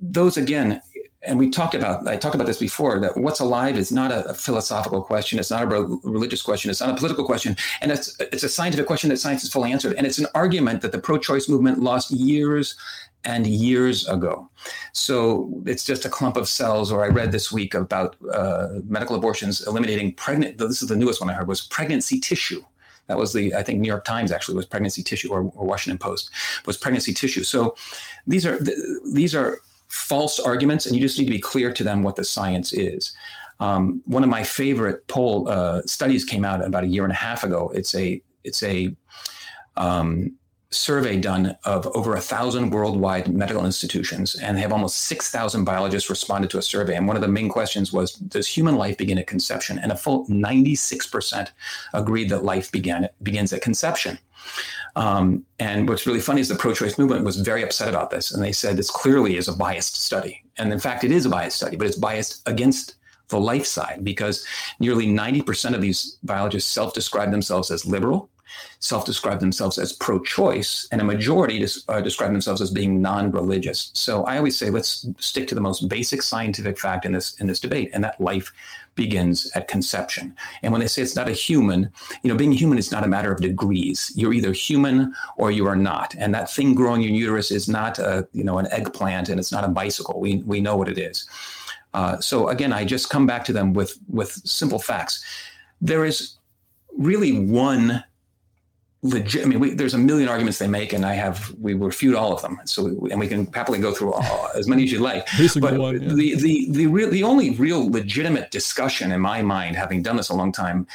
those 0.00 0.36
again, 0.36 0.80
and 1.24 1.38
we 1.38 1.50
talked 1.50 1.74
about 1.74 2.06
i 2.08 2.16
talked 2.16 2.34
about 2.34 2.46
this 2.46 2.58
before 2.58 2.98
that 2.98 3.16
what's 3.16 3.40
alive 3.40 3.76
is 3.76 3.92
not 3.92 4.10
a, 4.10 4.34
philosophical 4.34 5.02
question 5.02 5.38
it's 5.38 5.50
not 5.50 5.62
a 5.62 5.66
religious 5.66 6.42
question 6.42 6.70
it's 6.70 6.80
not 6.80 6.90
a 6.90 6.96
political 6.96 7.24
question 7.24 7.56
and 7.80 7.92
it's 7.92 8.16
it's 8.20 8.42
a 8.42 8.48
scientific 8.48 8.86
question 8.86 9.10
that 9.10 9.18
science 9.18 9.42
has 9.42 9.50
fully 9.50 9.72
answered 9.72 9.94
and 9.94 10.06
it's 10.06 10.18
an 10.18 10.26
argument 10.34 10.80
that 10.82 10.92
the 10.92 10.98
pro-choice 10.98 11.48
movement 11.48 11.78
lost 11.80 12.10
years 12.10 12.76
and 13.24 13.46
years 13.46 14.08
ago. 14.08 14.50
So 14.92 15.62
it's 15.64 15.84
just 15.84 16.04
a 16.04 16.08
clump 16.08 16.36
of 16.36 16.48
cells 16.48 16.90
or 16.90 17.04
i 17.04 17.08
read 17.08 17.30
this 17.30 17.52
week 17.52 17.74
about 17.74 18.16
uh, 18.32 18.68
medical 18.84 19.16
abortions 19.16 19.66
eliminating 19.66 20.14
pregnant 20.14 20.58
this 20.58 20.82
is 20.82 20.88
the 20.88 20.96
newest 20.96 21.20
one 21.20 21.30
i 21.30 21.34
heard 21.34 21.48
was 21.48 21.60
pregnancy 21.60 22.18
tissue. 22.18 22.62
That 23.06 23.18
was 23.18 23.32
the 23.32 23.54
i 23.54 23.62
think 23.62 23.80
new 23.80 23.88
york 23.88 24.04
times 24.04 24.32
actually 24.32 24.56
was 24.56 24.66
pregnancy 24.66 25.02
tissue 25.02 25.30
or, 25.30 25.52
or 25.54 25.66
washington 25.66 25.98
post 25.98 26.30
was 26.66 26.76
pregnancy 26.76 27.14
tissue. 27.14 27.44
So 27.44 27.76
these 28.26 28.44
are 28.44 28.58
these 29.12 29.34
are 29.34 29.60
false 29.92 30.40
arguments, 30.40 30.86
and 30.86 30.96
you 30.96 31.02
just 31.02 31.18
need 31.18 31.26
to 31.26 31.30
be 31.30 31.38
clear 31.38 31.70
to 31.72 31.84
them 31.84 32.02
what 32.02 32.16
the 32.16 32.24
science 32.24 32.72
is. 32.72 33.12
Um, 33.60 34.02
one 34.06 34.24
of 34.24 34.30
my 34.30 34.42
favorite 34.42 35.06
poll 35.06 35.48
uh, 35.48 35.82
studies 35.82 36.24
came 36.24 36.44
out 36.44 36.64
about 36.64 36.82
a 36.82 36.86
year 36.86 37.04
and 37.04 37.12
a 37.12 37.16
half 37.16 37.44
ago. 37.44 37.70
It's 37.74 37.94
a 37.94 38.20
it's 38.42 38.62
a 38.62 38.96
um, 39.76 40.32
survey 40.70 41.18
done 41.20 41.56
of 41.64 41.86
over 41.88 42.16
a 42.16 42.20
thousand 42.20 42.70
worldwide 42.70 43.28
medical 43.28 43.66
institutions, 43.66 44.34
and 44.36 44.56
they 44.56 44.62
have 44.62 44.72
almost 44.72 45.04
6,000 45.04 45.64
biologists 45.64 46.08
responded 46.08 46.48
to 46.50 46.58
a 46.58 46.62
survey. 46.62 46.96
And 46.96 47.06
one 47.06 47.16
of 47.16 47.22
the 47.22 47.28
main 47.28 47.50
questions 47.50 47.92
was 47.92 48.14
Does 48.14 48.48
human 48.48 48.76
life 48.76 48.96
begin 48.96 49.18
at 49.18 49.26
conception? 49.26 49.78
And 49.78 49.92
a 49.92 49.96
full 49.96 50.26
96% 50.26 51.50
agreed 51.92 52.30
that 52.30 52.44
life 52.44 52.72
began, 52.72 53.08
begins 53.22 53.52
at 53.52 53.60
conception. 53.60 54.18
Um, 54.94 55.44
and 55.58 55.88
what's 55.88 56.06
really 56.06 56.20
funny 56.20 56.40
is 56.40 56.48
the 56.48 56.54
pro 56.54 56.74
choice 56.74 56.98
movement 56.98 57.24
was 57.24 57.36
very 57.36 57.62
upset 57.62 57.88
about 57.88 58.10
this. 58.10 58.32
And 58.32 58.42
they 58.42 58.52
said 58.52 58.76
this 58.76 58.90
clearly 58.90 59.36
is 59.36 59.48
a 59.48 59.52
biased 59.52 60.02
study. 60.02 60.42
And 60.58 60.72
in 60.72 60.78
fact, 60.78 61.04
it 61.04 61.10
is 61.10 61.26
a 61.26 61.30
biased 61.30 61.56
study, 61.56 61.76
but 61.76 61.86
it's 61.86 61.96
biased 61.96 62.46
against 62.46 62.96
the 63.28 63.40
life 63.40 63.66
side 63.66 64.04
because 64.04 64.46
nearly 64.78 65.06
90% 65.06 65.74
of 65.74 65.80
these 65.80 66.18
biologists 66.22 66.70
self 66.70 66.92
describe 66.92 67.30
themselves 67.30 67.70
as 67.70 67.86
liberal 67.86 68.28
self 68.82 69.06
describe 69.06 69.38
themselves 69.38 69.78
as 69.78 69.92
pro 69.92 70.18
choice, 70.18 70.88
and 70.90 71.00
a 71.00 71.04
majority 71.04 71.60
des- 71.60 71.80
uh, 71.88 72.00
describe 72.00 72.32
themselves 72.32 72.60
as 72.60 72.70
being 72.70 73.00
non 73.00 73.30
religious. 73.30 73.92
So 73.94 74.24
I 74.24 74.36
always 74.36 74.58
say, 74.58 74.70
let's 74.70 75.06
stick 75.18 75.46
to 75.48 75.54
the 75.54 75.60
most 75.60 75.88
basic 75.88 76.20
scientific 76.20 76.78
fact 76.78 77.06
in 77.06 77.12
this, 77.12 77.34
in 77.34 77.46
this 77.46 77.60
debate, 77.60 77.90
and 77.94 78.02
that 78.02 78.20
life 78.20 78.52
begins 78.96 79.50
at 79.54 79.68
conception. 79.68 80.36
And 80.62 80.72
when 80.72 80.80
they 80.80 80.88
say 80.88 81.00
it's 81.00 81.14
not 81.14 81.28
a 81.28 81.32
human, 81.32 81.90
you 82.22 82.28
know, 82.28 82.36
being 82.36 82.50
human 82.50 82.76
is 82.76 82.90
not 82.90 83.04
a 83.04 83.08
matter 83.08 83.32
of 83.32 83.40
degrees. 83.40 84.12
You're 84.16 84.34
either 84.34 84.52
human 84.52 85.14
or 85.36 85.52
you 85.52 85.66
are 85.66 85.76
not. 85.76 86.14
And 86.18 86.34
that 86.34 86.50
thing 86.50 86.74
growing 86.74 87.02
in 87.02 87.14
your 87.14 87.28
uterus 87.28 87.52
is 87.52 87.68
not 87.68 88.00
a, 88.00 88.28
you 88.32 88.44
know, 88.44 88.58
an 88.58 88.66
eggplant 88.72 89.28
and 89.28 89.38
it's 89.38 89.52
not 89.52 89.64
a 89.64 89.68
bicycle. 89.68 90.20
We, 90.20 90.42
we 90.44 90.60
know 90.60 90.76
what 90.76 90.88
it 90.88 90.98
is. 90.98 91.26
Uh, 91.94 92.18
so 92.20 92.48
again, 92.48 92.72
I 92.72 92.84
just 92.84 93.10
come 93.10 93.26
back 93.26 93.44
to 93.44 93.52
them 93.52 93.72
with, 93.72 93.98
with 94.08 94.32
simple 94.44 94.78
facts. 94.78 95.24
There 95.80 96.04
is 96.04 96.36
really 96.98 97.38
one 97.46 98.04
legit. 99.02 99.42
I 99.42 99.46
mean, 99.46 99.60
we, 99.60 99.74
there's 99.74 99.94
a 99.94 99.98
million 99.98 100.28
arguments 100.28 100.58
they 100.58 100.68
make, 100.68 100.92
and 100.92 101.04
I 101.04 101.14
have 101.14 101.54
we 101.60 101.74
refute 101.74 102.14
all 102.14 102.32
of 102.32 102.42
them. 102.42 102.60
So, 102.64 102.84
we, 102.84 103.10
and 103.10 103.20
we 103.20 103.28
can 103.28 103.46
happily 103.52 103.78
go 103.78 103.92
through 103.92 104.12
all, 104.12 104.48
as 104.54 104.68
many 104.68 104.84
as 104.84 104.92
you 104.92 105.00
like. 105.00 105.26
but 105.60 105.78
one, 105.78 106.00
yeah. 106.00 106.14
the 106.14 106.34
the 106.36 106.70
the 106.70 106.86
real 106.86 107.10
the 107.10 107.24
only 107.24 107.50
real 107.50 107.90
legitimate 107.90 108.50
discussion 108.50 109.12
in 109.12 109.20
my 109.20 109.42
mind, 109.42 109.76
having 109.76 110.02
done 110.02 110.16
this 110.16 110.28
a 110.28 110.34
long 110.34 110.52
time, 110.52 110.86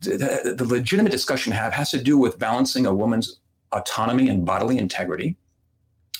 the, 0.00 0.54
the 0.56 0.64
legitimate 0.64 1.12
discussion 1.12 1.52
have 1.52 1.72
has 1.72 1.90
to 1.90 2.02
do 2.02 2.18
with 2.18 2.38
balancing 2.38 2.86
a 2.86 2.94
woman's 2.94 3.38
autonomy 3.72 4.28
and 4.28 4.44
bodily 4.44 4.78
integrity 4.78 5.36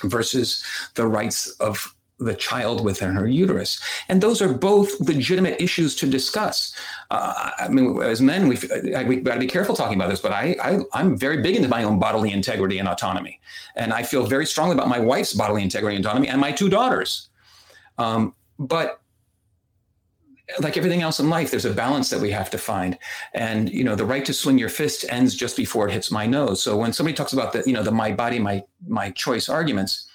versus 0.05 0.65
the 0.95 1.07
rights 1.07 1.51
of 1.61 1.95
the 2.25 2.35
child 2.35 2.85
within 2.85 3.15
her 3.15 3.27
uterus. 3.27 3.81
And 4.09 4.21
those 4.21 4.41
are 4.43 4.53
both 4.53 5.01
legitimate 5.01 5.61
issues 5.61 5.95
to 5.97 6.07
discuss. 6.07 6.75
Uh, 7.11 7.51
I 7.59 7.69
mean, 7.69 8.01
as 8.03 8.21
men, 8.21 8.49
we've, 8.49 8.71
we've 9.07 9.25
got 9.25 9.35
to 9.35 9.41
be 9.41 9.47
careful 9.47 9.75
talking 9.75 9.97
about 9.97 10.11
this, 10.11 10.21
but 10.21 10.33
I, 10.33 10.57
I, 10.95 11.01
am 11.01 11.17
very 11.17 11.43
big 11.43 11.57
into 11.57 11.69
my 11.69 11.85
own 11.85 11.99
bodily 11.99 12.33
integrity 12.33 12.79
and 12.79 12.89
autonomy. 12.89 13.41
And 13.77 13.93
I 13.93 14.03
feel 14.03 14.27
very 14.27 14.47
strongly 14.47 14.75
about 14.75 14.89
my 14.89 14.99
wife's 14.99 15.35
bodily 15.35 15.63
integrity 15.63 15.97
and 15.97 16.05
autonomy 16.05 16.29
and 16.29 16.41
my 16.41 16.53
two 16.53 16.69
daughters. 16.69 17.29
Um, 17.99 18.35
but 18.59 19.01
like 20.61 20.77
everything 20.77 21.03
else 21.03 21.21
in 21.21 21.31
life, 21.31 21.51
there's 21.51 21.65
a 21.65 21.73
balance 21.73 22.11
that 22.11 22.21
we 22.21 22.31
have 22.31 22.51
to 22.51 22.59
find. 22.59 22.99
And, 23.33 23.71
you 23.71 23.85
know, 23.85 23.95
the 23.95 24.05
right 24.05 24.25
to 24.25 24.35
swing 24.35 24.59
your 24.59 24.69
fist 24.69 25.05
ends 25.09 25.35
just 25.35 25.57
before 25.57 25.89
it 25.89 25.93
hits 25.93 26.11
my 26.11 26.27
nose. 26.27 26.63
So 26.63 26.77
when 26.77 26.93
somebody 26.93 27.15
talks 27.15 27.33
about 27.33 27.53
the, 27.53 27.63
you 27.67 27.73
know, 27.73 27.83
the 27.83 27.93
my 27.93 28.13
body, 28.13 28.39
my, 28.39 28.63
my 28.87 29.11
choice 29.11 29.49
arguments, 29.49 30.09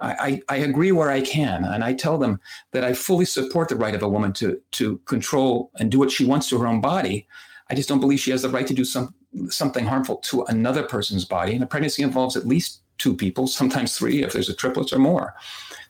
I, 0.00 0.40
I, 0.48 0.56
agree 0.56 0.92
where 0.92 1.10
I 1.10 1.20
can, 1.20 1.64
and 1.64 1.82
I 1.82 1.92
tell 1.92 2.18
them 2.18 2.40
that 2.70 2.84
I 2.84 2.92
fully 2.92 3.24
support 3.24 3.68
the 3.68 3.74
right 3.76 3.94
of 3.94 4.02
a 4.02 4.08
woman 4.08 4.32
to 4.34 4.60
to 4.72 4.98
control 4.98 5.72
and 5.78 5.90
do 5.90 5.98
what 5.98 6.12
she 6.12 6.24
wants 6.24 6.48
to 6.48 6.58
her 6.58 6.68
own 6.68 6.80
body. 6.80 7.26
I 7.68 7.74
just 7.74 7.88
don't 7.88 8.00
believe 8.00 8.20
she 8.20 8.30
has 8.30 8.42
the 8.42 8.48
right 8.48 8.66
to 8.66 8.74
do 8.74 8.84
some 8.84 9.14
something 9.48 9.84
harmful 9.84 10.16
to 10.16 10.44
another 10.44 10.82
person's 10.82 11.24
body. 11.24 11.54
And 11.54 11.62
a 11.62 11.66
pregnancy 11.66 12.02
involves 12.02 12.36
at 12.36 12.46
least 12.46 12.80
two 12.98 13.14
people, 13.14 13.46
sometimes 13.46 13.96
three 13.96 14.22
if 14.22 14.32
there's 14.32 14.48
a 14.48 14.54
triplets 14.54 14.92
or 14.92 14.98
more. 14.98 15.34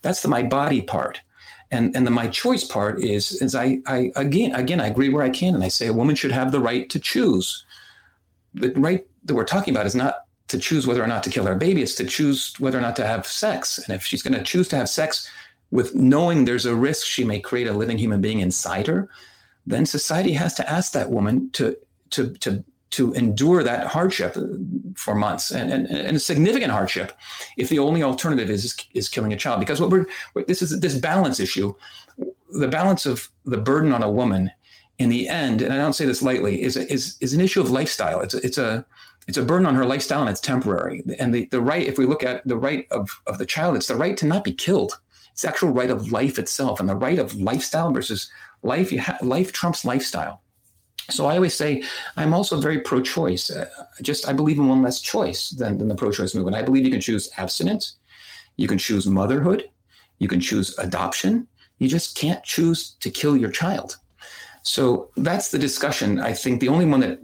That's 0.01 0.21
the 0.21 0.27
my 0.27 0.43
body 0.43 0.81
part. 0.81 1.21
And 1.71 1.95
and 1.95 2.05
the 2.05 2.11
my 2.11 2.27
choice 2.27 2.63
part 2.63 3.03
is 3.03 3.41
is 3.41 3.53
I 3.53 3.79
I 3.85 4.11
again 4.15 4.55
again 4.55 4.81
I 4.81 4.87
agree 4.87 5.09
where 5.09 5.23
I 5.23 5.29
can, 5.29 5.53
and 5.53 5.63
I 5.63 5.67
say 5.67 5.87
a 5.87 5.93
woman 5.93 6.15
should 6.15 6.31
have 6.31 6.51
the 6.51 6.59
right 6.59 6.89
to 6.89 6.99
choose. 6.99 7.63
The 8.55 8.71
right 8.71 9.05
that 9.25 9.35
we're 9.35 9.45
talking 9.45 9.73
about 9.73 9.85
is 9.85 9.93
not 9.93 10.25
to 10.49 10.57
choose 10.57 10.85
whether 10.85 11.03
or 11.03 11.07
not 11.07 11.23
to 11.23 11.29
kill 11.29 11.45
her 11.45 11.55
baby. 11.55 11.81
It's 11.81 11.95
to 11.95 12.03
choose 12.03 12.53
whether 12.59 12.77
or 12.77 12.81
not 12.81 12.95
to 12.97 13.07
have 13.07 13.25
sex. 13.25 13.77
And 13.79 13.95
if 13.95 14.03
she's 14.03 14.21
going 14.21 14.33
to 14.33 14.43
choose 14.43 14.67
to 14.69 14.75
have 14.75 14.89
sex 14.89 15.29
with 15.71 15.95
knowing 15.95 16.45
there's 16.45 16.65
a 16.65 16.75
risk 16.75 17.05
she 17.05 17.23
may 17.23 17.39
create 17.39 17.67
a 17.67 17.73
living 17.73 17.97
human 17.97 18.21
being 18.21 18.39
inside 18.39 18.87
her, 18.87 19.09
then 19.65 19.85
society 19.85 20.33
has 20.33 20.55
to 20.55 20.69
ask 20.69 20.91
that 20.93 21.11
woman 21.11 21.49
to 21.51 21.77
to 22.11 22.33
to 22.37 22.63
to 22.91 23.13
endure 23.13 23.63
that 23.63 23.85
hardship 23.85 24.35
uh, 24.35 24.41
for 24.95 25.13
months 25.13 25.51
and, 25.51 25.71
and, 25.71 25.87
and 25.87 26.17
a 26.17 26.19
significant 26.19 26.71
hardship 26.71 27.15
if 27.55 27.69
the 27.69 27.77
only 27.77 28.01
alternative 28.01 28.49
is 28.49 28.75
is 28.95 29.07
killing 29.07 29.31
a 29.31 29.37
child 29.37 29.59
because 29.59 29.79
what 29.79 29.91
we're 29.91 30.07
this 30.47 30.63
is 30.63 30.79
this 30.79 30.95
balance 30.95 31.39
issue 31.39 31.73
the 32.51 32.67
balance 32.67 33.05
of 33.05 33.29
the 33.45 33.57
burden 33.57 33.93
on 33.93 34.01
a 34.01 34.09
woman 34.09 34.49
in 34.97 35.09
the 35.09 35.29
end 35.29 35.61
and 35.61 35.71
i 35.71 35.77
don't 35.77 35.93
say 35.93 36.05
this 36.05 36.23
lightly 36.23 36.63
is 36.63 36.75
is 36.75 37.15
is 37.21 37.33
an 37.33 37.41
issue 37.41 37.61
of 37.61 37.69
lifestyle 37.69 38.21
it's 38.21 38.33
it's 38.33 38.57
a 38.57 38.83
it's 39.29 39.37
a 39.37 39.43
burden 39.43 39.67
on 39.67 39.75
her 39.75 39.85
lifestyle 39.85 40.21
and 40.21 40.29
it's 40.29 40.41
temporary. 40.41 41.03
And 41.19 41.31
the, 41.31 41.45
the 41.51 41.61
right, 41.61 41.85
if 41.85 41.99
we 41.99 42.07
look 42.07 42.23
at 42.23 42.45
the 42.47 42.57
right 42.57 42.87
of, 42.89 43.07
of 43.27 43.37
the 43.37 43.45
child, 43.45 43.75
it's 43.75 43.85
the 43.85 43.95
right 43.95 44.17
to 44.17 44.25
not 44.25 44.43
be 44.43 44.51
killed. 44.51 44.99
It's 45.31 45.43
the 45.43 45.49
actual 45.49 45.69
right 45.69 45.91
of 45.91 46.11
life 46.11 46.39
itself 46.39 46.79
and 46.79 46.89
the 46.89 46.95
right 46.95 47.19
of 47.19 47.35
lifestyle 47.35 47.91
versus 47.91 48.31
life. 48.63 48.89
Ha- 48.97 49.19
life 49.21 49.53
trumps 49.53 49.85
lifestyle. 49.85 50.41
So 51.11 51.27
I 51.27 51.35
always 51.35 51.53
say 51.53 51.83
I'm 52.17 52.33
also 52.33 52.59
very 52.59 52.79
pro-choice. 52.79 53.51
Uh, 53.51 53.69
just 54.01 54.27
I 54.27 54.33
believe 54.33 54.57
in 54.57 54.67
one 54.67 54.81
less 54.81 54.99
choice 54.99 55.51
than, 55.51 55.77
than 55.77 55.89
the 55.89 55.95
pro-choice 55.95 56.33
movement. 56.33 56.57
I 56.57 56.63
believe 56.63 56.83
you 56.83 56.91
can 56.91 56.99
choose 56.99 57.29
abstinence, 57.37 57.97
you 58.57 58.67
can 58.67 58.79
choose 58.79 59.05
motherhood, 59.05 59.69
you 60.17 60.27
can 60.27 60.39
choose 60.39 60.75
adoption. 60.79 61.47
You 61.77 61.87
just 61.87 62.17
can't 62.17 62.43
choose 62.43 62.95
to 62.99 63.11
kill 63.11 63.37
your 63.37 63.51
child. 63.51 63.97
So 64.63 65.11
that's 65.15 65.49
the 65.51 65.59
discussion. 65.59 66.19
I 66.19 66.33
think 66.33 66.59
the 66.59 66.67
only 66.67 66.85
one 66.85 66.99
that 67.01 67.19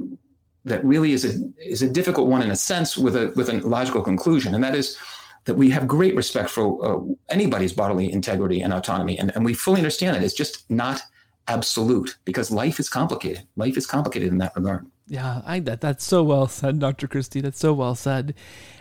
that 0.65 0.83
really 0.83 1.13
is 1.13 1.23
a 1.23 1.39
is 1.63 1.81
a 1.81 1.89
difficult 1.89 2.27
one 2.27 2.41
in 2.41 2.51
a 2.51 2.55
sense 2.55 2.97
with 2.97 3.15
a 3.15 3.31
with 3.35 3.49
a 3.49 3.59
logical 3.67 4.01
conclusion, 4.01 4.53
and 4.53 4.63
that 4.63 4.75
is 4.75 4.97
that 5.45 5.55
we 5.55 5.69
have 5.69 5.87
great 5.87 6.15
respect 6.15 6.49
for 6.49 6.83
uh, 6.83 6.99
anybody's 7.29 7.71
bodily 7.71 8.11
integrity 8.11 8.61
and 8.61 8.73
autonomy, 8.73 9.17
and, 9.17 9.31
and 9.35 9.45
we 9.45 9.53
fully 9.53 9.77
understand 9.77 10.15
that 10.15 10.23
it's 10.23 10.33
just 10.33 10.69
not 10.69 11.01
absolute 11.47 12.17
because 12.25 12.49
life 12.49 12.79
is 12.79 12.89
complicated. 12.89 13.45
Life 13.55 13.77
is 13.77 13.85
complicated 13.85 14.29
in 14.29 14.39
that 14.39 14.55
regard. 14.55 14.87
Yeah, 15.07 15.43
I 15.45 15.59
that 15.59 15.81
that's 15.81 16.03
so 16.03 16.23
well 16.23 16.47
said, 16.47 16.79
Dr. 16.79 17.07
Christie. 17.07 17.41
That's 17.41 17.59
so 17.59 17.73
well 17.73 17.93
said. 17.93 18.33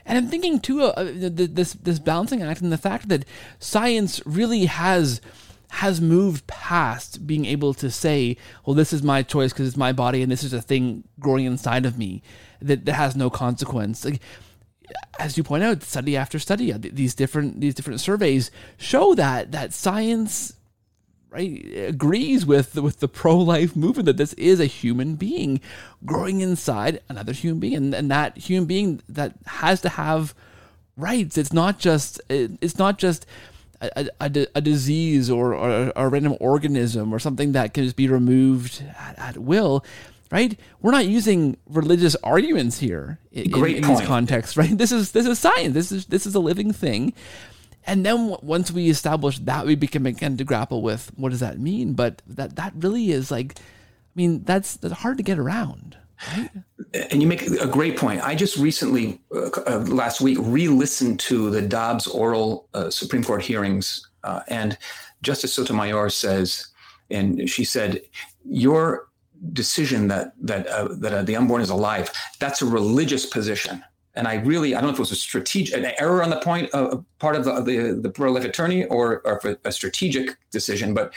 And 0.06 0.16
I'm 0.16 0.28
thinking 0.28 0.58
too, 0.58 0.82
uh, 0.82 1.12
this 1.14 1.74
this 1.74 1.98
balancing 1.98 2.42
act 2.42 2.62
and 2.62 2.72
the 2.72 2.78
fact 2.78 3.10
that 3.10 3.26
science 3.58 4.22
really 4.24 4.64
has 4.64 5.20
has 5.74 6.00
moved 6.00 6.46
past 6.46 7.26
being 7.26 7.44
able 7.46 7.74
to 7.74 7.90
say, 7.90 8.36
well, 8.64 8.74
this 8.74 8.92
is 8.92 9.02
my 9.02 9.22
choice 9.22 9.52
because 9.52 9.66
it's 9.66 9.76
my 9.76 9.92
body 9.92 10.22
and 10.22 10.30
this 10.30 10.44
is 10.44 10.52
a 10.52 10.62
thing 10.62 11.02
growing 11.18 11.44
inside 11.44 11.84
of 11.84 11.98
me 11.98 12.22
that, 12.62 12.84
that 12.84 12.94
has 12.94 13.16
no 13.16 13.28
consequence. 13.28 14.04
Like, 14.04 14.20
as 15.18 15.36
you 15.36 15.42
point 15.42 15.64
out, 15.64 15.82
study 15.82 16.16
after 16.16 16.38
study, 16.38 16.72
uh, 16.72 16.78
these 16.80 17.14
different 17.14 17.60
these 17.60 17.74
different 17.74 18.00
surveys 18.00 18.50
show 18.76 19.14
that 19.16 19.50
that 19.52 19.72
science 19.72 20.52
right 21.30 21.64
agrees 21.76 22.46
with 22.46 22.76
with 22.76 23.00
the 23.00 23.08
pro 23.08 23.36
life 23.36 23.74
movement 23.74 24.06
that 24.06 24.16
this 24.16 24.34
is 24.34 24.60
a 24.60 24.66
human 24.66 25.16
being 25.16 25.60
growing 26.04 26.40
inside 26.40 27.00
another 27.08 27.32
human 27.32 27.58
being, 27.58 27.74
and, 27.74 27.94
and 27.94 28.10
that 28.10 28.36
human 28.36 28.66
being 28.66 29.00
that 29.08 29.34
has 29.46 29.80
to 29.80 29.88
have 29.88 30.34
rights. 30.96 31.36
It's 31.36 31.52
not 31.52 31.80
just 31.80 32.20
it's 32.28 32.78
not 32.78 32.98
just 32.98 33.26
a, 33.96 34.08
a, 34.20 34.46
a 34.54 34.60
disease 34.60 35.30
or, 35.30 35.54
or, 35.54 35.92
a 35.94 36.08
random 36.08 36.36
organism 36.40 37.12
or 37.12 37.18
something 37.18 37.52
that 37.52 37.74
can 37.74 37.84
just 37.84 37.96
be 37.96 38.08
removed 38.08 38.82
at, 38.98 39.18
at 39.18 39.38
will 39.38 39.84
right? 40.30 40.58
We're 40.82 40.90
not 40.90 41.06
using 41.06 41.56
religious 41.68 42.16
arguments 42.24 42.78
here 42.78 43.20
in, 43.30 43.50
Great 43.50 43.76
in, 43.76 43.84
in 43.84 43.90
these 43.90 44.00
contexts, 44.00 44.56
right? 44.56 44.76
This 44.76 44.90
is 44.90 45.12
this 45.12 45.26
is 45.26 45.38
science. 45.38 45.74
This 45.74 45.92
is 45.92 46.06
this 46.06 46.26
is 46.26 46.34
a 46.34 46.40
living 46.40 46.72
thing. 46.72 47.12
And 47.86 48.04
then 48.04 48.34
once 48.42 48.72
we 48.72 48.88
establish 48.88 49.38
that, 49.40 49.66
we 49.66 49.76
can 49.76 50.02
begin 50.02 50.36
to 50.38 50.44
grapple 50.44 50.82
with 50.82 51.12
what 51.16 51.30
does 51.30 51.40
that 51.40 51.60
mean. 51.60 51.92
But 51.92 52.22
that 52.26 52.56
that 52.56 52.72
really 52.74 53.12
is 53.12 53.30
like, 53.30 53.58
I 53.58 53.62
mean, 54.16 54.42
that's 54.42 54.76
that's 54.76 54.94
hard 54.94 55.18
to 55.18 55.22
get 55.22 55.38
around. 55.38 55.96
And 57.10 57.20
you 57.20 57.28
make 57.28 57.42
a 57.42 57.66
great 57.66 57.96
point. 57.96 58.22
I 58.22 58.34
just 58.34 58.56
recently, 58.56 59.20
uh, 59.34 59.50
uh, 59.66 59.78
last 59.88 60.20
week, 60.20 60.38
re-listened 60.40 61.18
to 61.20 61.50
the 61.50 61.60
Dobbs 61.60 62.06
oral 62.06 62.68
uh, 62.72 62.88
Supreme 62.90 63.24
Court 63.24 63.42
hearings, 63.42 64.08
uh, 64.22 64.40
and 64.48 64.78
Justice 65.22 65.52
Sotomayor 65.52 66.10
says, 66.10 66.68
and 67.10 67.48
she 67.50 67.64
said, 67.64 68.02
"Your 68.44 69.08
decision 69.52 70.08
that 70.08 70.34
that 70.40 70.66
uh, 70.68 70.88
that 70.98 71.12
uh, 71.12 71.22
the 71.22 71.36
unborn 71.36 71.62
is 71.62 71.70
alive, 71.70 72.10
that's 72.38 72.62
a 72.62 72.66
religious 72.66 73.26
position." 73.26 73.84
And 74.16 74.28
I 74.28 74.36
really, 74.36 74.76
I 74.76 74.80
don't 74.80 74.90
know 74.90 74.92
if 74.92 74.98
it 74.98 75.00
was 75.00 75.10
a 75.10 75.16
strategic, 75.16 75.76
an 75.76 75.92
error 75.98 76.22
on 76.22 76.30
the 76.30 76.36
point, 76.36 76.70
part 77.18 77.34
of 77.34 77.44
the 77.44 77.60
the, 77.60 77.98
the 78.00 78.10
pro-life 78.10 78.44
attorney, 78.44 78.84
or, 78.84 79.20
or 79.24 79.40
a 79.64 79.72
strategic 79.72 80.36
decision, 80.52 80.94
but 80.94 81.12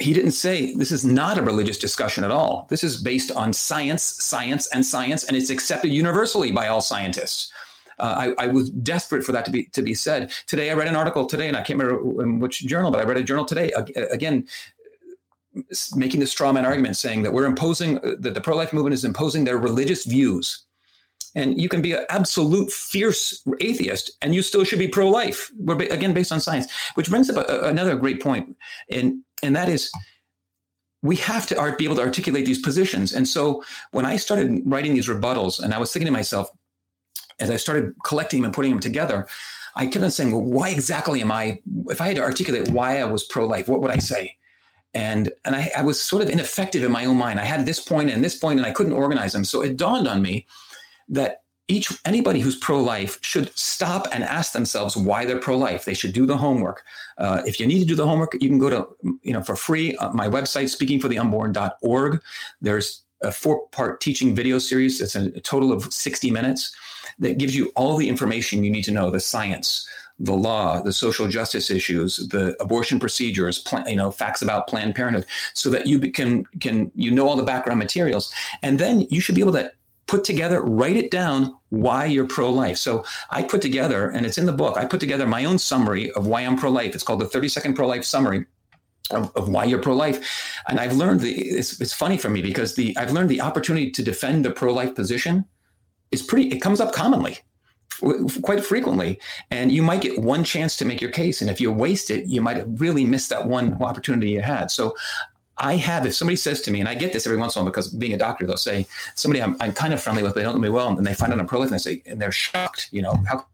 he 0.00 0.12
didn't 0.12 0.32
say 0.32 0.74
this 0.74 0.92
is 0.92 1.04
not 1.04 1.38
a 1.38 1.42
religious 1.42 1.78
discussion 1.78 2.24
at 2.24 2.30
all. 2.30 2.66
This 2.70 2.82
is 2.82 3.02
based 3.02 3.30
on 3.32 3.52
science, 3.52 4.02
science, 4.02 4.66
and 4.68 4.84
science, 4.84 5.24
and 5.24 5.36
it's 5.36 5.50
accepted 5.50 5.92
universally 5.92 6.50
by 6.50 6.68
all 6.68 6.80
scientists. 6.80 7.52
Uh, 7.98 8.32
I, 8.38 8.44
I, 8.44 8.46
was 8.46 8.70
desperate 8.70 9.24
for 9.24 9.32
that 9.32 9.44
to 9.44 9.50
be 9.50 9.64
to 9.64 9.82
be 9.82 9.92
said. 9.92 10.32
Today, 10.46 10.70
I 10.70 10.74
read 10.74 10.88
an 10.88 10.96
article 10.96 11.26
today, 11.26 11.48
and 11.48 11.56
I 11.56 11.62
can't 11.62 11.78
remember 11.78 12.22
in 12.22 12.40
which 12.40 12.60
journal, 12.60 12.90
but 12.90 13.00
I 13.00 13.04
read 13.04 13.18
a 13.18 13.22
journal 13.22 13.44
today 13.44 13.70
again 14.10 14.46
making 15.94 16.20
the 16.20 16.26
straw 16.26 16.52
man 16.52 16.64
argument, 16.64 16.96
saying 16.96 17.22
that 17.22 17.32
we're 17.32 17.44
imposing 17.44 17.94
that 18.02 18.34
the 18.34 18.40
pro 18.40 18.56
life 18.56 18.72
movement 18.72 18.94
is 18.94 19.04
imposing 19.04 19.44
their 19.44 19.58
religious 19.58 20.04
views. 20.04 20.64
And 21.34 21.60
you 21.60 21.68
can 21.68 21.80
be 21.80 21.92
an 21.92 22.06
absolute 22.08 22.72
fierce 22.72 23.42
atheist, 23.60 24.12
and 24.20 24.34
you 24.34 24.42
still 24.42 24.64
should 24.64 24.80
be 24.80 24.88
pro 24.88 25.08
life. 25.08 25.50
We're 25.58 25.76
again 25.76 26.12
based 26.12 26.32
on 26.32 26.40
science, 26.40 26.72
which 26.94 27.08
brings 27.08 27.30
up 27.30 27.48
a, 27.48 27.68
another 27.68 27.94
great 27.96 28.20
point. 28.20 28.46
point, 28.46 28.56
and 28.90 29.22
and 29.42 29.56
that 29.56 29.68
is 29.68 29.90
we 31.02 31.16
have 31.16 31.46
to 31.46 31.74
be 31.78 31.84
able 31.84 31.96
to 31.96 32.02
articulate 32.02 32.44
these 32.44 32.60
positions. 32.60 33.14
And 33.14 33.26
so 33.26 33.64
when 33.92 34.04
I 34.04 34.16
started 34.16 34.62
writing 34.66 34.94
these 34.94 35.08
rebuttals, 35.08 35.60
and 35.62 35.72
I 35.72 35.78
was 35.78 35.92
thinking 35.92 36.06
to 36.06 36.12
myself, 36.12 36.50
as 37.38 37.50
I 37.50 37.56
started 37.56 37.94
collecting 38.04 38.40
them 38.40 38.46
and 38.46 38.54
putting 38.54 38.70
them 38.70 38.80
together, 38.80 39.26
I 39.76 39.86
kept 39.86 40.04
on 40.04 40.10
saying, 40.10 40.32
well, 40.32 40.42
why 40.42 40.70
exactly 40.70 41.22
am 41.22 41.32
I, 41.32 41.60
if 41.88 42.00
I 42.00 42.08
had 42.08 42.16
to 42.16 42.22
articulate 42.22 42.68
why 42.68 43.00
I 43.00 43.04
was 43.04 43.24
pro 43.24 43.46
life, 43.46 43.66
what 43.68 43.80
would 43.80 43.90
I 43.90 43.98
say? 43.98 44.36
And, 44.92 45.32
and 45.44 45.54
I, 45.56 45.70
I 45.78 45.82
was 45.82 46.02
sort 46.02 46.22
of 46.22 46.28
ineffective 46.28 46.82
in 46.82 46.92
my 46.92 47.04
own 47.06 47.16
mind. 47.16 47.40
I 47.40 47.44
had 47.44 47.64
this 47.64 47.80
point 47.80 48.10
and 48.10 48.22
this 48.22 48.36
point, 48.36 48.58
and 48.58 48.66
I 48.66 48.72
couldn't 48.72 48.92
organize 48.92 49.32
them. 49.32 49.44
So 49.44 49.62
it 49.62 49.76
dawned 49.76 50.08
on 50.08 50.20
me 50.20 50.46
that 51.08 51.42
each 51.70 51.92
anybody 52.04 52.40
who's 52.40 52.56
pro-life 52.56 53.18
should 53.22 53.56
stop 53.56 54.08
and 54.12 54.24
ask 54.24 54.52
themselves 54.52 54.96
why 54.96 55.24
they're 55.24 55.38
pro-life. 55.38 55.84
They 55.84 55.94
should 55.94 56.12
do 56.12 56.26
the 56.26 56.36
homework. 56.36 56.82
Uh, 57.18 57.42
if 57.46 57.60
you 57.60 57.66
need 57.66 57.80
to 57.80 57.84
do 57.84 57.94
the 57.94 58.06
homework 58.06 58.34
you 58.40 58.48
can 58.48 58.58
go 58.58 58.70
to 58.70 58.88
you 59.22 59.32
know 59.32 59.42
for 59.42 59.56
free 59.56 59.96
uh, 59.96 60.12
my 60.12 60.28
website 60.28 60.68
speakingfortheunborn.org 60.76 62.20
there's 62.60 63.02
a 63.22 63.30
four-part 63.30 64.00
teaching 64.00 64.34
video 64.34 64.58
series. 64.58 65.00
It's 65.00 65.14
a, 65.14 65.30
total 65.40 65.72
of 65.72 65.92
60 65.92 66.30
minutes 66.30 66.74
that 67.18 67.36
gives 67.36 67.54
you 67.54 67.70
all 67.76 67.96
the 67.96 68.08
information 68.08 68.64
you 68.64 68.70
need 68.70 68.84
to 68.84 68.92
know 68.92 69.10
the 69.10 69.20
science 69.20 69.86
the 70.22 70.34
law, 70.34 70.82
the 70.82 70.92
social 70.92 71.26
justice 71.28 71.70
issues, 71.70 72.28
the 72.28 72.54
abortion 72.60 73.00
procedures, 73.00 73.58
plan, 73.58 73.88
you 73.88 73.96
know, 73.96 74.10
facts 74.10 74.42
about 74.42 74.68
Planned 74.68 74.94
Parenthood, 74.94 75.24
so 75.54 75.70
that 75.70 75.86
you 75.86 75.98
can 75.98 76.44
can 76.60 76.92
you 76.94 77.10
know 77.10 77.26
all 77.26 77.36
the 77.36 77.42
background 77.42 77.78
materials, 77.78 78.32
and 78.62 78.78
then 78.78 79.06
you 79.08 79.20
should 79.20 79.34
be 79.34 79.40
able 79.40 79.54
to 79.54 79.72
put 80.10 80.24
together, 80.24 80.60
write 80.60 80.96
it 80.96 81.10
down 81.12 81.56
why 81.68 82.04
you're 82.04 82.26
pro 82.26 82.50
life. 82.50 82.78
So 82.78 83.04
I 83.30 83.44
put 83.44 83.62
together, 83.62 84.10
and 84.10 84.26
it's 84.26 84.38
in 84.38 84.44
the 84.44 84.52
book, 84.52 84.76
I 84.76 84.84
put 84.84 84.98
together 84.98 85.24
my 85.24 85.44
own 85.44 85.56
summary 85.56 86.10
of 86.12 86.26
why 86.26 86.40
I'm 86.40 86.58
pro 86.58 86.70
life. 86.70 86.96
It's 86.96 87.04
called 87.04 87.20
the 87.20 87.28
30 87.28 87.48
second 87.48 87.74
pro 87.74 87.86
life 87.86 88.04
summary. 88.04 88.44
Of, 89.12 89.34
of, 89.34 89.48
why 89.48 89.64
you're 89.64 89.82
pro-life, 89.82 90.20
and 90.68 90.78
I've 90.78 90.92
learned 90.92 91.18
the 91.18 91.32
it's, 91.32 91.80
it's 91.80 91.92
funny 91.92 92.16
for 92.16 92.30
me 92.30 92.42
because 92.42 92.76
the 92.76 92.96
I've 92.96 93.10
learned 93.10 93.28
the 93.28 93.40
opportunity 93.40 93.90
to 93.90 94.04
defend 94.04 94.44
the 94.44 94.52
pro-life 94.52 94.94
position 94.94 95.46
is 96.12 96.22
pretty. 96.22 96.48
It 96.50 96.60
comes 96.60 96.80
up 96.80 96.92
commonly, 96.92 97.38
quite 98.42 98.64
frequently, 98.64 99.18
and 99.50 99.72
you 99.72 99.82
might 99.82 100.00
get 100.00 100.20
one 100.20 100.44
chance 100.44 100.76
to 100.76 100.84
make 100.84 101.00
your 101.00 101.10
case, 101.10 101.40
and 101.40 101.50
if 101.50 101.60
you 101.60 101.72
waste 101.72 102.08
it, 102.12 102.26
you 102.26 102.40
might 102.40 102.62
really 102.78 103.04
missed 103.04 103.30
that 103.30 103.48
one 103.48 103.74
opportunity 103.82 104.30
you 104.30 104.42
had. 104.42 104.70
So 104.70 104.94
I 105.60 105.76
have, 105.76 106.06
if 106.06 106.14
somebody 106.14 106.36
says 106.36 106.62
to 106.62 106.70
me, 106.70 106.80
and 106.80 106.88
I 106.88 106.94
get 106.94 107.12
this 107.12 107.26
every 107.26 107.38
once 107.38 107.54
in 107.54 107.60
a 107.60 107.62
while 107.62 107.70
because 107.70 107.88
being 107.88 108.14
a 108.14 108.18
doctor, 108.18 108.46
they'll 108.46 108.56
say, 108.56 108.86
somebody 109.14 109.42
I'm, 109.42 109.56
I'm 109.60 109.72
kind 109.72 109.92
of 109.92 110.02
friendly 110.02 110.22
with, 110.22 110.32
but 110.32 110.40
they 110.40 110.44
don't 110.44 110.54
know 110.54 110.60
me 110.60 110.70
well, 110.70 110.88
and 110.88 110.96
then 110.96 111.04
they 111.04 111.14
find 111.14 111.32
out 111.32 111.38
I'm 111.38 111.46
pro 111.46 111.60
life 111.60 111.70
and 111.70 111.78
they 111.78 111.82
say, 111.82 112.02
and 112.06 112.20
they're 112.20 112.32
shocked, 112.32 112.88
you 112.90 113.02
know, 113.02 113.14
how 113.28 113.44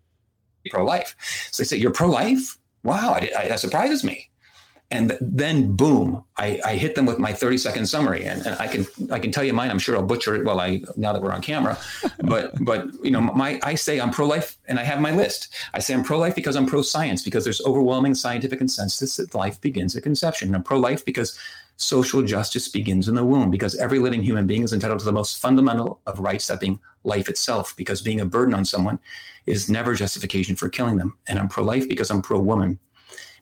pro 0.71 0.85
life? 0.85 1.17
So 1.51 1.63
they 1.63 1.67
say, 1.67 1.77
You're 1.77 1.93
pro 1.93 2.09
life? 2.09 2.59
Wow, 2.83 3.13
I, 3.13 3.31
I, 3.37 3.49
that 3.49 3.61
surprises 3.61 4.05
me. 4.05 4.31
And 4.93 5.19
then 5.21 5.75
boom, 5.75 6.23
I, 6.37 6.61
I, 6.65 6.77
hit 6.77 6.95
them 6.95 7.07
with 7.07 7.19
my 7.19 7.33
30 7.33 7.59
second 7.59 7.87
summary. 7.87 8.25
And, 8.25 8.47
and, 8.47 8.57
I 8.61 8.69
can 8.69 8.87
I 9.11 9.19
can 9.19 9.33
tell 9.33 9.43
you 9.43 9.53
mine, 9.53 9.69
I'm 9.69 9.81
sure 9.81 9.97
I'll 9.97 10.03
butcher 10.05 10.37
it 10.37 10.45
well 10.45 10.61
I 10.61 10.81
now 10.97 11.13
that 11.13 11.21
we're 11.21 11.33
on 11.33 11.43
camera. 11.43 11.77
but 12.23 12.53
but 12.65 12.87
you 13.03 13.11
know, 13.11 13.21
my 13.21 13.59
I 13.65 13.75
say 13.75 13.99
I'm 13.99 14.13
pro-life 14.13 14.57
and 14.69 14.79
I 14.79 14.85
have 14.85 15.01
my 15.01 15.11
list. 15.11 15.53
I 15.75 15.81
say 15.81 15.93
I'm 15.93 16.05
pro-life 16.05 16.37
because 16.37 16.55
I'm 16.55 16.67
pro-science, 16.67 17.25
because 17.25 17.43
there's 17.43 17.61
overwhelming 17.63 18.15
scientific 18.15 18.61
consensus 18.61 19.17
that 19.17 19.35
life 19.35 19.61
begins 19.61 19.97
at 19.97 20.05
conception. 20.05 20.49
And 20.49 20.55
I'm 20.57 20.63
pro-life 20.63 21.05
because 21.05 21.37
social 21.77 22.23
justice 22.23 22.69
begins 22.69 23.09
in 23.09 23.15
the 23.15 23.25
womb 23.25 23.51
because 23.51 23.75
every 23.77 23.99
living 23.99 24.23
human 24.23 24.47
being 24.47 24.63
is 24.63 24.73
entitled 24.73 24.99
to 24.99 25.05
the 25.05 25.13
most 25.13 25.39
fundamental 25.39 26.01
of 26.07 26.19
rights, 26.21 26.47
that 26.47 26.61
being 26.61 26.81
life 27.05 27.29
itself, 27.29 27.75
because 27.77 28.01
being 28.01 28.21
a 28.21 28.27
burden 28.27 28.55
on 28.55 28.65
someone 28.65 28.99
is 29.47 29.71
never 29.71 29.95
justification 29.95 30.57
for 30.57 30.69
killing 30.69 30.97
them. 30.97 31.17
And 31.29 31.39
I'm 31.39 31.49
pro 31.49 31.65
life 31.65 31.89
because 31.89 32.11
I'm 32.11 32.23
pro 32.23 32.39
woman, 32.39 32.79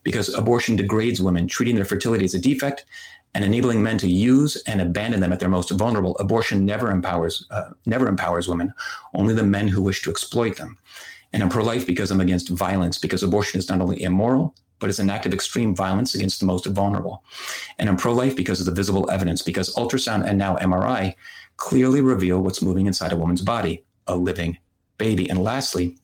because 0.03 0.33
abortion 0.33 0.75
degrades 0.75 1.21
women, 1.21 1.47
treating 1.47 1.75
their 1.75 1.85
fertility 1.85 2.25
as 2.25 2.33
a 2.33 2.39
defect 2.39 2.85
and 3.33 3.43
enabling 3.43 3.81
men 3.81 3.97
to 3.97 4.07
use 4.09 4.55
and 4.67 4.81
abandon 4.81 5.19
them 5.19 5.33
at 5.33 5.39
their 5.39 5.49
most 5.49 5.71
vulnerable. 5.71 6.17
Abortion 6.19 6.65
never 6.65 6.91
empowers, 6.91 7.45
uh, 7.51 7.71
never 7.85 8.07
empowers 8.07 8.47
women, 8.47 8.73
only 9.13 9.33
the 9.33 9.43
men 9.43 9.67
who 9.67 9.81
wish 9.81 10.01
to 10.03 10.09
exploit 10.09 10.57
them. 10.57 10.77
And 11.33 11.43
I'm 11.43 11.49
pro 11.49 11.63
life 11.63 11.85
because 11.85 12.11
I'm 12.11 12.21
against 12.21 12.49
violence, 12.49 12.97
because 12.97 13.23
abortion 13.23 13.59
is 13.59 13.67
not 13.67 13.81
only 13.81 14.01
immoral, 14.03 14.55
but 14.79 14.89
it's 14.89 14.99
an 14.99 15.09
act 15.09 15.25
of 15.25 15.33
extreme 15.33 15.75
violence 15.75 16.15
against 16.15 16.39
the 16.39 16.45
most 16.45 16.65
vulnerable. 16.65 17.23
And 17.79 17.89
I'm 17.89 17.97
pro 17.97 18.13
life 18.13 18.35
because 18.35 18.59
of 18.59 18.65
the 18.65 18.71
visible 18.71 19.09
evidence, 19.09 19.41
because 19.41 19.73
ultrasound 19.75 20.27
and 20.27 20.37
now 20.37 20.57
MRI 20.57 21.15
clearly 21.57 22.01
reveal 22.01 22.41
what's 22.41 22.61
moving 22.61 22.85
inside 22.85 23.11
a 23.11 23.17
woman's 23.17 23.41
body 23.41 23.83
a 24.07 24.15
living 24.15 24.57
baby. 24.97 25.29
And 25.29 25.43
lastly, 25.43 25.97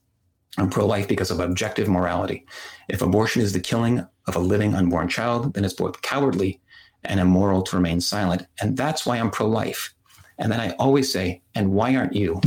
I'm 0.57 0.69
pro 0.69 0.85
life 0.85 1.07
because 1.07 1.31
of 1.31 1.39
objective 1.39 1.87
morality. 1.87 2.45
If 2.89 3.01
abortion 3.01 3.41
is 3.41 3.53
the 3.53 3.59
killing 3.59 4.05
of 4.27 4.35
a 4.35 4.39
living 4.39 4.75
unborn 4.75 5.07
child, 5.07 5.53
then 5.53 5.63
it's 5.63 5.73
both 5.73 6.01
cowardly 6.01 6.59
and 7.03 7.19
immoral 7.19 7.61
to 7.63 7.75
remain 7.75 8.01
silent. 8.01 8.45
And 8.59 8.75
that's 8.75 9.05
why 9.05 9.17
I'm 9.17 9.31
pro 9.31 9.47
life. 9.47 9.93
And 10.37 10.51
then 10.51 10.59
I 10.59 10.71
always 10.71 11.11
say, 11.11 11.41
and 11.55 11.71
why 11.71 11.95
aren't 11.95 12.13
you? 12.13 12.41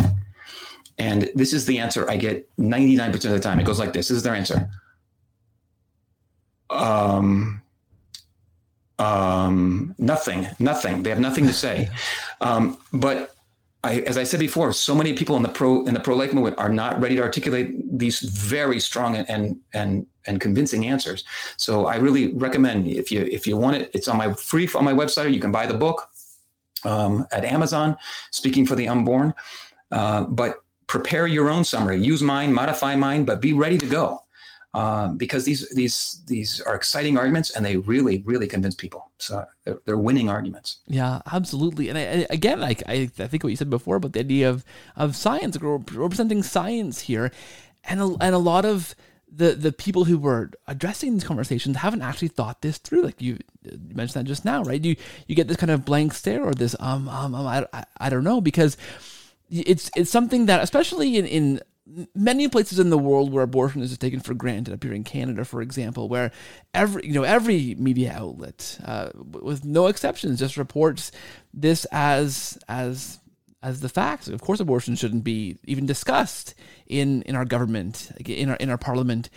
And 0.99 1.31
this 1.35 1.53
is 1.53 1.66
the 1.66 1.79
answer 1.79 2.09
I 2.09 2.16
get 2.16 2.49
99% 2.57 3.14
of 3.14 3.22
the 3.22 3.41
time. 3.41 3.59
It 3.59 3.66
goes 3.66 3.79
like 3.79 3.93
this 3.93 4.09
this 4.09 4.16
is 4.16 4.22
their 4.22 4.35
answer 4.35 4.68
um, 6.70 7.62
um, 8.98 9.94
nothing, 9.98 10.48
nothing. 10.58 11.02
They 11.02 11.10
have 11.10 11.20
nothing 11.20 11.46
to 11.46 11.52
say. 11.52 11.88
Um, 12.40 12.76
but 12.92 13.34
I, 13.84 14.00
as 14.00 14.18
I 14.18 14.24
said 14.24 14.40
before, 14.40 14.72
so 14.72 14.94
many 14.94 15.14
people 15.14 15.36
in 15.36 15.42
the 15.42 15.48
pro 15.48 15.84
in 15.86 15.94
the 15.94 16.00
pro 16.00 16.14
life 16.14 16.34
movement 16.34 16.58
are 16.58 16.68
not 16.68 17.00
ready 17.00 17.16
to 17.16 17.22
articulate 17.22 17.98
these 17.98 18.20
very 18.20 18.80
strong 18.80 19.16
and 19.16 19.56
and 19.72 20.06
and 20.26 20.40
convincing 20.40 20.86
answers. 20.86 21.24
So 21.56 21.86
I 21.86 21.96
really 21.96 22.34
recommend 22.34 22.88
if 22.88 23.10
you 23.10 23.22
if 23.22 23.46
you 23.46 23.56
want 23.56 23.76
it, 23.76 23.90
it's 23.94 24.08
on 24.08 24.18
my 24.18 24.32
free 24.34 24.68
on 24.74 24.84
my 24.84 24.92
website. 24.92 25.32
You 25.32 25.40
can 25.40 25.52
buy 25.52 25.66
the 25.66 25.74
book 25.74 26.10
um, 26.84 27.26
at 27.30 27.44
Amazon. 27.44 27.96
Speaking 28.30 28.66
for 28.66 28.74
the 28.74 28.88
unborn, 28.88 29.32
uh, 29.90 30.24
but 30.24 30.62
prepare 30.86 31.26
your 31.26 31.48
own 31.48 31.64
summary. 31.64 31.98
Use 32.02 32.22
mine, 32.22 32.52
modify 32.52 32.96
mine, 32.96 33.24
but 33.24 33.40
be 33.40 33.52
ready 33.54 33.78
to 33.78 33.86
go 33.86 34.24
um, 34.75 35.16
because 35.16 35.45
these 35.45 35.68
these 35.70 36.22
these 36.27 36.61
are 36.61 36.75
exciting 36.75 37.16
arguments 37.16 37.51
and 37.51 37.64
they 37.64 37.77
really 37.77 38.22
really 38.27 38.47
convince 38.47 38.75
people. 38.75 39.11
So 39.18 39.45
they're, 39.64 39.81
they're 39.85 39.99
winning 39.99 40.29
arguments. 40.29 40.79
Yeah, 40.87 41.22
absolutely. 41.33 41.89
And 41.89 41.97
I, 41.97 42.27
again, 42.29 42.62
I, 42.62 42.77
I 42.87 43.07
think 43.07 43.45
what 43.45 43.51
you 43.51 43.57
said 43.57 43.70
before 43.70 43.97
about 43.97 44.12
the 44.12 44.20
idea 44.20 44.51
of 44.51 44.64
of 44.97 45.16
science, 45.16 45.57
representing 45.61 46.43
science 46.43 47.03
here, 47.03 47.31
and 47.85 48.01
a, 48.01 48.16
and 48.20 48.35
a 48.35 48.39
lot 48.39 48.64
of 48.64 48.95
the 49.37 49.53
the 49.53 49.72
people 49.72 50.05
who 50.05 50.18
were 50.18 50.51
addressing 50.66 51.14
these 51.14 51.25
conversations 51.25 51.77
haven't 51.77 52.03
actually 52.03 52.29
thought 52.29 52.62
this 52.62 52.79
through. 52.79 53.03
Like 53.03 53.22
you, 53.22 53.39
you 53.62 53.95
mentioned 53.95 54.27
that 54.27 54.29
just 54.29 54.45
now, 54.45 54.62
right? 54.64 54.85
You 54.85 54.97
you 55.29 55.37
get 55.37 55.49
this 55.49 55.57
kind 55.57 55.70
of 55.70 55.85
blank 55.85 56.14
stare 56.14 56.45
or 56.45 56.53
this 56.53 56.75
um 56.81 57.09
um, 57.09 57.35
um 57.35 57.47
I, 57.47 57.66
I 57.72 57.85
I 57.99 58.11
don't 58.11 58.25
know 58.25 58.41
because 58.41 58.77
it's 59.51 59.91
it's 59.95 60.11
something 60.11 60.47
that 60.47 60.62
especially 60.62 61.16
in 61.16 61.27
in 61.27 61.61
many 62.14 62.49
places 62.49 62.78
in 62.78 62.91
the 62.91 62.99
world 62.99 63.32
where 63.32 63.45
abortion 63.45 63.82
is 63.82 63.97
taken 63.99 64.20
for 64.20 64.35
granted, 64.35 64.74
up 64.74 64.82
here 64.82 64.93
in 64.93 65.05
Canada, 65.05 65.45
for 65.45 65.61
example, 65.61 66.09
where 66.09 66.30
every 66.72 67.07
you 67.07 67.12
know 67.12 67.22
every 67.22 67.74
media 67.76 68.12
outlet, 68.12 68.78
uh, 68.85 69.11
with 69.14 69.64
no 69.64 69.87
exceptions, 69.87 70.39
just 70.39 70.57
reports 70.57 71.12
this 71.53 71.85
as 71.93 72.59
as 72.68 73.18
as 73.62 73.80
the 73.80 73.89
facts. 73.89 74.28
Of 74.28 74.41
course, 74.41 74.61
abortion 74.61 74.97
shouldn't 74.97 75.24
be 75.24 75.59
even 75.64 75.87
discussed 75.87 76.55
in 76.87 77.22
in 77.22 77.37
our 77.37 77.45
government, 77.45 78.12
in 78.24 78.51
our 78.51 78.57
in 78.57 78.70
our 78.70 78.78
parliament. 78.78 79.30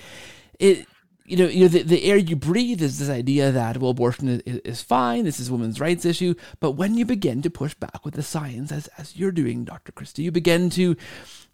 It 0.59 0.87
you 1.27 1.35
know, 1.35 1.47
you 1.47 1.63
know, 1.63 1.67
the, 1.67 1.83
the 1.83 2.05
air 2.05 2.15
you 2.15 2.37
breathe 2.37 2.81
is 2.81 2.99
this 2.99 3.09
idea 3.09 3.51
that 3.51 3.77
well, 3.77 3.91
abortion 3.91 4.29
is, 4.29 4.59
is 4.59 4.81
fine. 4.81 5.25
This 5.25 5.41
is 5.41 5.49
a 5.49 5.51
women's 5.51 5.79
rights 5.79 6.05
issue. 6.05 6.35
But 6.61 6.71
when 6.71 6.95
you 6.95 7.05
begin 7.05 7.41
to 7.41 7.49
push 7.49 7.73
back 7.73 8.05
with 8.05 8.13
the 8.13 8.23
science, 8.23 8.71
as 8.71 8.87
as 8.97 9.17
you're 9.17 9.33
doing, 9.33 9.65
Dr. 9.65 9.91
Christie, 9.91 10.23
you 10.23 10.31
begin 10.31 10.69
to 10.71 10.95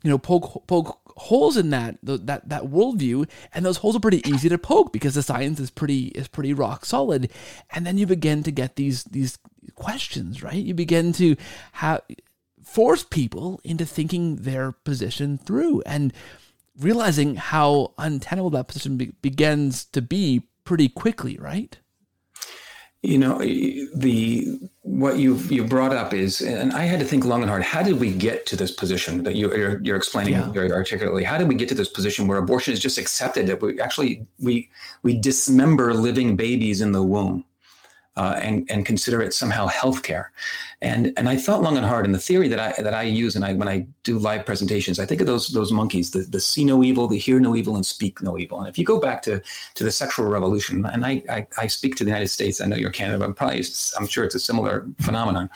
you 0.04 0.10
know, 0.10 0.18
poke 0.18 0.68
poke 0.68 1.00
holes 1.16 1.58
in 1.58 1.70
that 1.72 1.98
that 2.04 2.48
that 2.50 2.64
worldview, 2.64 3.28
and 3.54 3.66
those 3.66 3.78
holes 3.78 3.96
are 3.96 4.00
pretty 4.02 4.28
easy 4.30 4.50
to 4.50 4.58
poke 4.58 4.94
because 4.94 5.16
the 5.16 5.24
science 5.24 5.60
is 5.60 5.72
pretty 5.72 6.08
is 6.10 6.28
pretty 6.28 6.54
rock 6.54 6.86
solid, 6.86 7.32
and 7.72 7.86
then 7.86 7.98
you 7.98 8.06
begin 8.06 8.44
to 8.44 8.52
get 8.52 8.76
these 8.76 9.04
these 9.06 9.38
questions, 9.76 10.44
right? 10.44 10.56
You 10.56 10.74
begin 10.74 11.14
to 11.14 11.36
have 11.74 12.02
force 12.64 13.04
people 13.04 13.60
into 13.64 13.86
thinking 13.86 14.38
their 14.38 14.72
position 14.72 15.38
through 15.38 15.82
and 15.86 16.14
realizing 16.80 17.36
how 17.36 17.94
untenable 17.98 18.50
that 18.52 18.68
position 18.68 18.98
be- 18.98 19.14
begins 19.22 19.86
to 19.86 20.02
be 20.02 20.48
pretty 20.64 20.90
quickly, 20.90 21.38
right? 21.38 21.78
you 23.04 23.18
know 23.18 23.38
the 23.40 24.58
what 25.04 25.18
you've 25.18 25.52
you 25.52 25.66
brought 25.66 25.94
up 25.94 26.14
is 26.14 26.42
and 26.42 26.72
i 26.72 26.84
had 26.84 26.98
to 26.98 27.06
think 27.06 27.26
long 27.26 27.42
and 27.42 27.50
hard 27.50 27.62
how 27.62 27.84
did 27.84 28.00
we 28.00 28.10
get 28.14 28.46
to 28.46 28.56
this 28.56 28.72
position 28.72 29.22
that 29.24 29.36
you, 29.36 29.52
are 29.52 29.78
you're 29.84 29.98
explaining 29.98 30.34
yeah. 30.34 30.50
very 30.52 30.72
articulately 30.72 31.26
how 31.26 31.38
did 31.38 31.48
we 31.50 31.56
get 31.56 31.68
to 31.68 31.76
this 31.76 31.90
position 31.90 32.26
where 32.26 32.38
abortion 32.38 32.74
is 32.74 32.80
just 32.80 32.98
accepted 32.98 33.46
that 33.46 33.62
we 33.62 33.80
actually 33.82 34.26
we 34.40 34.70
we 35.04 35.14
dismember 35.20 35.94
living 35.94 36.38
babies 36.38 36.80
in 36.80 36.94
the 36.94 37.04
womb 37.04 37.44
uh, 38.16 38.40
and 38.42 38.70
and 38.70 38.86
consider 38.86 39.22
it 39.22 39.34
somehow 39.34 39.68
healthcare. 39.68 40.28
And 40.82 41.14
and 41.18 41.30
I 41.30 41.38
thought 41.38 41.62
long 41.62 41.78
and 41.78 41.86
hard. 41.86 42.06
And 42.06 42.14
the 42.14 42.20
theory 42.20 42.48
that 42.50 42.60
I 42.60 42.82
that 42.82 42.94
I 42.94 43.04
use 43.04 43.36
and 43.36 43.44
I 43.44 43.54
when 43.54 43.68
I 43.68 43.88
do 44.04 44.20
live 44.20 44.46
presentations, 44.46 45.00
I 45.00 45.06
think 45.06 45.22
of 45.22 45.28
those 45.28 45.50
those 45.50 45.72
monkeys, 45.72 46.12
the, 46.12 46.20
the 46.20 46.40
see 46.40 46.66
no 46.66 46.84
evil, 46.84 47.08
the 47.08 47.18
hear 47.18 47.40
no 47.40 47.56
evil, 47.56 47.76
and 47.76 47.86
speak 47.86 48.22
no 48.22 48.38
evil. 48.38 48.60
And 48.60 48.68
if 48.68 48.78
you 48.78 48.86
go 48.86 49.00
back 49.00 49.22
to 49.24 49.42
to 49.76 49.84
the 49.84 49.92
sexual 49.92 50.26
revolution, 50.26 50.86
and 50.86 51.06
I 51.06 51.24
I, 51.30 51.48
I 51.58 51.68
speak 51.68 51.96
to 51.96 52.04
the 52.04 52.10
United 52.10 52.30
States, 52.30 52.62
I 52.62 52.66
know 52.66 52.76
you're 52.76 52.92
Canada, 52.92 53.20
but 53.20 53.26
I'm 53.26 53.34
probably 53.34 53.64
I'm 53.98 54.08
sure 54.08 54.24
it's 54.24 54.36
a 54.36 54.40
similar 54.40 54.86
phenomenon. 55.02 55.50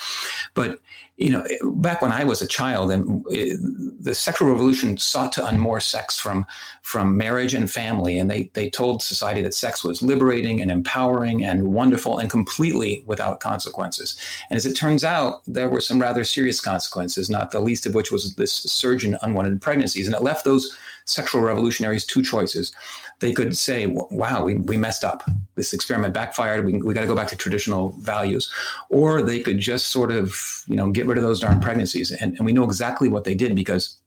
But 0.54 0.80
you 1.18 1.32
know, 1.32 1.44
back 1.64 2.04
when 2.04 2.12
I 2.12 2.24
was 2.24 2.44
a 2.44 2.48
child, 2.48 2.92
and 2.92 3.26
eh, 3.32 3.56
the 4.00 4.14
sexual 4.14 4.50
revolution 4.50 4.98
sought 4.98 5.32
to 5.34 5.42
unmoor 5.42 5.82
sex 5.82 6.20
from 6.20 6.46
from 6.84 7.18
marriage 7.18 7.56
and 7.56 7.70
family, 7.70 8.20
and 8.20 8.30
they 8.30 8.52
they 8.54 8.70
told 8.70 9.02
society 9.02 9.42
that 9.42 9.56
sex 9.56 9.84
was 9.84 10.04
liberating 10.04 10.62
and 10.62 10.70
empowering 10.70 11.44
and 11.44 11.74
wonderful 11.74 12.20
and 12.20 12.30
completely 12.30 13.04
without 13.08 13.40
consequences. 13.40 14.16
And 14.52 14.58
as 14.58 14.68
it 14.68 14.76
turns 14.76 15.04
out, 15.04 15.42
there 15.48 15.70
were 15.70 15.82
some 15.82 16.00
rather 16.00 16.24
serious 16.24 16.62
consequences, 16.62 17.32
not 17.32 17.50
the 17.50 17.62
least 17.62 17.88
of 17.88 17.96
which 17.96 18.12
was 18.12 18.36
this 18.36 18.54
surge 18.54 19.04
in 19.04 19.18
unwanted 19.24 19.60
pregnancies, 19.60 20.06
and 20.06 20.16
it 20.16 20.22
left 20.22 20.46
those 20.46 20.78
sexual 21.06 21.42
revolutionaries 21.42 22.06
two 22.06 22.22
choices 22.22 22.74
they 23.20 23.34
could 23.34 23.58
say, 23.58 23.88
wow, 23.88 24.44
we, 24.44 24.56
we 24.56 24.78
messed 24.78 25.04
up. 25.04 25.24
This 25.56 25.74
experiment 25.74 26.14
backfired. 26.14 26.66
We, 26.66 26.74
we 26.82 26.94
got 26.94 27.02
to 27.02 27.08
go 27.08 27.16
back 27.16 27.28
to 27.30 27.36
traditional 27.36 27.90
values. 28.00 28.52
Or 28.90 29.22
they 29.22 29.40
could 29.40 29.60
just 29.60 29.88
sort 29.88 30.12
of, 30.12 30.64
you 30.68 30.76
know, 30.76 30.92
get 30.92 31.08
rid 31.08 31.18
of 31.18 31.24
those 31.24 31.40
darn 31.40 31.60
pregnancies. 31.60 32.12
And, 32.12 32.38
and 32.38 32.46
we 32.46 32.54
know 32.54 32.64
exactly 32.64 33.10
what 33.10 33.24
they 33.24 33.36
did 33.36 33.56
because 33.56 33.98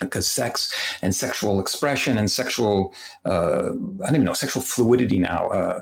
because 0.00 0.26
sex 0.26 0.74
and 1.02 1.14
sexual 1.14 1.60
expression 1.60 2.18
and 2.18 2.28
sexual 2.28 2.92
uh, 3.24 3.68
I 4.02 4.06
don't 4.06 4.16
even 4.16 4.24
know 4.24 4.32
sexual 4.32 4.60
fluidity 4.60 5.18
now 5.18 5.48
uh, 5.50 5.80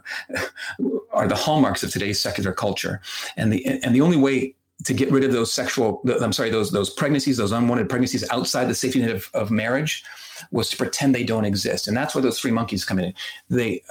are 1.12 1.26
the 1.26 1.34
hallmarks 1.34 1.82
of 1.82 1.90
today's 1.90 2.20
secular 2.20 2.52
culture, 2.52 3.00
and 3.38 3.50
the 3.50 3.64
and 3.64 3.94
the 3.94 4.02
only 4.02 4.18
way 4.18 4.54
to 4.84 4.92
get 4.92 5.10
rid 5.10 5.24
of 5.24 5.32
those 5.32 5.50
sexual 5.50 6.02
I'm 6.20 6.34
sorry 6.34 6.50
those 6.50 6.70
those 6.70 6.90
pregnancies 6.90 7.38
those 7.38 7.52
unwanted 7.52 7.88
pregnancies 7.88 8.28
outside 8.30 8.68
the 8.68 8.74
safety 8.74 9.00
net 9.00 9.10
of, 9.10 9.30
of 9.32 9.50
marriage 9.50 10.04
was 10.50 10.70
to 10.70 10.76
pretend 10.76 11.14
they 11.14 11.24
don't 11.24 11.44
exist, 11.44 11.88
and 11.88 11.96
that's 11.96 12.14
where 12.14 12.22
those 12.22 12.40
three 12.40 12.50
monkeys 12.50 12.84
come 12.84 12.98
in. 12.98 13.14
They, 13.48 13.82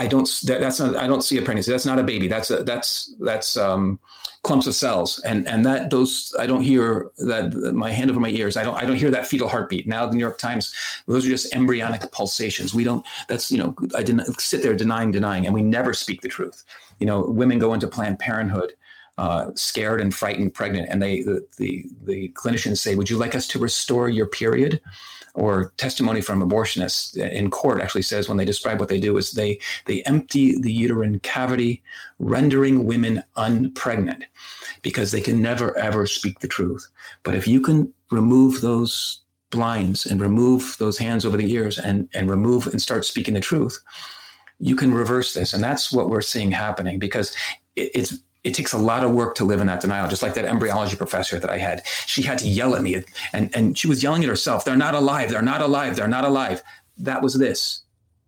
I 0.00 0.06
don't. 0.06 0.28
That's 0.44 0.80
not. 0.80 0.96
I 0.96 1.06
don't 1.06 1.22
see 1.22 1.36
a 1.36 1.42
pregnancy. 1.42 1.70
That's 1.70 1.84
not 1.84 1.98
a 1.98 2.02
baby. 2.02 2.26
That's 2.26 2.50
a, 2.50 2.62
that's 2.62 3.14
that's 3.20 3.56
um, 3.58 4.00
clumps 4.42 4.66
of 4.66 4.74
cells, 4.74 5.18
and 5.26 5.46
and 5.46 5.66
that 5.66 5.90
those 5.90 6.34
I 6.38 6.46
don't 6.46 6.62
hear 6.62 7.10
that. 7.18 7.72
My 7.74 7.92
hand 7.92 8.10
over 8.10 8.18
my 8.18 8.30
ears. 8.30 8.56
I 8.56 8.62
don't. 8.62 8.76
I 8.76 8.86
don't 8.86 8.96
hear 8.96 9.10
that 9.10 9.26
fetal 9.26 9.48
heartbeat. 9.48 9.86
Now 9.86 10.06
the 10.06 10.14
New 10.14 10.20
York 10.20 10.38
Times. 10.38 10.74
Those 11.06 11.26
are 11.26 11.28
just 11.28 11.54
embryonic 11.54 12.10
pulsations. 12.12 12.72
We 12.72 12.82
don't. 12.82 13.04
That's 13.28 13.50
you 13.52 13.58
know. 13.58 13.76
I 13.94 14.02
didn't 14.02 14.40
sit 14.40 14.62
there 14.62 14.74
denying, 14.74 15.10
denying, 15.10 15.44
and 15.44 15.54
we 15.54 15.62
never 15.62 15.92
speak 15.92 16.22
the 16.22 16.28
truth. 16.28 16.64
You 16.98 17.06
know, 17.06 17.20
women 17.22 17.58
go 17.58 17.74
into 17.74 17.86
Planned 17.86 18.18
Parenthood. 18.18 18.72
Uh, 19.18 19.50
scared 19.54 20.00
and 20.00 20.14
frightened, 20.14 20.54
pregnant, 20.54 20.88
and 20.88 21.02
they 21.02 21.20
the, 21.20 21.46
the 21.58 21.84
the 22.04 22.30
clinicians 22.30 22.78
say, 22.78 22.94
"Would 22.94 23.10
you 23.10 23.18
like 23.18 23.34
us 23.34 23.46
to 23.48 23.58
restore 23.58 24.08
your 24.08 24.26
period?" 24.26 24.80
Or 25.34 25.72
testimony 25.76 26.20
from 26.20 26.42
abortionists 26.42 27.16
in 27.16 27.50
court 27.50 27.80
actually 27.80 28.02
says 28.02 28.28
when 28.28 28.36
they 28.36 28.44
describe 28.44 28.80
what 28.80 28.88
they 28.88 29.00
do 29.00 29.16
is 29.16 29.32
they 29.32 29.58
they 29.86 30.02
empty 30.02 30.60
the 30.60 30.72
uterine 30.72 31.20
cavity, 31.20 31.82
rendering 32.18 32.84
women 32.84 33.22
unpregnant 33.36 34.22
because 34.82 35.12
they 35.12 35.20
can 35.20 35.40
never 35.40 35.76
ever 35.78 36.06
speak 36.06 36.40
the 36.40 36.48
truth. 36.48 36.86
But 37.22 37.34
if 37.34 37.46
you 37.46 37.60
can 37.60 37.92
remove 38.10 38.60
those 38.60 39.20
blinds 39.50 40.06
and 40.06 40.20
remove 40.20 40.76
those 40.78 40.98
hands 40.98 41.24
over 41.24 41.36
the 41.36 41.52
ears 41.52 41.78
and 41.78 42.08
and 42.14 42.30
remove 42.30 42.66
and 42.66 42.80
start 42.80 43.04
speaking 43.04 43.34
the 43.34 43.40
truth, 43.40 43.80
you 44.58 44.76
can 44.76 44.92
reverse 44.92 45.34
this. 45.34 45.52
And 45.52 45.62
that's 45.62 45.92
what 45.92 46.10
we're 46.10 46.20
seeing 46.20 46.50
happening 46.50 46.98
because 46.98 47.34
it's 47.76 48.18
it 48.42 48.54
takes 48.54 48.72
a 48.72 48.78
lot 48.78 49.04
of 49.04 49.10
work 49.10 49.34
to 49.36 49.44
live 49.44 49.60
in 49.60 49.66
that 49.66 49.80
denial. 49.80 50.08
Just 50.08 50.22
like 50.22 50.34
that 50.34 50.44
embryology 50.44 50.96
professor 50.96 51.38
that 51.38 51.50
I 51.50 51.58
had, 51.58 51.82
she 52.06 52.22
had 52.22 52.38
to 52.38 52.48
yell 52.48 52.74
at 52.74 52.82
me, 52.82 53.02
and 53.32 53.54
and 53.54 53.76
she 53.76 53.86
was 53.86 54.02
yelling 54.02 54.22
at 54.22 54.28
herself. 54.28 54.64
They're 54.64 54.76
not 54.76 54.94
alive. 54.94 55.30
They're 55.30 55.42
not 55.42 55.60
alive. 55.60 55.96
They're 55.96 56.08
not 56.08 56.24
alive. 56.24 56.62
That 56.98 57.22
was 57.22 57.34
this. 57.34 57.82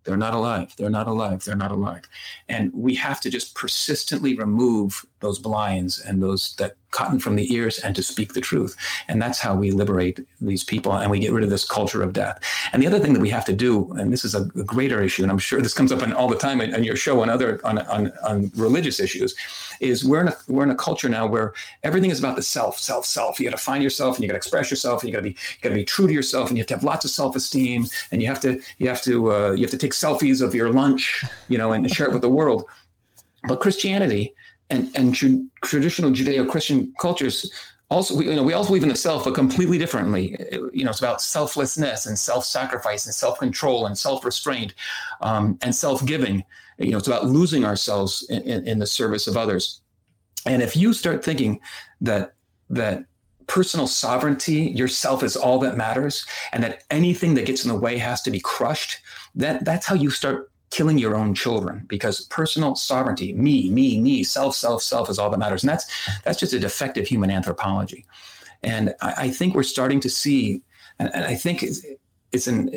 They're 0.04 0.16
not 0.16 0.34
alive. 0.34 0.74
They're 0.76 0.90
not 0.90 1.06
alive. 1.06 1.44
They're 1.44 1.54
not 1.56 1.70
alive. 1.70 2.02
And 2.48 2.72
we 2.74 2.94
have 2.96 3.20
to 3.20 3.30
just 3.30 3.54
persistently 3.54 4.34
remove 4.34 5.06
those 5.22 5.38
blinds 5.38 6.00
and 6.00 6.22
those 6.22 6.54
that 6.56 6.76
cotton 6.92 7.18
from 7.18 7.36
the 7.36 7.52
ears 7.52 7.78
and 7.78 7.96
to 7.96 8.02
speak 8.02 8.34
the 8.34 8.40
truth. 8.40 8.76
And 9.08 9.20
that's 9.20 9.38
how 9.38 9.56
we 9.56 9.70
liberate 9.70 10.20
these 10.40 10.62
people 10.62 10.92
and 10.92 11.10
we 11.10 11.18
get 11.18 11.32
rid 11.32 11.42
of 11.42 11.50
this 11.50 11.64
culture 11.64 12.02
of 12.02 12.12
death. 12.12 12.38
And 12.72 12.82
the 12.82 12.86
other 12.86 13.00
thing 13.00 13.14
that 13.14 13.20
we 13.20 13.30
have 13.30 13.44
to 13.46 13.52
do, 13.52 13.90
and 13.94 14.12
this 14.12 14.24
is 14.24 14.34
a, 14.34 14.42
a 14.42 14.62
greater 14.62 15.02
issue, 15.02 15.22
and 15.22 15.32
I'm 15.32 15.38
sure 15.38 15.60
this 15.60 15.74
comes 15.74 15.90
up 15.90 16.02
in, 16.02 16.12
all 16.12 16.28
the 16.28 16.36
time 16.36 16.60
on 16.60 16.84
your 16.84 16.96
show 16.96 17.22
and 17.22 17.30
other 17.30 17.60
on, 17.66 17.78
on, 17.78 18.12
on 18.22 18.52
religious 18.54 19.00
issues, 19.00 19.34
is 19.80 20.04
we're 20.04 20.20
in 20.20 20.28
a 20.28 20.36
we're 20.46 20.62
in 20.62 20.70
a 20.70 20.76
culture 20.76 21.08
now 21.08 21.26
where 21.26 21.54
everything 21.82 22.10
is 22.10 22.18
about 22.18 22.36
the 22.36 22.42
self, 22.42 22.78
self, 22.78 23.04
self. 23.06 23.40
You 23.40 23.48
got 23.50 23.56
to 23.56 23.62
find 23.62 23.82
yourself 23.82 24.16
and 24.16 24.22
you 24.22 24.28
got 24.28 24.34
to 24.34 24.38
express 24.38 24.70
yourself 24.70 25.02
and 25.02 25.08
you 25.08 25.14
got 25.14 25.20
to 25.20 25.30
be 25.30 25.30
you 25.30 25.62
got 25.62 25.70
to 25.70 25.74
be 25.74 25.84
true 25.84 26.06
to 26.06 26.12
yourself 26.12 26.48
and 26.48 26.58
you 26.58 26.62
have 26.62 26.68
to 26.68 26.74
have 26.74 26.84
lots 26.84 27.04
of 27.04 27.10
self-esteem 27.10 27.86
and 28.10 28.20
you 28.20 28.28
have 28.28 28.40
to 28.40 28.60
you 28.78 28.88
have 28.88 29.02
to 29.02 29.32
uh, 29.32 29.52
you 29.52 29.62
have 29.62 29.70
to 29.70 29.78
take 29.78 29.92
selfies 29.92 30.42
of 30.42 30.54
your 30.54 30.70
lunch, 30.70 31.24
you 31.48 31.56
know, 31.56 31.72
and 31.72 31.90
share 31.90 32.06
it 32.06 32.12
with 32.12 32.22
the 32.22 32.28
world. 32.28 32.64
But 33.48 33.60
Christianity 33.60 34.34
and 34.72 34.90
and 34.96 35.14
traditional 35.62 36.10
Judeo-Christian 36.10 36.92
cultures 36.98 37.52
also 37.90 38.16
we, 38.16 38.24
you 38.28 38.34
know 38.34 38.42
we 38.42 38.54
also 38.54 38.70
believe 38.70 38.82
in 38.82 38.88
the 38.88 38.96
self 38.96 39.24
but 39.24 39.34
completely 39.34 39.78
differently 39.78 40.36
you 40.72 40.82
know 40.84 40.90
it's 40.90 40.98
about 40.98 41.20
selflessness 41.20 42.06
and 42.06 42.18
self-sacrifice 42.18 43.06
and 43.06 43.14
self-control 43.14 43.86
and 43.86 43.96
self-restraint 43.96 44.74
um, 45.20 45.58
and 45.62 45.74
self-giving 45.74 46.42
you 46.78 46.90
know, 46.90 46.98
it's 46.98 47.06
about 47.06 47.26
losing 47.26 47.64
ourselves 47.64 48.26
in, 48.28 48.42
in, 48.42 48.66
in 48.66 48.78
the 48.78 48.86
service 48.86 49.26
of 49.26 49.36
others. 49.36 49.80
And 50.46 50.62
if 50.62 50.76
you 50.76 50.92
start 50.92 51.24
thinking 51.24 51.60
that 52.00 52.34
that 52.70 53.04
personal 53.46 53.86
sovereignty, 53.86 54.62
yourself 54.62 55.22
is 55.22 55.36
all 55.36 55.58
that 55.60 55.76
matters, 55.76 56.26
and 56.52 56.62
that 56.64 56.84
anything 56.90 57.34
that 57.34 57.46
gets 57.46 57.64
in 57.64 57.70
the 57.70 57.78
way 57.78 57.98
has 57.98 58.22
to 58.22 58.30
be 58.30 58.40
crushed, 58.40 58.98
that 59.34 59.64
that's 59.64 59.86
how 59.86 59.94
you 59.94 60.10
start 60.10 60.50
killing 60.72 60.98
your 60.98 61.14
own 61.14 61.34
children 61.34 61.84
because 61.86 62.22
personal 62.22 62.74
sovereignty, 62.74 63.32
me, 63.34 63.70
me, 63.70 64.00
me, 64.00 64.24
self, 64.24 64.56
self, 64.56 64.82
self 64.82 65.08
is 65.10 65.18
all 65.18 65.30
that 65.30 65.38
matters. 65.38 65.62
And 65.62 65.70
that's 65.70 65.86
that's 66.24 66.40
just 66.40 66.54
a 66.54 66.58
defective 66.58 67.06
human 67.06 67.30
anthropology. 67.30 68.04
And 68.62 68.94
I, 69.00 69.14
I 69.26 69.30
think 69.30 69.54
we're 69.54 69.62
starting 69.76 70.00
to 70.00 70.10
see, 70.10 70.62
and, 70.98 71.14
and 71.14 71.24
I 71.24 71.36
think 71.36 71.62
it's, 71.62 71.86
it's 72.32 72.46
an 72.46 72.70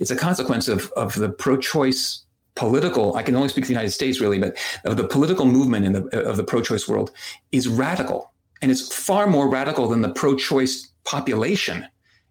it's 0.00 0.10
a 0.10 0.16
consequence 0.16 0.66
of 0.66 0.90
of 0.96 1.14
the 1.14 1.28
pro-choice 1.28 2.24
political, 2.56 3.16
I 3.16 3.22
can 3.22 3.34
only 3.36 3.48
speak 3.48 3.64
to 3.64 3.68
the 3.68 3.74
United 3.74 3.90
States 3.90 4.20
really, 4.20 4.38
but 4.38 4.56
of 4.84 4.96
the 4.96 5.06
political 5.06 5.46
movement 5.46 5.86
in 5.86 5.92
the, 5.92 6.24
of 6.24 6.36
the 6.36 6.44
pro 6.44 6.62
choice 6.62 6.88
world 6.88 7.10
is 7.52 7.68
radical. 7.68 8.32
And 8.62 8.70
it's 8.70 8.94
far 8.94 9.26
more 9.26 9.48
radical 9.48 9.88
than 9.88 10.00
the 10.02 10.12
pro 10.12 10.36
choice 10.36 10.92
population 11.04 11.86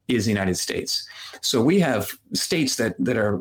is 0.07 0.25
the 0.25 0.31
United 0.31 0.55
States. 0.55 1.07
So 1.41 1.61
we 1.61 1.79
have 1.81 2.11
states 2.33 2.77
that, 2.77 2.95
that 2.99 3.17
are 3.17 3.39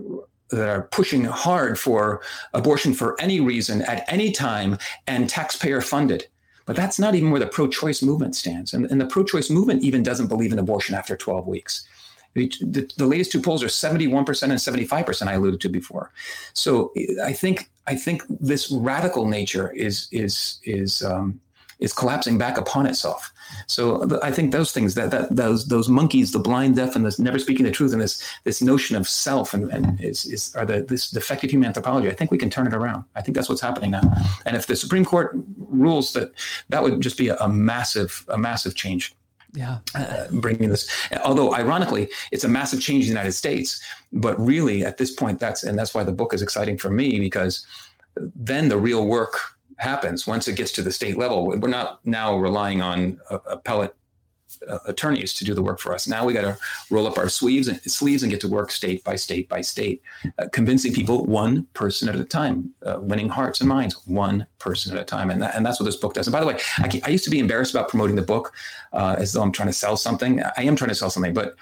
that 0.52 0.68
are 0.68 0.82
pushing 0.82 1.24
hard 1.24 1.78
for 1.78 2.22
abortion 2.54 2.94
for 2.94 3.20
any 3.20 3.40
reason 3.40 3.82
at 3.82 4.04
any 4.06 4.30
time 4.30 4.78
and 5.06 5.28
taxpayer 5.28 5.80
funded. 5.80 6.26
But 6.64 6.76
that's 6.76 6.98
not 6.98 7.14
even 7.14 7.30
where 7.30 7.40
the 7.40 7.46
pro 7.46 7.66
choice 7.68 8.02
movement 8.02 8.36
stands. 8.36 8.72
And, 8.72 8.86
and 8.86 9.00
the 9.00 9.06
pro 9.06 9.24
choice 9.24 9.50
movement 9.50 9.82
even 9.82 10.02
doesn't 10.02 10.28
believe 10.28 10.52
in 10.52 10.58
abortion 10.58 10.94
after 10.94 11.16
12 11.16 11.46
weeks. 11.46 11.86
The, 12.34 12.90
the 12.96 13.06
latest 13.06 13.32
two 13.32 13.42
polls 13.42 13.62
are 13.62 13.66
71% 13.66 14.42
and 14.42 14.52
75% 14.52 15.26
I 15.26 15.34
alluded 15.34 15.60
to 15.60 15.68
before. 15.68 16.12
So 16.54 16.92
I 17.22 17.32
think 17.32 17.68
I 17.86 17.94
think 17.94 18.22
this 18.28 18.70
radical 18.70 19.26
nature 19.26 19.70
is 19.72 20.08
is 20.12 20.60
is 20.64 21.02
um, 21.02 21.40
is 21.82 21.92
collapsing 21.92 22.38
back 22.38 22.56
upon 22.56 22.86
itself. 22.86 23.32
So 23.66 24.18
I 24.22 24.30
think 24.30 24.52
those 24.52 24.72
things 24.72 24.94
that, 24.94 25.10
that 25.10 25.34
those 25.36 25.66
those 25.66 25.88
monkeys, 25.88 26.32
the 26.32 26.38
blind, 26.38 26.76
deaf, 26.76 26.96
and 26.96 27.04
this 27.04 27.18
never 27.18 27.38
speaking 27.38 27.64
the 27.64 27.70
truth, 27.70 27.92
and 27.92 28.00
this 28.00 28.22
this 28.44 28.62
notion 28.62 28.96
of 28.96 29.08
self, 29.08 29.52
and, 29.52 29.70
and 29.70 30.00
is, 30.00 30.24
is 30.24 30.54
are 30.54 30.64
the 30.64 30.82
this 30.82 31.10
defective 31.10 31.50
human 31.50 31.66
anthropology. 31.66 32.08
I 32.08 32.14
think 32.14 32.30
we 32.30 32.38
can 32.38 32.48
turn 32.48 32.66
it 32.66 32.74
around. 32.74 33.04
I 33.14 33.20
think 33.20 33.36
that's 33.36 33.48
what's 33.48 33.60
happening 33.60 33.90
now. 33.90 34.02
And 34.46 34.56
if 34.56 34.66
the 34.66 34.76
Supreme 34.76 35.04
Court 35.04 35.36
rules 35.58 36.12
that, 36.14 36.32
that 36.70 36.82
would 36.82 37.00
just 37.00 37.18
be 37.18 37.28
a, 37.28 37.36
a 37.38 37.48
massive 37.48 38.24
a 38.28 38.38
massive 38.38 38.74
change 38.74 39.14
yeah 39.54 39.80
uh, 39.94 40.24
bringing 40.30 40.70
this 40.70 40.88
although 41.24 41.54
ironically 41.54 42.08
it's 42.30 42.44
a 42.44 42.48
massive 42.48 42.80
change 42.80 43.04
in 43.04 43.10
the 43.10 43.18
united 43.18 43.32
states 43.32 43.82
but 44.10 44.34
really 44.40 44.82
at 44.82 44.96
this 44.96 45.10
point 45.10 45.38
that's 45.38 45.62
and 45.62 45.78
that's 45.78 45.94
why 45.94 46.02
the 46.02 46.12
book 46.12 46.32
is 46.32 46.40
exciting 46.40 46.78
for 46.78 46.88
me 46.88 47.20
because 47.20 47.66
then 48.16 48.68
the 48.68 48.78
real 48.78 49.06
work 49.06 49.34
happens 49.78 50.26
once 50.26 50.48
it 50.48 50.56
gets 50.56 50.72
to 50.72 50.82
the 50.82 50.92
state 50.92 51.16
level 51.16 51.46
we're 51.46 51.68
not 51.68 52.04
now 52.04 52.36
relying 52.36 52.80
on 52.80 53.20
appellate 53.30 53.94
uh, 54.68 54.78
attorneys 54.86 55.34
to 55.34 55.44
do 55.44 55.54
the 55.54 55.62
work 55.62 55.80
for 55.80 55.94
us. 55.94 56.06
Now 56.06 56.24
we 56.24 56.32
got 56.32 56.42
to 56.42 56.58
roll 56.90 57.06
up 57.06 57.18
our 57.18 57.28
sleeves 57.28 57.68
and 57.68 57.80
sleeves 57.82 58.22
and 58.22 58.30
get 58.30 58.40
to 58.42 58.48
work 58.48 58.70
state 58.70 59.02
by 59.04 59.16
state 59.16 59.48
by 59.48 59.60
state, 59.60 60.02
uh, 60.38 60.46
convincing 60.52 60.92
people 60.92 61.24
one 61.24 61.64
person 61.74 62.08
at 62.08 62.16
a 62.16 62.24
time, 62.24 62.72
uh, 62.84 62.98
winning 63.00 63.28
hearts 63.28 63.60
and 63.60 63.68
minds 63.68 64.00
one 64.06 64.46
person 64.58 64.96
at 64.96 65.00
a 65.00 65.04
time. 65.04 65.30
And, 65.30 65.42
that, 65.42 65.54
and 65.54 65.64
that's 65.64 65.80
what 65.80 65.86
this 65.86 65.96
book 65.96 66.14
does. 66.14 66.26
And 66.26 66.32
by 66.32 66.40
the 66.40 66.46
way, 66.46 66.58
I, 66.78 67.00
I 67.04 67.10
used 67.10 67.24
to 67.24 67.30
be 67.30 67.38
embarrassed 67.38 67.74
about 67.74 67.88
promoting 67.88 68.16
the 68.16 68.22
book 68.22 68.52
uh, 68.92 69.16
as 69.18 69.32
though 69.32 69.42
I'm 69.42 69.52
trying 69.52 69.68
to 69.68 69.72
sell 69.72 69.96
something. 69.96 70.42
I 70.42 70.62
am 70.62 70.76
trying 70.76 70.90
to 70.90 70.94
sell 70.94 71.10
something, 71.10 71.34
but 71.34 71.56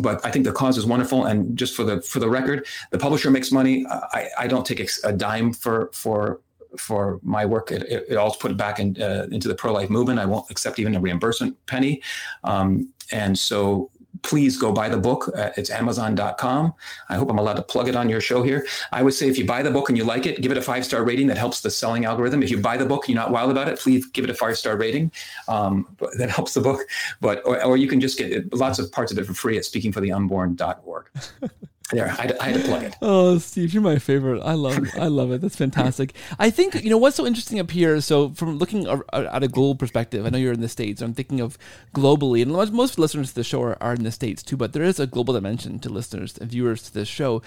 but 0.00 0.24
I 0.26 0.30
think 0.30 0.44
the 0.44 0.52
cause 0.52 0.76
is 0.76 0.84
wonderful. 0.84 1.24
And 1.24 1.56
just 1.56 1.74
for 1.74 1.84
the 1.84 2.02
for 2.02 2.20
the 2.20 2.28
record, 2.28 2.66
the 2.90 2.98
publisher 2.98 3.30
makes 3.30 3.50
money. 3.50 3.86
I, 3.88 4.28
I 4.38 4.46
don't 4.46 4.66
take 4.66 4.86
a 5.04 5.12
dime 5.12 5.52
for 5.52 5.90
for 5.92 6.40
for 6.78 7.20
my 7.22 7.44
work. 7.44 7.70
It, 7.72 7.82
it, 7.82 8.06
it 8.10 8.16
all 8.16 8.34
put 8.34 8.56
back 8.56 8.78
in, 8.78 9.00
uh, 9.00 9.26
into 9.30 9.48
the 9.48 9.54
pro 9.54 9.72
life 9.72 9.90
movement. 9.90 10.18
I 10.18 10.26
won't 10.26 10.50
accept 10.50 10.78
even 10.78 10.94
a 10.94 11.00
reimbursement 11.00 11.56
penny. 11.66 12.02
Um, 12.44 12.92
and 13.12 13.38
so 13.38 13.90
please 14.22 14.56
go 14.56 14.72
buy 14.72 14.88
the 14.88 14.96
book. 14.96 15.30
Uh, 15.36 15.50
it's 15.56 15.70
amazon.com. 15.70 16.74
I 17.08 17.16
hope 17.16 17.30
I'm 17.30 17.38
allowed 17.38 17.54
to 17.54 17.62
plug 17.62 17.88
it 17.88 17.96
on 17.96 18.08
your 18.08 18.20
show 18.20 18.42
here. 18.42 18.66
I 18.92 19.02
would 19.02 19.14
say 19.14 19.28
if 19.28 19.38
you 19.38 19.46
buy 19.46 19.62
the 19.62 19.70
book 19.70 19.88
and 19.88 19.96
you 19.96 20.04
like 20.04 20.26
it, 20.26 20.40
give 20.40 20.52
it 20.52 20.58
a 20.58 20.62
five 20.62 20.84
star 20.84 21.04
rating. 21.04 21.26
That 21.26 21.38
helps 21.38 21.60
the 21.60 21.70
selling 21.70 22.04
algorithm. 22.04 22.42
If 22.42 22.50
you 22.50 22.58
buy 22.58 22.76
the 22.76 22.86
book 22.86 23.04
and 23.04 23.14
you're 23.14 23.22
not 23.22 23.30
wild 23.30 23.50
about 23.50 23.68
it, 23.68 23.78
please 23.78 24.06
give 24.06 24.24
it 24.24 24.30
a 24.30 24.34
five 24.34 24.58
star 24.58 24.76
rating. 24.76 25.12
Um, 25.48 25.96
that 26.18 26.30
helps 26.30 26.54
the 26.54 26.60
book. 26.60 26.80
But 27.20 27.42
or, 27.44 27.62
or, 27.62 27.76
you 27.76 27.88
can 27.88 28.00
just 28.00 28.18
get 28.18 28.52
lots 28.54 28.78
of 28.78 28.90
parts 28.90 29.12
of 29.12 29.18
it 29.18 29.26
for 29.26 29.34
free 29.34 29.56
at 29.56 29.64
speakingfortheunborn.org. 29.64 31.10
there 31.92 32.08
I, 32.08 32.32
I, 32.40 32.48
had 32.50 32.62
to 32.62 32.68
plug 32.68 32.82
it. 32.82 32.96
Oh 33.02 33.38
steve 33.38 33.72
you're 33.72 33.82
my 33.82 33.98
favorite. 33.98 34.42
I 34.42 34.54
love 34.54 34.78
i 34.96 35.06
love 35.06 35.30
it. 35.30 35.40
That's 35.40 35.56
fantastic. 35.56 36.14
I 36.38 36.50
think 36.50 36.82
you 36.82 36.90
know 36.90 36.98
what's 36.98 37.16
so 37.16 37.26
interesting 37.26 37.60
up 37.60 37.70
here 37.70 38.00
so 38.00 38.30
from 38.30 38.58
looking 38.58 38.86
at 39.12 39.42
a 39.42 39.48
global 39.48 39.74
perspective 39.74 40.26
i 40.26 40.30
know 40.30 40.38
you're 40.38 40.52
in 40.52 40.60
the 40.60 40.68
states 40.68 41.00
i'm 41.00 41.14
thinking 41.14 41.40
of 41.40 41.58
globally 41.94 42.42
and 42.42 42.52
most 42.72 42.98
listeners 42.98 43.30
to 43.30 43.34
the 43.34 43.44
show 43.44 43.62
are, 43.62 43.82
are 43.82 43.94
in 43.94 44.04
the 44.04 44.12
states 44.12 44.42
too 44.42 44.56
but 44.56 44.72
there 44.72 44.82
is 44.82 44.98
a 44.98 45.06
global 45.06 45.34
dimension 45.34 45.78
to 45.78 45.88
listeners 45.88 46.36
and 46.38 46.50
viewers 46.50 46.82
to 46.82 46.92
this 46.92 47.08
show. 47.08 47.42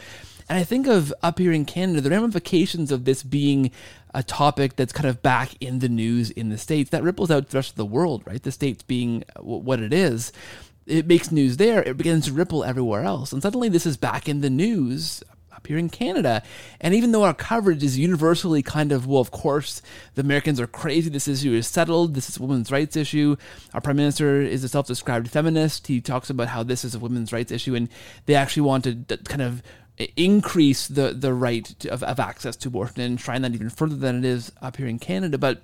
And 0.47 0.57
i 0.57 0.63
think 0.63 0.87
of 0.87 1.13
up 1.21 1.39
here 1.39 1.51
in 1.51 1.65
canada 1.65 2.01
the 2.01 2.09
ramifications 2.09 2.91
of 2.91 3.05
this 3.05 3.23
being 3.23 3.71
a 4.13 4.23
topic 4.23 4.75
that's 4.75 4.93
kind 4.93 5.07
of 5.07 5.21
back 5.21 5.51
in 5.59 5.79
the 5.79 5.89
news 5.89 6.31
in 6.31 6.49
the 6.49 6.57
states 6.57 6.89
that 6.89 7.03
ripples 7.03 7.29
out 7.29 7.49
the 7.49 7.57
rest 7.57 7.71
of 7.71 7.75
the 7.75 7.85
world 7.85 8.23
right? 8.25 8.41
The 8.41 8.51
states 8.51 8.83
being 8.83 9.23
uh, 9.35 9.41
what 9.41 9.79
it 9.79 9.93
is 9.93 10.31
it 10.89 11.07
makes 11.07 11.31
news 11.31 11.57
there, 11.57 11.83
it 11.83 11.97
begins 11.97 12.25
to 12.25 12.33
ripple 12.33 12.63
everywhere 12.63 13.03
else. 13.03 13.31
And 13.31 13.41
suddenly 13.41 13.69
this 13.69 13.85
is 13.85 13.97
back 13.97 14.27
in 14.27 14.41
the 14.41 14.49
news 14.49 15.23
up 15.59 15.67
here 15.67 15.77
in 15.77 15.89
Canada. 15.89 16.41
And 16.79 16.93
even 16.93 17.11
though 17.11 17.23
our 17.23 17.33
coverage 17.33 17.83
is 17.83 17.99
universally 17.99 18.63
kind 18.63 18.93
of, 18.93 19.05
well, 19.05 19.19
of 19.19 19.31
course, 19.31 19.81
the 20.15 20.21
Americans 20.21 20.59
are 20.59 20.67
crazy. 20.67 21.09
This 21.09 21.27
issue 21.27 21.53
is 21.53 21.67
settled. 21.67 22.13
This 22.13 22.29
is 22.29 22.37
a 22.37 22.41
women's 22.41 22.71
rights 22.71 22.95
issue. 22.95 23.35
Our 23.73 23.81
prime 23.81 23.97
minister 23.97 24.41
is 24.41 24.63
a 24.63 24.69
self 24.69 24.87
described 24.87 25.29
feminist. 25.29 25.87
He 25.87 25.99
talks 25.99 26.29
about 26.29 26.47
how 26.47 26.63
this 26.63 26.85
is 26.85 26.95
a 26.95 26.99
women's 26.99 27.33
rights 27.33 27.51
issue. 27.51 27.75
And 27.75 27.89
they 28.25 28.35
actually 28.35 28.63
want 28.63 28.85
to 28.85 29.17
kind 29.17 29.41
of 29.41 29.61
increase 30.15 30.87
the, 30.87 31.11
the 31.11 31.33
right 31.33 31.65
to, 31.79 31.89
of, 31.89 32.03
of 32.03 32.19
access 32.19 32.55
to 32.55 32.69
abortion 32.69 33.01
and 33.01 33.19
try 33.19 33.37
that 33.37 33.53
even 33.53 33.69
further 33.69 33.97
than 33.97 34.19
it 34.19 34.25
is 34.25 34.51
up 34.61 34.77
here 34.77 34.87
in 34.87 34.97
Canada. 34.97 35.37
But 35.37 35.61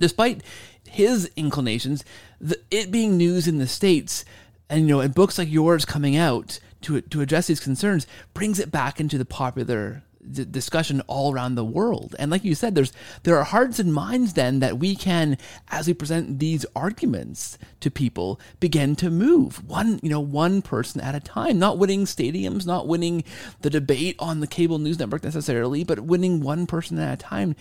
despite 0.00 0.42
his 0.88 1.30
inclinations, 1.36 2.04
the, 2.40 2.58
it 2.70 2.90
being 2.90 3.16
news 3.16 3.46
in 3.46 3.58
the 3.58 3.68
States, 3.68 4.24
and 4.72 4.80
you 4.80 4.86
know, 4.88 5.00
and 5.00 5.14
books 5.14 5.36
like 5.36 5.50
yours 5.50 5.84
coming 5.84 6.16
out 6.16 6.58
to 6.80 7.00
to 7.02 7.20
address 7.20 7.46
these 7.46 7.60
concerns 7.60 8.06
brings 8.32 8.58
it 8.58 8.70
back 8.70 8.98
into 8.98 9.18
the 9.18 9.26
popular 9.26 10.02
d- 10.30 10.46
discussion 10.46 11.02
all 11.02 11.34
around 11.34 11.54
the 11.54 11.64
world. 11.64 12.16
And 12.18 12.30
like 12.30 12.42
you 12.42 12.54
said, 12.54 12.74
there's 12.74 12.90
there 13.24 13.36
are 13.36 13.44
hearts 13.44 13.78
and 13.78 13.92
minds 13.92 14.32
then 14.32 14.60
that 14.60 14.78
we 14.78 14.96
can, 14.96 15.36
as 15.68 15.86
we 15.86 15.92
present 15.92 16.38
these 16.38 16.64
arguments 16.74 17.58
to 17.80 17.90
people, 17.90 18.40
begin 18.60 18.96
to 18.96 19.10
move 19.10 19.68
one 19.68 20.00
you 20.02 20.08
know 20.08 20.20
one 20.20 20.62
person 20.62 21.02
at 21.02 21.14
a 21.14 21.20
time. 21.20 21.58
Not 21.58 21.76
winning 21.76 22.06
stadiums, 22.06 22.66
not 22.66 22.88
winning 22.88 23.24
the 23.60 23.70
debate 23.70 24.16
on 24.18 24.40
the 24.40 24.46
cable 24.46 24.78
news 24.78 24.98
network 24.98 25.22
necessarily, 25.22 25.84
but 25.84 26.00
winning 26.00 26.40
one 26.40 26.66
person 26.66 26.98
at 26.98 27.12
a 27.12 27.22
time 27.22 27.54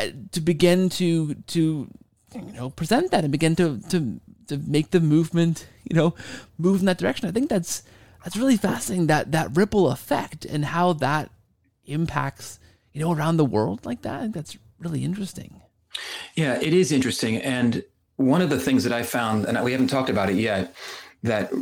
eh, 0.00 0.10
to 0.32 0.40
begin 0.40 0.88
to 0.90 1.34
to 1.34 1.88
you 2.34 2.52
know 2.52 2.70
present 2.70 3.10
that 3.10 3.24
and 3.24 3.32
begin 3.32 3.56
to 3.56 3.80
to 3.90 4.20
to 4.48 4.58
make 4.58 4.90
the 4.90 5.00
movement, 5.00 5.66
you 5.88 5.96
know, 5.96 6.14
move 6.58 6.80
in 6.80 6.86
that 6.86 6.98
direction. 6.98 7.28
I 7.28 7.32
think 7.32 7.48
that's 7.48 7.82
that's 8.24 8.36
really 8.36 8.56
fascinating 8.56 9.06
that 9.06 9.32
that 9.32 9.56
ripple 9.56 9.90
effect 9.90 10.44
and 10.44 10.64
how 10.64 10.92
that 10.94 11.30
impacts, 11.86 12.58
you 12.92 13.00
know, 13.00 13.12
around 13.12 13.36
the 13.36 13.44
world 13.44 13.86
like 13.86 14.02
that. 14.02 14.16
I 14.16 14.22
think 14.22 14.34
that's 14.34 14.58
really 14.78 15.04
interesting. 15.04 15.60
Yeah, 16.34 16.58
it 16.60 16.72
is 16.72 16.92
interesting. 16.92 17.36
And 17.38 17.82
one 18.16 18.42
of 18.42 18.50
the 18.50 18.60
things 18.60 18.84
that 18.84 18.92
I 18.92 19.02
found, 19.02 19.46
and 19.46 19.62
we 19.64 19.72
haven't 19.72 19.88
talked 19.88 20.10
about 20.10 20.30
it 20.30 20.36
yet, 20.36 20.74
that 21.22 21.52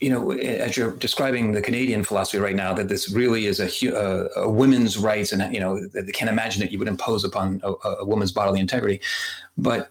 you 0.00 0.10
know, 0.10 0.32
as 0.32 0.76
you're 0.76 0.90
describing 0.90 1.52
the 1.52 1.62
Canadian 1.62 2.04
philosophy 2.04 2.38
right 2.38 2.56
now, 2.56 2.74
that 2.74 2.88
this 2.88 3.10
really 3.10 3.46
is 3.46 3.60
a, 3.60 3.70
a, 3.88 4.42
a 4.42 4.50
women's 4.50 4.98
rights, 4.98 5.32
and 5.32 5.54
you 5.54 5.60
know, 5.60 5.86
they 5.86 6.12
can't 6.12 6.28
imagine 6.28 6.60
that 6.60 6.72
you 6.72 6.78
would 6.78 6.88
impose 6.88 7.24
upon 7.24 7.60
a, 7.62 7.72
a 7.88 8.04
woman's 8.04 8.32
bodily 8.32 8.60
integrity. 8.60 9.00
But 9.56 9.90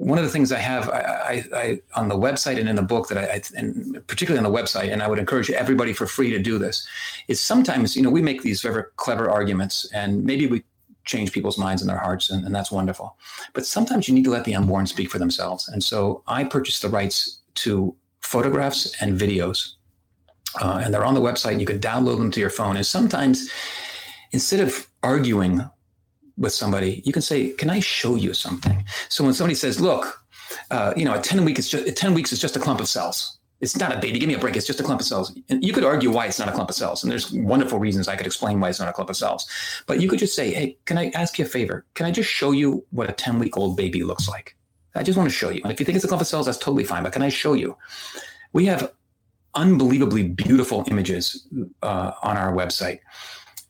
one 0.00 0.16
of 0.16 0.24
the 0.24 0.30
things 0.30 0.50
I 0.50 0.58
have 0.58 0.88
I, 0.88 0.98
I, 0.98 1.44
I, 1.54 1.80
on 1.94 2.08
the 2.08 2.14
website 2.14 2.58
and 2.58 2.66
in 2.70 2.76
the 2.76 2.82
book 2.82 3.08
that 3.08 3.18
I, 3.18 3.42
and 3.54 4.02
particularly 4.06 4.44
on 4.44 4.50
the 4.50 4.58
website, 4.58 4.90
and 4.90 5.02
I 5.02 5.08
would 5.08 5.18
encourage 5.18 5.50
everybody 5.50 5.92
for 5.92 6.06
free 6.06 6.30
to 6.30 6.38
do 6.38 6.58
this, 6.58 6.88
is 7.28 7.38
sometimes 7.38 7.94
you 7.96 8.02
know 8.02 8.08
we 8.08 8.22
make 8.22 8.40
these 8.40 8.62
very 8.62 8.84
clever 8.96 9.28
arguments, 9.28 9.90
and 9.92 10.24
maybe 10.24 10.46
we 10.46 10.64
change 11.04 11.32
people's 11.32 11.58
minds 11.58 11.82
and 11.82 11.90
their 11.90 11.98
hearts, 11.98 12.30
and, 12.30 12.46
and 12.46 12.54
that's 12.54 12.72
wonderful. 12.72 13.14
But 13.52 13.66
sometimes 13.66 14.08
you 14.08 14.14
need 14.14 14.24
to 14.24 14.30
let 14.30 14.44
the 14.44 14.54
unborn 14.54 14.86
speak 14.86 15.10
for 15.10 15.18
themselves, 15.18 15.68
and 15.68 15.84
so 15.84 16.22
I 16.26 16.44
purchased 16.44 16.80
the 16.80 16.88
rights 16.88 17.40
to 17.56 17.94
photographs 18.22 18.94
and 19.02 19.20
videos, 19.20 19.74
uh, 20.62 20.80
and 20.82 20.94
they're 20.94 21.04
on 21.04 21.14
the 21.14 21.20
website. 21.20 21.60
You 21.60 21.66
can 21.66 21.78
download 21.78 22.16
them 22.16 22.30
to 22.30 22.40
your 22.40 22.50
phone, 22.50 22.76
and 22.76 22.86
sometimes 22.86 23.50
instead 24.32 24.60
of 24.60 24.86
arguing 25.02 25.68
with 26.40 26.52
somebody, 26.52 27.02
you 27.04 27.12
can 27.12 27.22
say, 27.22 27.50
"Can 27.50 27.70
I 27.70 27.80
show 27.80 28.16
you 28.16 28.34
something?" 28.34 28.84
So 29.08 29.22
when 29.22 29.34
somebody 29.34 29.54
says, 29.54 29.78
"Look, 29.78 30.24
uh, 30.70 30.92
you 30.96 31.04
know, 31.04 31.14
at 31.14 31.22
ten 31.22 31.44
weeks, 31.44 31.60
it's 31.60 31.68
just 31.68 31.96
ten 31.96 32.14
weeks 32.14 32.32
is 32.32 32.40
just 32.40 32.56
a 32.56 32.60
clump 32.60 32.80
of 32.80 32.88
cells. 32.88 33.36
It's 33.60 33.76
not 33.76 33.94
a 33.94 33.98
baby. 34.00 34.18
Give 34.18 34.26
me 34.26 34.34
a 34.34 34.38
break. 34.38 34.56
It's 34.56 34.66
just 34.66 34.80
a 34.80 34.82
clump 34.82 35.00
of 35.02 35.06
cells." 35.06 35.32
And 35.50 35.62
you 35.62 35.72
could 35.72 35.84
argue 35.84 36.10
why 36.10 36.26
it's 36.26 36.38
not 36.38 36.48
a 36.48 36.52
clump 36.52 36.70
of 36.70 36.76
cells, 36.76 37.02
and 37.04 37.12
there's 37.12 37.30
wonderful 37.30 37.78
reasons 37.78 38.08
I 38.08 38.16
could 38.16 38.26
explain 38.26 38.58
why 38.58 38.70
it's 38.70 38.80
not 38.80 38.88
a 38.88 38.92
clump 38.92 39.10
of 39.10 39.16
cells. 39.16 39.46
But 39.86 40.00
you 40.00 40.08
could 40.08 40.18
just 40.18 40.34
say, 40.34 40.52
"Hey, 40.52 40.78
can 40.86 40.96
I 40.98 41.10
ask 41.14 41.38
you 41.38 41.44
a 41.44 41.48
favor? 41.48 41.84
Can 41.94 42.06
I 42.06 42.10
just 42.10 42.30
show 42.30 42.50
you 42.52 42.84
what 42.90 43.10
a 43.10 43.12
ten 43.12 43.38
week 43.38 43.56
old 43.56 43.76
baby 43.76 44.02
looks 44.02 44.26
like? 44.28 44.56
I 44.94 45.02
just 45.02 45.18
want 45.18 45.30
to 45.30 45.34
show 45.34 45.50
you. 45.50 45.60
And 45.62 45.70
if 45.72 45.78
you 45.78 45.86
think 45.86 45.96
it's 45.96 46.04
a 46.04 46.08
clump 46.08 46.22
of 46.22 46.26
cells, 46.26 46.46
that's 46.46 46.58
totally 46.58 46.84
fine. 46.84 47.02
But 47.04 47.12
can 47.12 47.22
I 47.22 47.28
show 47.28 47.52
you? 47.52 47.76
We 48.52 48.66
have 48.66 48.92
unbelievably 49.54 50.24
beautiful 50.30 50.84
images 50.88 51.46
uh, 51.82 52.12
on 52.22 52.36
our 52.36 52.52
website, 52.52 53.00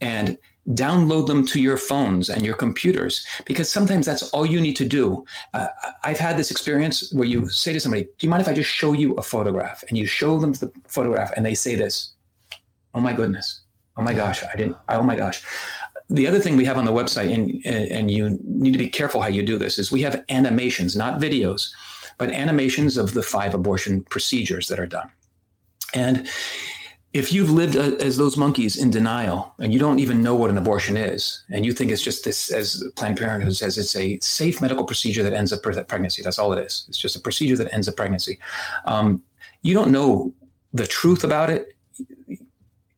and 0.00 0.38
download 0.74 1.26
them 1.26 1.46
to 1.46 1.60
your 1.60 1.76
phones 1.76 2.28
and 2.28 2.44
your 2.44 2.54
computers 2.54 3.26
because 3.44 3.70
sometimes 3.70 4.06
that's 4.06 4.30
all 4.30 4.46
you 4.46 4.60
need 4.60 4.76
to 4.76 4.84
do. 4.84 5.24
Uh, 5.54 5.68
I've 6.04 6.18
had 6.18 6.36
this 6.36 6.50
experience 6.50 7.12
where 7.12 7.26
you 7.26 7.48
say 7.48 7.72
to 7.72 7.80
somebody, 7.80 8.04
Do 8.04 8.10
you 8.20 8.28
mind 8.28 8.42
if 8.42 8.48
I 8.48 8.52
just 8.52 8.70
show 8.70 8.92
you 8.92 9.14
a 9.14 9.22
photograph? 9.22 9.82
And 9.88 9.98
you 9.98 10.06
show 10.06 10.38
them 10.38 10.52
the 10.52 10.70
photograph 10.86 11.32
and 11.36 11.44
they 11.44 11.54
say 11.54 11.74
this, 11.74 12.12
Oh 12.94 13.00
my 13.00 13.12
goodness. 13.12 13.62
Oh 13.96 14.02
my 14.02 14.14
gosh. 14.14 14.42
I 14.42 14.56
didn't, 14.56 14.76
oh 14.88 15.02
my 15.02 15.16
gosh. 15.16 15.42
The 16.08 16.26
other 16.26 16.40
thing 16.40 16.56
we 16.56 16.64
have 16.64 16.78
on 16.78 16.84
the 16.84 16.92
website, 16.92 17.32
and, 17.32 17.64
and 17.64 18.10
you 18.10 18.38
need 18.42 18.72
to 18.72 18.78
be 18.78 18.88
careful 18.88 19.20
how 19.20 19.28
you 19.28 19.44
do 19.44 19.58
this, 19.58 19.78
is 19.78 19.92
we 19.92 20.02
have 20.02 20.24
animations, 20.28 20.96
not 20.96 21.20
videos, 21.20 21.70
but 22.18 22.30
animations 22.30 22.96
of 22.96 23.14
the 23.14 23.22
five 23.22 23.54
abortion 23.54 24.02
procedures 24.04 24.66
that 24.68 24.80
are 24.80 24.86
done. 24.86 25.08
And 25.94 26.28
if 27.12 27.32
you've 27.32 27.50
lived 27.50 27.76
uh, 27.76 27.96
as 28.04 28.16
those 28.16 28.36
monkeys 28.36 28.76
in 28.76 28.90
denial 28.90 29.52
and 29.58 29.72
you 29.72 29.78
don't 29.78 29.98
even 29.98 30.22
know 30.22 30.36
what 30.36 30.50
an 30.50 30.58
abortion 30.58 30.96
is, 30.96 31.42
and 31.50 31.66
you 31.66 31.72
think 31.72 31.90
it's 31.90 32.02
just 32.02 32.24
this, 32.24 32.52
as 32.52 32.84
Planned 32.96 33.18
Parenthood 33.18 33.56
says, 33.56 33.78
it's 33.78 33.96
a 33.96 34.18
safe 34.20 34.60
medical 34.60 34.84
procedure 34.84 35.22
that 35.24 35.32
ends 35.32 35.52
a 35.52 35.58
pregnancy. 35.58 36.22
That's 36.22 36.38
all 36.38 36.52
it 36.52 36.64
is. 36.64 36.84
It's 36.88 36.98
just 36.98 37.16
a 37.16 37.20
procedure 37.20 37.56
that 37.56 37.72
ends 37.74 37.88
a 37.88 37.92
pregnancy. 37.92 38.38
Um, 38.84 39.22
you 39.62 39.74
don't 39.74 39.90
know 39.90 40.32
the 40.72 40.86
truth 40.86 41.24
about 41.24 41.50
it. 41.50 41.74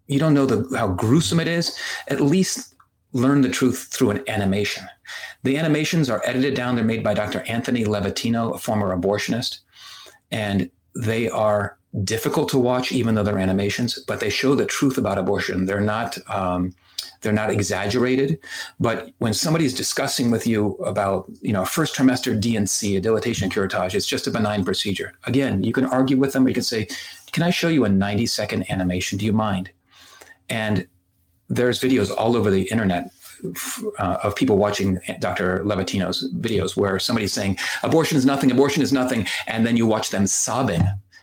You 0.07 0.19
don't 0.19 0.35
know 0.35 0.45
the, 0.45 0.77
how 0.77 0.89
gruesome 0.89 1.41
it 1.41 1.49
is. 1.49 1.77
At 2.09 2.21
least 2.21 2.75
learn 3.13 3.41
the 3.41 3.49
truth 3.49 3.89
through 3.91 4.11
an 4.11 4.25
animation. 4.29 4.87
The 5.43 5.57
animations 5.57 6.11
are 6.11 6.23
edited 6.25 6.55
down. 6.55 6.77
They're 6.77 6.85
made 6.85 7.03
by 7.03 7.15
Dr. 7.15 7.41
Anthony 7.43 7.85
Levatino 7.85 8.55
a 8.55 8.59
former 8.59 8.95
abortionist, 8.97 9.61
and 10.31 10.71
they 10.95 11.29
are 11.31 11.79
difficult 12.05 12.49
to 12.51 12.59
watch, 12.59 12.91
even 12.93 13.15
though 13.15 13.23
they're 13.23 13.39
animations, 13.39 13.99
but 13.99 14.21
they 14.21 14.31
show 14.31 14.55
the 14.55 14.65
truth 14.65 14.97
about 14.99 15.19
abortion. 15.19 15.67
They're 15.67 15.81
not 15.81 16.19
um, 16.31 16.75
they're 17.21 17.33
not 17.33 17.51
exaggerated. 17.51 18.39
But 18.81 19.11
when 19.19 19.35
somebody's 19.35 19.75
discussing 19.75 20.31
with 20.31 20.47
you 20.47 20.75
about 20.77 21.31
you 21.41 21.53
know 21.53 21.65
first 21.65 21.95
trimester 21.95 22.39
D&C, 22.39 22.97
a 22.97 23.01
dilatation 23.01 23.51
curettage, 23.51 23.95
it's 23.95 24.07
just 24.07 24.27
a 24.27 24.31
benign 24.31 24.65
procedure. 24.65 25.13
Again, 25.25 25.63
you 25.63 25.73
can 25.73 25.85
argue 25.85 26.17
with 26.17 26.33
them. 26.33 26.47
Or 26.47 26.49
you 26.49 26.55
can 26.55 26.63
say, 26.63 26.89
"Can 27.33 27.43
I 27.43 27.51
show 27.51 27.69
you 27.69 27.85
a 27.85 27.89
90 27.89 28.27
second 28.27 28.71
animation? 28.71 29.19
Do 29.19 29.27
you 29.27 29.33
mind?" 29.33 29.71
And 30.49 30.87
there's 31.49 31.81
videos 31.81 32.15
all 32.15 32.37
over 32.37 32.51
the 32.51 32.63
internet 32.63 33.11
uh, 33.99 34.19
of 34.23 34.35
people 34.35 34.57
watching 34.57 34.99
Dr. 35.21 35.61
Levatino's 35.65 36.33
videos 36.35 36.77
where 36.77 36.99
somebody's 36.99 37.33
saying 37.33 37.59
abortion 37.83 38.17
is 38.17 38.25
nothing, 38.25 38.51
abortion 38.51 38.83
is 38.83 38.93
nothing, 38.93 39.27
and 39.47 39.67
then 39.67 39.77
you 39.77 39.87
watch 39.87 40.11
them 40.11 40.27
sobbing 40.27 40.83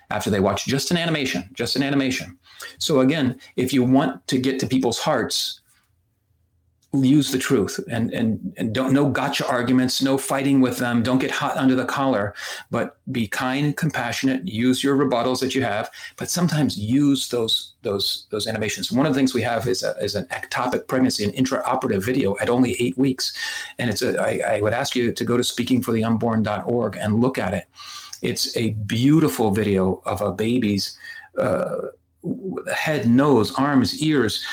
after 0.09 0.29
they 0.29 0.39
watch 0.39 0.65
just 0.65 0.91
an 0.91 0.97
animation, 0.97 1.49
just 1.53 1.75
an 1.75 1.83
animation. 1.83 2.37
So 2.77 2.99
again, 3.01 3.39
if 3.55 3.73
you 3.73 3.83
want 3.83 4.25
to 4.27 4.37
get 4.37 4.59
to 4.59 4.67
people's 4.67 4.99
hearts, 4.99 5.61
use 6.91 7.31
the 7.31 7.37
truth 7.37 7.79
and 7.91 8.11
and 8.11 8.51
and 8.57 8.73
don't 8.73 8.91
no 8.91 9.07
gotcha 9.07 9.47
arguments 9.47 10.01
no 10.01 10.17
fighting 10.17 10.59
with 10.59 10.79
them. 10.79 11.03
Don't 11.03 11.19
get 11.19 11.29
hot 11.29 11.55
under 11.55 11.75
the 11.75 11.85
collar 11.85 12.33
but 12.71 12.97
be 13.11 13.27
kind 13.27 13.77
compassionate 13.77 14.47
use 14.47 14.83
your 14.83 14.97
rebuttals 14.97 15.39
that 15.39 15.53
you 15.53 15.61
have 15.61 15.91
but 16.17 16.31
sometimes 16.31 16.79
use 16.79 17.27
those 17.29 17.75
those 17.83 18.25
those 18.31 18.47
animations. 18.47 18.91
One 18.91 19.05
of 19.05 19.13
the 19.13 19.19
things 19.19 19.35
we 19.35 19.43
have 19.43 19.67
is 19.67 19.83
a, 19.83 19.95
is 20.01 20.15
an 20.15 20.25
ectopic 20.25 20.87
pregnancy 20.87 21.23
an 21.23 21.31
intraoperative 21.31 22.03
video 22.03 22.35
at 22.39 22.49
only 22.49 22.75
eight 22.81 22.97
weeks. 22.97 23.33
And 23.77 23.91
it's 23.91 24.01
a 24.01 24.19
I, 24.19 24.55
I 24.55 24.61
would 24.61 24.73
ask 24.73 24.95
you 24.95 25.11
to 25.11 25.23
go 25.23 25.37
to 25.37 25.43
speakingfortheunborn.org 25.43 26.97
and 26.97 27.21
look 27.21 27.37
at 27.37 27.53
it 27.53 27.67
it's 28.21 28.55
a 28.57 28.71
beautiful 28.71 29.51
video 29.51 30.01
of 30.05 30.21
a 30.21 30.31
baby's 30.31 30.97
uh, 31.37 31.77
head 32.73 33.07
nose 33.07 33.53
arms 33.55 34.01
ears 34.01 34.43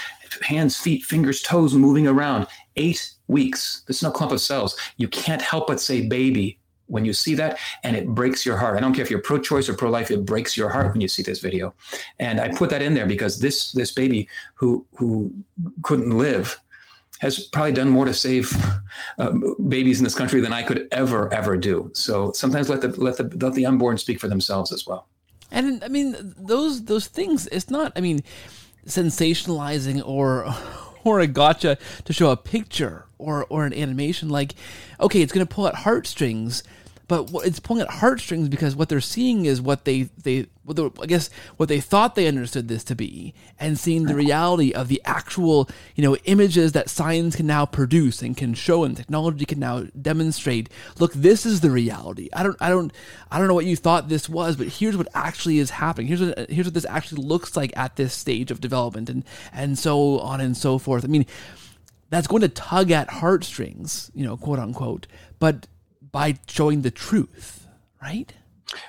hands, 0.42 0.76
feet, 0.76 1.04
fingers, 1.04 1.42
toes 1.42 1.74
moving 1.74 2.06
around. 2.06 2.46
Eight 2.76 3.12
weeks. 3.28 3.82
There's 3.86 4.02
no 4.02 4.10
clump 4.10 4.32
of 4.32 4.40
cells. 4.40 4.76
You 4.96 5.08
can't 5.08 5.42
help 5.42 5.66
but 5.66 5.80
say 5.80 6.06
baby 6.06 6.58
when 6.88 7.04
you 7.04 7.12
see 7.12 7.34
that, 7.34 7.58
and 7.82 7.96
it 7.96 8.06
breaks 8.08 8.46
your 8.46 8.56
heart. 8.56 8.76
I 8.76 8.80
don't 8.80 8.94
care 8.94 9.02
if 9.02 9.10
you're 9.10 9.20
pro-choice 9.20 9.68
or 9.68 9.74
pro-life; 9.74 10.10
it 10.10 10.24
breaks 10.24 10.56
your 10.56 10.68
heart 10.68 10.92
when 10.92 11.00
you 11.00 11.08
see 11.08 11.22
this 11.22 11.40
video. 11.40 11.74
And 12.20 12.40
I 12.40 12.48
put 12.48 12.70
that 12.70 12.82
in 12.82 12.94
there 12.94 13.06
because 13.06 13.40
this 13.40 13.72
this 13.72 13.92
baby 13.92 14.28
who 14.54 14.86
who 14.96 15.32
couldn't 15.82 16.16
live 16.16 16.60
has 17.20 17.46
probably 17.46 17.72
done 17.72 17.88
more 17.88 18.04
to 18.04 18.14
save 18.14 18.54
uh, 19.18 19.32
babies 19.68 19.98
in 19.98 20.04
this 20.04 20.14
country 20.14 20.40
than 20.40 20.52
I 20.52 20.62
could 20.62 20.88
ever 20.92 21.32
ever 21.32 21.56
do. 21.56 21.90
So 21.94 22.32
sometimes 22.32 22.68
let 22.68 22.80
the 22.80 22.88
let 22.88 23.16
the 23.16 23.24
let 23.40 23.54
the 23.54 23.66
unborn 23.66 23.98
speak 23.98 24.20
for 24.20 24.28
themselves 24.28 24.72
as 24.72 24.86
well. 24.86 25.08
And 25.50 25.82
I 25.84 25.88
mean 25.88 26.34
those 26.38 26.84
those 26.84 27.06
things. 27.06 27.46
It's 27.48 27.70
not. 27.70 27.92
I 27.96 28.00
mean 28.00 28.20
sensationalizing 28.86 30.06
or 30.06 30.52
or 31.04 31.20
a 31.20 31.26
gotcha 31.26 31.78
to 32.04 32.12
show 32.12 32.30
a 32.30 32.36
picture 32.36 33.06
or 33.18 33.46
or 33.48 33.64
an 33.64 33.72
animation 33.72 34.28
like 34.28 34.54
okay 35.00 35.22
it's 35.22 35.32
going 35.32 35.46
to 35.46 35.54
pull 35.54 35.66
at 35.66 35.74
heartstrings 35.74 36.62
but 37.08 37.30
it's 37.44 37.60
pulling 37.60 37.82
at 37.82 37.90
heartstrings 37.90 38.48
because 38.48 38.74
what 38.74 38.88
they're 38.88 39.00
seeing 39.00 39.46
is 39.46 39.60
what 39.60 39.84
they 39.84 40.02
they 40.22 40.46
I 40.68 41.06
guess 41.06 41.30
what 41.56 41.68
they 41.68 41.80
thought 41.80 42.16
they 42.16 42.26
understood 42.26 42.66
this 42.66 42.82
to 42.84 42.96
be, 42.96 43.34
and 43.60 43.78
seeing 43.78 44.04
the 44.04 44.16
reality 44.16 44.72
of 44.72 44.88
the 44.88 45.00
actual 45.04 45.68
you 45.94 46.02
know 46.02 46.16
images 46.24 46.72
that 46.72 46.90
science 46.90 47.36
can 47.36 47.46
now 47.46 47.66
produce 47.66 48.22
and 48.22 48.36
can 48.36 48.54
show, 48.54 48.82
and 48.82 48.96
technology 48.96 49.44
can 49.44 49.60
now 49.60 49.84
demonstrate. 50.00 50.68
Look, 50.98 51.12
this 51.12 51.46
is 51.46 51.60
the 51.60 51.70
reality. 51.70 52.28
I 52.32 52.42
don't 52.42 52.56
I 52.60 52.68
don't 52.70 52.92
I 53.30 53.38
don't 53.38 53.46
know 53.46 53.54
what 53.54 53.66
you 53.66 53.76
thought 53.76 54.08
this 54.08 54.28
was, 54.28 54.56
but 54.56 54.66
here's 54.66 54.96
what 54.96 55.08
actually 55.14 55.58
is 55.58 55.70
happening. 55.70 56.08
Here's 56.08 56.22
what 56.22 56.50
here's 56.50 56.66
what 56.66 56.74
this 56.74 56.86
actually 56.86 57.22
looks 57.22 57.56
like 57.56 57.76
at 57.76 57.94
this 57.94 58.12
stage 58.12 58.50
of 58.50 58.60
development, 58.60 59.08
and 59.08 59.24
and 59.52 59.78
so 59.78 60.18
on 60.18 60.40
and 60.40 60.56
so 60.56 60.78
forth. 60.78 61.04
I 61.04 61.08
mean. 61.08 61.26
That's 62.08 62.28
going 62.28 62.42
to 62.42 62.48
tug 62.48 62.92
at 62.92 63.10
heartstrings, 63.10 64.12
you 64.14 64.24
know, 64.24 64.36
quote 64.36 64.60
unquote. 64.60 65.08
But 65.40 65.66
by 66.16 66.34
showing 66.48 66.80
the 66.80 66.90
truth, 66.90 67.68
right? 68.00 68.32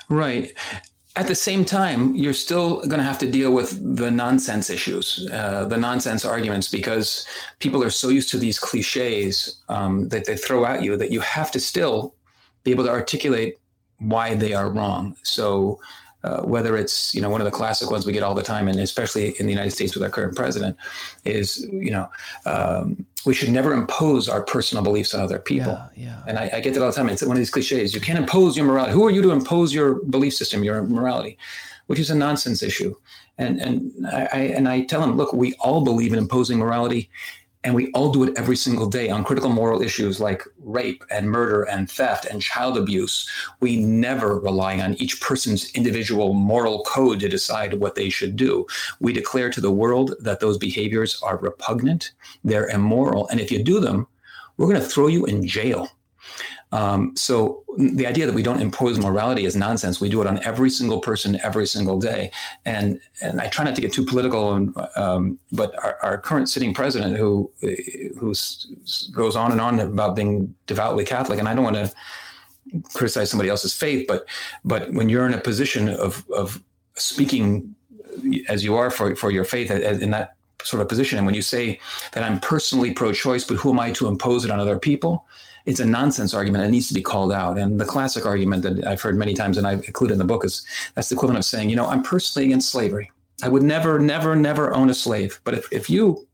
Right. 0.07 0.53
At 1.17 1.27
the 1.27 1.35
same 1.35 1.65
time, 1.65 2.15
you're 2.15 2.39
still 2.47 2.77
going 2.91 3.01
to 3.03 3.09
have 3.11 3.19
to 3.19 3.29
deal 3.29 3.51
with 3.51 3.69
the 3.97 4.09
nonsense 4.09 4.69
issues, 4.69 5.27
uh, 5.33 5.65
the 5.65 5.75
nonsense 5.75 6.23
arguments, 6.23 6.69
because 6.69 7.27
people 7.59 7.83
are 7.83 7.89
so 7.89 8.07
used 8.07 8.29
to 8.29 8.37
these 8.37 8.57
cliches 8.57 9.61
um, 9.67 10.07
that 10.07 10.23
they 10.23 10.37
throw 10.37 10.65
at 10.65 10.83
you 10.83 10.95
that 10.95 11.11
you 11.11 11.19
have 11.19 11.51
to 11.51 11.59
still 11.59 12.15
be 12.63 12.71
able 12.71 12.85
to 12.85 12.91
articulate 12.91 13.59
why 13.99 14.33
they 14.33 14.53
are 14.53 14.69
wrong. 14.69 15.17
So, 15.23 15.81
uh, 16.23 16.41
whether 16.53 16.77
it's 16.77 17.13
you 17.13 17.21
know 17.21 17.29
one 17.29 17.41
of 17.41 17.45
the 17.45 17.57
classic 17.59 17.91
ones 17.91 18.05
we 18.05 18.13
get 18.13 18.23
all 18.23 18.35
the 18.35 18.49
time, 18.53 18.69
and 18.69 18.79
especially 18.79 19.35
in 19.39 19.45
the 19.47 19.51
United 19.51 19.71
States 19.71 19.93
with 19.93 20.03
our 20.03 20.09
current 20.09 20.35
president, 20.35 20.77
is 21.25 21.67
you 21.87 21.91
know 21.91 22.07
um, 22.45 23.05
we 23.27 23.33
should 23.33 23.49
never 23.49 23.73
impose 23.73 24.27
our 24.29 24.41
personal 24.41 24.83
beliefs 24.83 25.13
on 25.13 25.21
other 25.21 25.37
people. 25.37 25.73
Yeah, 25.73 25.89
yeah. 25.95 26.23
And 26.25 26.39
I, 26.39 26.49
I, 26.53 26.59
get 26.61 26.73
that 26.73 26.81
all 26.81 26.89
the 26.89 26.95
time. 26.95 27.09
It's 27.09 27.21
one 27.21 27.31
of 27.31 27.37
these 27.37 27.51
cliches. 27.51 27.93
You 27.93 28.01
can't 28.01 28.17
impose 28.17 28.55
your 28.55 28.65
morality. 28.65 28.93
Who 28.93 29.05
are 29.05 29.11
you 29.11 29.21
to 29.21 29.31
impose 29.31 29.73
your 29.73 29.95
belief 30.05 30.33
system, 30.33 30.63
your 30.63 30.81
morality, 30.83 31.37
which 31.87 31.99
is 31.99 32.09
a 32.09 32.15
nonsense 32.15 32.63
issue. 32.63 32.95
And 33.37 33.59
and 33.59 34.07
I, 34.07 34.29
I 34.33 34.39
and 34.39 34.67
I 34.67 34.81
tell 34.81 35.01
them, 35.01 35.17
look, 35.17 35.33
we 35.33 35.53
all 35.55 35.83
believe 35.83 36.13
in 36.13 36.19
imposing 36.19 36.57
morality 36.57 37.09
and 37.67 37.75
we 37.75 37.91
all 37.91 38.13
do 38.13 38.23
it 38.23 38.37
every 38.37 38.55
single 38.55 38.87
day 38.87 39.09
on 39.09 39.25
critical 39.25 39.49
moral 39.49 39.81
issues 39.81 40.21
like 40.21 40.41
rape 40.59 41.03
and 41.11 41.29
murder 41.29 41.63
and 41.63 41.91
theft 41.91 42.23
and 42.23 42.41
child 42.41 42.77
abuse. 42.77 43.29
We 43.59 43.75
never 43.75 44.39
rely 44.39 44.79
on 44.79 44.93
each 45.01 45.19
person's 45.19 45.69
individual 45.73 46.33
moral 46.33 46.85
code 46.85 47.19
to 47.19 47.27
decide 47.27 47.73
what 47.73 47.95
they 47.95 48.09
should 48.09 48.37
do. 48.37 48.65
We 49.01 49.11
declare 49.11 49.49
to 49.49 49.59
the 49.59 49.69
world 49.69 50.13
that 50.21 50.39
those 50.39 50.57
behaviors 50.57 51.21
are 51.21 51.35
repugnant, 51.35 52.13
they're 52.45 52.69
immoral, 52.69 53.27
and 53.27 53.41
if 53.41 53.51
you 53.51 53.61
do 53.61 53.81
them, 53.81 54.07
we're 54.55 54.69
going 54.69 54.79
to 54.79 54.87
throw 54.87 55.07
you 55.07 55.25
in 55.25 55.45
jail. 55.45 55.89
Um, 56.71 57.15
so 57.15 57.63
the 57.77 58.05
idea 58.07 58.25
that 58.25 58.35
we 58.35 58.43
don't 58.43 58.61
impose 58.61 58.97
morality 58.99 59.45
is 59.45 59.55
nonsense. 59.55 60.01
We 60.01 60.09
do 60.09 60.19
it 60.21 60.27
on 60.27 60.43
every 60.43 60.69
single 60.69 60.99
person 60.99 61.39
every 61.43 61.67
single 61.67 61.99
day. 61.99 62.31
And 62.65 62.99
and 63.21 63.39
I 63.39 63.47
try 63.47 63.63
not 63.63 63.75
to 63.75 63.81
get 63.81 63.93
too 63.93 64.03
political, 64.03 64.53
and, 64.53 64.75
um, 64.95 65.39
but 65.51 65.81
our, 65.83 65.97
our, 66.01 66.17
current 66.17 66.49
sitting 66.49 66.73
president, 66.73 67.15
who 67.15 67.49
who 67.61 68.33
goes 69.11 69.35
on 69.35 69.51
and 69.51 69.61
on 69.61 69.79
about 69.79 70.15
being 70.15 70.53
devoutly 70.65 71.05
Catholic, 71.05 71.39
and 71.39 71.47
I 71.47 71.53
don't 71.53 71.63
want 71.63 71.77
to 71.77 71.91
criticize 72.93 73.29
somebody 73.29 73.49
else's 73.49 73.73
faith, 73.73 74.05
but 74.07 74.25
but 74.65 74.91
when 74.91 75.07
you're 75.07 75.27
in 75.27 75.33
a 75.33 75.41
position 75.41 75.89
of 75.89 76.25
of 76.31 76.61
speaking 76.95 77.75
as 78.49 78.63
you 78.63 78.75
are 78.75 78.89
for 78.89 79.15
for 79.15 79.31
your 79.31 79.45
faith 79.45 79.71
in 79.71 80.11
that 80.11 80.35
sort 80.63 80.81
of 80.81 80.89
position, 80.89 81.17
and 81.17 81.25
when 81.25 81.35
you 81.35 81.41
say 81.41 81.79
that 82.13 82.23
I'm 82.23 82.39
personally 82.39 82.91
pro-choice, 82.91 83.43
but 83.43 83.57
who 83.57 83.69
am 83.71 83.79
I 83.79 83.91
to 83.93 84.07
impose 84.07 84.43
it 84.43 84.51
on 84.51 84.59
other 84.59 84.79
people? 84.79 85.25
It's 85.67 85.81
a 85.81 85.85
nonsense 85.85 86.33
argument. 86.33 86.63
It 86.63 86.71
needs 86.71 86.87
to 86.87 86.93
be 86.93 87.01
called 87.01 87.33
out. 87.33 87.57
And 87.57 87.77
the 87.77 87.85
classic 87.85 88.25
argument 88.25 88.63
that 88.63 88.87
I've 88.87 89.01
heard 89.01 89.17
many 89.17 89.33
times, 89.33 89.57
and 89.57 89.67
I 89.67 89.73
include 89.73 90.11
in 90.11 90.17
the 90.17 90.23
book, 90.23 90.45
is 90.45 90.65
that's 90.95 91.09
the 91.09 91.15
equivalent 91.15 91.39
of 91.39 91.45
saying, 91.45 91.69
you 91.69 91.75
know, 91.75 91.85
I'm 91.85 92.01
personally 92.01 92.45
against 92.47 92.69
slavery. 92.69 93.11
I 93.43 93.49
would 93.49 93.63
never, 93.63 93.99
never, 93.99 94.33
never 94.35 94.73
own 94.73 94.89
a 94.89 94.93
slave. 94.93 95.41
But 95.43 95.55
if, 95.55 95.71
if 95.71 95.89
you 95.89 96.25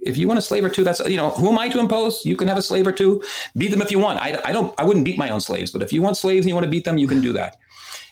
if 0.00 0.18
you 0.18 0.28
want 0.28 0.38
a 0.38 0.42
slave 0.42 0.64
or 0.64 0.70
two, 0.70 0.82
that's 0.82 1.00
you 1.00 1.16
know, 1.16 1.30
who 1.30 1.50
am 1.50 1.58
I 1.58 1.68
to 1.68 1.78
impose? 1.78 2.24
You 2.24 2.36
can 2.36 2.48
have 2.48 2.58
a 2.58 2.62
slave 2.62 2.86
or 2.86 2.92
two, 2.92 3.22
beat 3.56 3.70
them 3.70 3.82
if 3.82 3.90
you 3.90 3.98
want. 3.98 4.18
I, 4.20 4.40
I 4.44 4.52
don't 4.52 4.74
I 4.78 4.84
wouldn't 4.84 5.04
beat 5.04 5.18
my 5.18 5.28
own 5.28 5.40
slaves, 5.40 5.70
but 5.70 5.82
if 5.82 5.92
you 5.92 6.00
want 6.00 6.16
slaves 6.16 6.44
and 6.44 6.48
you 6.48 6.54
want 6.54 6.64
to 6.64 6.70
beat 6.70 6.84
them, 6.84 6.96
you 6.96 7.06
can 7.06 7.20
do 7.20 7.34
that. 7.34 7.58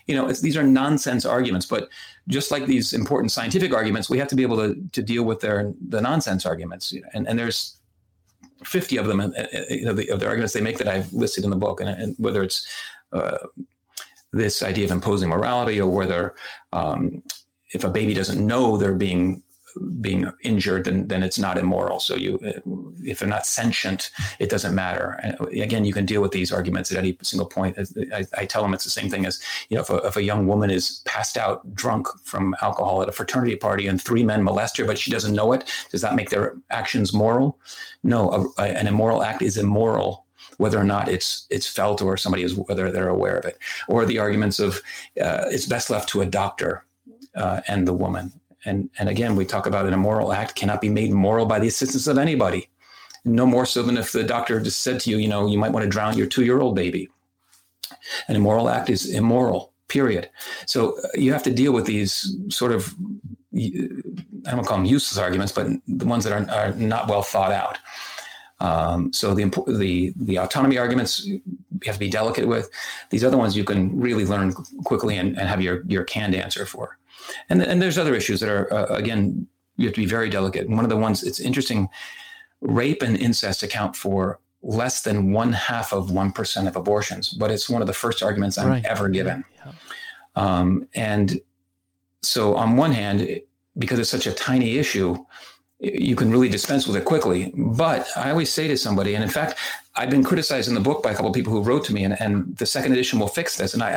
You 0.06 0.16
know, 0.16 0.30
these 0.30 0.56
are 0.56 0.62
nonsense 0.62 1.24
arguments, 1.24 1.64
but 1.64 1.88
just 2.28 2.50
like 2.50 2.66
these 2.66 2.92
important 2.92 3.32
scientific 3.32 3.72
arguments, 3.72 4.10
we 4.10 4.18
have 4.18 4.28
to 4.28 4.36
be 4.36 4.42
able 4.42 4.58
to 4.58 4.76
to 4.92 5.02
deal 5.02 5.24
with 5.24 5.40
their 5.40 5.72
the 5.88 6.00
nonsense 6.00 6.44
arguments. 6.44 6.94
And 7.14 7.26
and 7.26 7.38
there's 7.38 7.76
50 8.64 8.96
of 8.96 9.06
them, 9.06 9.20
uh, 9.20 9.26
uh, 9.26 9.46
you 9.70 9.84
know, 9.84 9.92
the, 9.92 10.08
of 10.10 10.20
the 10.20 10.26
arguments 10.26 10.52
they 10.52 10.60
make 10.60 10.78
that 10.78 10.88
I've 10.88 11.12
listed 11.12 11.44
in 11.44 11.50
the 11.50 11.56
book, 11.56 11.80
and, 11.80 11.88
and 11.90 12.16
whether 12.18 12.42
it's 12.42 12.66
uh, 13.12 13.38
this 14.32 14.62
idea 14.62 14.84
of 14.84 14.90
imposing 14.90 15.28
morality 15.28 15.80
or 15.80 15.90
whether 15.90 16.34
um, 16.72 17.22
if 17.72 17.84
a 17.84 17.90
baby 17.90 18.14
doesn't 18.14 18.44
know 18.44 18.76
they're 18.76 18.94
being 18.94 19.42
being 20.00 20.30
injured, 20.42 20.84
then 20.84 21.08
then 21.08 21.22
it's 21.22 21.38
not 21.38 21.58
immoral. 21.58 22.00
So 22.00 22.14
you, 22.14 22.38
if 23.02 23.18
they're 23.18 23.28
not 23.28 23.46
sentient, 23.46 24.10
it 24.38 24.50
doesn't 24.50 24.74
matter. 24.74 25.18
And 25.22 25.36
again, 25.58 25.84
you 25.84 25.92
can 25.92 26.06
deal 26.06 26.22
with 26.22 26.32
these 26.32 26.52
arguments 26.52 26.90
at 26.90 26.98
any 26.98 27.16
single 27.22 27.46
point. 27.46 27.78
I, 28.12 28.24
I 28.36 28.46
tell 28.46 28.62
them 28.62 28.74
it's 28.74 28.84
the 28.84 28.90
same 28.90 29.10
thing 29.10 29.26
as 29.26 29.40
you 29.68 29.76
know, 29.76 29.82
if 29.82 29.90
a, 29.90 29.96
if 30.06 30.16
a 30.16 30.22
young 30.22 30.46
woman 30.46 30.70
is 30.70 31.02
passed 31.04 31.36
out 31.36 31.74
drunk 31.74 32.08
from 32.24 32.54
alcohol 32.62 33.02
at 33.02 33.08
a 33.08 33.12
fraternity 33.12 33.56
party 33.56 33.86
and 33.86 34.00
three 34.00 34.24
men 34.24 34.42
molest 34.42 34.76
her, 34.76 34.84
but 34.84 34.98
she 34.98 35.10
doesn't 35.10 35.34
know 35.34 35.52
it, 35.52 35.70
does 35.90 36.00
that 36.00 36.14
make 36.14 36.30
their 36.30 36.56
actions 36.70 37.12
moral? 37.12 37.58
No, 38.02 38.52
a, 38.58 38.62
a, 38.62 38.66
an 38.78 38.86
immoral 38.86 39.22
act 39.22 39.42
is 39.42 39.56
immoral 39.56 40.26
whether 40.58 40.78
or 40.78 40.84
not 40.84 41.08
it's 41.08 41.46
it's 41.50 41.66
felt 41.66 42.02
or 42.02 42.16
somebody 42.16 42.42
is 42.42 42.54
whether 42.54 42.90
they're 42.90 43.08
aware 43.08 43.36
of 43.36 43.44
it, 43.44 43.58
or 43.88 44.04
the 44.04 44.18
arguments 44.18 44.60
of 44.60 44.76
uh, 45.20 45.44
it's 45.48 45.66
best 45.66 45.90
left 45.90 46.08
to 46.08 46.20
a 46.20 46.26
doctor 46.26 46.84
uh, 47.34 47.60
and 47.66 47.86
the 47.86 47.92
woman 47.92 48.32
and 48.64 48.88
and 48.98 49.08
again 49.08 49.36
we 49.36 49.44
talk 49.44 49.66
about 49.66 49.86
an 49.86 49.92
immoral 49.92 50.32
act 50.32 50.54
cannot 50.54 50.80
be 50.80 50.88
made 50.88 51.12
moral 51.12 51.46
by 51.46 51.58
the 51.58 51.68
assistance 51.68 52.06
of 52.06 52.18
anybody 52.18 52.68
no 53.24 53.46
more 53.46 53.66
so 53.66 53.82
than 53.82 53.96
if 53.96 54.12
the 54.12 54.24
doctor 54.24 54.60
just 54.60 54.80
said 54.80 55.00
to 55.00 55.10
you 55.10 55.18
you 55.18 55.28
know 55.28 55.46
you 55.46 55.58
might 55.58 55.72
want 55.72 55.84
to 55.84 55.90
drown 55.90 56.16
your 56.16 56.26
two 56.26 56.44
year 56.44 56.60
old 56.60 56.74
baby 56.74 57.08
an 58.28 58.36
immoral 58.36 58.68
act 58.68 58.90
is 58.90 59.10
immoral 59.10 59.72
period 59.88 60.28
so 60.66 60.98
uh, 60.98 61.08
you 61.14 61.32
have 61.32 61.42
to 61.42 61.52
deal 61.52 61.72
with 61.72 61.86
these 61.86 62.36
sort 62.48 62.72
of 62.72 62.94
i 63.54 64.50
don't 64.50 64.66
call 64.66 64.78
them 64.78 64.86
useless 64.86 65.18
arguments 65.18 65.52
but 65.52 65.66
the 65.86 66.06
ones 66.06 66.24
that 66.24 66.32
are, 66.32 66.50
are 66.50 66.72
not 66.74 67.08
well 67.08 67.22
thought 67.22 67.52
out 67.52 67.78
um, 68.60 69.12
so 69.12 69.34
the, 69.34 69.44
the 69.66 70.12
the 70.16 70.38
autonomy 70.38 70.78
arguments 70.78 71.26
you 71.26 71.42
have 71.84 71.96
to 71.96 72.00
be 72.00 72.08
delicate 72.08 72.46
with. 72.46 72.70
These 73.10 73.24
other 73.24 73.36
ones 73.36 73.56
you 73.56 73.64
can 73.64 73.98
really 73.98 74.24
learn 74.24 74.52
quickly 74.84 75.16
and, 75.16 75.36
and 75.36 75.48
have 75.48 75.60
your 75.60 75.82
your 75.88 76.04
canned 76.04 76.36
answer 76.36 76.64
for. 76.64 76.96
And, 77.48 77.62
and 77.62 77.80
there's 77.80 77.98
other 77.98 78.14
issues 78.14 78.40
that 78.40 78.48
are, 78.48 78.72
uh, 78.72 78.86
again, 78.94 79.46
you 79.76 79.86
have 79.86 79.94
to 79.94 80.00
be 80.00 80.06
very 80.06 80.28
delicate. 80.28 80.66
And 80.66 80.76
one 80.76 80.84
of 80.84 80.90
the 80.90 80.96
ones, 80.96 81.22
it's 81.22 81.40
interesting, 81.40 81.88
rape 82.60 83.02
and 83.02 83.16
incest 83.16 83.62
account 83.62 83.96
for 83.96 84.38
less 84.62 85.02
than 85.02 85.32
one 85.32 85.52
half 85.52 85.92
of 85.92 86.10
1% 86.10 86.68
of 86.68 86.76
abortions, 86.76 87.30
but 87.30 87.50
it's 87.50 87.68
one 87.68 87.82
of 87.82 87.88
the 87.88 87.92
first 87.92 88.22
arguments 88.22 88.58
I'm 88.58 88.68
right. 88.68 88.84
ever 88.84 89.08
given. 89.08 89.44
Yeah. 89.56 89.72
Um, 90.36 90.88
and 90.94 91.40
so, 92.22 92.54
on 92.54 92.76
one 92.76 92.92
hand, 92.92 93.40
because 93.76 93.98
it's 93.98 94.10
such 94.10 94.26
a 94.26 94.32
tiny 94.32 94.78
issue, 94.78 95.16
you 95.82 96.14
can 96.14 96.30
really 96.30 96.48
dispense 96.48 96.86
with 96.86 96.96
it 96.96 97.04
quickly. 97.04 97.52
But 97.56 98.06
I 98.16 98.30
always 98.30 98.52
say 98.52 98.68
to 98.68 98.76
somebody, 98.76 99.14
and 99.14 99.24
in 99.24 99.28
fact, 99.28 99.58
I've 99.96 100.10
been 100.10 100.22
criticized 100.22 100.68
in 100.68 100.74
the 100.74 100.80
book 100.80 101.02
by 101.02 101.10
a 101.10 101.14
couple 101.14 101.28
of 101.28 101.34
people 101.34 101.52
who 101.52 101.60
wrote 101.60 101.84
to 101.86 101.92
me, 101.92 102.04
and, 102.04 102.18
and 102.20 102.56
the 102.56 102.66
second 102.66 102.92
edition 102.92 103.18
will 103.18 103.28
fix 103.28 103.56
this. 103.56 103.74
And 103.74 103.82
I, 103.82 103.90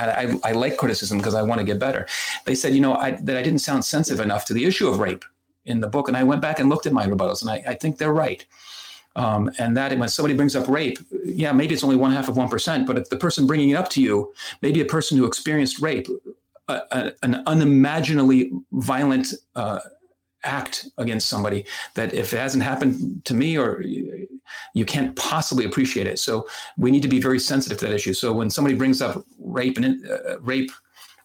I, 0.44 0.50
I 0.50 0.52
like 0.54 0.78
criticism 0.78 1.20
because 1.20 1.36
I 1.36 1.44
want 1.44 1.60
to 1.60 1.66
get 1.66 1.78
better. 1.78 2.08
They 2.46 2.56
said, 2.56 2.74
you 2.74 2.82
know, 2.82 2.96
I, 2.96 3.12
that 3.12 3.38
I 3.38 3.44
didn't 3.44 3.60
sound 3.60 3.86
sensitive 3.86 4.20
enough 4.20 4.46
to 4.46 4.54
the 4.54 4.66
issue 4.66 4.88
of 4.88 5.00
rape 5.00 5.24
in 5.66 5.80
the 5.80 5.88
book. 5.88 6.08
And 6.08 6.18
I 6.18 6.24
went 6.24 6.42
back 6.42 6.60
and 6.60 6.70
looked 6.70 6.88
at 6.88 6.94
my 6.94 7.06
rebuttals, 7.06 7.42
and 7.42 7.52
I, 7.52 7.64
I 7.68 7.76
think 7.76 7.98
they're 7.98 8.14
right. 8.14 8.44
Um, 9.16 9.50
and 9.60 9.78
that 9.78 9.98
when 9.98 10.10
somebody 10.10 10.36
brings 10.36 10.56
up 10.56 10.68
rape, 10.68 10.98
yeah, 11.24 11.52
maybe 11.52 11.74
it's 11.74 11.84
only 11.84 11.96
one 11.96 12.12
half 12.12 12.28
of 12.28 12.36
1%, 12.36 12.86
but 12.86 12.98
if 12.98 13.10
the 13.10 13.16
person 13.16 13.48
bringing 13.48 13.70
it 13.70 13.76
up 13.76 13.90
to 13.92 14.02
you, 14.02 14.34
maybe 14.62 14.82
a 14.82 14.86
person 14.86 15.18
who 15.18 15.26
experienced 15.26 15.80
rape, 15.80 16.08
a, 16.68 16.82
a, 16.92 17.12
an 17.24 17.44
unimaginably 17.46 18.52
violent 18.74 19.28
uh, 19.56 19.80
act 20.46 20.88
against 20.98 21.28
somebody 21.28 21.66
that 21.96 22.14
if 22.14 22.34
it 22.34 22.38
hasn't 22.38 22.64
happened 22.64 23.24
to 23.26 23.34
me 23.34 23.58
or 23.58 23.82
you 24.74 24.86
can't 24.86 25.16
possibly 25.16 25.66
appreciate 25.66 26.08
it. 26.08 26.20
So 26.20 26.48
we 26.78 26.92
need 26.92 27.02
to 27.02 27.08
be 27.08 27.20
very 27.20 27.40
sensitive 27.40 27.78
to 27.80 27.86
that 27.86 27.94
issue. 27.94 28.14
So 28.14 28.32
when 28.34 28.50
somebody 28.50 28.76
brings 28.76 29.02
up 29.02 29.26
rape 29.40 29.78
and 29.78 30.08
uh, 30.08 30.40
rape 30.40 30.72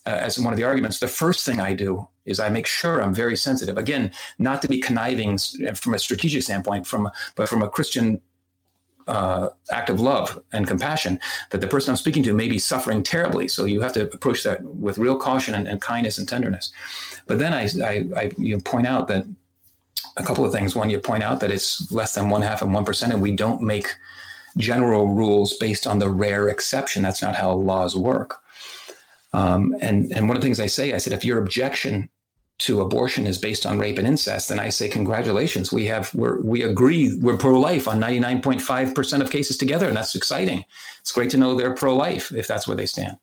uh, 0.07 0.11
as 0.11 0.39
one 0.39 0.53
of 0.53 0.57
the 0.57 0.65
arguments, 0.65 0.99
the 0.99 1.09
first 1.09 1.45
thing 1.45 1.61
I 1.61 1.75
do 1.75 2.09
is 2.25 2.41
I 2.41 2.49
make 2.49 2.67
sure 2.67 3.03
I'm 3.03 3.15
very 3.15 3.37
sensitive. 3.37 3.77
Again, 3.77 4.13
not 4.39 4.63
to 4.63 4.69
be 4.69 4.79
conniving 4.79 5.39
from 5.75 5.95
a 5.95 5.99
strategic 5.99 6.43
standpoint, 6.43 6.87
from 6.87 7.11
but 7.35 7.49
from 7.49 7.63
a 7.63 7.69
Christian 7.69 8.21
uh, 9.07 9.49
act 9.71 9.91
of 9.91 10.01
love 10.01 10.41
and 10.53 10.67
compassion 10.67 11.19
that 11.51 11.61
the 11.61 11.67
person 11.67 11.91
I'm 11.91 11.97
speaking 11.97 12.23
to 12.25 12.33
may 12.33 12.49
be 12.49 12.59
suffering 12.59 13.03
terribly. 13.03 13.49
So 13.49 13.65
you 13.65 13.81
have 13.81 13.93
to 13.95 14.03
approach 14.05 14.43
that 14.45 14.63
with 14.63 14.99
real 14.99 15.17
caution 15.17 15.55
and, 15.55 15.67
and 15.67 15.81
kindness 15.81 16.19
and 16.19 16.29
tenderness. 16.29 16.73
But 17.31 17.39
then 17.39 17.55
I, 17.55 17.69
I, 17.85 18.23
I 18.23 18.33
you 18.39 18.59
point 18.59 18.89
out 18.89 19.07
that 19.07 19.25
a 20.17 20.23
couple 20.25 20.45
of 20.45 20.51
things. 20.51 20.75
One, 20.75 20.91
you 20.91 20.99
point 20.99 21.23
out 21.23 21.39
that 21.39 21.53
it's 21.53 21.93
less 21.93 22.13
than 22.13 22.29
one 22.29 22.43
half 22.43 22.61
of 22.61 22.69
one 22.69 22.85
percent, 22.85 23.13
and 23.13 23.23
we 23.23 23.31
don't 23.31 23.63
make 23.63 23.87
general 24.57 25.07
rules 25.07 25.57
based 25.59 25.87
on 25.87 26.01
the 26.01 26.11
rare 26.11 26.49
exception. 26.49 27.05
That's 27.05 27.23
not 27.23 27.37
how 27.37 27.53
laws 27.53 27.95
work. 27.95 28.41
Um, 29.33 29.77
and 29.81 30.11
and 30.11 30.27
one 30.27 30.37
of 30.37 30.43
the 30.43 30.47
things 30.47 30.59
I 30.59 30.67
say, 30.67 30.93
I 30.93 30.99
said, 30.99 31.13
if 31.13 31.25
your 31.25 31.39
objection 31.39 32.09
to 32.67 32.81
abortion 32.81 33.29
is 33.29 33.39
based 33.39 33.65
on 33.65 33.79
rape 33.79 33.99
and 33.99 34.09
incest, 34.09 34.49
then 34.49 34.59
I 34.59 34.69
say 34.71 34.89
congratulations. 34.89 35.73
We 35.73 35.87
have 35.87 36.13
we're, 36.17 36.41
we 36.41 36.65
agree 36.65 37.15
we're 37.15 37.37
pro-life 37.37 37.87
on 37.87 38.01
99.5% 38.01 39.21
of 39.21 39.31
cases 39.31 39.57
together, 39.57 39.87
and 39.87 39.97
that's 39.97 40.17
exciting. 40.17 40.65
It's 40.99 41.13
great 41.13 41.31
to 41.31 41.37
know 41.37 41.55
they're 41.55 41.77
pro-life 41.77 42.33
if 42.33 42.49
that's 42.49 42.67
where 42.67 42.77
they 42.77 42.87
stand. 42.87 43.19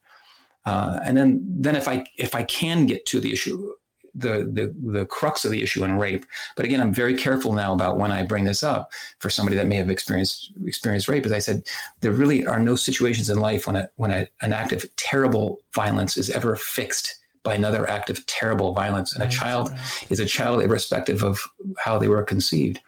Uh, 0.65 1.01
and 1.03 1.17
then 1.17 1.45
then 1.45 1.75
if 1.75 1.89
I 1.89 2.05
if 2.17 2.33
I 2.35 2.43
can 2.43 2.85
get 2.85 3.05
to 3.07 3.19
the 3.19 3.33
issue 3.33 3.73
the, 4.17 4.49
the 4.51 4.73
the 4.91 5.05
crux 5.05 5.45
of 5.45 5.51
the 5.51 5.61
issue 5.61 5.83
in 5.83 5.97
rape. 5.97 6.25
But 6.55 6.65
again, 6.65 6.81
I'm 6.81 6.93
very 6.93 7.15
careful 7.15 7.53
now 7.53 7.73
about 7.73 7.97
when 7.97 8.11
I 8.11 8.23
bring 8.23 8.43
this 8.43 8.63
up 8.63 8.91
for 9.19 9.29
somebody 9.29 9.55
that 9.57 9.67
may 9.67 9.75
have 9.75 9.89
experienced 9.89 10.51
experienced 10.65 11.07
rape. 11.07 11.25
As 11.25 11.31
I 11.31 11.39
said, 11.39 11.63
there 12.01 12.11
really 12.11 12.45
are 12.45 12.59
no 12.59 12.75
situations 12.75 13.29
in 13.29 13.39
life 13.39 13.67
when 13.67 13.75
a 13.75 13.89
when 13.95 14.11
a, 14.11 14.27
an 14.41 14.53
act 14.53 14.71
of 14.73 14.83
terrible 14.95 15.59
violence 15.73 16.17
is 16.17 16.29
ever 16.29 16.55
fixed 16.55 17.15
by 17.43 17.53
another 17.53 17.89
act 17.89 18.09
of 18.09 18.25
terrible 18.25 18.73
violence. 18.73 19.13
And 19.13 19.23
a 19.23 19.29
child 19.29 19.71
is 20.09 20.19
a 20.19 20.25
child 20.25 20.61
irrespective 20.61 21.23
of 21.23 21.39
how 21.77 21.97
they 21.97 22.09
were 22.09 22.23
conceived. 22.23 22.81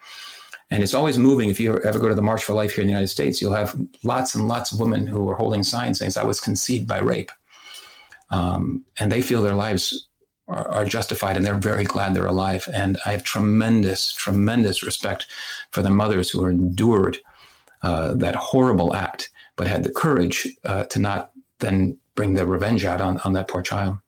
And 0.70 0.82
it's 0.82 0.94
always 0.94 1.18
moving. 1.18 1.50
If 1.50 1.58
you 1.58 1.78
ever 1.78 1.98
go 1.98 2.08
to 2.08 2.14
the 2.14 2.22
March 2.22 2.44
for 2.44 2.52
Life 2.52 2.74
here 2.74 2.82
in 2.82 2.86
the 2.86 2.92
United 2.92 3.08
States, 3.08 3.40
you'll 3.40 3.54
have 3.54 3.74
lots 4.04 4.34
and 4.34 4.46
lots 4.46 4.70
of 4.70 4.78
women 4.78 5.06
who 5.06 5.28
are 5.28 5.34
holding 5.34 5.62
signs 5.62 5.98
saying, 5.98 6.12
I 6.16 6.24
was 6.24 6.40
conceived 6.40 6.86
by 6.86 6.98
rape. 6.98 7.32
Um, 8.30 8.84
and 8.98 9.10
they 9.10 9.22
feel 9.22 9.42
their 9.42 9.54
lives 9.54 10.09
are, 10.50 10.68
are, 10.68 10.84
justified 10.84 11.36
and 11.36 11.46
they're 11.46 11.54
very 11.54 11.84
glad 11.84 12.14
they're 12.14 12.26
alive. 12.26 12.68
And 12.72 12.98
I 13.06 13.12
have 13.12 13.24
tremendous, 13.24 14.12
tremendous 14.12 14.82
respect 14.82 15.26
for 15.70 15.82
the 15.82 15.90
mothers 15.90 16.30
who 16.30 16.46
endured 16.46 17.18
uh, 17.82 18.14
that 18.14 18.34
horrible 18.34 18.94
act, 18.94 19.30
but 19.56 19.66
had 19.66 19.84
the 19.84 19.92
courage 19.92 20.48
uh, 20.64 20.84
to 20.84 20.98
not 20.98 21.30
then 21.60 21.96
bring 22.14 22.34
the 22.34 22.46
revenge 22.46 22.84
out 22.84 23.00
on, 23.00 23.18
on 23.18 23.32
that 23.34 23.48
poor 23.48 23.62
child. 23.62 23.98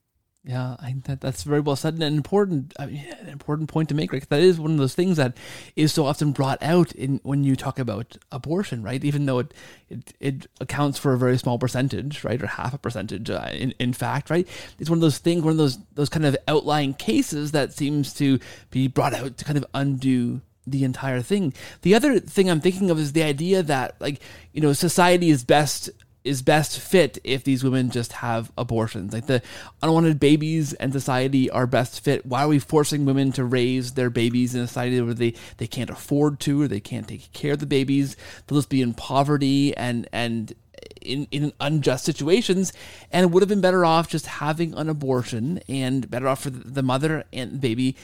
Yeah, 0.45 0.75
I 0.81 0.97
that 1.05 1.21
that's 1.21 1.45
very 1.45 1.61
well 1.61 1.77
said 1.77 1.95
and 1.95 2.03
an 2.03 2.17
important, 2.17 2.73
I 2.77 2.87
mean, 2.87 3.07
an 3.21 3.29
important 3.29 3.69
point 3.69 3.89
to 3.91 3.95
make. 3.95 4.13
Right, 4.13 4.29
that 4.29 4.41
is 4.41 4.59
one 4.59 4.73
of 4.73 4.79
those 4.79 4.95
things 4.95 5.17
that 5.17 5.37
is 5.77 5.93
so 5.93 6.05
often 6.05 6.33
brought 6.33 6.61
out 6.61 6.91
in 6.93 7.21
when 7.23 7.45
you 7.45 7.55
talk 7.55 7.79
about 7.79 8.17
abortion, 8.33 8.83
right? 8.83 9.05
Even 9.05 9.27
though 9.27 9.39
it 9.39 9.55
it, 9.89 10.13
it 10.19 10.47
accounts 10.61 10.99
for 10.99 11.13
a 11.13 11.19
very 11.19 11.39
small 11.39 11.61
percentage, 11.61 12.25
right, 12.25 12.43
or 12.43 12.49
half 12.49 12.75
a 12.75 12.79
percentage, 12.79 13.31
uh, 13.31 13.51
in 13.53 13.73
in 13.79 13.93
fact, 13.93 14.31
right? 14.31 14.49
It's 14.81 14.91
one 14.91 14.97
of 14.97 15.03
those 15.03 15.19
things, 15.19 15.45
one 15.45 15.53
of 15.53 15.59
those 15.59 15.79
those 15.95 16.09
kind 16.09 16.27
of 16.27 16.37
outlying 16.49 16.95
cases 16.95 17.53
that 17.53 17.73
seems 17.73 18.13
to 18.15 18.41
be 18.71 18.89
brought 18.89 19.15
out 19.15 19.37
to 19.37 19.45
kind 19.45 19.57
of 19.57 19.65
undo 19.75 20.41
the 20.67 20.83
entire 20.83 21.23
thing. 21.23 21.55
The 21.83 21.95
other 21.95 22.19
thing 22.19 22.51
I'm 22.51 22.61
thinking 22.61 22.91
of 22.91 22.99
is 22.99 23.13
the 23.13 23.23
idea 23.23 23.63
that, 23.63 24.01
like, 24.01 24.21
you 24.53 24.61
know, 24.61 24.73
society 24.73 25.31
is 25.31 25.45
best 25.45 25.91
is 26.25 26.43
best 26.43 26.79
fit 26.79 27.19
if 27.25 27.45
these 27.45 27.65
women 27.65 27.91
just 27.91 28.13
have 28.13 28.53
abortions. 28.57 29.13
Like 29.13 29.27
the 29.27 29.43
unwanted 29.83 30.21
babies 30.21 30.73
and 30.75 30.93
society 30.93 31.51
are 31.51 31.67
best 31.67 32.01
fit. 32.01 32.25
Why 32.25 32.45
are 32.45 32.49
we 32.49 32.59
forcing 32.59 33.05
women 33.05 33.33
to 33.33 33.45
raise 33.45 33.93
their 33.93 34.11
babies 34.11 34.55
in 34.55 34.63
a 34.63 34.67
society 34.67 35.01
where 35.01 35.15
they, 35.15 35.35
they 35.57 35.67
can't 35.67 35.91
afford 35.91 36.41
to 36.41 36.63
or 36.63 36.69
they 36.69 36.81
can't 36.81 37.09
take 37.09 37.33
care 37.33 37.55
of 37.55 37.59
the 37.59 37.67
babies? 37.67 38.17
They'll 38.47 38.59
just 38.59 38.69
be 38.69 38.83
in 38.83 38.95
poverty 38.95 39.77
and 39.77 40.09
and 40.13 40.55
in, 41.01 41.27
in 41.31 41.53
unjust 41.61 42.05
situations 42.05 42.73
and 43.11 43.33
would 43.33 43.43
have 43.43 43.49
been 43.49 43.61
better 43.61 43.85
off 43.85 44.09
just 44.09 44.27
having 44.27 44.75
an 44.75 44.89
abortion 44.89 45.61
and 45.69 46.09
better 46.11 46.29
off 46.29 46.43
for 46.43 46.51
the 46.51 46.83
mother 46.83 47.25
and 47.33 47.61
baby 47.61 47.97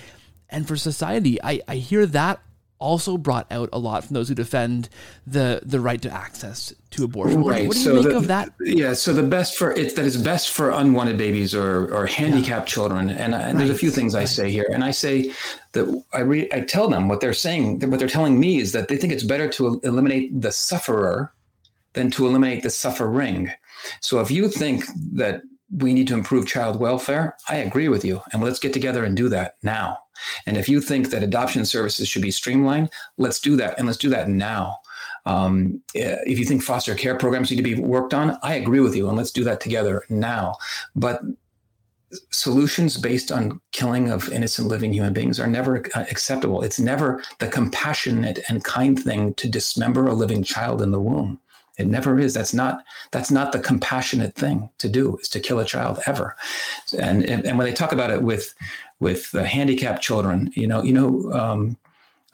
and 0.51 0.67
for 0.67 0.77
society. 0.77 1.43
I, 1.43 1.61
I 1.69 1.77
hear 1.77 2.07
that 2.07 2.41
also 2.79 3.17
brought 3.17 3.47
out 3.51 3.69
a 3.73 3.79
lot 3.79 4.05
from 4.05 4.15
those 4.15 4.29
who 4.29 4.35
defend 4.35 4.89
the 5.27 5.61
the 5.65 5.81
right 5.81 6.01
to 6.03 6.11
access 6.11 6.73
to 6.91 7.05
abortion. 7.05 7.45
Right. 7.45 7.67
What, 7.67 7.75
do 7.75 7.79
you 7.81 7.85
so 7.85 7.95
make 7.95 8.05
the, 8.05 8.17
of 8.17 8.27
that? 8.29 8.53
Yeah. 8.61 8.95
So 8.95 9.13
the 9.13 9.23
best 9.23 9.57
for 9.57 9.73
it's 9.73 9.95
that 9.95 10.05
it's 10.05 10.17
best 10.17 10.51
for 10.51 10.71
unwanted 10.71 11.19
babies 11.19 11.55
or 11.55 11.93
or 11.95 12.07
handicapped 12.07 12.69
yeah. 12.69 12.75
children. 12.75 13.11
And, 13.11 13.35
and 13.35 13.35
right. 13.35 13.57
there's 13.57 13.71
a 13.71 13.75
few 13.75 13.91
things 13.91 14.15
I 14.15 14.25
say 14.25 14.51
here, 14.51 14.69
and 14.73 14.85
I 14.85 14.91
say 14.91 15.33
that 15.73 16.05
I 16.13 16.21
re, 16.21 16.49
I 16.53 16.61
tell 16.61 16.89
them 16.89 17.09
what 17.09 17.21
they're 17.21 17.33
saying. 17.33 17.81
What 17.91 17.99
they're 17.99 18.09
telling 18.09 18.39
me 18.39 18.59
is 18.59 18.73
that 18.73 18.89
they 18.89 18.97
think 18.97 19.13
it's 19.13 19.25
better 19.25 19.49
to 19.51 19.81
eliminate 19.85 20.41
the 20.41 20.53
sufferer 20.53 21.33
than 21.95 22.11
to 22.13 22.27
eliminate 22.27 22.63
the 22.63 22.71
suffering. 22.71 23.51
So 24.01 24.21
if 24.21 24.31
you 24.31 24.49
think 24.49 24.85
that 25.13 25.43
we 25.71 25.93
need 25.93 26.09
to 26.09 26.15
improve 26.15 26.47
child 26.47 26.81
welfare, 26.81 27.37
I 27.49 27.57
agree 27.57 27.89
with 27.89 28.05
you, 28.05 28.23
and 28.33 28.43
let's 28.43 28.59
get 28.59 28.73
together 28.73 29.05
and 29.05 29.17
do 29.17 29.29
that 29.29 29.57
now. 29.63 29.99
And 30.47 30.57
if 30.57 30.69
you 30.69 30.81
think 30.81 31.11
that 31.11 31.23
adoption 31.23 31.65
services 31.65 32.09
should 32.09 32.23
be 32.23 32.31
streamlined, 32.31 32.91
let's 33.17 33.41
do 33.41 33.57
that. 33.57 33.79
And 33.79 33.87
let's 33.87 33.99
do 33.99 34.11
that 34.11 34.29
now. 34.29 34.79
Um, 35.27 35.83
if 35.95 36.39
you 36.39 36.45
think 36.45 36.63
foster 36.63 36.95
care 36.95 37.17
programs 37.17 37.51
need 37.51 37.57
to 37.59 37.63
be 37.63 37.75
worked 37.75 38.15
on, 38.15 38.39
I 38.43 38.55
agree 38.55 38.81
with 38.81 38.97
you. 38.97 39.09
And 39.09 39.17
let's 39.17 39.33
do 39.33 39.45
that 39.45 39.61
together 39.61 40.05
now. 40.09 40.57
But 40.97 41.21
solutions 42.31 42.97
based 42.97 43.31
on 43.31 43.61
killing 43.73 44.11
of 44.11 44.31
innocent 44.31 44.69
living 44.69 44.93
human 44.93 45.13
beings 45.13 45.39
are 45.39 45.47
never 45.47 45.85
uh, 45.95 46.05
acceptable. 46.11 46.63
It's 46.63 46.81
never 46.81 47.23
the 47.39 47.49
compassionate 47.49 48.39
and 48.49 48.65
kind 48.65 48.99
thing 48.99 49.35
to 49.35 49.49
dismember 49.49 50.07
a 50.07 50.15
living 50.15 50.43
child 50.43 50.81
in 50.81 50.91
the 50.91 51.01
womb. 51.01 51.41
It 51.79 51.87
never 51.87 52.19
is. 52.19 52.35
That's 52.35 52.53
not 52.53 52.85
that's 53.13 53.31
not 53.31 53.53
the 53.53 53.61
compassionate 53.61 54.35
thing 54.35 54.69
to 54.79 54.89
do 54.89 55.17
is 55.19 55.29
to 55.31 55.41
kill 55.41 55.61
a 55.61 55.65
child 55.65 56.01
ever. 56.07 56.37
And 56.99 57.25
and, 57.25 57.47
and 57.47 57.57
when 57.57 57.67
they 57.67 57.73
talk 57.73 57.93
about 57.93 58.11
it 58.11 58.23
with 58.23 58.55
with 59.01 59.31
handicapped 59.33 60.03
children. 60.03 60.51
You 60.55 60.67
know, 60.67 60.83
you 60.83 60.93
know, 60.93 61.33
um, 61.33 61.77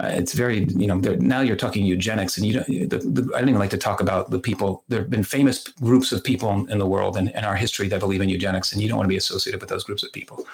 uh, 0.01 0.09
it's 0.13 0.33
very 0.33 0.65
you 0.65 0.87
know 0.87 0.97
now 0.97 1.41
you're 1.41 1.57
talking 1.57 1.85
eugenics, 1.85 2.37
and 2.37 2.47
you 2.47 2.55
don't. 2.55 2.67
The, 2.67 2.99
the, 2.99 3.33
I 3.35 3.41
don't 3.41 3.49
even 3.49 3.61
like 3.61 3.71
to 3.71 3.79
talk 3.79 4.01
about 4.01 4.31
the 4.31 4.39
people. 4.39 4.83
There 4.89 5.01
have 5.01 5.11
been 5.11 5.25
famous 5.25 5.69
groups 5.69 6.13
of 6.13 6.25
people 6.25 6.51
in, 6.51 6.71
in 6.71 6.79
the 6.79 6.87
world 6.87 7.17
and 7.17 7.29
in 7.31 7.45
our 7.45 7.57
history 7.57 7.89
that 7.89 8.01
believe 8.01 8.21
in 8.21 8.29
eugenics, 8.29 8.73
and 8.73 8.83
you 8.83 8.89
don't 8.89 8.97
want 8.97 9.07
to 9.07 9.13
be 9.13 9.17
associated 9.17 9.61
with 9.61 9.71
those 9.71 9.85
groups 9.85 10.03
of 10.03 10.13
people. 10.13 10.47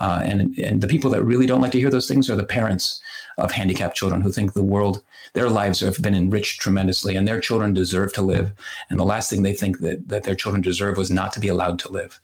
Uh, 0.00 0.20
and 0.24 0.58
and 0.58 0.80
the 0.80 0.88
people 0.88 1.10
that 1.10 1.22
really 1.22 1.46
don't 1.46 1.60
like 1.60 1.72
to 1.72 1.78
hear 1.78 1.90
those 1.90 2.08
things 2.08 2.28
are 2.28 2.36
the 2.36 2.44
parents 2.44 3.00
of 3.38 3.52
handicapped 3.52 3.96
children 3.96 4.20
who 4.20 4.32
think 4.32 4.52
the 4.52 4.62
world 4.62 5.02
their 5.34 5.48
lives 5.48 5.80
have 5.80 6.00
been 6.02 6.14
enriched 6.14 6.60
tremendously 6.60 7.16
and 7.16 7.26
their 7.26 7.40
children 7.40 7.72
deserve 7.72 8.12
to 8.12 8.22
live 8.22 8.52
and 8.90 8.98
the 8.98 9.04
last 9.04 9.30
thing 9.30 9.42
they 9.42 9.54
think 9.54 9.78
that, 9.80 10.08
that 10.08 10.24
their 10.24 10.34
children 10.34 10.62
deserve 10.62 10.96
was 10.96 11.10
not 11.10 11.32
to 11.32 11.40
be 11.40 11.48
allowed 11.48 11.78
to 11.78 11.90
live 11.90 12.20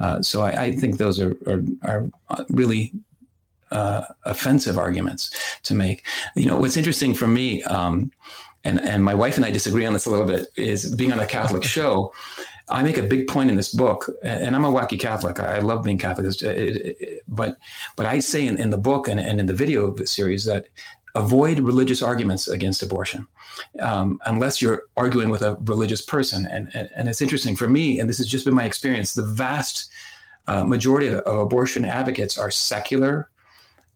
uh, 0.00 0.22
so 0.22 0.40
I, 0.42 0.62
I, 0.62 0.72
think 0.72 0.96
those 0.96 1.20
are, 1.20 1.36
are, 1.46 1.62
are 1.82 2.46
really 2.48 2.92
uh, 3.70 4.02
offensive 4.24 4.78
arguments 4.78 5.30
to 5.62 5.74
make. 5.74 6.04
You 6.34 6.46
know, 6.46 6.58
what's 6.58 6.76
interesting 6.76 7.14
for 7.14 7.26
me, 7.26 7.62
um, 7.64 8.10
and, 8.64 8.80
and 8.80 9.04
my 9.04 9.14
wife 9.14 9.36
and 9.36 9.44
I 9.44 9.50
disagree 9.50 9.86
on 9.86 9.92
this 9.92 10.06
a 10.06 10.10
little 10.10 10.26
bit, 10.26 10.48
is 10.56 10.94
being 10.94 11.12
on 11.12 11.20
a 11.20 11.26
Catholic 11.26 11.62
show. 11.64 12.12
I 12.68 12.82
make 12.82 12.98
a 12.98 13.02
big 13.02 13.26
point 13.26 13.50
in 13.50 13.56
this 13.56 13.74
book, 13.74 14.08
and 14.22 14.54
I'm 14.54 14.64
a 14.64 14.70
wacky 14.70 14.98
Catholic. 14.98 15.40
I 15.40 15.58
love 15.58 15.82
being 15.82 15.98
Catholic, 15.98 16.32
but 17.26 17.56
but 17.96 18.06
I 18.06 18.20
say 18.20 18.46
in, 18.46 18.58
in 18.58 18.70
the 18.70 18.78
book 18.78 19.08
and, 19.08 19.18
and 19.18 19.40
in 19.40 19.46
the 19.46 19.54
video 19.54 19.94
series 20.04 20.44
that 20.44 20.66
avoid 21.14 21.60
religious 21.60 22.02
arguments 22.02 22.48
against 22.48 22.82
abortion 22.82 23.26
um, 23.80 24.20
unless 24.26 24.62
you're 24.62 24.84
arguing 24.96 25.30
with 25.30 25.42
a 25.42 25.56
religious 25.62 26.02
person. 26.02 26.46
And, 26.46 26.70
and, 26.74 26.88
and, 26.94 27.08
it's 27.08 27.20
interesting 27.20 27.56
for 27.56 27.68
me, 27.68 27.98
and 27.98 28.08
this 28.08 28.18
has 28.18 28.26
just 28.26 28.44
been 28.44 28.54
my 28.54 28.64
experience, 28.64 29.14
the 29.14 29.26
vast 29.26 29.90
uh, 30.46 30.64
majority 30.64 31.08
of, 31.08 31.20
of, 31.20 31.38
abortion 31.38 31.84
advocates 31.84 32.38
are 32.38 32.50
secular 32.50 33.28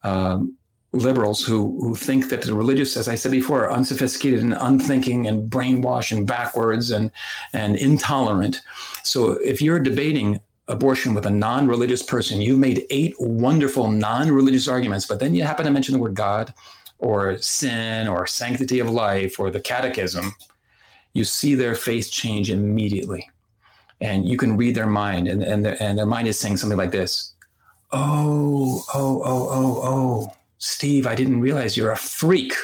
um, 0.03 0.57
liberals 0.93 1.45
who, 1.45 1.79
who 1.81 1.95
think 1.95 2.29
that 2.29 2.43
the 2.43 2.55
religious, 2.55 2.97
as 2.97 3.09
I 3.09 3.15
said 3.15 3.33
before, 3.33 3.65
are 3.65 3.73
unsophisticated 3.73 4.41
and 4.41 4.55
unthinking 4.55 5.27
and 5.27 5.51
brainwashed 5.51 6.17
and 6.17 6.27
backwards 6.27 6.91
and, 6.91 7.11
and 7.53 7.77
intolerant. 7.77 8.61
So 9.03 9.33
if 9.33 9.61
you're 9.61 9.81
debating 9.81 10.41
abortion 10.69 11.13
with 11.13 11.27
a 11.27 11.31
non-religious 11.31 12.03
person, 12.03 12.41
you've 12.41 12.59
made 12.59 12.87
eight 12.91 13.15
wonderful 13.19 13.91
non-religious 13.91 14.69
arguments, 14.69 15.07
but 15.07 15.21
then 15.21 15.35
you 15.35 15.43
happen 15.43 15.67
to 15.67 15.71
mention 15.71 15.93
the 15.93 15.99
word 15.99 16.15
God 16.15 16.55
or 17.05 17.37
sin 17.39 18.09
or 18.09 18.27
sanctity 18.27 18.81
of 18.81 18.89
life 18.89 19.39
or 19.39 19.51
the 19.51 19.61
catechism, 19.61 20.35
you 21.13 21.23
see 21.25 21.55
their 21.55 21.75
face 21.75 22.09
change 22.09 22.51
immediately. 22.51 23.29
And 24.01 24.27
you 24.27 24.37
can 24.37 24.57
read 24.57 24.75
their 24.75 24.87
mind, 24.87 25.29
and, 25.29 25.43
and, 25.43 25.65
their, 25.65 25.81
and 25.81 25.99
their 25.99 26.07
mind 26.07 26.29
is 26.29 26.39
saying 26.39 26.57
something 26.57 26.79
like 26.79 26.91
this 26.91 27.35
Oh, 27.93 28.85
oh, 28.93 29.23
oh, 29.25 29.49
oh, 29.51 29.81
oh. 29.85 30.33
Steve, 30.59 31.07
I 31.07 31.15
didn't 31.15 31.41
realize 31.41 31.77
you're 31.77 31.93
a 31.93 31.97
freak. 31.97 32.55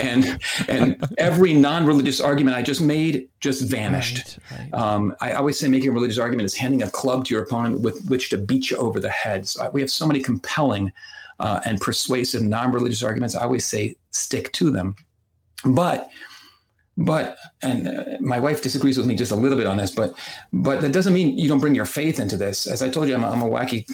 And 0.00 0.40
and 0.68 1.02
every 1.18 1.54
non-religious 1.54 2.20
argument 2.20 2.56
I 2.56 2.62
just 2.62 2.80
made 2.80 3.28
just 3.38 3.62
vanished. 3.62 4.38
Right, 4.50 4.72
right. 4.72 4.74
Um, 4.74 5.14
I 5.20 5.32
always 5.32 5.58
say 5.58 5.68
making 5.68 5.90
a 5.90 5.92
religious 5.92 6.18
argument 6.18 6.46
is 6.46 6.54
handing 6.54 6.82
a 6.82 6.90
club 6.90 7.26
to 7.26 7.34
your 7.34 7.44
opponent 7.44 7.80
with 7.80 8.04
which 8.08 8.30
to 8.30 8.38
beat 8.38 8.70
you 8.70 8.76
over 8.76 8.98
the 8.98 9.08
head. 9.08 9.46
So 9.46 9.70
we 9.70 9.80
have 9.80 9.90
so 9.90 10.04
many 10.04 10.20
compelling 10.20 10.92
uh, 11.40 11.60
and 11.64 11.80
persuasive 11.80 12.42
non-religious 12.42 13.02
arguments. 13.02 13.34
I 13.34 13.42
always 13.42 13.66
say 13.66 13.96
stick 14.10 14.52
to 14.54 14.70
them. 14.70 14.96
But 15.64 16.10
but 16.96 17.38
and 17.62 17.88
uh, 17.88 18.04
my 18.20 18.40
wife 18.40 18.62
disagrees 18.62 18.98
with 18.98 19.06
me 19.06 19.14
just 19.14 19.30
a 19.30 19.36
little 19.36 19.56
bit 19.56 19.68
on 19.68 19.76
this 19.76 19.92
but 19.92 20.18
but 20.52 20.80
that 20.80 20.92
doesn't 20.92 21.14
mean 21.14 21.38
you 21.38 21.48
don't 21.48 21.60
bring 21.60 21.74
your 21.76 21.84
faith 21.84 22.18
into 22.18 22.36
this 22.36 22.66
as 22.66 22.82
i 22.82 22.88
told 22.88 23.08
you 23.08 23.14
i'm 23.14 23.22
a, 23.22 23.30
I'm 23.30 23.42
a 23.42 23.48
wacky 23.48 23.88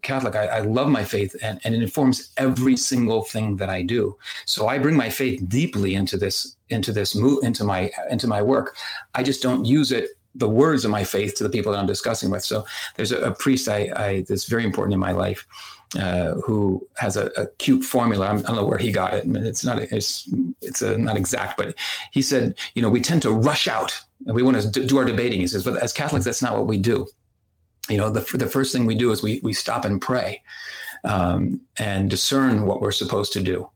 Catholic. 0.00 0.34
I, 0.34 0.46
I, 0.46 0.60
love 0.60 0.88
my 0.88 1.04
faith, 1.04 1.36
and, 1.42 1.60
and 1.64 1.74
it 1.74 1.82
informs 1.82 2.32
every 2.38 2.76
single 2.76 3.22
thing 3.22 3.56
that 3.56 3.68
I 3.68 3.82
do. 3.82 4.16
So 4.46 4.68
I 4.68 4.78
bring 4.78 4.96
my 4.96 5.10
faith 5.10 5.46
deeply 5.48 5.94
into 5.94 6.16
this 6.16 6.56
into 6.70 6.92
this 6.92 7.14
move 7.14 7.44
into 7.44 7.64
my 7.64 7.90
into 8.10 8.26
my 8.26 8.40
work. 8.40 8.76
I 9.14 9.22
just 9.22 9.42
don't 9.42 9.64
use 9.64 9.92
it 9.92 10.10
the 10.34 10.48
words 10.48 10.86
of 10.86 10.90
my 10.90 11.04
faith 11.04 11.34
to 11.36 11.44
the 11.44 11.50
people 11.50 11.72
that 11.72 11.78
I'm 11.78 11.86
discussing 11.86 12.30
with. 12.30 12.42
So 12.42 12.64
there's 12.96 13.12
a, 13.12 13.20
a 13.20 13.34
priest 13.34 13.68
I, 13.68 13.90
I 13.94 14.24
that's 14.28 14.46
very 14.46 14.64
important 14.64 14.94
in 14.94 15.00
my 15.00 15.12
life. 15.12 15.46
Uh, 15.98 16.36
who 16.36 16.80
has 16.96 17.18
a, 17.18 17.26
a, 17.36 17.46
cute 17.58 17.84
formula. 17.84 18.26
I 18.26 18.36
do 18.36 18.42
not 18.44 18.54
know 18.54 18.64
where 18.64 18.78
he 18.78 18.90
got 18.90 19.12
it. 19.12 19.26
It's 19.26 19.62
not 19.62 19.78
it's 19.78 20.26
it's 20.62 20.80
a, 20.80 20.96
not 20.96 21.18
exact, 21.18 21.58
but 21.58 21.74
he 22.12 22.22
said, 22.22 22.54
you 22.74 22.80
know, 22.80 22.88
we 22.88 23.02
tend 23.02 23.20
to 23.22 23.30
rush 23.30 23.68
out 23.68 23.92
and 24.24 24.34
we 24.34 24.42
want 24.42 24.58
to 24.58 24.86
do 24.86 24.96
our 24.96 25.04
debating. 25.04 25.40
He 25.40 25.46
says, 25.46 25.64
but 25.64 25.76
as 25.82 25.92
Catholics, 25.92 26.24
that's 26.24 26.40
not 26.40 26.56
what 26.56 26.66
we 26.66 26.78
do 26.78 27.06
you 27.88 27.96
know, 27.96 28.10
the, 28.10 28.20
the 28.36 28.46
first 28.46 28.72
thing 28.72 28.86
we 28.86 28.94
do 28.94 29.10
is 29.10 29.22
we, 29.22 29.40
we 29.42 29.52
stop 29.52 29.84
and 29.84 30.00
pray 30.00 30.42
um, 31.04 31.60
and 31.78 32.08
discern 32.08 32.64
what 32.66 32.80
we're 32.80 32.92
supposed 32.92 33.32
to 33.32 33.40
do. 33.40 33.68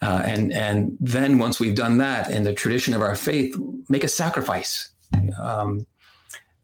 Uh, 0.00 0.22
and, 0.24 0.52
and 0.52 0.96
then 1.00 1.38
once 1.38 1.60
we've 1.60 1.74
done 1.74 1.98
that 1.98 2.30
in 2.30 2.42
the 2.42 2.52
tradition 2.52 2.94
of 2.94 3.02
our 3.02 3.14
faith, 3.14 3.56
make 3.88 4.04
a 4.04 4.08
sacrifice. 4.08 4.90
Um, 5.40 5.86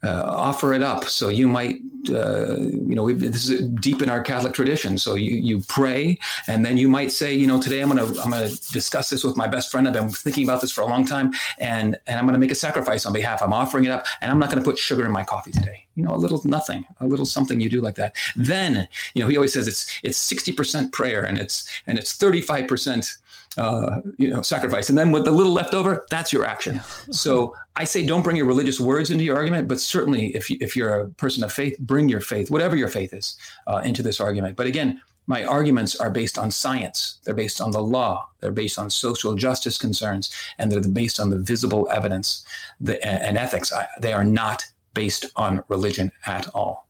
uh, 0.02 0.22
offer 0.26 0.72
it 0.74 0.82
up. 0.82 1.04
So 1.04 1.28
you 1.28 1.48
might, 1.48 1.80
uh, 2.10 2.56
you 2.56 2.94
know, 2.94 3.12
this 3.12 3.48
is 3.48 3.68
deep 3.68 4.00
in 4.00 4.08
our 4.08 4.22
Catholic 4.22 4.52
tradition. 4.52 4.96
So 4.96 5.16
you 5.16 5.32
you 5.32 5.60
pray, 5.66 6.18
and 6.46 6.64
then 6.64 6.76
you 6.76 6.88
might 6.88 7.10
say, 7.10 7.34
you 7.34 7.46
know, 7.46 7.60
today 7.60 7.80
I'm 7.80 7.88
gonna 7.88 8.04
I'm 8.04 8.30
gonna 8.30 8.50
discuss 8.72 9.10
this 9.10 9.24
with 9.24 9.36
my 9.36 9.48
best 9.48 9.72
friend. 9.72 9.88
I've 9.88 9.94
been 9.94 10.08
thinking 10.08 10.44
about 10.44 10.60
this 10.60 10.70
for 10.70 10.82
a 10.82 10.86
long 10.86 11.04
time, 11.04 11.32
and 11.58 11.98
and 12.06 12.18
I'm 12.18 12.26
gonna 12.26 12.38
make 12.38 12.52
a 12.52 12.56
sacrifice 12.56 13.06
on 13.06 13.12
behalf. 13.12 13.42
I'm 13.42 13.52
offering 13.52 13.84
it 13.86 13.90
up, 13.90 14.06
and 14.20 14.30
I'm 14.30 14.38
not 14.38 14.50
gonna 14.50 14.62
put 14.62 14.78
sugar 14.78 15.04
in 15.04 15.10
my 15.10 15.24
coffee 15.24 15.50
today. 15.50 15.86
You 15.96 16.04
know, 16.04 16.14
a 16.14 16.16
little 16.16 16.40
nothing, 16.44 16.84
a 17.00 17.06
little 17.06 17.26
something 17.26 17.58
you 17.60 17.68
do 17.68 17.80
like 17.80 17.96
that. 17.96 18.14
Then, 18.36 18.86
you 19.14 19.22
know, 19.22 19.28
he 19.28 19.36
always 19.36 19.52
says 19.52 19.66
it's 19.66 19.98
it's 20.04 20.32
60% 20.32 20.92
prayer 20.92 21.24
and 21.24 21.38
it's 21.38 21.68
and 21.88 21.98
it's 21.98 22.16
35% 22.16 23.18
uh, 23.56 24.00
you 24.18 24.30
know, 24.30 24.42
sacrifice. 24.42 24.88
And 24.88 24.98
then 24.98 25.10
with 25.10 25.24
the 25.24 25.30
little 25.30 25.52
left 25.52 25.74
over, 25.74 26.06
that's 26.10 26.32
your 26.32 26.44
action. 26.44 26.80
so 27.10 27.54
I 27.76 27.84
say 27.84 28.04
don't 28.06 28.22
bring 28.22 28.36
your 28.36 28.46
religious 28.46 28.78
words 28.78 29.10
into 29.10 29.24
your 29.24 29.36
argument, 29.36 29.68
but 29.68 29.80
certainly 29.80 30.28
if, 30.36 30.50
you, 30.50 30.58
if 30.60 30.76
you're 30.76 31.00
a 31.00 31.08
person 31.10 31.42
of 31.42 31.52
faith, 31.52 31.78
bring 31.80 32.08
your 32.08 32.20
faith, 32.20 32.50
whatever 32.50 32.76
your 32.76 32.88
faith 32.88 33.12
is, 33.12 33.36
uh, 33.66 33.80
into 33.84 34.02
this 34.02 34.20
argument. 34.20 34.56
But 34.56 34.66
again, 34.66 35.00
my 35.26 35.44
arguments 35.44 35.94
are 35.94 36.10
based 36.10 36.38
on 36.38 36.50
science. 36.50 37.20
They're 37.24 37.34
based 37.34 37.60
on 37.60 37.70
the 37.70 37.82
law. 37.82 38.28
They're 38.40 38.50
based 38.50 38.78
on 38.78 38.88
social 38.88 39.34
justice 39.34 39.76
concerns, 39.76 40.34
and 40.56 40.72
they're 40.72 40.80
based 40.80 41.20
on 41.20 41.28
the 41.28 41.38
visible 41.38 41.86
evidence 41.90 42.46
and 42.80 43.36
ethics. 43.36 43.70
They 44.00 44.14
are 44.14 44.24
not 44.24 44.64
based 44.94 45.26
on 45.36 45.62
religion 45.68 46.10
at 46.24 46.48
all. 46.54 46.87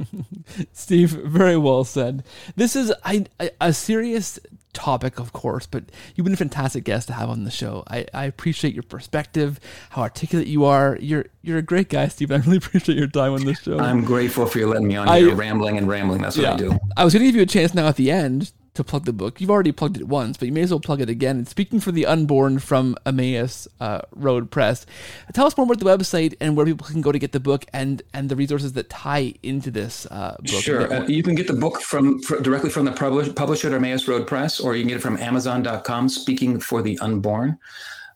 Steve, 0.72 1.10
very 1.10 1.56
well 1.56 1.84
said. 1.84 2.24
This 2.56 2.76
is 2.76 2.92
a, 3.06 3.26
a 3.60 3.72
serious 3.72 4.38
topic, 4.72 5.18
of 5.18 5.32
course, 5.32 5.66
but 5.66 5.84
you've 6.14 6.24
been 6.24 6.34
a 6.34 6.36
fantastic 6.38 6.84
guest 6.84 7.08
to 7.08 7.14
have 7.14 7.28
on 7.28 7.44
the 7.44 7.50
show. 7.50 7.82
I, 7.88 8.06
I 8.12 8.24
appreciate 8.24 8.74
your 8.74 8.82
perspective, 8.82 9.58
how 9.90 10.02
articulate 10.02 10.48
you 10.48 10.64
are. 10.64 10.98
You're 11.00 11.26
you're 11.42 11.58
a 11.58 11.62
great 11.62 11.88
guy, 11.88 12.08
Steve. 12.08 12.30
I 12.32 12.36
really 12.36 12.58
appreciate 12.58 12.98
your 12.98 13.08
time 13.08 13.32
on 13.32 13.44
the 13.44 13.54
show. 13.54 13.78
I'm 13.78 14.04
grateful 14.04 14.46
for 14.46 14.58
you 14.58 14.66
letting 14.68 14.88
me 14.88 14.96
on 14.96 15.08
here, 15.08 15.34
rambling 15.34 15.78
and 15.78 15.88
rambling. 15.88 16.22
That's 16.22 16.36
what 16.36 16.44
yeah, 16.44 16.54
I 16.54 16.56
do. 16.56 16.78
I 16.96 17.04
was 17.04 17.14
going 17.14 17.22
to 17.22 17.28
give 17.28 17.36
you 17.36 17.42
a 17.42 17.46
chance 17.46 17.74
now 17.74 17.88
at 17.88 17.96
the 17.96 18.10
end 18.10 18.52
to 18.78 18.84
plug 18.84 19.04
the 19.04 19.12
book. 19.12 19.40
You've 19.40 19.50
already 19.50 19.72
plugged 19.72 19.96
it 19.96 20.08
once, 20.08 20.36
but 20.36 20.46
you 20.46 20.52
may 20.52 20.62
as 20.62 20.70
well 20.70 20.80
plug 20.80 21.00
it 21.00 21.10
again. 21.10 21.36
And 21.36 21.48
speaking 21.48 21.80
for 21.80 21.92
the 21.92 22.06
unborn 22.06 22.60
from 22.60 22.96
Emmaus 23.04 23.68
uh, 23.80 24.02
Road 24.14 24.50
Press, 24.50 24.86
tell 25.34 25.46
us 25.46 25.56
more 25.56 25.64
about 25.64 25.80
the 25.80 25.84
website 25.84 26.34
and 26.40 26.56
where 26.56 26.64
people 26.64 26.86
can 26.86 27.00
go 27.00 27.12
to 27.12 27.18
get 27.18 27.32
the 27.32 27.40
book 27.40 27.66
and 27.72 28.02
and 28.14 28.28
the 28.28 28.36
resources 28.36 28.72
that 28.74 28.88
tie 28.88 29.34
into 29.42 29.70
this 29.70 30.06
uh, 30.06 30.36
book. 30.38 30.62
Sure, 30.62 30.92
uh, 30.92 31.06
you 31.06 31.22
can 31.22 31.34
get 31.34 31.48
the 31.48 31.52
book 31.52 31.80
from, 31.80 32.20
from 32.20 32.42
directly 32.42 32.70
from 32.70 32.84
the 32.84 32.92
publisher 32.92 33.68
at 33.68 33.74
Emmaus 33.74 34.08
Road 34.08 34.26
Press, 34.26 34.60
or 34.60 34.76
you 34.76 34.82
can 34.82 34.88
get 34.88 34.98
it 34.98 35.02
from 35.02 35.16
Amazon.com. 35.18 36.08
Speaking 36.08 36.60
for 36.60 36.80
the 36.80 36.98
unborn. 37.00 37.58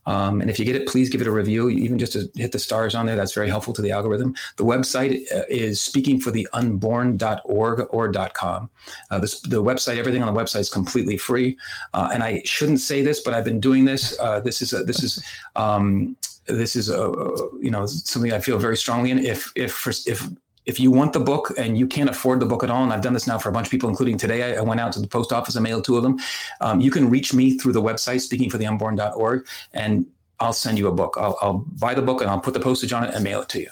Um, 0.07 0.41
and 0.41 0.51
if 0.51 0.59
you 0.59 0.65
get 0.65 0.77
it, 0.77 0.89
please 0.89 1.09
give 1.09 1.21
it 1.21 1.27
a 1.27 1.33
review, 1.33 1.71
even 1.71 1.99
just 1.99 2.13
to 2.15 2.31
hit 2.35 2.53
the 2.53 2.59
stars 2.59 2.95
on 2.95 3.07
there. 3.07 3.17
That's 3.17 3.35
very 3.35 3.49
helpful 3.49 3.73
to 3.75 3.83
the 3.83 3.91
algorithm. 3.91 4.35
The 4.57 4.65
website 4.65 5.23
uh, 5.33 5.45
is 5.49 5.81
speakingfortheunborn.org 5.81 7.87
or 7.91 8.13
.com. 8.35 8.71
Uh, 9.11 9.19
this, 9.19 9.41
the 9.41 9.63
website, 9.63 9.99
everything 9.99 10.23
on 10.23 10.33
the 10.33 10.41
website 10.41 10.61
is 10.61 10.71
completely 10.71 11.17
free. 11.17 11.57
Uh, 11.95 12.11
and 12.13 12.23
I 12.23 12.43
shouldn't 12.45 12.81
say 12.81 13.03
this, 13.03 13.21
but 13.21 13.35
I've 13.35 13.45
been 13.45 13.61
doing 13.61 13.85
this. 13.85 14.19
Uh, 14.19 14.41
this 14.41 14.63
is 14.63 14.73
a, 14.73 14.85
this 14.85 15.03
is 15.03 15.23
um, 15.57 16.17
this 16.47 16.75
is 16.75 16.91
a, 16.91 17.13
you 17.61 17.71
know 17.71 17.87
something 17.87 18.33
I 18.33 18.41
feel 18.41 18.59
very 18.59 18.77
strongly 18.77 19.13
in. 19.13 19.25
If 19.25 19.53
if 19.55 19.87
if 20.07 20.29
if 20.67 20.79
you 20.79 20.91
want 20.91 21.13
the 21.13 21.21
book 21.21 21.53
and 21.59 21.77
you 21.77 21.87
can't 21.87 22.09
afford 22.09 22.41
the 22.41 22.47
book 22.47 22.63
at 22.63 22.71
all, 22.71 22.83
and 22.83 22.93
I've 22.93 23.01
done 23.01 23.13
this 23.13 23.27
now 23.27 23.39
for 23.39 23.49
a 23.49 23.53
bunch 23.53 23.67
of 23.67 23.71
people, 23.71 23.89
including 23.89 24.17
today, 24.17 24.55
I, 24.55 24.59
I 24.59 24.61
went 24.61 24.81
out 24.81 24.93
to 24.93 25.01
the 25.01 25.09
post 25.09 25.33
office 25.33 25.57
and 25.57 25.63
mailed 25.63 25.85
two 25.85 25.97
of 25.97 26.03
them. 26.03 26.19
Um, 26.61 26.81
you 26.81 26.91
can 26.91 27.11
reach 27.11 27.35
me 27.35 27.59
through 27.59 27.73
the 27.73 27.83
website, 27.83 28.21
speakingfortheunborn.org, 28.29 29.47
and 29.73 30.07
I'll 30.41 30.53
send 30.53 30.79
you 30.79 30.89
a 30.89 30.93
book. 30.93 31.17
I'll, 31.19 31.39
I'll, 31.41 31.65
buy 31.79 31.95
the 31.95 32.03
book 32.03 32.21
and 32.21 32.29
I'll 32.29 32.41
put 32.41 32.55
the 32.55 32.61
postage 32.61 32.93
on 32.93 33.05
it 33.05 33.15
and 33.15 33.23
mail 33.23 33.43
it 33.43 33.49
to 33.51 33.61
you. 33.61 33.71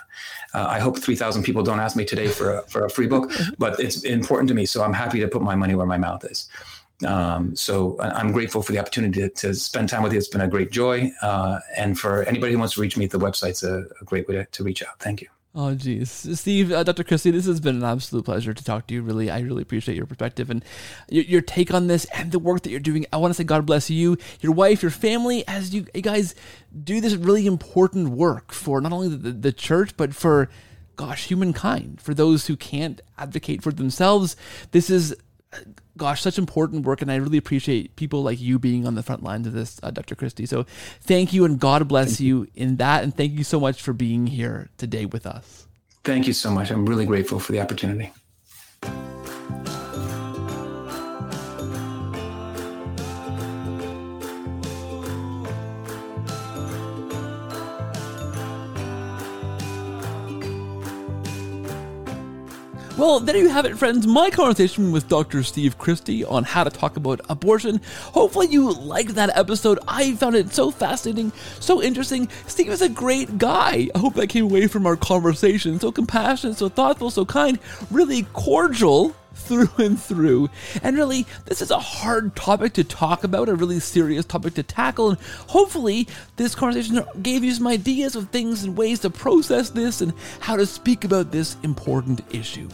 Uh, 0.54 0.66
I 0.68 0.78
hope 0.78 0.98
3,000 0.98 1.42
people 1.42 1.62
don't 1.62 1.80
ask 1.80 1.96
me 1.96 2.04
today 2.04 2.28
for 2.28 2.58
a, 2.58 2.62
for 2.62 2.84
a 2.84 2.90
free 2.90 3.06
book, 3.06 3.32
but 3.58 3.78
it's 3.80 4.04
important 4.04 4.48
to 4.48 4.54
me. 4.54 4.66
So 4.66 4.82
I'm 4.82 4.92
happy 4.92 5.20
to 5.20 5.28
put 5.28 5.42
my 5.42 5.56
money 5.56 5.74
where 5.74 5.86
my 5.86 5.98
mouth 5.98 6.24
is. 6.24 6.48
Um, 7.06 7.56
so 7.56 7.96
I'm 8.00 8.30
grateful 8.30 8.62
for 8.62 8.72
the 8.72 8.78
opportunity 8.78 9.20
to, 9.22 9.30
to, 9.30 9.54
spend 9.54 9.88
time 9.88 10.02
with 10.02 10.12
you. 10.12 10.18
It's 10.18 10.28
been 10.28 10.42
a 10.42 10.48
great 10.48 10.70
joy. 10.70 11.10
Uh, 11.22 11.58
and 11.74 11.98
for 11.98 12.24
anybody 12.24 12.52
who 12.52 12.58
wants 12.58 12.74
to 12.74 12.80
reach 12.82 12.96
me, 12.96 13.06
the 13.06 13.18
website's 13.18 13.62
a, 13.62 13.86
a 14.00 14.04
great 14.04 14.28
way 14.28 14.34
to, 14.34 14.44
to 14.44 14.62
reach 14.62 14.82
out. 14.82 14.98
Thank 14.98 15.22
you. 15.22 15.28
Oh, 15.52 15.74
geez, 15.74 16.10
Steve, 16.38 16.70
uh, 16.70 16.84
Dr. 16.84 17.02
Christie, 17.02 17.32
this 17.32 17.46
has 17.46 17.58
been 17.58 17.74
an 17.74 17.82
absolute 17.82 18.24
pleasure 18.24 18.54
to 18.54 18.64
talk 18.64 18.86
to 18.86 18.94
you. 18.94 19.02
Really, 19.02 19.30
I 19.30 19.40
really 19.40 19.62
appreciate 19.62 19.96
your 19.96 20.06
perspective 20.06 20.48
and 20.48 20.64
your, 21.08 21.24
your 21.24 21.40
take 21.40 21.74
on 21.74 21.88
this 21.88 22.04
and 22.14 22.30
the 22.30 22.38
work 22.38 22.62
that 22.62 22.70
you're 22.70 22.78
doing. 22.78 23.04
I 23.12 23.16
want 23.16 23.32
to 23.32 23.34
say 23.34 23.42
God 23.42 23.66
bless 23.66 23.90
you, 23.90 24.16
your 24.40 24.52
wife, 24.52 24.80
your 24.80 24.92
family, 24.92 25.42
as 25.48 25.74
you, 25.74 25.86
you 25.92 26.02
guys 26.02 26.36
do 26.84 27.00
this 27.00 27.14
really 27.14 27.48
important 27.48 28.10
work 28.10 28.52
for 28.52 28.80
not 28.80 28.92
only 28.92 29.08
the, 29.08 29.32
the 29.32 29.52
church 29.52 29.96
but 29.96 30.14
for, 30.14 30.48
gosh, 30.94 31.26
humankind. 31.26 32.00
For 32.00 32.14
those 32.14 32.46
who 32.46 32.56
can't 32.56 33.00
advocate 33.18 33.60
for 33.60 33.72
themselves, 33.72 34.36
this 34.70 34.88
is 34.88 35.16
gosh, 35.96 36.22
such 36.22 36.38
important 36.38 36.84
work, 36.84 37.02
and 37.02 37.10
I 37.10 37.16
really 37.16 37.38
appreciate 37.38 37.96
people 37.96 38.22
like 38.22 38.40
you 38.40 38.58
being 38.58 38.86
on 38.86 38.94
the 38.94 39.02
front 39.02 39.22
lines 39.22 39.46
of 39.46 39.52
this, 39.52 39.78
uh, 39.82 39.90
Dr. 39.90 40.14
Christie. 40.14 40.46
So 40.46 40.64
thank 41.00 41.32
you, 41.32 41.44
and 41.44 41.58
God 41.58 41.86
bless 41.88 42.20
you. 42.20 42.42
you 42.42 42.48
in 42.54 42.76
that, 42.76 43.02
and 43.02 43.16
thank 43.16 43.32
you 43.32 43.44
so 43.44 43.60
much 43.60 43.82
for 43.82 43.92
being 43.92 44.26
here 44.26 44.70
today 44.78 45.06
with 45.06 45.26
us. 45.26 45.66
Thank 46.04 46.26
you 46.26 46.32
so 46.32 46.50
much. 46.50 46.70
I'm 46.70 46.86
really 46.86 47.04
grateful 47.04 47.38
for 47.38 47.52
the 47.52 47.60
opportunity. 47.60 48.12
Well, 63.00 63.18
there 63.18 63.38
you 63.38 63.48
have 63.48 63.64
it, 63.64 63.78
friends. 63.78 64.06
My 64.06 64.28
conversation 64.28 64.92
with 64.92 65.08
Dr. 65.08 65.42
Steve 65.42 65.78
Christie 65.78 66.22
on 66.22 66.44
how 66.44 66.64
to 66.64 66.70
talk 66.70 66.98
about 66.98 67.22
abortion. 67.30 67.80
Hopefully, 68.12 68.48
you 68.48 68.74
liked 68.74 69.14
that 69.14 69.34
episode. 69.34 69.78
I 69.88 70.14
found 70.16 70.36
it 70.36 70.52
so 70.52 70.70
fascinating, 70.70 71.32
so 71.60 71.82
interesting. 71.82 72.28
Steve 72.46 72.68
is 72.68 72.82
a 72.82 72.90
great 72.90 73.38
guy. 73.38 73.88
I 73.94 73.98
hope 73.98 74.12
that 74.16 74.26
came 74.26 74.44
away 74.44 74.66
from 74.66 74.86
our 74.86 74.96
conversation. 74.96 75.80
So 75.80 75.90
compassionate, 75.90 76.58
so 76.58 76.68
thoughtful, 76.68 77.10
so 77.10 77.24
kind, 77.24 77.58
really 77.90 78.24
cordial 78.34 79.16
through 79.34 79.70
and 79.78 79.98
through. 79.98 80.50
And 80.82 80.94
really, 80.94 81.24
this 81.46 81.62
is 81.62 81.70
a 81.70 81.78
hard 81.78 82.36
topic 82.36 82.74
to 82.74 82.84
talk 82.84 83.24
about, 83.24 83.48
a 83.48 83.54
really 83.54 83.80
serious 83.80 84.26
topic 84.26 84.52
to 84.56 84.62
tackle. 84.62 85.08
And 85.08 85.18
hopefully, 85.46 86.06
this 86.36 86.54
conversation 86.54 87.02
gave 87.22 87.44
you 87.44 87.54
some 87.54 87.66
ideas 87.66 88.14
of 88.14 88.28
things 88.28 88.62
and 88.62 88.76
ways 88.76 88.98
to 89.00 89.08
process 89.08 89.70
this 89.70 90.02
and 90.02 90.12
how 90.40 90.56
to 90.56 90.66
speak 90.66 91.04
about 91.04 91.32
this 91.32 91.56
important 91.62 92.20
issue. 92.30 92.68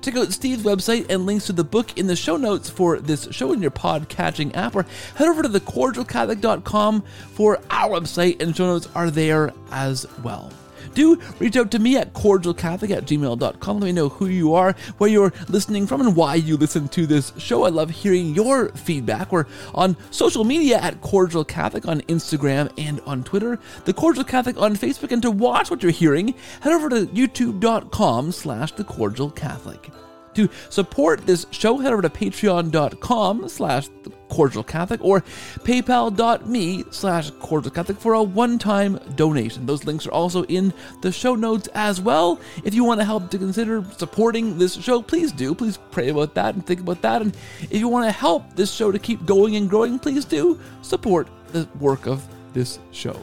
Check 0.00 0.16
out 0.16 0.32
Steve's 0.32 0.62
website 0.62 1.06
and 1.10 1.26
links 1.26 1.46
to 1.46 1.52
the 1.52 1.64
book 1.64 1.98
in 1.98 2.06
the 2.06 2.16
show 2.16 2.36
notes 2.36 2.70
for 2.70 2.98
this 2.98 3.28
show 3.30 3.52
in 3.52 3.60
your 3.60 3.70
pod 3.70 4.08
catching 4.08 4.54
app, 4.54 4.74
or 4.74 4.86
head 5.16 5.28
over 5.28 5.42
to 5.42 5.48
thecordialcatholic.com 5.48 7.02
for 7.32 7.60
our 7.70 8.00
website, 8.00 8.40
and 8.40 8.56
show 8.56 8.66
notes 8.66 8.88
are 8.94 9.10
there 9.10 9.52
as 9.70 10.06
well 10.22 10.50
do 10.94 11.20
reach 11.38 11.56
out 11.56 11.70
to 11.72 11.78
me 11.78 11.96
at 11.96 12.12
cordialcatholic 12.12 12.90
at 12.90 13.04
gmail.com. 13.04 13.80
Let 13.80 13.86
me 13.86 13.92
know 13.92 14.08
who 14.08 14.26
you 14.26 14.54
are, 14.54 14.74
where 14.98 15.10
you're 15.10 15.32
listening 15.48 15.86
from, 15.86 16.00
and 16.00 16.16
why 16.16 16.36
you 16.36 16.56
listen 16.56 16.88
to 16.88 17.06
this 17.06 17.32
show. 17.38 17.64
I 17.64 17.68
love 17.68 17.90
hearing 17.90 18.34
your 18.34 18.70
feedback. 18.70 19.32
We're 19.32 19.46
on 19.74 19.96
social 20.10 20.44
media 20.44 20.78
at 20.78 21.00
Cordial 21.00 21.44
Catholic 21.44 21.86
on 21.86 22.00
Instagram 22.02 22.70
and 22.78 23.00
on 23.06 23.24
Twitter, 23.24 23.58
The 23.84 23.92
Cordial 23.92 24.24
Catholic 24.24 24.60
on 24.60 24.76
Facebook. 24.76 25.12
And 25.12 25.22
to 25.22 25.30
watch 25.30 25.70
what 25.70 25.82
you're 25.82 25.92
hearing, 25.92 26.34
head 26.60 26.72
over 26.72 26.88
to 26.88 27.06
youtube.com 27.06 28.32
slash 28.32 28.72
The 28.72 28.84
Cordial 28.84 29.30
Catholic. 29.30 29.90
To 30.34 30.48
support 30.70 31.26
this 31.26 31.46
show, 31.50 31.78
head 31.78 31.92
over 31.92 32.02
to 32.02 32.08
patreon.com 32.08 33.48
slash 33.48 33.88
cordial 34.28 34.64
catholic 34.64 35.04
or 35.04 35.20
paypal.me 35.60 36.84
slash 36.90 37.30
cordial 37.32 37.70
catholic 37.70 37.98
for 37.98 38.14
a 38.14 38.22
one-time 38.22 38.98
donation. 39.14 39.66
Those 39.66 39.84
links 39.84 40.06
are 40.06 40.12
also 40.12 40.44
in 40.44 40.72
the 41.02 41.12
show 41.12 41.34
notes 41.34 41.68
as 41.74 42.00
well. 42.00 42.40
If 42.64 42.72
you 42.72 42.82
want 42.82 43.00
to 43.00 43.04
help 43.04 43.30
to 43.30 43.38
consider 43.38 43.84
supporting 43.98 44.56
this 44.58 44.74
show, 44.74 45.02
please 45.02 45.32
do. 45.32 45.54
Please 45.54 45.78
pray 45.90 46.08
about 46.08 46.34
that 46.34 46.54
and 46.54 46.66
think 46.66 46.80
about 46.80 47.02
that. 47.02 47.20
And 47.20 47.36
if 47.62 47.74
you 47.74 47.88
want 47.88 48.06
to 48.06 48.12
help 48.12 48.56
this 48.56 48.72
show 48.72 48.90
to 48.90 48.98
keep 48.98 49.26
going 49.26 49.56
and 49.56 49.68
growing, 49.68 49.98
please 49.98 50.24
do 50.24 50.58
support 50.80 51.28
the 51.48 51.68
work 51.78 52.06
of 52.06 52.26
this 52.54 52.78
show. 52.90 53.22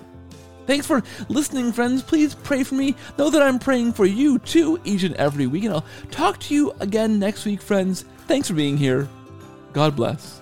Thanks 0.69 0.85
for 0.85 1.01
listening, 1.29 1.71
friends. 1.71 2.03
Please 2.03 2.35
pray 2.35 2.63
for 2.63 2.75
me. 2.75 2.93
Know 3.17 3.31
that 3.31 3.41
I'm 3.41 3.57
praying 3.57 3.93
for 3.93 4.05
you 4.05 4.37
too 4.37 4.79
each 4.83 5.01
and 5.01 5.15
every 5.15 5.47
week. 5.47 5.63
And 5.63 5.73
I'll 5.73 5.85
talk 6.11 6.39
to 6.41 6.53
you 6.53 6.73
again 6.79 7.17
next 7.17 7.43
week, 7.43 7.59
friends. 7.59 8.05
Thanks 8.27 8.49
for 8.49 8.53
being 8.53 8.77
here. 8.77 9.09
God 9.73 9.95
bless. 9.95 10.38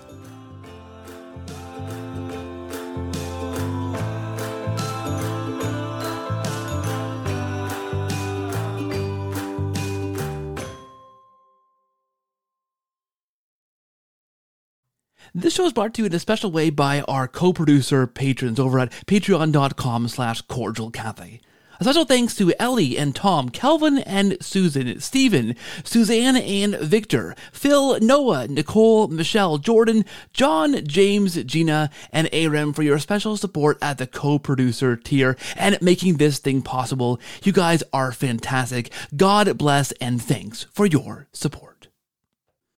This 15.35 15.53
show 15.53 15.65
is 15.65 15.73
brought 15.73 15.93
to 15.95 16.01
you 16.01 16.05
in 16.05 16.13
a 16.13 16.19
special 16.19 16.51
way 16.51 16.69
by 16.69 17.01
our 17.01 17.27
co-producer 17.27 18.07
patrons 18.07 18.59
over 18.59 18.79
at 18.79 18.91
patreon.com 19.07 20.07
slash 20.07 20.41
cordial 20.41 20.89
cafe. 20.89 21.41
A 21.79 21.83
special 21.83 22.05
thanks 22.05 22.33
to 22.35 22.53
Ellie 22.59 22.97
and 22.97 23.15
Tom, 23.15 23.49
Kelvin 23.49 23.99
and 23.99 24.37
Susan, 24.41 24.99
Stephen, 24.99 25.55
Suzanne 25.83 26.35
and 26.35 26.75
Victor, 26.75 27.35
Phil, 27.51 27.99
Noah, 27.99 28.47
Nicole, 28.47 29.09
Michelle, 29.09 29.59
Jordan, 29.59 30.03
John, 30.33 30.83
James, 30.87 31.35
Gina, 31.43 31.91
and 32.11 32.29
Aram 32.31 32.73
for 32.73 32.81
your 32.81 32.97
special 32.97 33.37
support 33.37 33.77
at 33.79 33.99
the 33.99 34.07
co-producer 34.07 34.95
tier 34.95 35.37
and 35.55 35.79
making 35.79 36.15
this 36.15 36.39
thing 36.39 36.63
possible. 36.63 37.19
You 37.43 37.51
guys 37.51 37.83
are 37.93 38.11
fantastic. 38.11 38.91
God 39.15 39.55
bless 39.57 39.91
and 39.93 40.19
thanks 40.19 40.63
for 40.71 40.87
your 40.87 41.27
support. 41.31 41.66